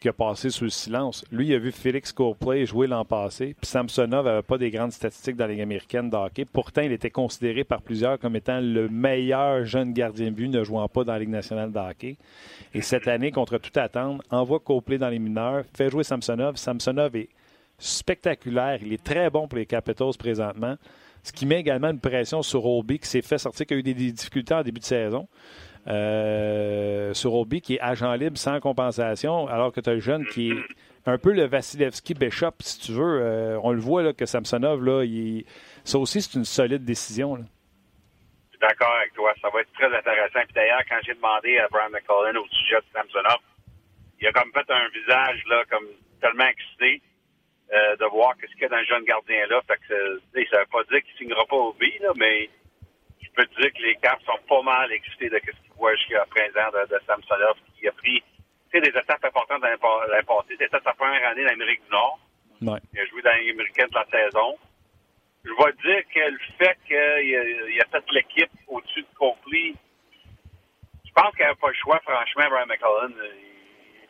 qui 0.00 0.08
a 0.08 0.12
passé 0.12 0.50
sous 0.50 0.64
le 0.64 0.70
silence. 0.70 1.24
Lui, 1.30 1.48
il 1.48 1.54
a 1.54 1.58
vu 1.58 1.72
Félix 1.72 2.12
Courplay 2.12 2.66
jouer 2.66 2.86
l'an 2.86 3.04
passé, 3.04 3.54
puis 3.58 3.66
Samsonov 3.66 4.24
n'avait 4.26 4.42
pas 4.42 4.58
des 4.58 4.70
grandes 4.70 4.92
statistiques 4.92 5.36
dans 5.36 5.46
les 5.46 5.60
américaines 5.60 6.10
de 6.10 6.16
hockey. 6.16 6.44
Pourtant, 6.44 6.82
il 6.82 6.92
était 6.92 7.10
considéré 7.10 7.64
par 7.64 7.82
plusieurs 7.82 8.18
comme 8.18 8.36
étant 8.36 8.60
le 8.60 8.88
meilleur 8.88 9.64
jeune 9.64 9.92
gardien 9.92 10.26
de 10.26 10.36
but 10.36 10.48
ne 10.48 10.64
jouant 10.64 10.88
pas 10.88 11.04
dans 11.04 11.12
la 11.12 11.18
Ligue 11.18 11.30
nationale 11.30 11.72
de 11.72 11.78
hockey. 11.78 12.16
Et 12.74 12.82
cette 12.82 13.08
année, 13.08 13.30
contre 13.30 13.58
tout 13.58 13.78
attendre, 13.78 14.22
envoie 14.30 14.60
Courplay 14.60 14.98
dans 14.98 15.08
les 15.08 15.18
mineurs, 15.18 15.64
fait 15.74 15.90
jouer 15.90 16.04
Samsonov. 16.04 16.56
Samsonov 16.56 17.16
est 17.16 17.28
spectaculaire. 17.78 18.78
Il 18.82 18.92
est 18.92 19.02
très 19.02 19.30
bon 19.30 19.48
pour 19.48 19.58
les 19.58 19.66
Capitals 19.66 20.16
présentement 20.18 20.76
ce 21.26 21.32
qui 21.32 21.44
met 21.44 21.58
également 21.58 21.90
une 21.90 22.00
pression 22.00 22.40
sur 22.40 22.64
Obi 22.64 23.00
qui 23.00 23.08
s'est 23.08 23.20
fait 23.20 23.38
sortir, 23.38 23.66
qui 23.66 23.74
a 23.74 23.76
eu 23.76 23.82
des 23.82 23.94
difficultés 23.94 24.54
en 24.54 24.62
début 24.62 24.78
de 24.78 24.84
saison. 24.84 25.26
Euh, 25.88 27.12
sur 27.14 27.34
Obi 27.34 27.60
qui 27.60 27.74
est 27.74 27.80
agent 27.80 28.12
libre 28.14 28.38
sans 28.38 28.60
compensation, 28.60 29.48
alors 29.48 29.72
que 29.72 29.80
tu 29.80 29.90
as 29.90 29.94
un 29.94 29.98
jeune 29.98 30.24
qui 30.26 30.52
est 30.52 30.56
un 31.04 31.18
peu 31.18 31.32
le 31.32 31.46
Vasilevski 31.46 32.14
Bishop, 32.14 32.52
si 32.60 32.78
tu 32.78 32.92
veux. 32.92 33.20
Euh, 33.20 33.58
on 33.64 33.72
le 33.72 33.80
voit 33.80 34.04
là, 34.04 34.12
que 34.12 34.24
Samsonov, 34.24 34.84
là, 34.84 35.04
ça 35.82 35.98
aussi, 35.98 36.22
c'est 36.22 36.38
une 36.38 36.44
solide 36.44 36.84
décision. 36.84 37.34
Je 37.38 37.42
suis 37.42 38.60
d'accord 38.60 38.94
avec 39.00 39.12
toi. 39.14 39.34
Ça 39.42 39.48
va 39.52 39.62
être 39.62 39.72
très 39.72 39.86
intéressant. 39.86 40.40
Puis 40.44 40.54
d'ailleurs, 40.54 40.82
quand 40.88 40.98
j'ai 41.04 41.14
demandé 41.14 41.58
à 41.58 41.66
Brian 41.72 41.90
McCullen 41.90 42.36
au 42.36 42.46
sujet 42.50 42.76
de 42.76 42.86
Samsonov, 42.92 43.40
il 44.20 44.28
a 44.28 44.32
comme 44.32 44.52
fait 44.52 44.70
un 44.70 44.88
visage 44.94 45.42
là, 45.48 45.64
comme 45.70 45.86
tellement 46.20 46.46
excité. 46.46 47.02
Euh, 47.72 47.96
de 47.96 48.04
voir 48.04 48.32
ce 48.40 48.46
qu'il 48.46 48.62
y 48.62 48.64
a 48.66 48.68
dans 48.68 48.78
le 48.78 48.84
jeune 48.84 49.02
gardien-là. 49.02 49.60
Fait 49.66 49.76
que 49.88 50.20
ça 50.50 50.60
veut 50.60 50.66
pas 50.70 50.84
dire 50.84 51.02
qu'il 51.02 51.16
signera 51.18 51.44
pas 51.46 51.56
au 51.56 51.72
B, 51.72 51.82
là, 52.00 52.12
mais 52.14 52.48
je 53.20 53.28
peux 53.34 53.44
te 53.44 53.60
dire 53.60 53.72
que 53.72 53.82
les 53.82 53.96
Caps 53.96 54.24
sont 54.24 54.38
pas 54.48 54.62
mal 54.62 54.92
excités 54.92 55.28
de 55.28 55.36
ce 55.44 55.50
qu'ils 55.50 55.72
voient 55.76 55.96
jusqu'à 55.96 56.24
présent 56.26 56.70
de, 56.72 56.86
de 56.86 57.00
Samsonov, 57.04 57.56
qui 57.74 57.88
a 57.88 57.92
pris 57.92 58.22
des 58.72 58.88
étapes 58.88 59.24
importantes 59.24 59.62
dans 59.62 59.68
le 59.68 59.78
passé. 59.78 60.48
C'était 60.50 60.68
sa 60.70 60.92
première 60.94 61.26
année 61.28 61.42
l'Amérique 61.42 61.82
du 61.82 61.90
Nord. 61.90 62.20
Ouais. 62.62 62.78
Il 62.92 63.00
a 63.00 63.06
joué 63.06 63.22
dans 63.22 63.30
l'américaine 63.30 63.88
de 63.88 63.94
la 63.94 64.06
saison. 64.12 64.56
Je 65.44 65.50
vais 65.50 65.72
dire 65.82 66.02
que 66.14 66.20
le 66.20 66.38
fait 66.58 66.78
qu'il 66.86 67.80
a, 67.80 67.82
a 67.82 67.86
fait 67.90 68.04
l'équipe 68.12 68.50
au-dessus 68.68 69.02
de 69.02 69.18
Copley, 69.18 69.74
je 71.04 71.12
pense 71.12 71.34
qu'il 71.34 71.44
n'avait 71.44 71.58
pas 71.58 71.68
le 71.68 71.74
choix, 71.74 71.98
franchement, 72.00 72.46
Brian 72.48 72.66
McCullen. 72.66 73.14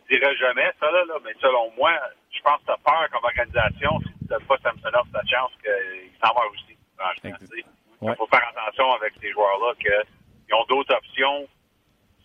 Il 0.08 0.18
dirait 0.18 0.36
jamais 0.36 0.70
ça, 0.78 0.90
là, 0.90 1.04
là. 1.06 1.14
Mais 1.24 1.32
selon 1.40 1.70
moi, 1.76 1.92
je 2.30 2.40
pense 2.42 2.60
que 2.60 2.66
tu 2.66 2.72
as 2.72 2.78
peur 2.78 3.08
comme 3.10 3.24
organisation. 3.24 3.98
Si 4.00 4.06
tu 4.06 4.24
ne 4.24 4.28
donnes 4.28 4.46
pas 4.46 4.58
Samsonov 4.62 5.06
sa 5.12 5.22
chance 5.26 5.52
qu'il 5.62 6.10
s'en 6.22 6.32
va 6.34 6.46
aussi, 6.52 6.76
franchement. 6.96 7.64
Il 8.02 8.14
faut 8.14 8.26
faire 8.26 8.52
attention 8.54 8.92
avec 8.92 9.14
ces 9.20 9.30
joueurs-là 9.32 9.74
qu'ils 9.80 10.54
ont 10.54 10.64
d'autres 10.68 10.94
options 10.94 11.48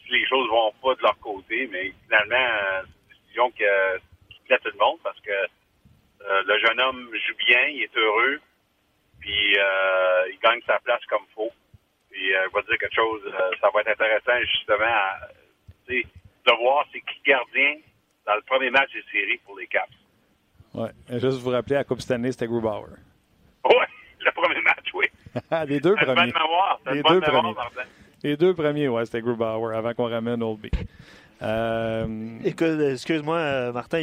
si 0.04 0.12
les 0.12 0.28
choses 0.28 0.50
vont 0.50 0.74
pas 0.82 0.96
de 0.96 1.02
leur 1.02 1.18
côté, 1.20 1.68
mais 1.72 1.94
finalement, 2.04 2.48
c'est 3.08 3.14
une 3.14 3.22
décision 3.24 3.52
qui, 3.52 3.64
plaît 4.46 4.56
à 4.56 4.60
tout 4.60 4.72
le 4.72 4.78
monde 4.78 5.00
parce 5.04 5.20
que 5.22 5.32
euh, 5.32 6.44
le 6.46 6.60
jeune 6.60 6.80
homme 6.82 7.10
joue 7.14 7.36
bien, 7.48 7.68
il 7.68 7.84
est 7.84 7.98
heureux, 7.98 8.42
puis 9.22 9.58
euh, 9.58 10.30
il 10.30 10.40
gagne 10.40 10.62
sa 10.68 10.80
place 10.80 11.04
comme 11.08 11.26
faut. 11.34 11.52
Puis 12.12 12.36
euh, 12.36 12.48
je 12.50 12.56
vais 12.56 12.64
dire 12.64 12.78
quelque 12.78 12.96
chose, 12.96 13.22
ça 13.62 13.70
va 13.74 13.82
être 13.82 13.92
intéressant 13.92 14.40
justement 14.42 14.86
à, 14.86 15.20
de 16.46 16.64
voir 16.64 16.86
c'est 16.92 17.00
qui 17.02 17.22
gardien 17.26 17.76
dans 18.26 18.36
le 18.36 18.42
premier 18.42 18.70
match 18.70 18.92
des 18.94 19.04
séries 19.12 19.40
pour 19.46 19.58
les 19.58 19.68
Caps. 19.68 19.92
Oui. 20.74 20.88
Juste 21.10 21.40
vous 21.40 21.50
rappeler, 21.50 21.76
à 21.76 21.80
la 21.80 21.84
Coupe 21.84 22.02
Stanley, 22.02 22.32
c'était 22.32 22.48
Grubauer. 22.48 22.96
Oui, 23.66 23.76
le 24.20 24.32
premier 24.32 24.62
match, 24.62 24.88
oui. 24.94 25.06
les 25.68 25.80
deux 25.80 25.96
premiers. 25.96 26.34
les 26.92 27.04
deux 27.04 27.22
premiers. 27.22 27.56
Les 28.24 28.38
deux 28.38 28.54
premiers, 28.54 28.88
ouais, 28.88 29.06
c'était 29.06 29.22
Grubauer 29.22 29.76
avant 29.76 29.94
qu'on 29.94 30.10
ramène 30.10 30.42
Oldby. 30.44 30.70
Euh... 31.42 32.38
Écoute, 32.46 32.80
excuse-moi, 32.92 33.38
euh, 33.38 33.72
Martin, 33.72 34.00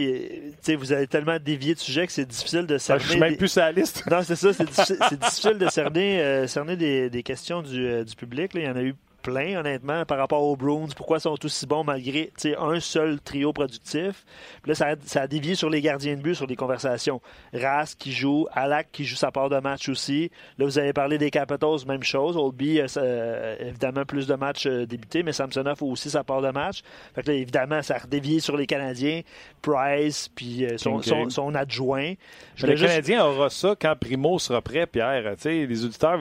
vous 0.76 0.92
avez 0.92 1.06
tellement 1.06 1.38
dévié 1.38 1.74
de 1.74 1.78
sujet 1.78 2.06
que 2.06 2.12
c'est 2.12 2.26
difficile 2.26 2.66
de 2.66 2.78
cerner. 2.78 3.00
Ah, 3.00 3.06
je 3.06 3.10
suis 3.12 3.20
même 3.20 3.36
plus 3.36 3.48
sur 3.48 3.60
la 3.60 3.70
liste. 3.70 4.04
non, 4.10 4.22
c'est 4.22 4.34
ça, 4.34 4.52
c'est 4.52 5.18
difficile, 5.18 5.58
de 5.58 5.68
cerner, 5.68 6.20
euh, 6.20 6.46
cerner 6.48 6.76
des, 6.76 7.10
des, 7.10 7.22
questions 7.22 7.62
du, 7.62 7.86
euh, 7.86 8.02
du 8.02 8.16
public. 8.16 8.54
Là. 8.54 8.60
Il 8.60 8.66
y 8.66 8.68
en 8.68 8.76
a 8.76 8.82
eu 8.82 8.94
plein, 9.22 9.58
honnêtement, 9.58 10.04
par 10.04 10.18
rapport 10.18 10.42
aux 10.42 10.56
Bruins. 10.56 10.88
Pourquoi 10.96 11.18
ils 11.18 11.22
sont 11.22 11.44
aussi 11.44 11.66
bons 11.66 11.84
malgré 11.84 12.32
un 12.58 12.80
seul 12.80 13.20
trio 13.20 13.52
productif? 13.52 14.24
Puis 14.62 14.70
là, 14.70 14.74
ça 14.74 14.86
a, 14.88 14.94
ça 15.04 15.22
a, 15.22 15.26
dévié 15.26 15.54
sur 15.54 15.70
les 15.70 15.80
gardiens 15.80 16.16
de 16.16 16.22
but, 16.22 16.34
sur 16.34 16.46
des 16.46 16.56
conversations. 16.56 17.20
Ras 17.52 17.94
qui 17.98 18.12
joue, 18.12 18.46
Alak 18.52 18.88
qui 18.92 19.04
joue 19.04 19.16
sa 19.16 19.30
part 19.30 19.48
de 19.48 19.58
match 19.58 19.88
aussi. 19.88 20.30
Là, 20.58 20.64
vous 20.64 20.78
avez 20.78 20.92
parlé 20.92 21.18
des 21.18 21.30
Capitals, 21.30 21.86
même 21.86 22.02
chose. 22.02 22.36
Oldby, 22.36 22.80
euh, 22.96 23.56
évidemment, 23.60 24.04
plus 24.04 24.26
de 24.26 24.34
matchs 24.34 24.66
euh, 24.66 24.86
débutés, 24.86 25.22
mais 25.22 25.32
Samsonov 25.32 25.78
a 25.80 25.84
aussi 25.84 26.10
sa 26.10 26.24
part 26.24 26.42
de 26.42 26.50
match. 26.50 26.82
Fait 27.14 27.22
que 27.22 27.30
là, 27.30 27.36
évidemment, 27.36 27.82
ça 27.82 27.96
a 27.96 28.06
dévié 28.06 28.40
sur 28.40 28.56
les 28.56 28.66
Canadiens. 28.66 29.22
Price, 29.62 30.28
puis 30.28 30.64
euh, 30.64 30.78
son, 30.78 31.02
son, 31.02 31.28
son, 31.30 31.54
adjoint. 31.54 32.14
le 32.62 32.74
Canadien 32.74 33.24
aura 33.24 33.50
ça 33.50 33.74
quand 33.78 33.94
Primo 33.98 34.38
sera 34.38 34.62
prêt, 34.62 34.86
Pierre. 34.86 35.34
les 35.44 35.84
auditeurs 35.84 36.18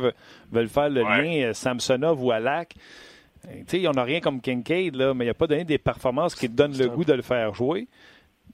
veulent, 0.51 0.67
faire 0.67 0.89
le 0.89 1.03
lien 1.03 1.53
Samsonov 1.53 2.23
ou 2.23 2.31
Alak. 2.31 2.75
Il 3.73 3.79
n'y 3.79 3.87
en 3.87 3.93
a 3.93 4.03
rien 4.03 4.19
comme 4.19 4.41
Kincaid, 4.41 4.95
là, 4.95 5.13
mais 5.13 5.25
il 5.25 5.27
n'a 5.27 5.33
pas 5.33 5.47
donné 5.47 5.63
des 5.63 5.77
performances 5.77 6.35
qui 6.35 6.47
te 6.49 6.55
donnent 6.55 6.77
le 6.77 6.87
goût 6.89 7.05
de 7.05 7.13
le 7.13 7.21
faire 7.21 7.53
jouer. 7.53 7.87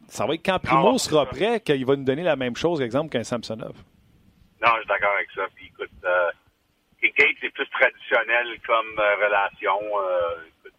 Ça 0.08 0.26
va 0.26 0.34
être 0.36 0.46
quand 0.46 0.60
Primo 0.60 0.98
sera 0.98 1.26
prêt 1.26 1.60
qu'il 1.62 1.86
va 1.86 1.96
nous 1.96 2.04
donner 2.04 2.24
la 2.24 2.36
même 2.36 2.56
chose, 2.56 2.82
exemple, 2.82 3.10
qu'un 3.10 3.24
Samsonov. 3.24 3.76
Non, 4.62 4.70
je 4.76 4.80
suis 4.80 4.88
d'accord 4.88 5.14
avec 5.16 5.30
ça. 5.36 5.44
Puis 5.56 5.68
écoute, 5.68 5.90
euh, 6.04 6.30
et 7.04 7.12
Gates 7.18 7.44
est 7.44 7.50
plus 7.50 7.68
traditionnel 7.68 8.48
comme 8.66 8.98
euh, 8.98 9.16
relation. 9.26 9.78
Euh, 10.00 10.72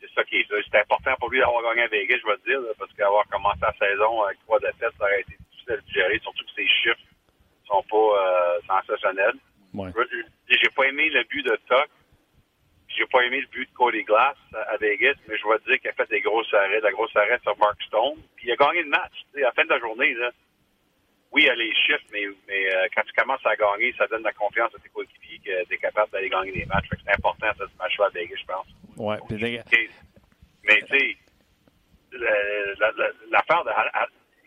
c'est 0.00 0.10
ça 0.14 0.24
qui 0.24 0.36
est 0.36 0.48
ça. 0.48 0.56
C'est 0.70 0.80
important 0.80 1.14
pour 1.20 1.30
lui 1.30 1.38
d'avoir 1.38 1.62
gagné 1.62 1.82
à 1.82 1.88
Vegas, 1.88 2.18
je 2.20 2.26
vais 2.26 2.36
te 2.38 2.48
dire, 2.50 2.60
parce 2.78 2.92
qu'avoir 2.94 3.26
commencé 3.28 3.60
la 3.62 3.72
saison 3.78 4.22
avec 4.24 4.38
trois 4.40 4.58
défaites, 4.58 4.92
ça 4.98 5.04
aurait 5.04 5.20
été 5.20 5.36
difficile 5.38 5.72
à 5.72 5.92
gérer, 5.92 6.18
surtout 6.18 6.44
que 6.44 6.52
ses 6.56 6.66
chiffres 6.66 7.06
sont 7.66 7.82
pas 7.88 7.96
euh, 7.96 8.58
sensationnels. 8.66 9.38
Ouais. 9.72 9.90
J'ai 10.48 10.68
pas 10.74 10.84
aimé 10.86 11.08
le 11.10 11.22
but 11.24 11.42
de 11.44 11.56
Tuck. 11.68 11.88
J'ai 12.96 13.06
pas 13.06 13.22
aimé 13.24 13.40
le 13.40 13.46
but 13.46 13.68
de 13.68 13.74
Cody 13.74 14.02
Glass 14.04 14.36
à 14.54 14.76
Vegas, 14.76 15.14
mais 15.28 15.36
je 15.36 15.48
vais 15.48 15.58
te 15.58 15.70
dire 15.70 15.80
qu'il 15.80 15.90
a 15.90 15.92
fait 15.94 16.08
des 16.10 16.20
grosses 16.20 16.52
arrêts, 16.52 16.80
la 16.80 16.92
grosse 16.92 17.14
arrêt 17.16 17.38
sur 17.42 17.56
Mark 17.58 17.80
Stone. 17.82 18.18
Puis 18.36 18.48
il 18.48 18.52
a 18.52 18.56
gagné 18.56 18.82
le 18.82 18.88
match. 18.88 19.24
à 19.36 19.40
la 19.40 19.52
fin 19.52 19.64
de 19.64 19.70
la 19.70 19.78
journée, 19.78 20.14
là, 20.14 20.30
oui, 21.32 21.42
il 21.42 21.46
y 21.46 21.50
a 21.50 21.54
les 21.54 21.74
chiffres, 21.74 22.04
mais, 22.12 22.26
mais 22.46 22.74
euh, 22.74 22.88
quand 22.94 23.02
tu 23.04 23.12
commences 23.14 23.44
à 23.46 23.56
gagner, 23.56 23.94
ça 23.96 24.06
donne 24.06 24.22
la 24.22 24.32
confiance 24.32 24.74
à 24.74 24.78
tes 24.78 24.90
coéquipiers 24.90 25.38
que 25.38 25.64
tu 25.64 25.74
es 25.74 25.78
capable 25.78 26.10
d'aller 26.12 26.28
gagner 26.28 26.52
des 26.52 26.66
matchs. 26.66 26.88
C'est 26.90 27.14
important, 27.14 27.46
ça, 27.56 27.64
ce 27.64 27.78
match-là 27.78 28.06
à 28.06 28.10
Vegas, 28.10 28.36
je 28.38 28.44
pense. 28.44 28.66
Ouais. 28.98 29.16
Mais 30.64 30.82
tu 30.82 30.98
sais, 30.98 31.16
l'affaire 33.30 33.64
de 33.64 33.70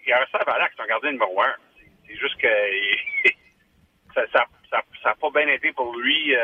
il 0.05 0.09
y 0.09 0.13
a 0.13 0.21
un 0.21 0.43
Valak, 0.45 0.71
c'est 0.75 0.83
un 0.83 0.87
gardien 0.87 1.11
numéro 1.11 1.41
un. 1.41 1.55
C'est 2.07 2.15
juste 2.15 2.37
que 2.37 2.47
ça 4.13 4.21
n'a 4.33 4.45
ça, 4.69 4.83
ça, 5.01 5.15
pas 5.19 5.29
bien 5.31 5.47
été 5.47 5.71
pour 5.73 5.95
lui 5.97 6.35
euh, 6.35 6.39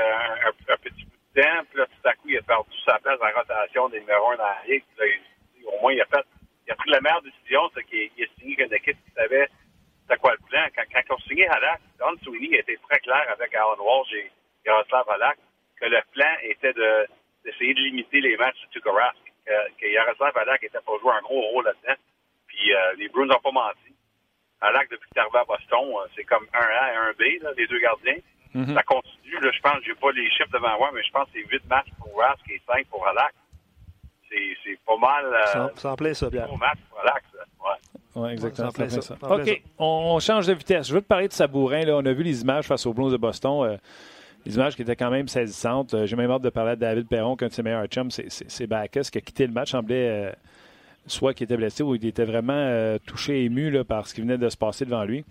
un, 0.70 0.78
petit 0.78 1.06
Puis 1.34 1.44
là, 1.44 1.86
tout 1.86 2.08
à 2.08 2.14
coup, 2.14 2.30
il 2.30 2.38
a 2.38 2.42
perdu 2.42 2.70
sa 2.86 3.00
place 3.00 3.20
en 3.22 3.40
rotation 3.40 3.90
des 3.90 4.00
numéros 4.02 4.32
un 4.32 4.38
dans 4.38 4.44
la 4.44 4.64
ligue. 4.68 4.84
au 5.66 5.82
moins, 5.82 5.94
il 5.94 6.02
a 6.02 6.06
fait 6.06 6.26
il 6.68 6.72
a 6.72 6.76
pris 6.76 6.92
la 6.92 7.02
meilleure 7.02 7.22
décision, 7.22 7.70
c'est 7.74 7.84
qu'il 7.86 8.24
a 8.24 8.40
signé 8.40 8.64
une 8.64 8.74
équipe 8.74 8.98
qui 9.04 9.12
savait 9.14 9.50
c'était 10.12 10.20
quoi 10.20 10.34
le 10.34 10.48
plan. 10.48 10.66
Quand, 10.76 10.84
quand 10.92 11.16
on 11.16 11.20
signait 11.22 11.48
Halak, 11.48 11.80
Don 12.00 12.16
Sweeney 12.24 12.58
était 12.58 12.78
très 12.90 13.00
clair 13.00 13.26
avec 13.30 13.54
Alan 13.56 13.78
Walsh 13.80 14.14
et 14.14 14.32
Yaroslav 14.66 15.10
Halak 15.10 15.38
que 15.80 15.86
le 15.86 16.02
plan 16.12 16.34
était 16.44 16.74
de, 16.74 17.08
d'essayer 17.44 17.74
de 17.74 17.80
limiter 17.80 18.22
les 18.22 18.38
matchs 18.38 18.62
de 18.62 18.80
Tuukka 18.80 19.14
que, 19.80 19.86
Yaroslav 19.86 20.38
Halak 20.38 20.62
n'était 20.62 20.80
pas 20.80 20.98
joué 21.02 21.12
un 21.14 21.22
gros 21.22 21.42
rôle 21.42 21.66
là-dedans. 21.66 22.00
Puis 22.48 22.74
euh, 22.74 22.94
les 22.98 23.08
Bruins 23.10 23.26
n'ont 23.26 23.40
pas 23.40 23.52
menti. 23.52 23.96
Halak, 24.60 24.90
depuis 24.90 25.10
qu'il 25.10 25.22
est 25.22 25.38
à 25.38 25.44
Boston, 25.46 25.94
euh, 25.96 26.08
c'est 26.16 26.24
comme 26.26 26.46
un 26.54 26.60
A 26.60 26.94
et 26.94 26.96
un 26.96 27.12
B, 27.14 27.42
là, 27.42 27.52
les 27.58 27.68
deux 27.68 27.80
gardiens. 27.80 28.18
Mm-hmm. 28.56 28.74
Ça 28.74 28.84
continue. 28.84 29.40
Là, 29.42 29.52
je 29.54 29.62
pense, 29.62 29.78
j'ai 29.86 29.96
pas 29.96 30.12
les 30.12 30.30
chiffres 30.32 30.52
devant 30.52 30.78
moi, 30.78 30.92
mais 30.94 31.04
je 31.04 31.12
pense 31.12 31.26
que 31.26 31.32
c'est 31.34 31.48
8 31.50 31.70
matchs 31.70 31.88
pour 32.00 32.20
Rask 32.20 32.42
et 32.50 32.62
5 32.68 32.88
pour 32.88 33.06
Halak. 33.08 33.34
C'est, 34.30 34.80
pas 34.86 34.98
mal. 34.98 35.26
Euh, 35.26 35.70
ça 35.76 35.92
en 35.92 35.96
plaît, 35.96 36.14
ça, 36.14 36.30
bien. 36.30 36.48
match 36.58 36.80
pour 36.90 37.00
ça. 37.04 37.14
Ouais. 37.64 38.00
Oui, 38.16 38.30
exactement. 38.32 38.72
Ça 38.72 39.02
ça. 39.02 39.16
OK, 39.22 39.62
on, 39.78 40.20
change 40.20 40.48
de 40.48 40.54
vitesse. 40.54 40.88
Je 40.88 40.94
veux 40.94 41.02
te 41.02 41.08
parler 41.08 41.28
de 41.28 41.34
Sabourin. 41.34 41.84
Là. 41.86 41.96
On 41.98 42.06
a 42.06 42.14
vu 42.14 42.24
les 42.24 42.42
images 42.42 42.66
face 42.66 42.86
aux 42.86 42.94
Blues 42.94 43.12
de 43.12 43.18
Boston. 43.18 43.64
Euh, 43.64 43.78
les 44.46 44.56
images 44.56 44.76
qui 44.76 44.82
étaient 44.82 44.96
quand 44.96 45.12
même 45.12 45.28
saisissantes. 45.28 45.94
Euh, 45.94 46.06
j'ai 46.06 46.16
même 46.16 46.32
hâte 46.32 46.42
de 46.42 46.50
parler 46.50 46.76
de 46.76 46.82
David 46.82 47.08
Perron, 47.08 47.36
qu'un 47.36 47.48
de 47.48 47.54
ses 47.54 47.64
meilleurs 47.64 47.86
chums, 47.88 48.10
c'est 48.12 48.68
Bacchus, 48.68 49.12
qui 49.12 49.18
a 49.18 49.22
quitté 49.22 49.48
le 49.48 49.54
match. 49.54 49.72
semblait 49.72 50.10
euh, 50.10 50.32
soit 51.08 51.34
qu'il 51.34 51.46
était 51.46 51.58
blessé 51.58 51.84
ou 51.84 51.96
il 51.96 52.06
était 52.06 52.26
vraiment 52.26 52.98
touché, 53.06 53.44
ému 53.44 53.70
là, 53.70 53.84
par 53.84 54.08
ce 54.08 54.14
qui 54.14 54.22
venait 54.22 54.38
de 54.38 54.50
se 54.50 54.58
passer 54.58 54.86
devant 54.86 55.04
lui. 55.04 55.26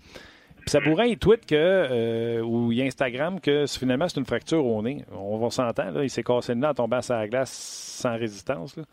Puis 0.61 0.69
Sabourin, 0.69 1.05
il 1.05 1.17
tweet 1.17 1.45
que, 1.45 2.41
ou 2.41 2.71
il 2.71 2.81
Instagram 2.83 3.39
que 3.39 3.65
finalement 3.67 4.07
c'est 4.07 4.19
une 4.19 4.25
fracture 4.25 4.65
au 4.65 4.81
nez. 4.81 5.03
On, 5.11 5.37
va 5.37 5.49
s'entendre. 5.49 6.03
Il 6.03 6.09
s'est 6.09 6.23
cassé 6.23 6.53
le 6.53 6.61
nez 6.61 6.67
en 6.67 6.73
tombant 6.73 6.97
à 6.97 7.01
sa 7.01 7.27
glace 7.27 7.51
sans 7.51 8.17
résistance. 8.17 8.75
Là. 8.77 8.83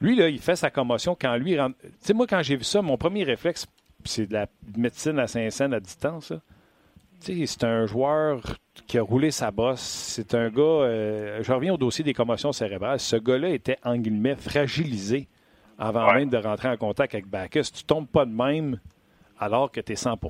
Lui, 0.00 0.16
là, 0.16 0.28
il 0.28 0.40
fait 0.40 0.56
sa 0.56 0.70
commotion 0.70 1.16
quand 1.18 1.36
lui 1.36 1.58
rentre. 1.58 1.76
Tu 1.80 1.88
sais, 2.00 2.14
moi, 2.14 2.26
quand 2.26 2.42
j'ai 2.42 2.56
vu 2.56 2.64
ça, 2.64 2.82
mon 2.82 2.96
premier 2.96 3.24
réflexe, 3.24 3.66
c'est 4.04 4.26
de 4.26 4.34
la 4.34 4.46
médecine 4.76 5.18
à 5.18 5.26
Saint-Saëns 5.26 5.72
à 5.72 5.80
distance. 5.80 6.32
Tu 7.24 7.38
sais, 7.38 7.46
c'est 7.46 7.64
un 7.64 7.86
joueur 7.86 8.42
qui 8.86 8.98
a 8.98 9.02
roulé 9.02 9.30
sa 9.30 9.50
bosse. 9.50 9.80
C'est 9.80 10.34
un 10.34 10.50
gars. 10.50 10.62
Euh, 10.62 11.42
je 11.42 11.52
reviens 11.52 11.74
au 11.74 11.78
dossier 11.78 12.04
des 12.04 12.12
commotions 12.12 12.52
cérébrales. 12.52 13.00
Ce 13.00 13.16
gars-là 13.16 13.50
était, 13.50 13.78
en 13.84 13.96
guillemets, 13.96 14.36
fragilisé 14.36 15.28
avant 15.78 16.12
même 16.12 16.28
de 16.28 16.36
rentrer 16.36 16.68
en 16.68 16.76
contact 16.76 17.14
avec 17.14 17.26
Bacchus. 17.26 17.70
Tu 17.74 17.84
tombes 17.84 18.08
pas 18.08 18.24
de 18.24 18.32
même 18.32 18.78
alors 19.38 19.70
que 19.70 19.80
tu 19.80 19.92
es 19.92 19.96
100 19.96 20.10
Non, 20.12 20.20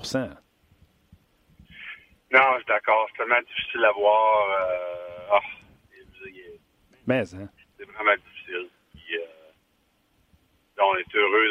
je 2.32 2.56
suis 2.56 2.64
d'accord. 2.66 3.06
C'est 3.10 3.18
tellement 3.18 3.40
difficile 3.40 3.84
à 3.84 3.92
voir. 3.92 4.50
Euh... 4.50 5.28
Oh, 5.32 5.40
Mais, 7.06 7.34
hein? 7.34 7.48
C'est 7.78 7.84
vraiment 7.84 8.14
difficile 8.16 8.70
on 10.86 10.96
est 10.96 11.14
heureux 11.14 11.48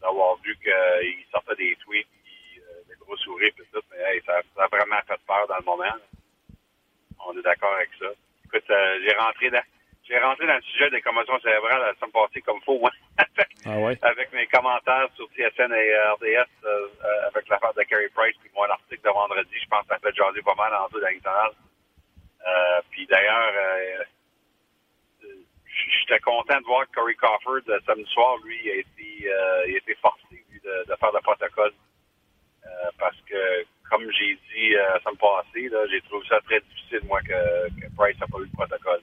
d'avoir 0.00 0.36
vu 0.42 0.56
qu'il 0.56 1.24
sortait 1.30 1.56
des 1.56 1.76
tweets, 1.76 2.06
puis, 2.24 2.60
euh, 2.60 2.82
des 2.88 2.94
gros 3.00 3.16
sourires, 3.16 3.48
et 3.48 3.52
tout, 3.52 3.80
mais 3.90 4.20
ça, 4.26 4.40
a 4.56 4.68
vraiment 4.68 5.00
fait 5.06 5.20
peur 5.26 5.46
dans 5.48 5.58
le 5.58 5.64
moment. 5.64 5.96
On 7.26 7.36
est 7.38 7.42
d'accord 7.42 7.74
avec 7.74 7.90
ça. 7.98 8.06
Écoute, 8.44 8.70
euh, 8.70 8.98
j'ai 9.02 9.16
rentré 9.16 9.50
dans 9.50 9.62
j'ai 10.06 10.18
rentré 10.18 10.46
dans 10.46 10.56
le 10.56 10.62
sujet 10.62 10.90
des 10.90 11.00
commotions 11.00 11.38
cérébrales 11.40 11.80
la 11.80 11.94
semaine 11.94 12.12
passée 12.12 12.42
comme 12.42 12.60
faux, 12.62 12.80
hein? 12.86 13.24
ah 13.66 14.08
avec 14.08 14.32
mes 14.32 14.46
commentaires 14.46 15.08
sur 15.14 15.26
TSN 15.28 15.72
et 15.72 15.96
RDS 16.12 16.48
euh, 16.64 16.88
avec 17.28 17.48
l'affaire 17.48 17.74
de 17.74 17.82
Carey 17.84 18.08
Price, 18.14 18.36
puis 18.40 18.50
moi 18.54 18.68
l'article 18.68 19.02
de 19.02 19.10
vendredi, 19.10 19.54
je 19.62 19.68
pense 19.68 19.82
que 19.82 19.94
ça 19.94 19.98
fait 19.98 20.14
jaser 20.14 20.42
pas 20.42 20.54
mal 20.54 20.74
en 20.74 20.88
deux 20.88 21.00
dans 21.00 21.30
euh, 22.46 22.80
Puis 22.90 23.06
d'ailleurs, 23.06 23.52
j'étais 26.00 26.20
content 26.20 26.60
de 26.60 26.66
voir 26.66 26.86
que 26.86 26.94
Corey 26.94 27.14
Crawford, 27.14 27.62
euh, 27.68 27.78
samedi 27.86 28.10
soir, 28.10 28.36
lui, 28.44 28.70
a 28.70 28.74
été, 28.76 29.28
euh, 29.28 29.64
il 29.68 29.74
a 29.74 29.78
été 29.78 29.94
forcé 29.96 30.44
de, 30.62 30.84
de, 30.90 30.96
faire 30.96 31.12
le 31.12 31.20
protocole. 31.20 31.72
Euh, 32.64 32.90
parce 32.98 33.16
que, 33.28 33.64
comme 33.90 34.10
j'ai 34.12 34.34
dit 34.34 34.76
euh, 34.76 34.98
ça 35.02 35.10
me 35.10 35.16
passé, 35.16 35.68
là, 35.68 35.86
j'ai 35.90 36.00
trouvé 36.02 36.26
ça 36.28 36.40
très 36.42 36.60
difficile, 36.60 37.00
moi, 37.04 37.20
que, 37.20 37.68
que 37.80 37.86
Price 37.96 38.18
n'a 38.20 38.26
pas 38.26 38.38
eu 38.38 38.44
le 38.44 38.56
protocole. 38.56 39.00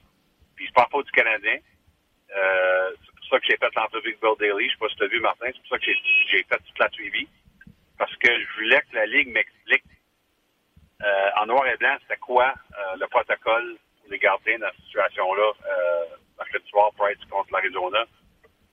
Puis 0.62 0.68
c'est 0.68 0.76
pas 0.76 0.88
faute 0.92 1.08
du 1.08 1.12
Canadien. 1.12 1.58
Euh, 2.36 2.92
c'est 3.04 3.16
pour 3.16 3.26
ça 3.32 3.40
que 3.40 3.46
j'ai 3.50 3.58
fait 3.58 3.76
l'entrevue 3.76 4.10
avec 4.10 4.22
Bill 4.22 4.36
Daly. 4.40 4.68
Je 4.68 4.74
sais 4.74 4.78
pas 4.78 4.90
si 4.90 4.96
tu 4.96 5.04
as 5.04 5.08
vu, 5.08 5.20
Martin. 5.20 5.48
C'est 5.48 5.60
pour 5.62 5.70
ça 5.70 5.80
que 5.80 5.86
j'ai 5.86 6.44
fait 6.44 6.58
toute 6.58 6.80
la 6.80 6.90
suivi. 6.90 7.28
Parce 7.98 8.16
que 8.18 8.28
je 8.30 8.54
voulais 8.54 8.80
que 8.82 8.96
la 8.96 9.08
Ligue 9.08 9.30
m'explique 9.30 9.84
euh, 11.02 11.30
en 11.38 11.48
noir 11.48 11.66
et 11.66 11.78
blanc 11.78 11.98
c'était 12.02 12.20
quoi 12.20 12.54
le 13.00 13.08
protocole 13.08 13.78
pour 13.98 14.12
les 14.12 14.20
gardiens 14.20 14.60
dans 14.60 14.70
cette 14.76 14.86
situation-là 14.86 15.52
mercredi 16.38 16.70
soir, 16.70 16.92
Price 16.96 17.18
contre 17.28 17.52
l'Arizona. 17.52 18.06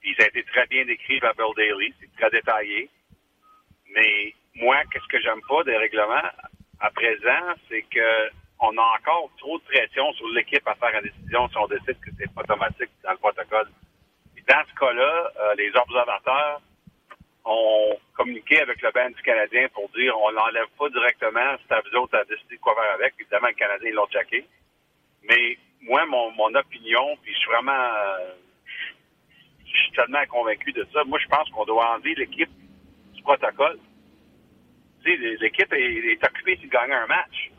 Puis 0.03 0.14
ça 0.18 0.24
a 0.24 0.28
été 0.28 0.43
très 0.45 0.66
bien 0.66 0.84
décrit 0.84 1.20
par 1.20 1.34
Bill 1.36 1.55
Daly. 1.57 1.95
C'est 2.01 2.12
très 2.18 2.30
détaillé. 2.30 2.91
Mais 3.95 4.34
moi, 4.57 4.82
qu'est-ce 4.93 5.09
que 5.09 5.20
j'aime 5.20 5.41
pas 5.49 5.64
des 5.64 5.76
règlements 5.76 6.28
à 6.80 6.91
présent, 6.91 7.55
c'est 7.68 7.82
que 7.82 8.30
on 8.61 8.76
a 8.76 8.82
encore 8.98 9.30
trop 9.38 9.59
de 9.59 9.64
pression 9.64 10.12
sur 10.14 10.28
l'équipe 10.30 10.66
à 10.66 10.74
faire 10.74 10.94
une 10.94 11.09
décision 11.09 11.48
si 11.48 11.56
on 11.59 11.66
décide 11.68 11.98
que 12.00 12.11
c'est 12.18 12.28
automatique 12.36 12.90
dans 13.04 13.12
le 13.12 13.18
protocole. 13.18 13.68
Dans 14.48 14.64
ce 14.66 14.74
cas-là, 14.80 15.30
euh, 15.40 15.54
les 15.56 15.70
observateurs 15.76 16.61
ont 17.44 17.98
communiqué 18.14 18.61
avec 18.61 18.80
le 18.80 18.90
band 18.92 19.11
du 19.11 19.22
Canadien 19.22 19.68
pour 19.74 19.88
dire 19.90 20.18
on 20.18 20.30
l'enlève 20.30 20.68
pas 20.78 20.88
directement, 20.88 21.56
c'est 21.66 21.74
à 21.74 21.80
vous 21.80 21.98
autres 21.98 22.16
à 22.16 22.24
décider 22.24 22.56
quoi 22.56 22.74
faire 22.74 22.94
avec. 22.94 23.14
Évidemment, 23.20 23.48
le 23.48 23.54
Canadien, 23.54 23.90
ils 23.90 23.94
l'ont 23.94 24.06
checké. 24.06 24.46
Mais 25.24 25.59
moi, 25.82 26.06
mon, 26.06 26.30
mon 26.32 26.54
opinion, 26.54 27.16
puis 27.22 27.32
je 27.34 27.38
suis 27.38 27.50
vraiment, 27.50 27.72
euh, 27.72 28.32
je 29.66 29.78
suis 29.78 29.92
tellement 29.92 30.24
convaincu 30.30 30.72
de 30.72 30.86
ça. 30.92 31.04
Moi, 31.04 31.18
je 31.18 31.28
pense 31.28 31.48
qu'on 31.50 31.64
doit 31.64 31.94
enlever 31.94 32.14
l'équipe 32.14 32.50
du 33.14 33.22
protocole. 33.22 33.78
L'équipe 35.04 35.72
est, 35.72 36.24
occupée 36.24 36.56
de 36.56 36.66
gagner 36.68 36.94
un 36.94 37.06
match. 37.06 37.50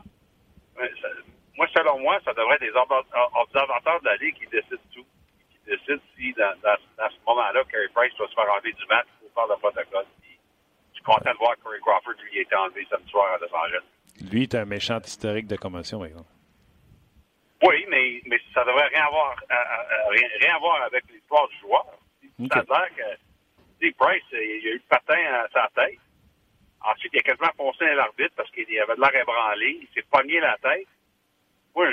Euh, 0.80 1.22
moi, 1.56 1.66
selon 1.76 1.98
moi, 1.98 2.18
ça 2.24 2.32
devrait 2.32 2.56
être 2.56 2.60
des 2.60 2.72
observateurs 2.72 4.00
de 4.00 4.06
la 4.06 4.16
Ligue 4.16 4.34
qui 4.36 4.46
décident 4.46 4.80
tout. 4.94 5.06
Qui 5.50 5.58
décident 5.66 6.02
si, 6.16 6.32
dans, 6.34 6.54
dans, 6.62 7.10
ce 7.10 7.16
moment-là, 7.26 7.62
Carey 7.70 7.88
Price 7.94 8.14
doit 8.16 8.28
se 8.28 8.34
faire 8.34 8.50
enlever 8.50 8.72
du 8.72 8.86
match 8.86 9.06
pour 9.20 9.30
faire 9.34 9.54
le 9.54 9.60
protocole. 9.60 10.06
je 10.22 10.94
suis 10.94 11.04
content 11.04 11.32
de 11.32 11.38
voir 11.38 11.56
que 11.56 11.62
Corey 11.62 11.80
Crawford, 11.80 12.14
lui, 12.22 12.38
a 12.38 12.42
été 12.42 12.54
enlevé 12.54 12.86
samedi 12.88 13.10
soir 13.10 13.34
à 13.34 13.38
Los 13.38 13.54
Angeles. 13.54 13.84
Lui 14.32 14.42
est 14.44 14.54
un 14.54 14.64
méchant 14.64 15.00
historique 15.00 15.46
de 15.46 15.56
commotion, 15.56 15.98
par 15.98 16.08
exemple. 16.08 16.30
Oui, 17.62 17.84
mais, 17.90 18.22
mais 18.26 18.40
ça 18.54 18.64
devrait 18.64 18.88
rien 18.88 19.04
avoir, 19.04 19.36
rien, 20.10 20.28
rien 20.40 20.56
avoir 20.56 20.82
avec 20.82 21.04
l'histoire 21.12 21.46
du 21.48 21.58
joueur. 21.58 21.84
Ça 22.48 22.60
veut 22.60 22.64
dire 22.64 22.88
que 22.96 23.96
Price, 23.98 24.22
il 24.32 24.38
a 24.38 24.70
eu 24.70 24.74
le 24.74 24.82
patin 24.88 25.18
à 25.34 25.48
sa 25.52 25.68
tête. 25.74 25.98
Ensuite, 26.82 27.12
il 27.12 27.18
a 27.18 27.22
quasiment 27.22 27.52
foncé 27.56 27.84
à 27.84 27.94
l'arbitre 27.94 28.32
parce 28.36 28.50
qu'il 28.50 28.64
avait 28.78 28.94
de 28.96 29.00
l'air 29.00 29.14
ébranlé. 29.14 29.78
Il 29.82 29.88
s'est 29.94 30.06
pogné 30.10 30.40
la 30.40 30.56
tête. 30.62 30.86
Moi, 31.74 31.86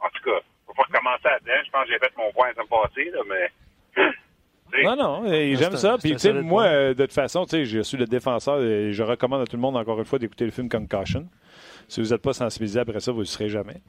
en 0.00 0.08
tout 0.08 0.24
cas, 0.24 0.40
faut 0.66 0.74
pas 0.74 0.82
recommencer 0.84 1.28
à 1.28 1.38
dedans. 1.38 1.62
Je 1.64 1.70
pense 1.70 1.84
que 1.86 1.92
j'ai 1.92 1.98
fait 1.98 2.16
mon 2.16 2.32
point 2.32 2.48
à 2.48 2.62
me 2.62 2.66
passer, 2.66 3.10
là, 3.10 3.20
mais. 3.28 4.02
Non, 4.84 4.96
non, 4.96 5.24
j'aime 5.26 5.76
ça. 5.76 5.98
Puis, 5.98 6.12
tu 6.12 6.18
sais, 6.18 6.32
moi, 6.32 6.64
euh, 6.64 6.94
de 6.94 7.02
toute 7.04 7.12
façon, 7.12 7.44
tu 7.44 7.50
sais, 7.50 7.64
je 7.66 7.80
suis 7.80 7.98
le 7.98 8.06
défenseur 8.06 8.62
et 8.62 8.90
je 8.92 9.02
recommande 9.02 9.42
à 9.42 9.44
tout 9.44 9.56
le 9.56 9.60
monde, 9.60 9.76
encore 9.76 9.98
une 9.98 10.06
fois, 10.06 10.18
d'écouter 10.18 10.46
le 10.46 10.50
film 10.50 10.70
Concussion. 10.70 11.28
Si 11.88 12.00
vous 12.00 12.08
n'êtes 12.08 12.22
pas 12.22 12.32
sensibilisé 12.32 12.80
après 12.80 13.00
ça, 13.00 13.12
vous 13.12 13.18
ne 13.18 13.24
le 13.24 13.26
serez 13.26 13.50
jamais. 13.50 13.82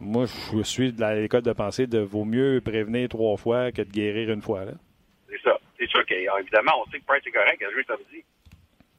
Moi, 0.00 0.24
je 0.54 0.62
suis 0.62 0.92
de 0.92 1.04
l'école 1.20 1.42
de 1.42 1.52
pensée 1.52 1.86
de 1.86 1.98
vaut 1.98 2.24
mieux 2.24 2.62
prévenir 2.64 3.10
trois 3.10 3.36
fois 3.36 3.72
que 3.72 3.82
de 3.82 3.90
guérir 3.90 4.30
une 4.30 4.40
fois. 4.40 4.62
C'est 5.28 5.40
ça. 5.42 5.58
C'est 5.78 5.88
sûr 5.88 6.04
qu'évidemment, 6.06 6.72
on 6.80 6.90
sait 6.90 6.98
que 6.98 7.04
Price 7.04 7.26
est 7.26 7.30
correct, 7.30 7.62
a 7.62 7.70
joué 7.70 7.84
samedi. 7.84 8.24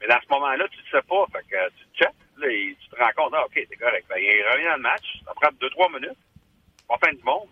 Mais 0.04 0.10
dans 0.10 0.22
ce 0.22 0.30
moment-là, 0.32 0.68
tu 0.70 0.80
ne 0.80 0.86
sais 1.02 1.08
pas. 1.08 1.26
Fait 1.34 1.48
que 1.50 1.70
tu 1.80 1.86
te 1.88 1.98
checkes. 2.06 2.16
Il- 2.44 2.78
tu 2.78 2.90
te 2.90 2.98
rends 2.98 3.12
compte, 3.18 3.34
ah, 3.38 3.46
OK, 3.46 3.54
c'est 3.56 3.78
correct. 3.78 4.06
Ben, 4.10 4.18
il 4.20 4.46
revient 4.54 4.66
dans 4.66 4.76
le 4.78 4.84
match, 4.84 5.06
ça 5.26 5.34
prend 5.36 5.52
deux, 5.62 5.72
trois 5.72 5.90
minutes. 5.90 6.20
Pas 6.90 7.00
fin 7.00 7.14
du 7.14 7.24
monde. 7.24 7.50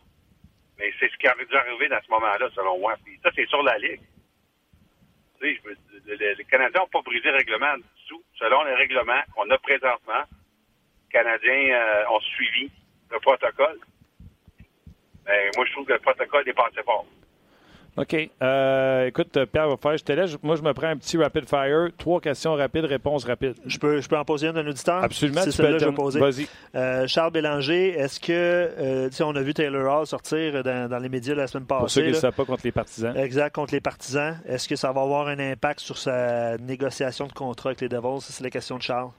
Mais 0.80 0.94
c'est 1.00 1.10
ce 1.12 1.18
qui 1.18 1.30
aurait 1.30 1.46
dû 1.46 1.56
arriver 1.56 1.90
dans 1.90 2.02
ce 2.04 2.12
moment-là, 2.12 2.50
selon 2.56 2.80
moi. 2.80 2.96
Ça, 3.24 3.32
c'est 3.36 3.48
sur 3.48 3.64
la 3.64 3.80
Ligue. 3.80 4.02
Les 5.42 6.46
Canadiens 6.50 6.82
n'ont 6.82 6.88
pas 6.88 7.02
brisé 7.04 7.30
le 7.32 7.38
règlement 7.38 7.78
du 7.78 7.84
tout. 8.10 8.24
Selon 8.40 8.64
les 8.66 8.76
règlements 8.76 9.22
qu'on 9.36 9.50
a 9.50 9.58
présentement, 9.60 10.24
les 11.06 11.12
Canadiens 11.12 11.74
euh, 11.74 12.06
ont 12.10 12.22
suivi 12.22 12.72
le 13.12 13.20
protocole. 13.20 13.80
Mais 15.28 15.52
moi, 15.56 15.66
je 15.66 15.72
trouve 15.74 15.86
que 15.88 15.94
le 15.94 16.00
protocole 16.00 16.48
est 16.50 16.54
passé 16.54 16.84
fort. 16.84 17.06
OK. 17.98 18.16
Euh, 18.42 19.08
écoute, 19.08 19.38
Pierre 19.52 19.68
va 19.68 19.76
faire, 19.76 19.98
je 19.98 20.04
te 20.04 20.14
laisse. 20.14 20.42
Moi, 20.42 20.56
je 20.56 20.62
me 20.62 20.74
prends 20.74 20.88
un 20.88 20.96
petit 20.98 21.18
rapid 21.18 21.48
fire. 21.50 21.90
Trois 21.98 22.22
questions 22.22 22.54
rapides, 22.56 22.86
réponses 22.86 23.26
rapides. 23.26 23.56
Je 23.66 23.78
peux, 23.78 24.00
je 24.00 24.08
peux 24.08 24.18
en 24.18 24.24
poser 24.24 24.48
une 24.48 24.54
d'un 24.54 24.66
auditeur? 24.66 25.04
Absolument, 25.04 25.42
C'est 25.42 25.52
celle-là 25.52 25.74
que 25.74 25.80
je 25.80 25.90
vais 25.90 25.94
poser. 25.96 26.20
Vas-y. 26.20 26.48
Euh, 26.74 27.06
Charles 27.08 27.32
Bélanger, 27.32 27.90
est-ce 27.90 28.20
que, 28.22 28.32
euh, 28.32 29.10
tu 29.10 29.16
sais, 29.16 29.24
on 29.24 29.36
a 29.36 29.42
vu 29.42 29.54
Taylor 29.54 30.00
Hall 30.00 30.08
sortir 30.08 30.64
dans, 30.64 30.90
dans 30.90 31.00
les 31.00 31.10
médias 31.10 31.36
la 31.36 31.48
semaine 31.48 31.68
Pour 31.68 31.90
ceux 31.90 32.02
qui 32.02 32.08
passée. 32.08 32.16
ne 32.18 32.22
savent 32.22 32.36
pas 32.36 32.46
contre 32.46 32.62
les 32.64 32.72
partisans. 32.72 33.16
Exact, 33.18 33.54
contre 33.54 33.74
les 33.74 33.82
partisans. 33.82 34.40
Est-ce 34.48 34.70
que 34.70 34.78
ça 34.78 34.92
va 34.94 35.02
avoir 35.02 35.28
un 35.28 35.40
impact 35.40 35.82
sur 35.82 35.98
sa 35.98 36.58
négociation 36.60 37.28
de 37.28 37.34
contrat 37.34 37.72
avec 37.72 37.82
les 37.82 37.90
Devils? 37.90 38.22
C'est 38.22 38.44
la 38.44 38.50
question 38.50 38.78
de 38.78 38.84
Charles. 38.84 39.12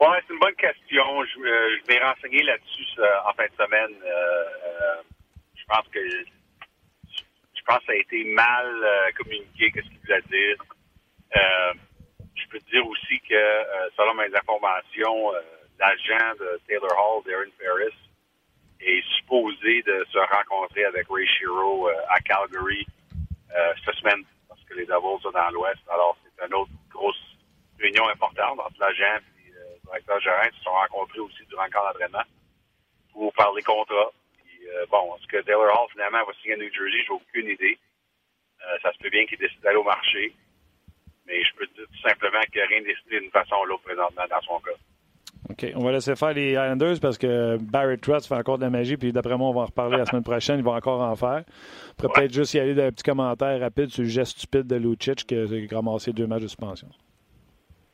Ouais, 0.00 0.18
c'est 0.26 0.32
une 0.32 0.40
bonne 0.40 0.54
question. 0.54 1.04
Je, 1.24 1.38
euh, 1.38 1.68
je 1.86 1.92
m'ai 1.92 2.00
renseigné 2.00 2.42
là-dessus 2.42 3.00
en 3.28 3.32
fin 3.34 3.44
de 3.44 3.64
semaine. 3.64 3.96
Euh, 4.04 4.08
euh, 4.08 5.02
je 5.54 5.62
pense 5.68 5.86
que 5.92 6.00
je 7.64 7.72
pense 7.72 7.78
que 7.80 7.86
ça 7.86 7.92
a 7.92 7.96
été 7.96 8.24
mal 8.24 8.66
euh, 8.66 9.10
communiqué, 9.16 9.72
qu'est-ce 9.72 9.88
qu'il 9.88 9.98
voulait 10.00 10.20
dire. 10.28 10.56
Euh, 11.34 11.72
je 12.34 12.46
peux 12.48 12.58
te 12.58 12.70
dire 12.70 12.86
aussi 12.86 13.20
que, 13.20 13.34
euh, 13.34 13.88
selon 13.96 14.12
mes 14.14 14.28
informations, 14.36 15.34
euh, 15.34 15.40
l'agent 15.78 16.34
de 16.38 16.60
Taylor 16.68 16.92
Hall, 16.92 17.22
Darren 17.24 17.50
Ferris, 17.58 17.96
est 18.80 19.02
supposé 19.16 19.82
de 19.82 20.04
se 20.12 20.18
rencontrer 20.18 20.84
avec 20.84 21.06
Ray 21.08 21.26
Shiro 21.26 21.88
euh, 21.88 21.94
à 22.10 22.20
Calgary 22.20 22.86
euh, 23.56 23.72
cette 23.82 23.94
semaine, 23.94 24.24
parce 24.46 24.62
que 24.64 24.74
les 24.74 24.84
Devils 24.84 25.22
sont 25.22 25.30
dans 25.30 25.50
l'Ouest. 25.50 25.80
Alors, 25.88 26.18
c'est 26.22 26.46
une 26.46 26.54
autre 26.54 26.70
grosse 26.90 27.16
réunion 27.80 28.06
importante 28.08 28.60
entre 28.60 28.78
l'agent 28.78 29.20
et 29.40 29.50
le 29.50 29.80
directeur 29.86 30.20
gérant 30.20 30.48
qui 30.52 30.58
se 30.58 30.64
sont 30.64 30.70
rencontrés 30.70 31.20
aussi 31.20 31.46
durant 31.48 31.64
le 31.64 31.70
camp 31.70 31.84
d'entraînement 31.84 32.24
pour 33.10 33.32
parler 33.32 33.62
contrat. 33.62 34.12
Euh, 34.64 34.86
bon, 34.90 35.14
est-ce 35.16 35.26
que 35.26 35.42
Taylor 35.42 35.70
Hall 35.70 35.90
finalement 35.92 36.24
va 36.24 36.32
signer 36.40 36.54
à 36.54 36.56
New 36.58 36.72
Jersey? 36.72 37.04
J'ai 37.06 37.12
aucune 37.12 37.48
idée. 37.48 37.78
Euh, 38.62 38.78
ça 38.82 38.92
se 38.92 38.98
peut 38.98 39.10
bien 39.10 39.26
qu'il 39.26 39.38
décide 39.38 39.60
d'aller 39.60 39.76
au 39.76 39.84
marché. 39.84 40.32
Mais 41.26 41.42
je 41.42 41.54
peux 41.56 41.66
te 41.66 41.74
dire 41.74 41.86
tout 41.86 42.08
simplement 42.08 42.40
qu'il 42.52 42.56
n'y 42.56 42.62
a 42.62 42.66
rien 42.66 42.82
décidé 42.82 43.20
d'une 43.20 43.30
façon 43.30 43.56
ou 43.62 43.64
l'autre 43.66 43.82
présentement 43.82 44.24
dans 44.28 44.40
son 44.42 44.60
cas. 44.60 44.76
OK. 45.50 45.66
On 45.74 45.84
va 45.84 45.92
laisser 45.92 46.16
faire 46.16 46.32
les 46.32 46.52
Islanders 46.52 47.00
parce 47.00 47.18
que 47.18 47.58
Barry 47.58 47.98
Trotz 47.98 48.26
fait 48.26 48.34
encore 48.34 48.58
de 48.58 48.64
la 48.64 48.70
magie. 48.70 48.96
Puis 48.96 49.12
d'après 49.12 49.36
moi, 49.36 49.48
on 49.48 49.54
va 49.54 49.60
en 49.62 49.66
reparler 49.66 49.98
la 49.98 50.06
semaine 50.06 50.22
prochaine. 50.22 50.58
Il 50.58 50.64
va 50.64 50.72
encore 50.72 51.00
en 51.00 51.16
faire. 51.16 51.44
On 51.46 51.94
pourrait 52.02 52.20
peut-être 52.20 52.34
juste 52.34 52.54
y 52.54 52.60
aller 52.60 52.74
d'un 52.74 52.90
petit 52.90 53.02
commentaire 53.02 53.60
rapide 53.60 53.90
sur 53.90 54.02
le 54.02 54.08
geste 54.08 54.38
stupide 54.38 54.66
de 54.66 54.76
Lucic 54.76 55.26
qui 55.26 55.34
a 55.34 55.76
ramassé 55.76 56.12
deux 56.12 56.26
matchs 56.26 56.42
de 56.42 56.48
suspension. 56.48 56.88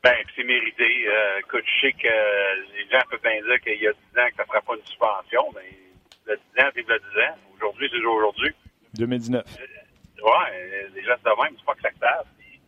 Ben, 0.03 0.15
c'est 0.35 0.43
mérité. 0.43 1.07
Euh, 1.07 1.39
écoute, 1.39 1.63
je 1.65 1.87
sais 1.87 1.93
que 1.93 2.07
les 2.07 2.89
gens 2.89 3.03
peuvent 3.09 3.21
bien 3.21 3.39
dire 3.43 3.61
qu'il 3.61 3.79
y 3.81 3.87
a 3.87 3.93
10 3.93 3.97
ans 4.19 4.27
que 4.29 4.35
ça 4.35 4.43
ne 4.43 4.47
fera 4.47 4.61
pas 4.61 4.75
une 4.75 4.85
suspension, 4.85 5.45
mais 5.53 5.77
le 6.25 6.35
10 6.55 6.63
ans, 6.63 6.69
c'est 6.75 6.87
le 6.87 6.99
10 6.99 7.19
ans. 7.21 7.35
Aujourd'hui, 7.55 7.89
c'est 7.91 8.05
aujourd'hui. 8.05 8.53
2019. 8.95 9.43
Ouais, 9.47 10.29
euh, 10.53 10.87
les 10.93 11.03
gestes 11.03 11.23
de 11.25 11.43
même, 11.43 11.55
c'est 11.57 11.65
pas 11.65 11.71
acceptable. 11.73 12.29
Puis, 12.37 12.61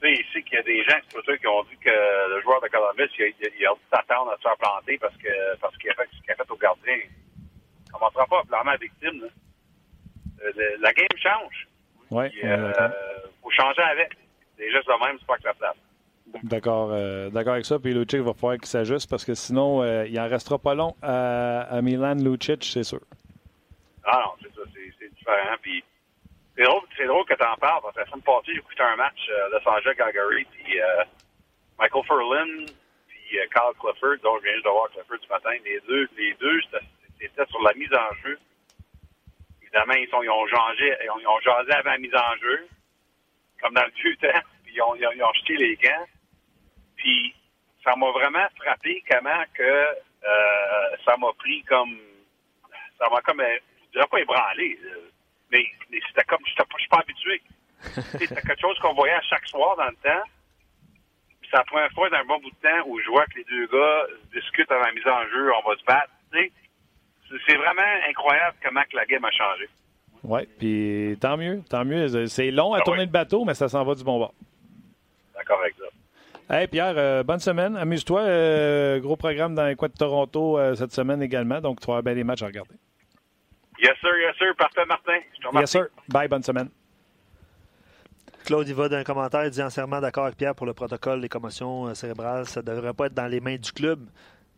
Tu 0.00 0.06
sais, 0.06 0.22
ici 0.22 0.42
qu'il 0.44 0.54
y 0.54 0.58
a 0.58 0.62
des 0.62 0.84
gens 0.84 0.96
Twitter 1.12 1.38
qui 1.38 1.46
ont 1.48 1.62
dit 1.64 1.76
que 1.78 1.90
le 2.34 2.40
joueur 2.42 2.60
de 2.60 2.68
Columbus, 2.68 3.10
il 3.18 3.24
a, 3.24 3.26
il 3.28 3.34
il 3.58 3.66
a 3.66 3.72
dû 3.74 3.80
s'attendre 3.90 4.30
à 4.32 4.36
se 4.36 4.42
faire 4.42 4.56
planter 4.58 4.98
parce 4.98 5.16
que 5.16 5.56
parce 5.60 5.76
qu'il 5.78 5.90
a 5.90 5.94
fait 5.94 6.08
ce 6.16 6.20
qu'il 6.22 6.30
a 6.30 6.34
fait 6.36 6.50
au 6.50 6.56
gardien. 6.56 6.94
Il 7.86 7.90
commencera 7.92 8.26
pas 8.26 8.40
à 8.40 8.42
blâmer 8.44 8.70
la 8.72 8.76
victime. 8.76 9.20
Là. 9.22 9.28
Euh, 10.44 10.52
le- 10.54 10.76
la 10.82 10.92
game 10.92 11.08
change. 11.16 11.66
Oui, 12.10 12.28
Puis, 12.30 12.40
euh, 12.44 12.72
faut 13.42 13.50
changer 13.50 13.82
avec. 13.82 14.12
Les 14.58 14.70
gestes 14.70 14.86
de 14.86 15.04
même, 15.06 15.16
c'est 15.18 15.26
pas 15.26 15.34
acceptable. 15.34 15.78
D'accord, 16.42 16.90
euh, 16.92 17.30
d'accord 17.30 17.54
avec 17.54 17.64
ça. 17.64 17.78
Puis 17.78 17.94
Lucic 17.94 18.20
va 18.20 18.34
falloir 18.34 18.56
qu'il 18.58 18.66
s'ajuste 18.66 19.08
parce 19.08 19.24
que 19.24 19.34
sinon, 19.34 19.82
euh, 19.82 20.06
il 20.06 20.18
en 20.18 20.28
restera 20.28 20.58
pas 20.58 20.74
long 20.74 20.94
à, 21.02 21.80
Milan 21.82 22.14
Lucic, 22.14 22.64
c'est 22.64 22.84
sûr. 22.84 23.00
Ah 24.04 24.22
non, 24.24 24.32
c'est 24.42 24.54
ça, 24.54 24.62
c'est, 24.98 25.08
différent. 25.08 25.56
Puis 25.62 25.82
c'est 26.56 26.64
drôle, 26.64 26.82
drôle 27.06 27.24
que 27.26 27.34
tu 27.34 27.44
en 27.44 27.56
parles 27.56 27.80
parce 27.82 27.94
que 27.94 28.00
la 28.00 28.06
semaine 28.06 28.22
passée, 28.22 28.52
j'ai 28.52 28.58
écouté 28.58 28.82
un 28.82 28.96
match 28.96 29.28
euh, 29.28 29.48
Los 29.50 29.68
Angeles 29.68 29.94
Calgary, 29.96 30.46
puis 30.52 30.80
euh, 30.80 31.04
Michael 31.78 32.04
Furlan, 32.04 32.66
puis 33.08 33.38
euh, 33.38 33.46
Carl 33.52 33.74
Clifford, 33.74 34.16
dont 34.22 34.38
je 34.38 34.42
viens 34.44 34.52
juste 34.52 34.64
de 34.64 34.70
voir 34.70 34.90
Clifford 34.90 35.18
ce 35.22 35.28
matin. 35.28 35.50
Les 35.64 35.80
deux, 35.88 36.08
les 36.16 36.34
deux, 36.34 36.60
c'était, 37.20 37.46
sur 37.46 37.62
la 37.62 37.74
mise 37.74 37.92
en 37.92 38.14
jeu. 38.24 38.38
Évidemment, 39.62 39.94
ils, 39.94 40.08
sont, 40.08 40.22
ils 40.22 40.30
ont 40.30 40.46
changé, 40.46 40.94
ils 41.04 41.10
ont, 41.10 41.18
ils 41.18 41.44
jasé 41.44 41.72
avant 41.72 41.90
la 41.90 41.98
mise 41.98 42.14
en 42.14 42.36
jeu, 42.40 42.68
comme 43.60 43.74
dans 43.74 43.84
le 43.84 43.92
vieux 44.02 44.16
temps, 44.16 44.40
puis 44.64 44.74
ils 44.74 44.82
ont, 44.82 44.94
ils 44.94 45.22
ont 45.22 45.32
jeté 45.34 45.56
les 45.56 45.76
gants. 45.76 46.06
Puis 46.96 47.34
ça 47.84 47.94
m'a 47.96 48.10
vraiment 48.10 48.46
frappé 48.56 49.02
comment 49.10 49.42
que 49.54 49.62
euh, 49.62 50.96
ça 51.04 51.16
m'a 51.18 51.32
pris 51.38 51.62
comme 51.64 51.96
ça 52.98 53.06
m'a 53.10 53.20
comme 53.22 53.40
euh, 53.40 53.58
je 53.86 53.92
dirais 53.98 54.08
pas 54.10 54.20
ébranlé, 54.20 54.78
euh, 54.84 55.10
mais, 55.52 55.64
mais 55.90 56.00
c'était 56.08 56.24
comme 56.24 56.40
j'étais 56.46 56.64
pas- 56.64 56.76
je 56.76 56.80
suis 56.80 56.88
pas 56.88 56.98
habitué. 57.00 57.42
C'était 58.18 58.26
quelque 58.42 58.60
chose 58.60 58.78
qu'on 58.80 58.94
voyait 58.94 59.14
à 59.14 59.20
chaque 59.22 59.46
soir 59.46 59.76
dans 59.76 59.86
le 59.86 59.96
temps. 59.96 60.22
Puis 61.40 61.48
c'est 61.50 61.56
la 61.58 61.64
première 61.64 61.90
fois 61.92 62.08
dans 62.10 62.16
un 62.16 62.24
bon 62.24 62.38
bout 62.40 62.50
de 62.50 62.56
temps 62.68 62.86
où 62.86 62.98
je 63.00 63.08
vois 63.10 63.26
que 63.26 63.36
les 63.38 63.44
deux 63.44 63.66
gars 63.66 64.06
discutent 64.32 64.70
avant 64.72 64.86
la 64.86 64.92
mise 64.92 65.06
en 65.06 65.22
jeu, 65.28 65.52
on 65.54 65.68
va 65.68 65.76
se 65.76 65.84
battre. 65.84 66.10
C'est- 66.32 66.52
C'est 67.46 67.56
vraiment 67.56 67.82
incroyable 68.08 68.56
comment 68.62 68.82
que 68.90 68.96
la 68.96 69.04
game 69.04 69.24
a 69.24 69.30
changé. 69.32 69.68
Oui, 70.22 70.46
puis 70.58 71.18
tant 71.20 71.36
mieux, 71.36 71.60
tant 71.68 71.84
mieux. 71.84 72.26
C'est 72.28 72.50
long 72.50 72.72
à 72.72 72.78
Ah 72.78 72.82
tourner 72.82 73.00
ouais. 73.00 73.06
le 73.06 73.10
bateau, 73.12 73.44
mais 73.44 73.54
ça 73.54 73.68
s'en 73.68 73.84
va 73.84 73.94
du 73.96 74.02
bon 74.04 74.18
bord. 74.18 74.34
D'accord 75.34 75.60
avec 75.60 75.74
ça. 75.76 75.84
Hey 76.48 76.68
Pierre, 76.68 76.94
euh, 76.96 77.22
bonne 77.24 77.40
semaine. 77.40 77.76
Amuse-toi. 77.76 78.20
euh, 78.20 79.00
gros 79.00 79.16
programme 79.16 79.54
dans 79.54 79.66
les 79.66 79.74
coins 79.74 79.88
de 79.88 79.94
Toronto 79.94 80.58
euh, 80.58 80.74
cette 80.76 80.92
semaine 80.92 81.20
également. 81.20 81.60
Donc, 81.60 81.80
tu 81.80 81.86
vas 81.86 81.94
avoir 81.94 82.02
bien 82.04 82.14
des 82.14 82.22
matchs 82.24 82.42
à 82.42 82.46
regarder. 82.46 82.74
Yes 83.82 83.94
sir, 84.00 84.10
yes 84.16 84.36
sir. 84.38 84.54
Parfait, 84.56 84.84
Martin. 84.86 85.18
Je 85.36 85.40
te 85.42 85.48
remercie. 85.48 85.76
Yes, 85.76 85.84
sir. 85.84 85.90
Bye, 86.08 86.28
bonne 86.28 86.44
semaine. 86.44 86.68
Claude, 88.44 88.68
il 88.68 88.74
va 88.74 88.88
d'un 88.88 89.02
commentaire, 89.02 89.44
il 89.44 89.50
dit 89.50 89.60
entièrement 89.60 90.00
d'accord 90.00 90.26
avec 90.26 90.36
Pierre 90.36 90.54
pour 90.54 90.66
le 90.66 90.72
protocole 90.72 91.20
des 91.20 91.28
commotions 91.28 91.88
euh, 91.88 91.94
cérébrales. 91.94 92.46
Ça 92.46 92.60
ne 92.62 92.66
devrait 92.66 92.94
pas 92.94 93.06
être 93.06 93.14
dans 93.14 93.26
les 93.26 93.40
mains 93.40 93.56
du 93.56 93.72
club. 93.72 94.06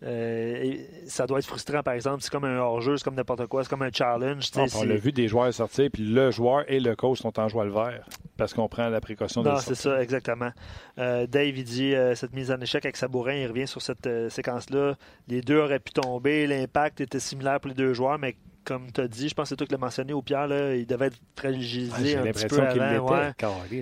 Euh, 0.02 0.62
et 0.62 0.88
ça 1.06 1.26
doit 1.26 1.38
être 1.38 1.46
frustrant, 1.46 1.82
par 1.82 1.94
exemple. 1.94 2.22
C'est 2.22 2.30
comme 2.30 2.44
un 2.44 2.58
hors-jeu, 2.58 2.96
c'est 2.96 3.04
comme 3.04 3.16
n'importe 3.16 3.46
quoi, 3.46 3.64
c'est 3.64 3.70
comme 3.70 3.82
un 3.82 3.90
challenge. 3.92 4.50
Ah, 4.56 4.64
on 4.76 4.84
l'a 4.84 4.96
vu 4.96 5.12
des 5.12 5.28
joueurs 5.28 5.52
sortir, 5.52 5.88
puis 5.92 6.04
le 6.04 6.30
joueur 6.30 6.64
et 6.68 6.78
le 6.80 6.94
coach 6.94 7.20
sont 7.20 7.38
en 7.38 7.48
joie 7.48 7.64
le 7.64 7.72
vert 7.72 8.06
parce 8.36 8.54
qu'on 8.54 8.68
prend 8.68 8.88
la 8.88 9.00
précaution 9.00 9.42
de 9.42 9.48
Non, 9.48 9.56
c'est 9.58 9.74
ça, 9.74 10.00
exactement. 10.00 10.50
Euh, 10.98 11.26
Dave, 11.26 11.58
il 11.58 11.64
dit 11.64 11.94
euh, 11.94 12.14
cette 12.14 12.32
mise 12.32 12.52
en 12.52 12.60
échec 12.60 12.84
avec 12.84 12.96
Sabourin, 12.96 13.34
il 13.34 13.46
revient 13.48 13.66
sur 13.66 13.82
cette 13.82 14.08
séquence-là. 14.28 14.94
Les 15.26 15.40
deux 15.40 15.58
auraient 15.58 15.80
pu 15.80 15.92
tomber, 15.92 16.46
l'impact 16.46 17.00
était 17.00 17.18
similaire 17.18 17.58
pour 17.58 17.68
les 17.68 17.74
deux 17.74 17.94
joueurs, 17.94 18.18
mais 18.18 18.36
comme 18.64 18.92
tu 18.92 19.00
as 19.00 19.08
dit, 19.08 19.28
je 19.28 19.34
pense 19.34 19.44
que 19.44 19.48
c'est 19.50 19.56
toi 19.56 19.66
qui 19.66 19.72
l'as 19.72 19.78
mentionné 19.78 20.12
au 20.12 20.20
Pierre, 20.22 20.46
là, 20.46 20.74
il 20.74 20.86
devait 20.86 21.06
être 21.06 21.18
fragilisé 21.36 22.16
Ah, 22.16 22.20
un 22.20 22.22
petit 22.32 22.46
peu 22.48 22.56
avant. 22.96 23.10
ouais. 23.12 23.32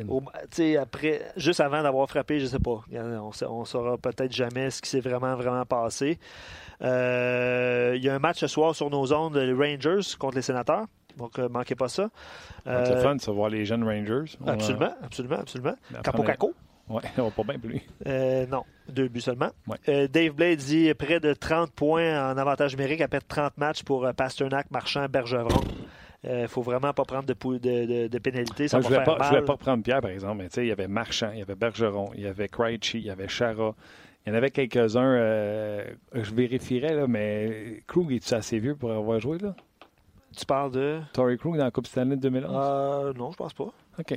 Au- 0.08 0.22
après, 0.80 1.22
juste 1.36 1.60
avant 1.60 1.82
d'avoir 1.82 2.08
frappé, 2.08 2.38
je 2.38 2.46
sais 2.46 2.58
pas. 2.60 2.82
On, 2.92 3.30
on 3.48 3.64
saura 3.64 3.98
peut-être 3.98 4.32
jamais 4.32 4.70
ce 4.70 4.80
qui 4.82 4.88
s'est 4.90 5.00
vraiment, 5.00 5.34
vraiment 5.34 5.64
passé. 5.66 6.18
Euh, 6.82 7.94
il 7.96 8.04
y 8.04 8.08
a 8.08 8.14
un 8.14 8.18
match 8.18 8.38
ce 8.38 8.46
soir 8.46 8.74
sur 8.74 8.90
nos 8.90 9.12
ondes, 9.12 9.36
les 9.36 9.52
Rangers 9.52 10.00
contre 10.18 10.36
les 10.36 10.42
Sénateurs. 10.42 10.86
Donc, 11.16 11.38
euh, 11.38 11.48
manquez 11.48 11.74
pas 11.74 11.88
ça. 11.88 12.10
Le 12.66 12.72
Euh, 12.72 13.02
fun 13.02 13.16
de 13.16 13.30
voir 13.32 13.48
les 13.48 13.64
jeunes 13.64 13.84
Rangers. 13.84 14.36
A- 14.46 14.50
absolument, 14.52 14.94
absolument, 15.02 15.36
absolument. 15.40 15.74
Capo 16.02 16.22
Caco. 16.26 16.54
Va 17.16 17.30
pas 17.30 17.42
bien 17.42 17.58
plus. 17.58 17.80
Euh, 18.06 18.46
non, 18.46 18.62
deux 18.88 19.08
buts 19.08 19.20
seulement. 19.20 19.50
Ouais. 19.66 19.76
Euh, 19.88 20.06
Dave 20.08 20.32
Blade 20.32 20.58
dit 20.58 20.92
près 20.94 21.18
de 21.20 21.32
30 21.32 21.72
points 21.72 22.32
en 22.32 22.36
avantage 22.38 22.76
numérique 22.76 23.00
après 23.00 23.20
30 23.20 23.58
matchs 23.58 23.82
pour 23.82 24.04
euh, 24.06 24.12
Pasternak, 24.12 24.70
Marchand, 24.70 25.06
Bergeron. 25.08 25.48
Il 26.24 26.30
ne 26.42 26.46
faut 26.46 26.62
vraiment 26.62 26.92
pas 26.92 27.04
prendre 27.04 27.24
de, 27.26 27.34
de, 27.34 27.58
de, 27.58 28.08
de 28.08 28.18
pénalité. 28.18 28.66
Ça 28.68 28.80
je 28.80 28.88
ne 28.88 28.92
voulais, 28.94 29.04
pas- 29.04 29.52
reprendre 29.52 29.82
Pierre, 29.82 30.00
par 30.00 30.10
exemple, 30.10 30.38
mais 30.38 30.46
il 30.62 30.66
y 30.66 30.72
avait 30.72 30.88
Marchand, 30.88 31.30
il 31.32 31.38
y 31.38 31.42
avait 31.42 31.54
Bergeron, 31.54 32.10
il 32.14 32.22
y 32.22 32.26
avait 32.26 32.48
Krejci, 32.48 32.98
il 32.98 33.04
y 33.06 33.10
avait 33.10 33.28
Chara. 33.28 33.74
Il 34.26 34.30
y 34.30 34.32
en 34.32 34.34
avait 34.38 34.50
quelques-uns, 34.50 35.04
euh, 35.04 35.84
je 36.12 36.34
vérifierais, 36.34 36.94
là, 36.94 37.06
mais 37.06 37.82
Krug, 37.86 38.10
est-tu 38.12 38.34
assez 38.34 38.58
vieux 38.58 38.74
pour 38.74 38.90
avoir 38.90 39.20
joué? 39.20 39.38
là? 39.38 39.54
Tu 40.36 40.44
parles 40.44 40.72
de? 40.72 40.98
Tory 41.12 41.38
Krug 41.38 41.56
dans 41.58 41.64
la 41.64 41.70
Coupe 41.70 41.86
Stanley 41.86 42.16
de 42.16 42.22
2011? 42.22 42.50
Euh, 42.52 43.12
non, 43.14 43.30
je 43.30 43.36
pense 43.36 43.54
pas. 43.54 43.72
OK. 43.98 44.08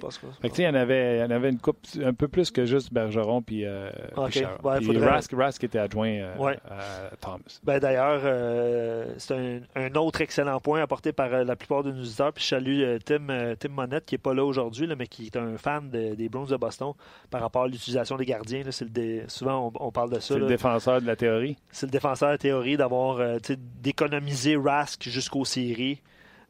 Fait 0.41 0.49
que, 0.49 0.57
il 0.57 0.63
y 0.63 0.67
en 0.67 0.73
avait, 0.75 1.17
il 1.17 1.19
y 1.21 1.23
en 1.23 1.31
avait 1.31 1.49
une 1.49 1.59
coupe 1.59 1.79
un 2.03 2.13
peu 2.13 2.27
plus 2.27 2.51
que 2.51 2.65
juste 2.65 2.91
Bergeron 2.93 3.41
puis, 3.41 3.65
euh, 3.65 3.89
OK. 4.17 4.43
Ouais, 4.63 4.77
puis 4.77 4.85
faudrait- 4.87 5.07
Rask, 5.09 5.33
Rask 5.33 5.63
était 5.63 5.79
adjoint 5.79 6.09
euh, 6.09 6.35
Ouais. 6.37 6.57
à 6.69 7.15
Thomas. 7.21 7.39
Ben, 7.63 7.79
D'ailleurs, 7.79 8.21
euh, 8.25 9.13
c'est 9.17 9.33
un, 9.35 9.59
un 9.75 9.93
autre 9.95 10.21
excellent 10.21 10.59
point 10.59 10.81
apporté 10.81 11.11
par 11.13 11.29
la 11.29 11.55
plupart 11.55 11.83
de 11.83 11.91
nos 11.91 12.01
auditeurs. 12.01 12.33
Puis 12.33 12.43
je 12.43 12.49
salue 12.49 12.83
Tim, 13.05 13.27
Tim 13.59 13.69
Monette, 13.69 14.05
qui 14.05 14.15
n'est 14.15 14.19
pas 14.19 14.33
là 14.33 14.43
aujourd'hui, 14.43 14.87
mais 14.97 15.07
qui 15.07 15.27
est 15.27 15.37
un 15.37 15.57
fan 15.57 15.89
de- 15.89 16.15
des 16.15 16.29
Browns 16.29 16.47
de 16.49 16.57
Boston 16.57 16.93
par 17.29 17.41
rapport 17.41 17.63
à 17.63 17.67
l'utilisation 17.67 18.17
des 18.17 18.25
gardiens. 18.25 18.63
là. 18.63 18.71
Le 18.81 18.85
dé- 18.89 19.23
Souvent, 19.27 19.71
on, 19.75 19.87
on 19.87 19.91
parle 19.91 20.09
de 20.11 20.19
ça. 20.19 20.33
C'est 20.33 20.39
le 20.39 20.47
défenseur 20.47 21.01
de 21.01 21.07
la 21.07 21.15
théorie. 21.15 21.57
C'est 21.71 21.85
le 21.85 21.91
défenseur 21.91 22.37
théorie 22.37 22.77
d'avoir 22.77 23.19
euh, 23.19 23.37
tu 23.37 23.53
sais, 23.53 23.59
d'économiser 23.81 24.55
Rask 24.55 25.03
jusqu'aux 25.03 25.45
séries, 25.45 26.01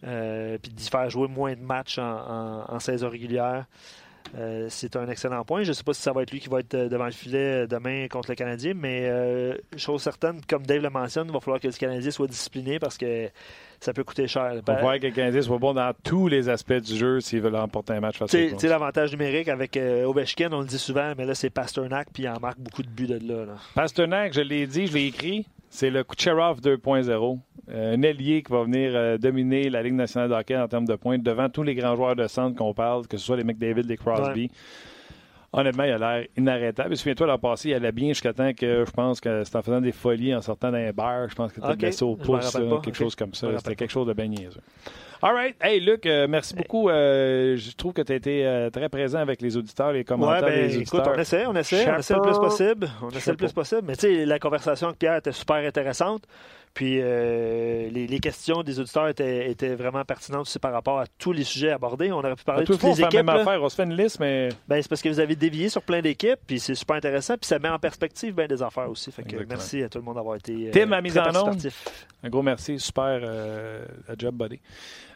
euh, 0.06 0.58
puis 0.62 0.72
d'y 0.72 0.90
faire 0.90 1.10
jouer 1.10 1.28
moins 1.28 1.54
de 1.54 1.62
matchs 1.62 1.98
en, 2.00 2.04
en- 2.04 2.76
en 2.76 2.80
saison 2.80 3.10
régulière. 3.10 3.66
Euh, 4.38 4.68
c'est 4.70 4.96
un 4.96 5.10
excellent 5.10 5.44
point. 5.44 5.64
Je 5.64 5.70
ne 5.70 5.74
sais 5.74 5.84
pas 5.84 5.94
si 5.94 6.02
ça 6.04 6.12
va 6.14 6.22
être 6.22 6.30
lui 6.32 6.40
qui 6.40 6.50
va 6.50 6.60
être 6.60 6.76
euh, 6.76 6.88
devant 6.88 7.06
le 7.06 7.12
filet 7.12 7.64
euh, 7.64 7.68
demain 7.68 8.08
contre 8.10 8.30
le 8.30 8.36
Canadien, 8.36 8.74
mais 8.76 9.08
euh, 9.10 9.56
chose 9.76 10.04
certaine, 10.04 10.40
comme 10.48 10.68
Dave 10.68 10.84
le 10.84 10.90
mentionne, 10.92 11.28
il 11.30 11.34
va 11.34 11.40
falloir 11.40 11.60
que 11.60 11.66
le 11.68 11.74
Canadien 11.74 12.12
soit 12.12 12.28
discipliné 12.28 12.78
parce 12.78 12.96
que 12.96 13.28
ça 13.80 13.92
peut 13.92 14.04
coûter 14.04 14.28
cher. 14.28 14.52
Ben, 14.64 14.76
va 14.76 14.82
voir 14.82 15.00
que 15.00 15.08
le 15.08 15.14
Canadien 15.14 15.42
soit 15.42 15.58
bon 15.58 15.74
dans 15.74 15.92
tous 16.04 16.28
les 16.28 16.48
aspects 16.48 16.74
du 16.74 16.96
jeu 16.96 17.22
s'ils 17.22 17.42
veulent 17.42 17.56
remporter 17.56 17.94
un 17.94 18.02
match 18.02 18.18
face 18.20 18.30
tu 18.30 18.38
sais- 18.38 18.44
Bruins. 18.48 18.56
tu 18.58 18.62
sais, 18.62 18.68
l'avantage 18.68 19.12
numérique 19.14 19.48
avec 19.48 19.76
euh, 19.78 20.04
Ovechkin, 20.06 20.50
on 20.52 20.60
le 20.60 20.68
dit 20.68 20.78
souvent, 20.78 21.14
mais 21.18 21.26
là, 21.26 21.34
c'est 21.34 21.50
Pasternak, 21.50 22.10
puis 22.14 22.24
il 22.24 22.30
en 22.30 22.40
marque 22.40 22.60
beaucoup 22.60 22.84
de 22.84 22.90
buts 22.90 23.08
de 23.08 23.16
là. 23.28 23.46
là. 23.46 23.54
Pasternak, 23.74 24.34
je 24.34 24.42
l'ai 24.42 24.68
dit, 24.68 24.86
je 24.86 24.94
l'ai 24.94 25.08
écrit, 25.08 25.48
c'est 25.70 25.90
le 25.90 26.04
Kucherov 26.04 26.60
2.0. 26.62 27.40
Euh, 27.72 27.94
un 27.96 28.02
ailier 28.02 28.42
qui 28.42 28.52
va 28.52 28.64
venir 28.64 28.92
euh, 28.96 29.18
dominer 29.18 29.70
la 29.70 29.84
Ligue 29.84 29.94
nationale 29.94 30.30
de 30.30 30.34
hockey 30.34 30.58
en 30.58 30.68
termes 30.68 30.86
de 30.86 30.96
points 30.96 31.18
devant 31.20 31.50
tous 31.50 31.64
les 31.64 31.76
grands 31.76 31.96
joueurs 31.96 32.16
de 32.16 32.28
centre 32.28 32.56
qu'on 32.58 32.74
parle, 32.74 33.06
que 33.08 33.18
ce 33.18 33.26
soit 33.26 33.38
les 33.38 33.44
McDavid, 33.44 33.84
les 33.84 33.98
Crosby. 33.98 34.50
Honnêtement, 35.52 35.84
il 35.84 35.92
a 35.92 35.98
l'air 35.98 36.28
inarrêtable. 36.38 36.94
Et 36.94 36.96
Souviens-toi, 36.96 37.26
l'an 37.28 37.40
passé, 37.40 37.70
il 37.70 37.74
allait 37.74 37.92
bien 37.92 38.10
jusqu'à 38.10 38.34
temps 38.34 38.54
que 38.54 38.86
je 38.86 38.92
pense 38.92 39.20
que 39.20 39.44
c'était 39.44 39.58
en 39.58 39.62
faisant 39.64 39.82
des 39.82 39.92
folies, 39.92 40.36
en 40.36 40.42
sortant 40.42 40.72
d'un 40.72 40.92
bar. 40.92 41.28
Je 41.28 41.34
pense 41.36 41.52
qu'il 41.52 41.64
était 41.64 41.72
Ok. 41.74 41.78
blessé 41.80 42.04
au 42.04 42.16
pouce, 42.16 42.54
là, 42.54 42.80
quelque 42.84 42.96
chose 42.96 43.16
comme 43.16 43.34
ça. 43.34 43.48
C'était 43.58 43.76
quelque 43.76 43.90
chose 43.92 44.08
de 44.08 44.14
bien 44.14 44.28
niaiseux. 44.28 44.62
All 45.22 45.34
right. 45.34 45.56
Hey, 45.62 45.82
Luc, 45.82 46.06
euh, 46.06 46.28
merci 46.30 46.56
beaucoup. 46.56 46.90
Euh, 46.90 47.58
je 47.58 47.76
trouve 47.76 47.92
que 47.92 48.02
tu 48.02 48.14
as 48.14 48.16
été 48.16 48.46
euh, 48.48 48.70
très 48.70 48.88
présent 48.88 49.20
avec 49.20 49.42
les 49.42 49.58
auditeurs, 49.58 49.92
les 49.92 50.00
Ouais, 50.00 50.04
commentaires 50.06 50.44
ben, 50.44 50.68
des 50.68 50.78
écoute, 50.80 50.94
auditeurs. 50.94 51.14
on 51.18 51.20
essaie, 51.20 51.46
on 51.46 51.56
essaie, 51.56 51.90
on 51.92 51.98
essaie 51.98 52.14
le 52.14 52.22
plus 52.22 52.38
possible. 52.40 52.90
On 53.02 53.10
essaie 53.10 53.32
le 53.32 53.38
plus 53.38 53.52
possible. 53.52 53.82
Mais 53.86 53.96
tu 53.98 54.02
sais, 54.08 54.26
la 54.26 54.40
conversation 54.40 54.88
avec 54.88 55.00
Pierre 55.00 55.18
était 55.18 55.34
super 55.34 55.58
intéressante. 55.58 56.24
Puis 56.74 57.00
euh, 57.02 57.90
les, 57.90 58.08
les 58.08 58.20
questions 58.20 58.64
des 58.64 58.80
auditeurs 58.80 59.08
étaient, 59.10 59.50
étaient 59.52 59.76
vraiment 59.76 60.04
pertinentes 60.06 60.42
aussi 60.42 60.60
par 60.60 60.72
rapport 60.72 61.00
à 61.00 61.06
tous 61.18 61.32
les 61.32 61.44
sujets 61.44 61.72
abordés. 61.72 62.12
On 62.12 62.18
aurait 62.20 62.36
pu 62.36 62.44
parler 62.44 62.62
de 62.62 62.66
tout 62.68 62.74
toutes 62.74 62.82
fois, 62.82 62.90
on 62.90 62.94
les 62.94 62.96
fait 62.98 63.02
la 63.02 63.08
équipes. 63.10 63.26
même 63.26 63.36
affaire. 63.36 63.62
On 63.64 63.70
se 63.70 63.76
fait 63.76 63.84
une 63.84 63.96
liste, 63.98 64.20
mais 64.20 64.50
Ben, 64.68 64.82
c'est 64.82 64.88
parce 64.88 65.02
que 65.02 65.10
vous 65.10 65.20
avez 65.20 65.36
dévié 65.36 65.70
sur 65.70 65.82
plein 65.82 66.02
d'équipes, 66.02 66.40
puis 66.48 66.60
c'est 66.60 66.76
super 66.76 66.96
intéressant, 66.98 67.36
puis 67.38 67.48
ça 67.48 67.60
met 67.60 67.70
en 67.70 67.80
perspective 67.80 68.34
bien 68.34 68.48
des 68.48 68.62
affaires 68.62 68.90
aussi. 68.90 69.12
Fait 69.12 69.24
que 69.24 69.30
Exactement. 69.30 69.50
merci 69.50 69.84
à 69.84 69.90
tout 69.90 69.98
le 69.98 70.04
monde 70.06 70.16
d'avoir 70.16 70.36
été 70.38 70.68
euh, 70.68 70.72
Tim, 70.72 70.92
à 70.92 71.02
mise 71.02 71.14
très 71.16 71.38
en 71.38 71.50
onde. 71.50 71.58
Un 72.24 72.30
gros 72.30 72.42
merci, 72.44 72.80
super 72.80 73.20
euh, 73.24 73.86
job, 74.18 74.36
buddy. 74.36 74.60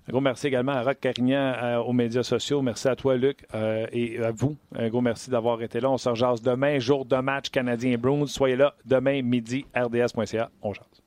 Un 0.08 0.12
gros 0.12 0.20
merci 0.22 0.47
également 0.47 0.74
à 0.74 0.82
Rock 0.84 0.97
Carignan 0.99 1.54
euh, 1.62 1.78
aux 1.78 1.93
médias 1.93 2.24
sociaux. 2.24 2.62
Merci 2.62 2.89
à 2.89 2.95
toi, 2.95 3.16
Luc, 3.16 3.45
euh, 3.54 3.86
et 3.93 4.20
à 4.20 4.32
vous. 4.32 4.58
Un 4.76 4.89
gros 4.89 4.99
merci 5.01 5.30
d'avoir 5.30 5.62
été 5.62 5.80
là. 5.80 5.89
On 5.89 5.97
se 5.97 6.10
rejase 6.10 6.41
demain, 6.41 6.78
jour 6.80 7.06
de 7.06 7.16
match 7.18 7.49
canadien 7.49 7.97
Bruins. 7.97 8.26
Soyez 8.28 8.58
là 8.58 8.74
demain 8.86 9.22
midi, 9.22 9.66
rds.ca. 9.76 10.49
On 10.62 10.74
jase. 10.74 11.03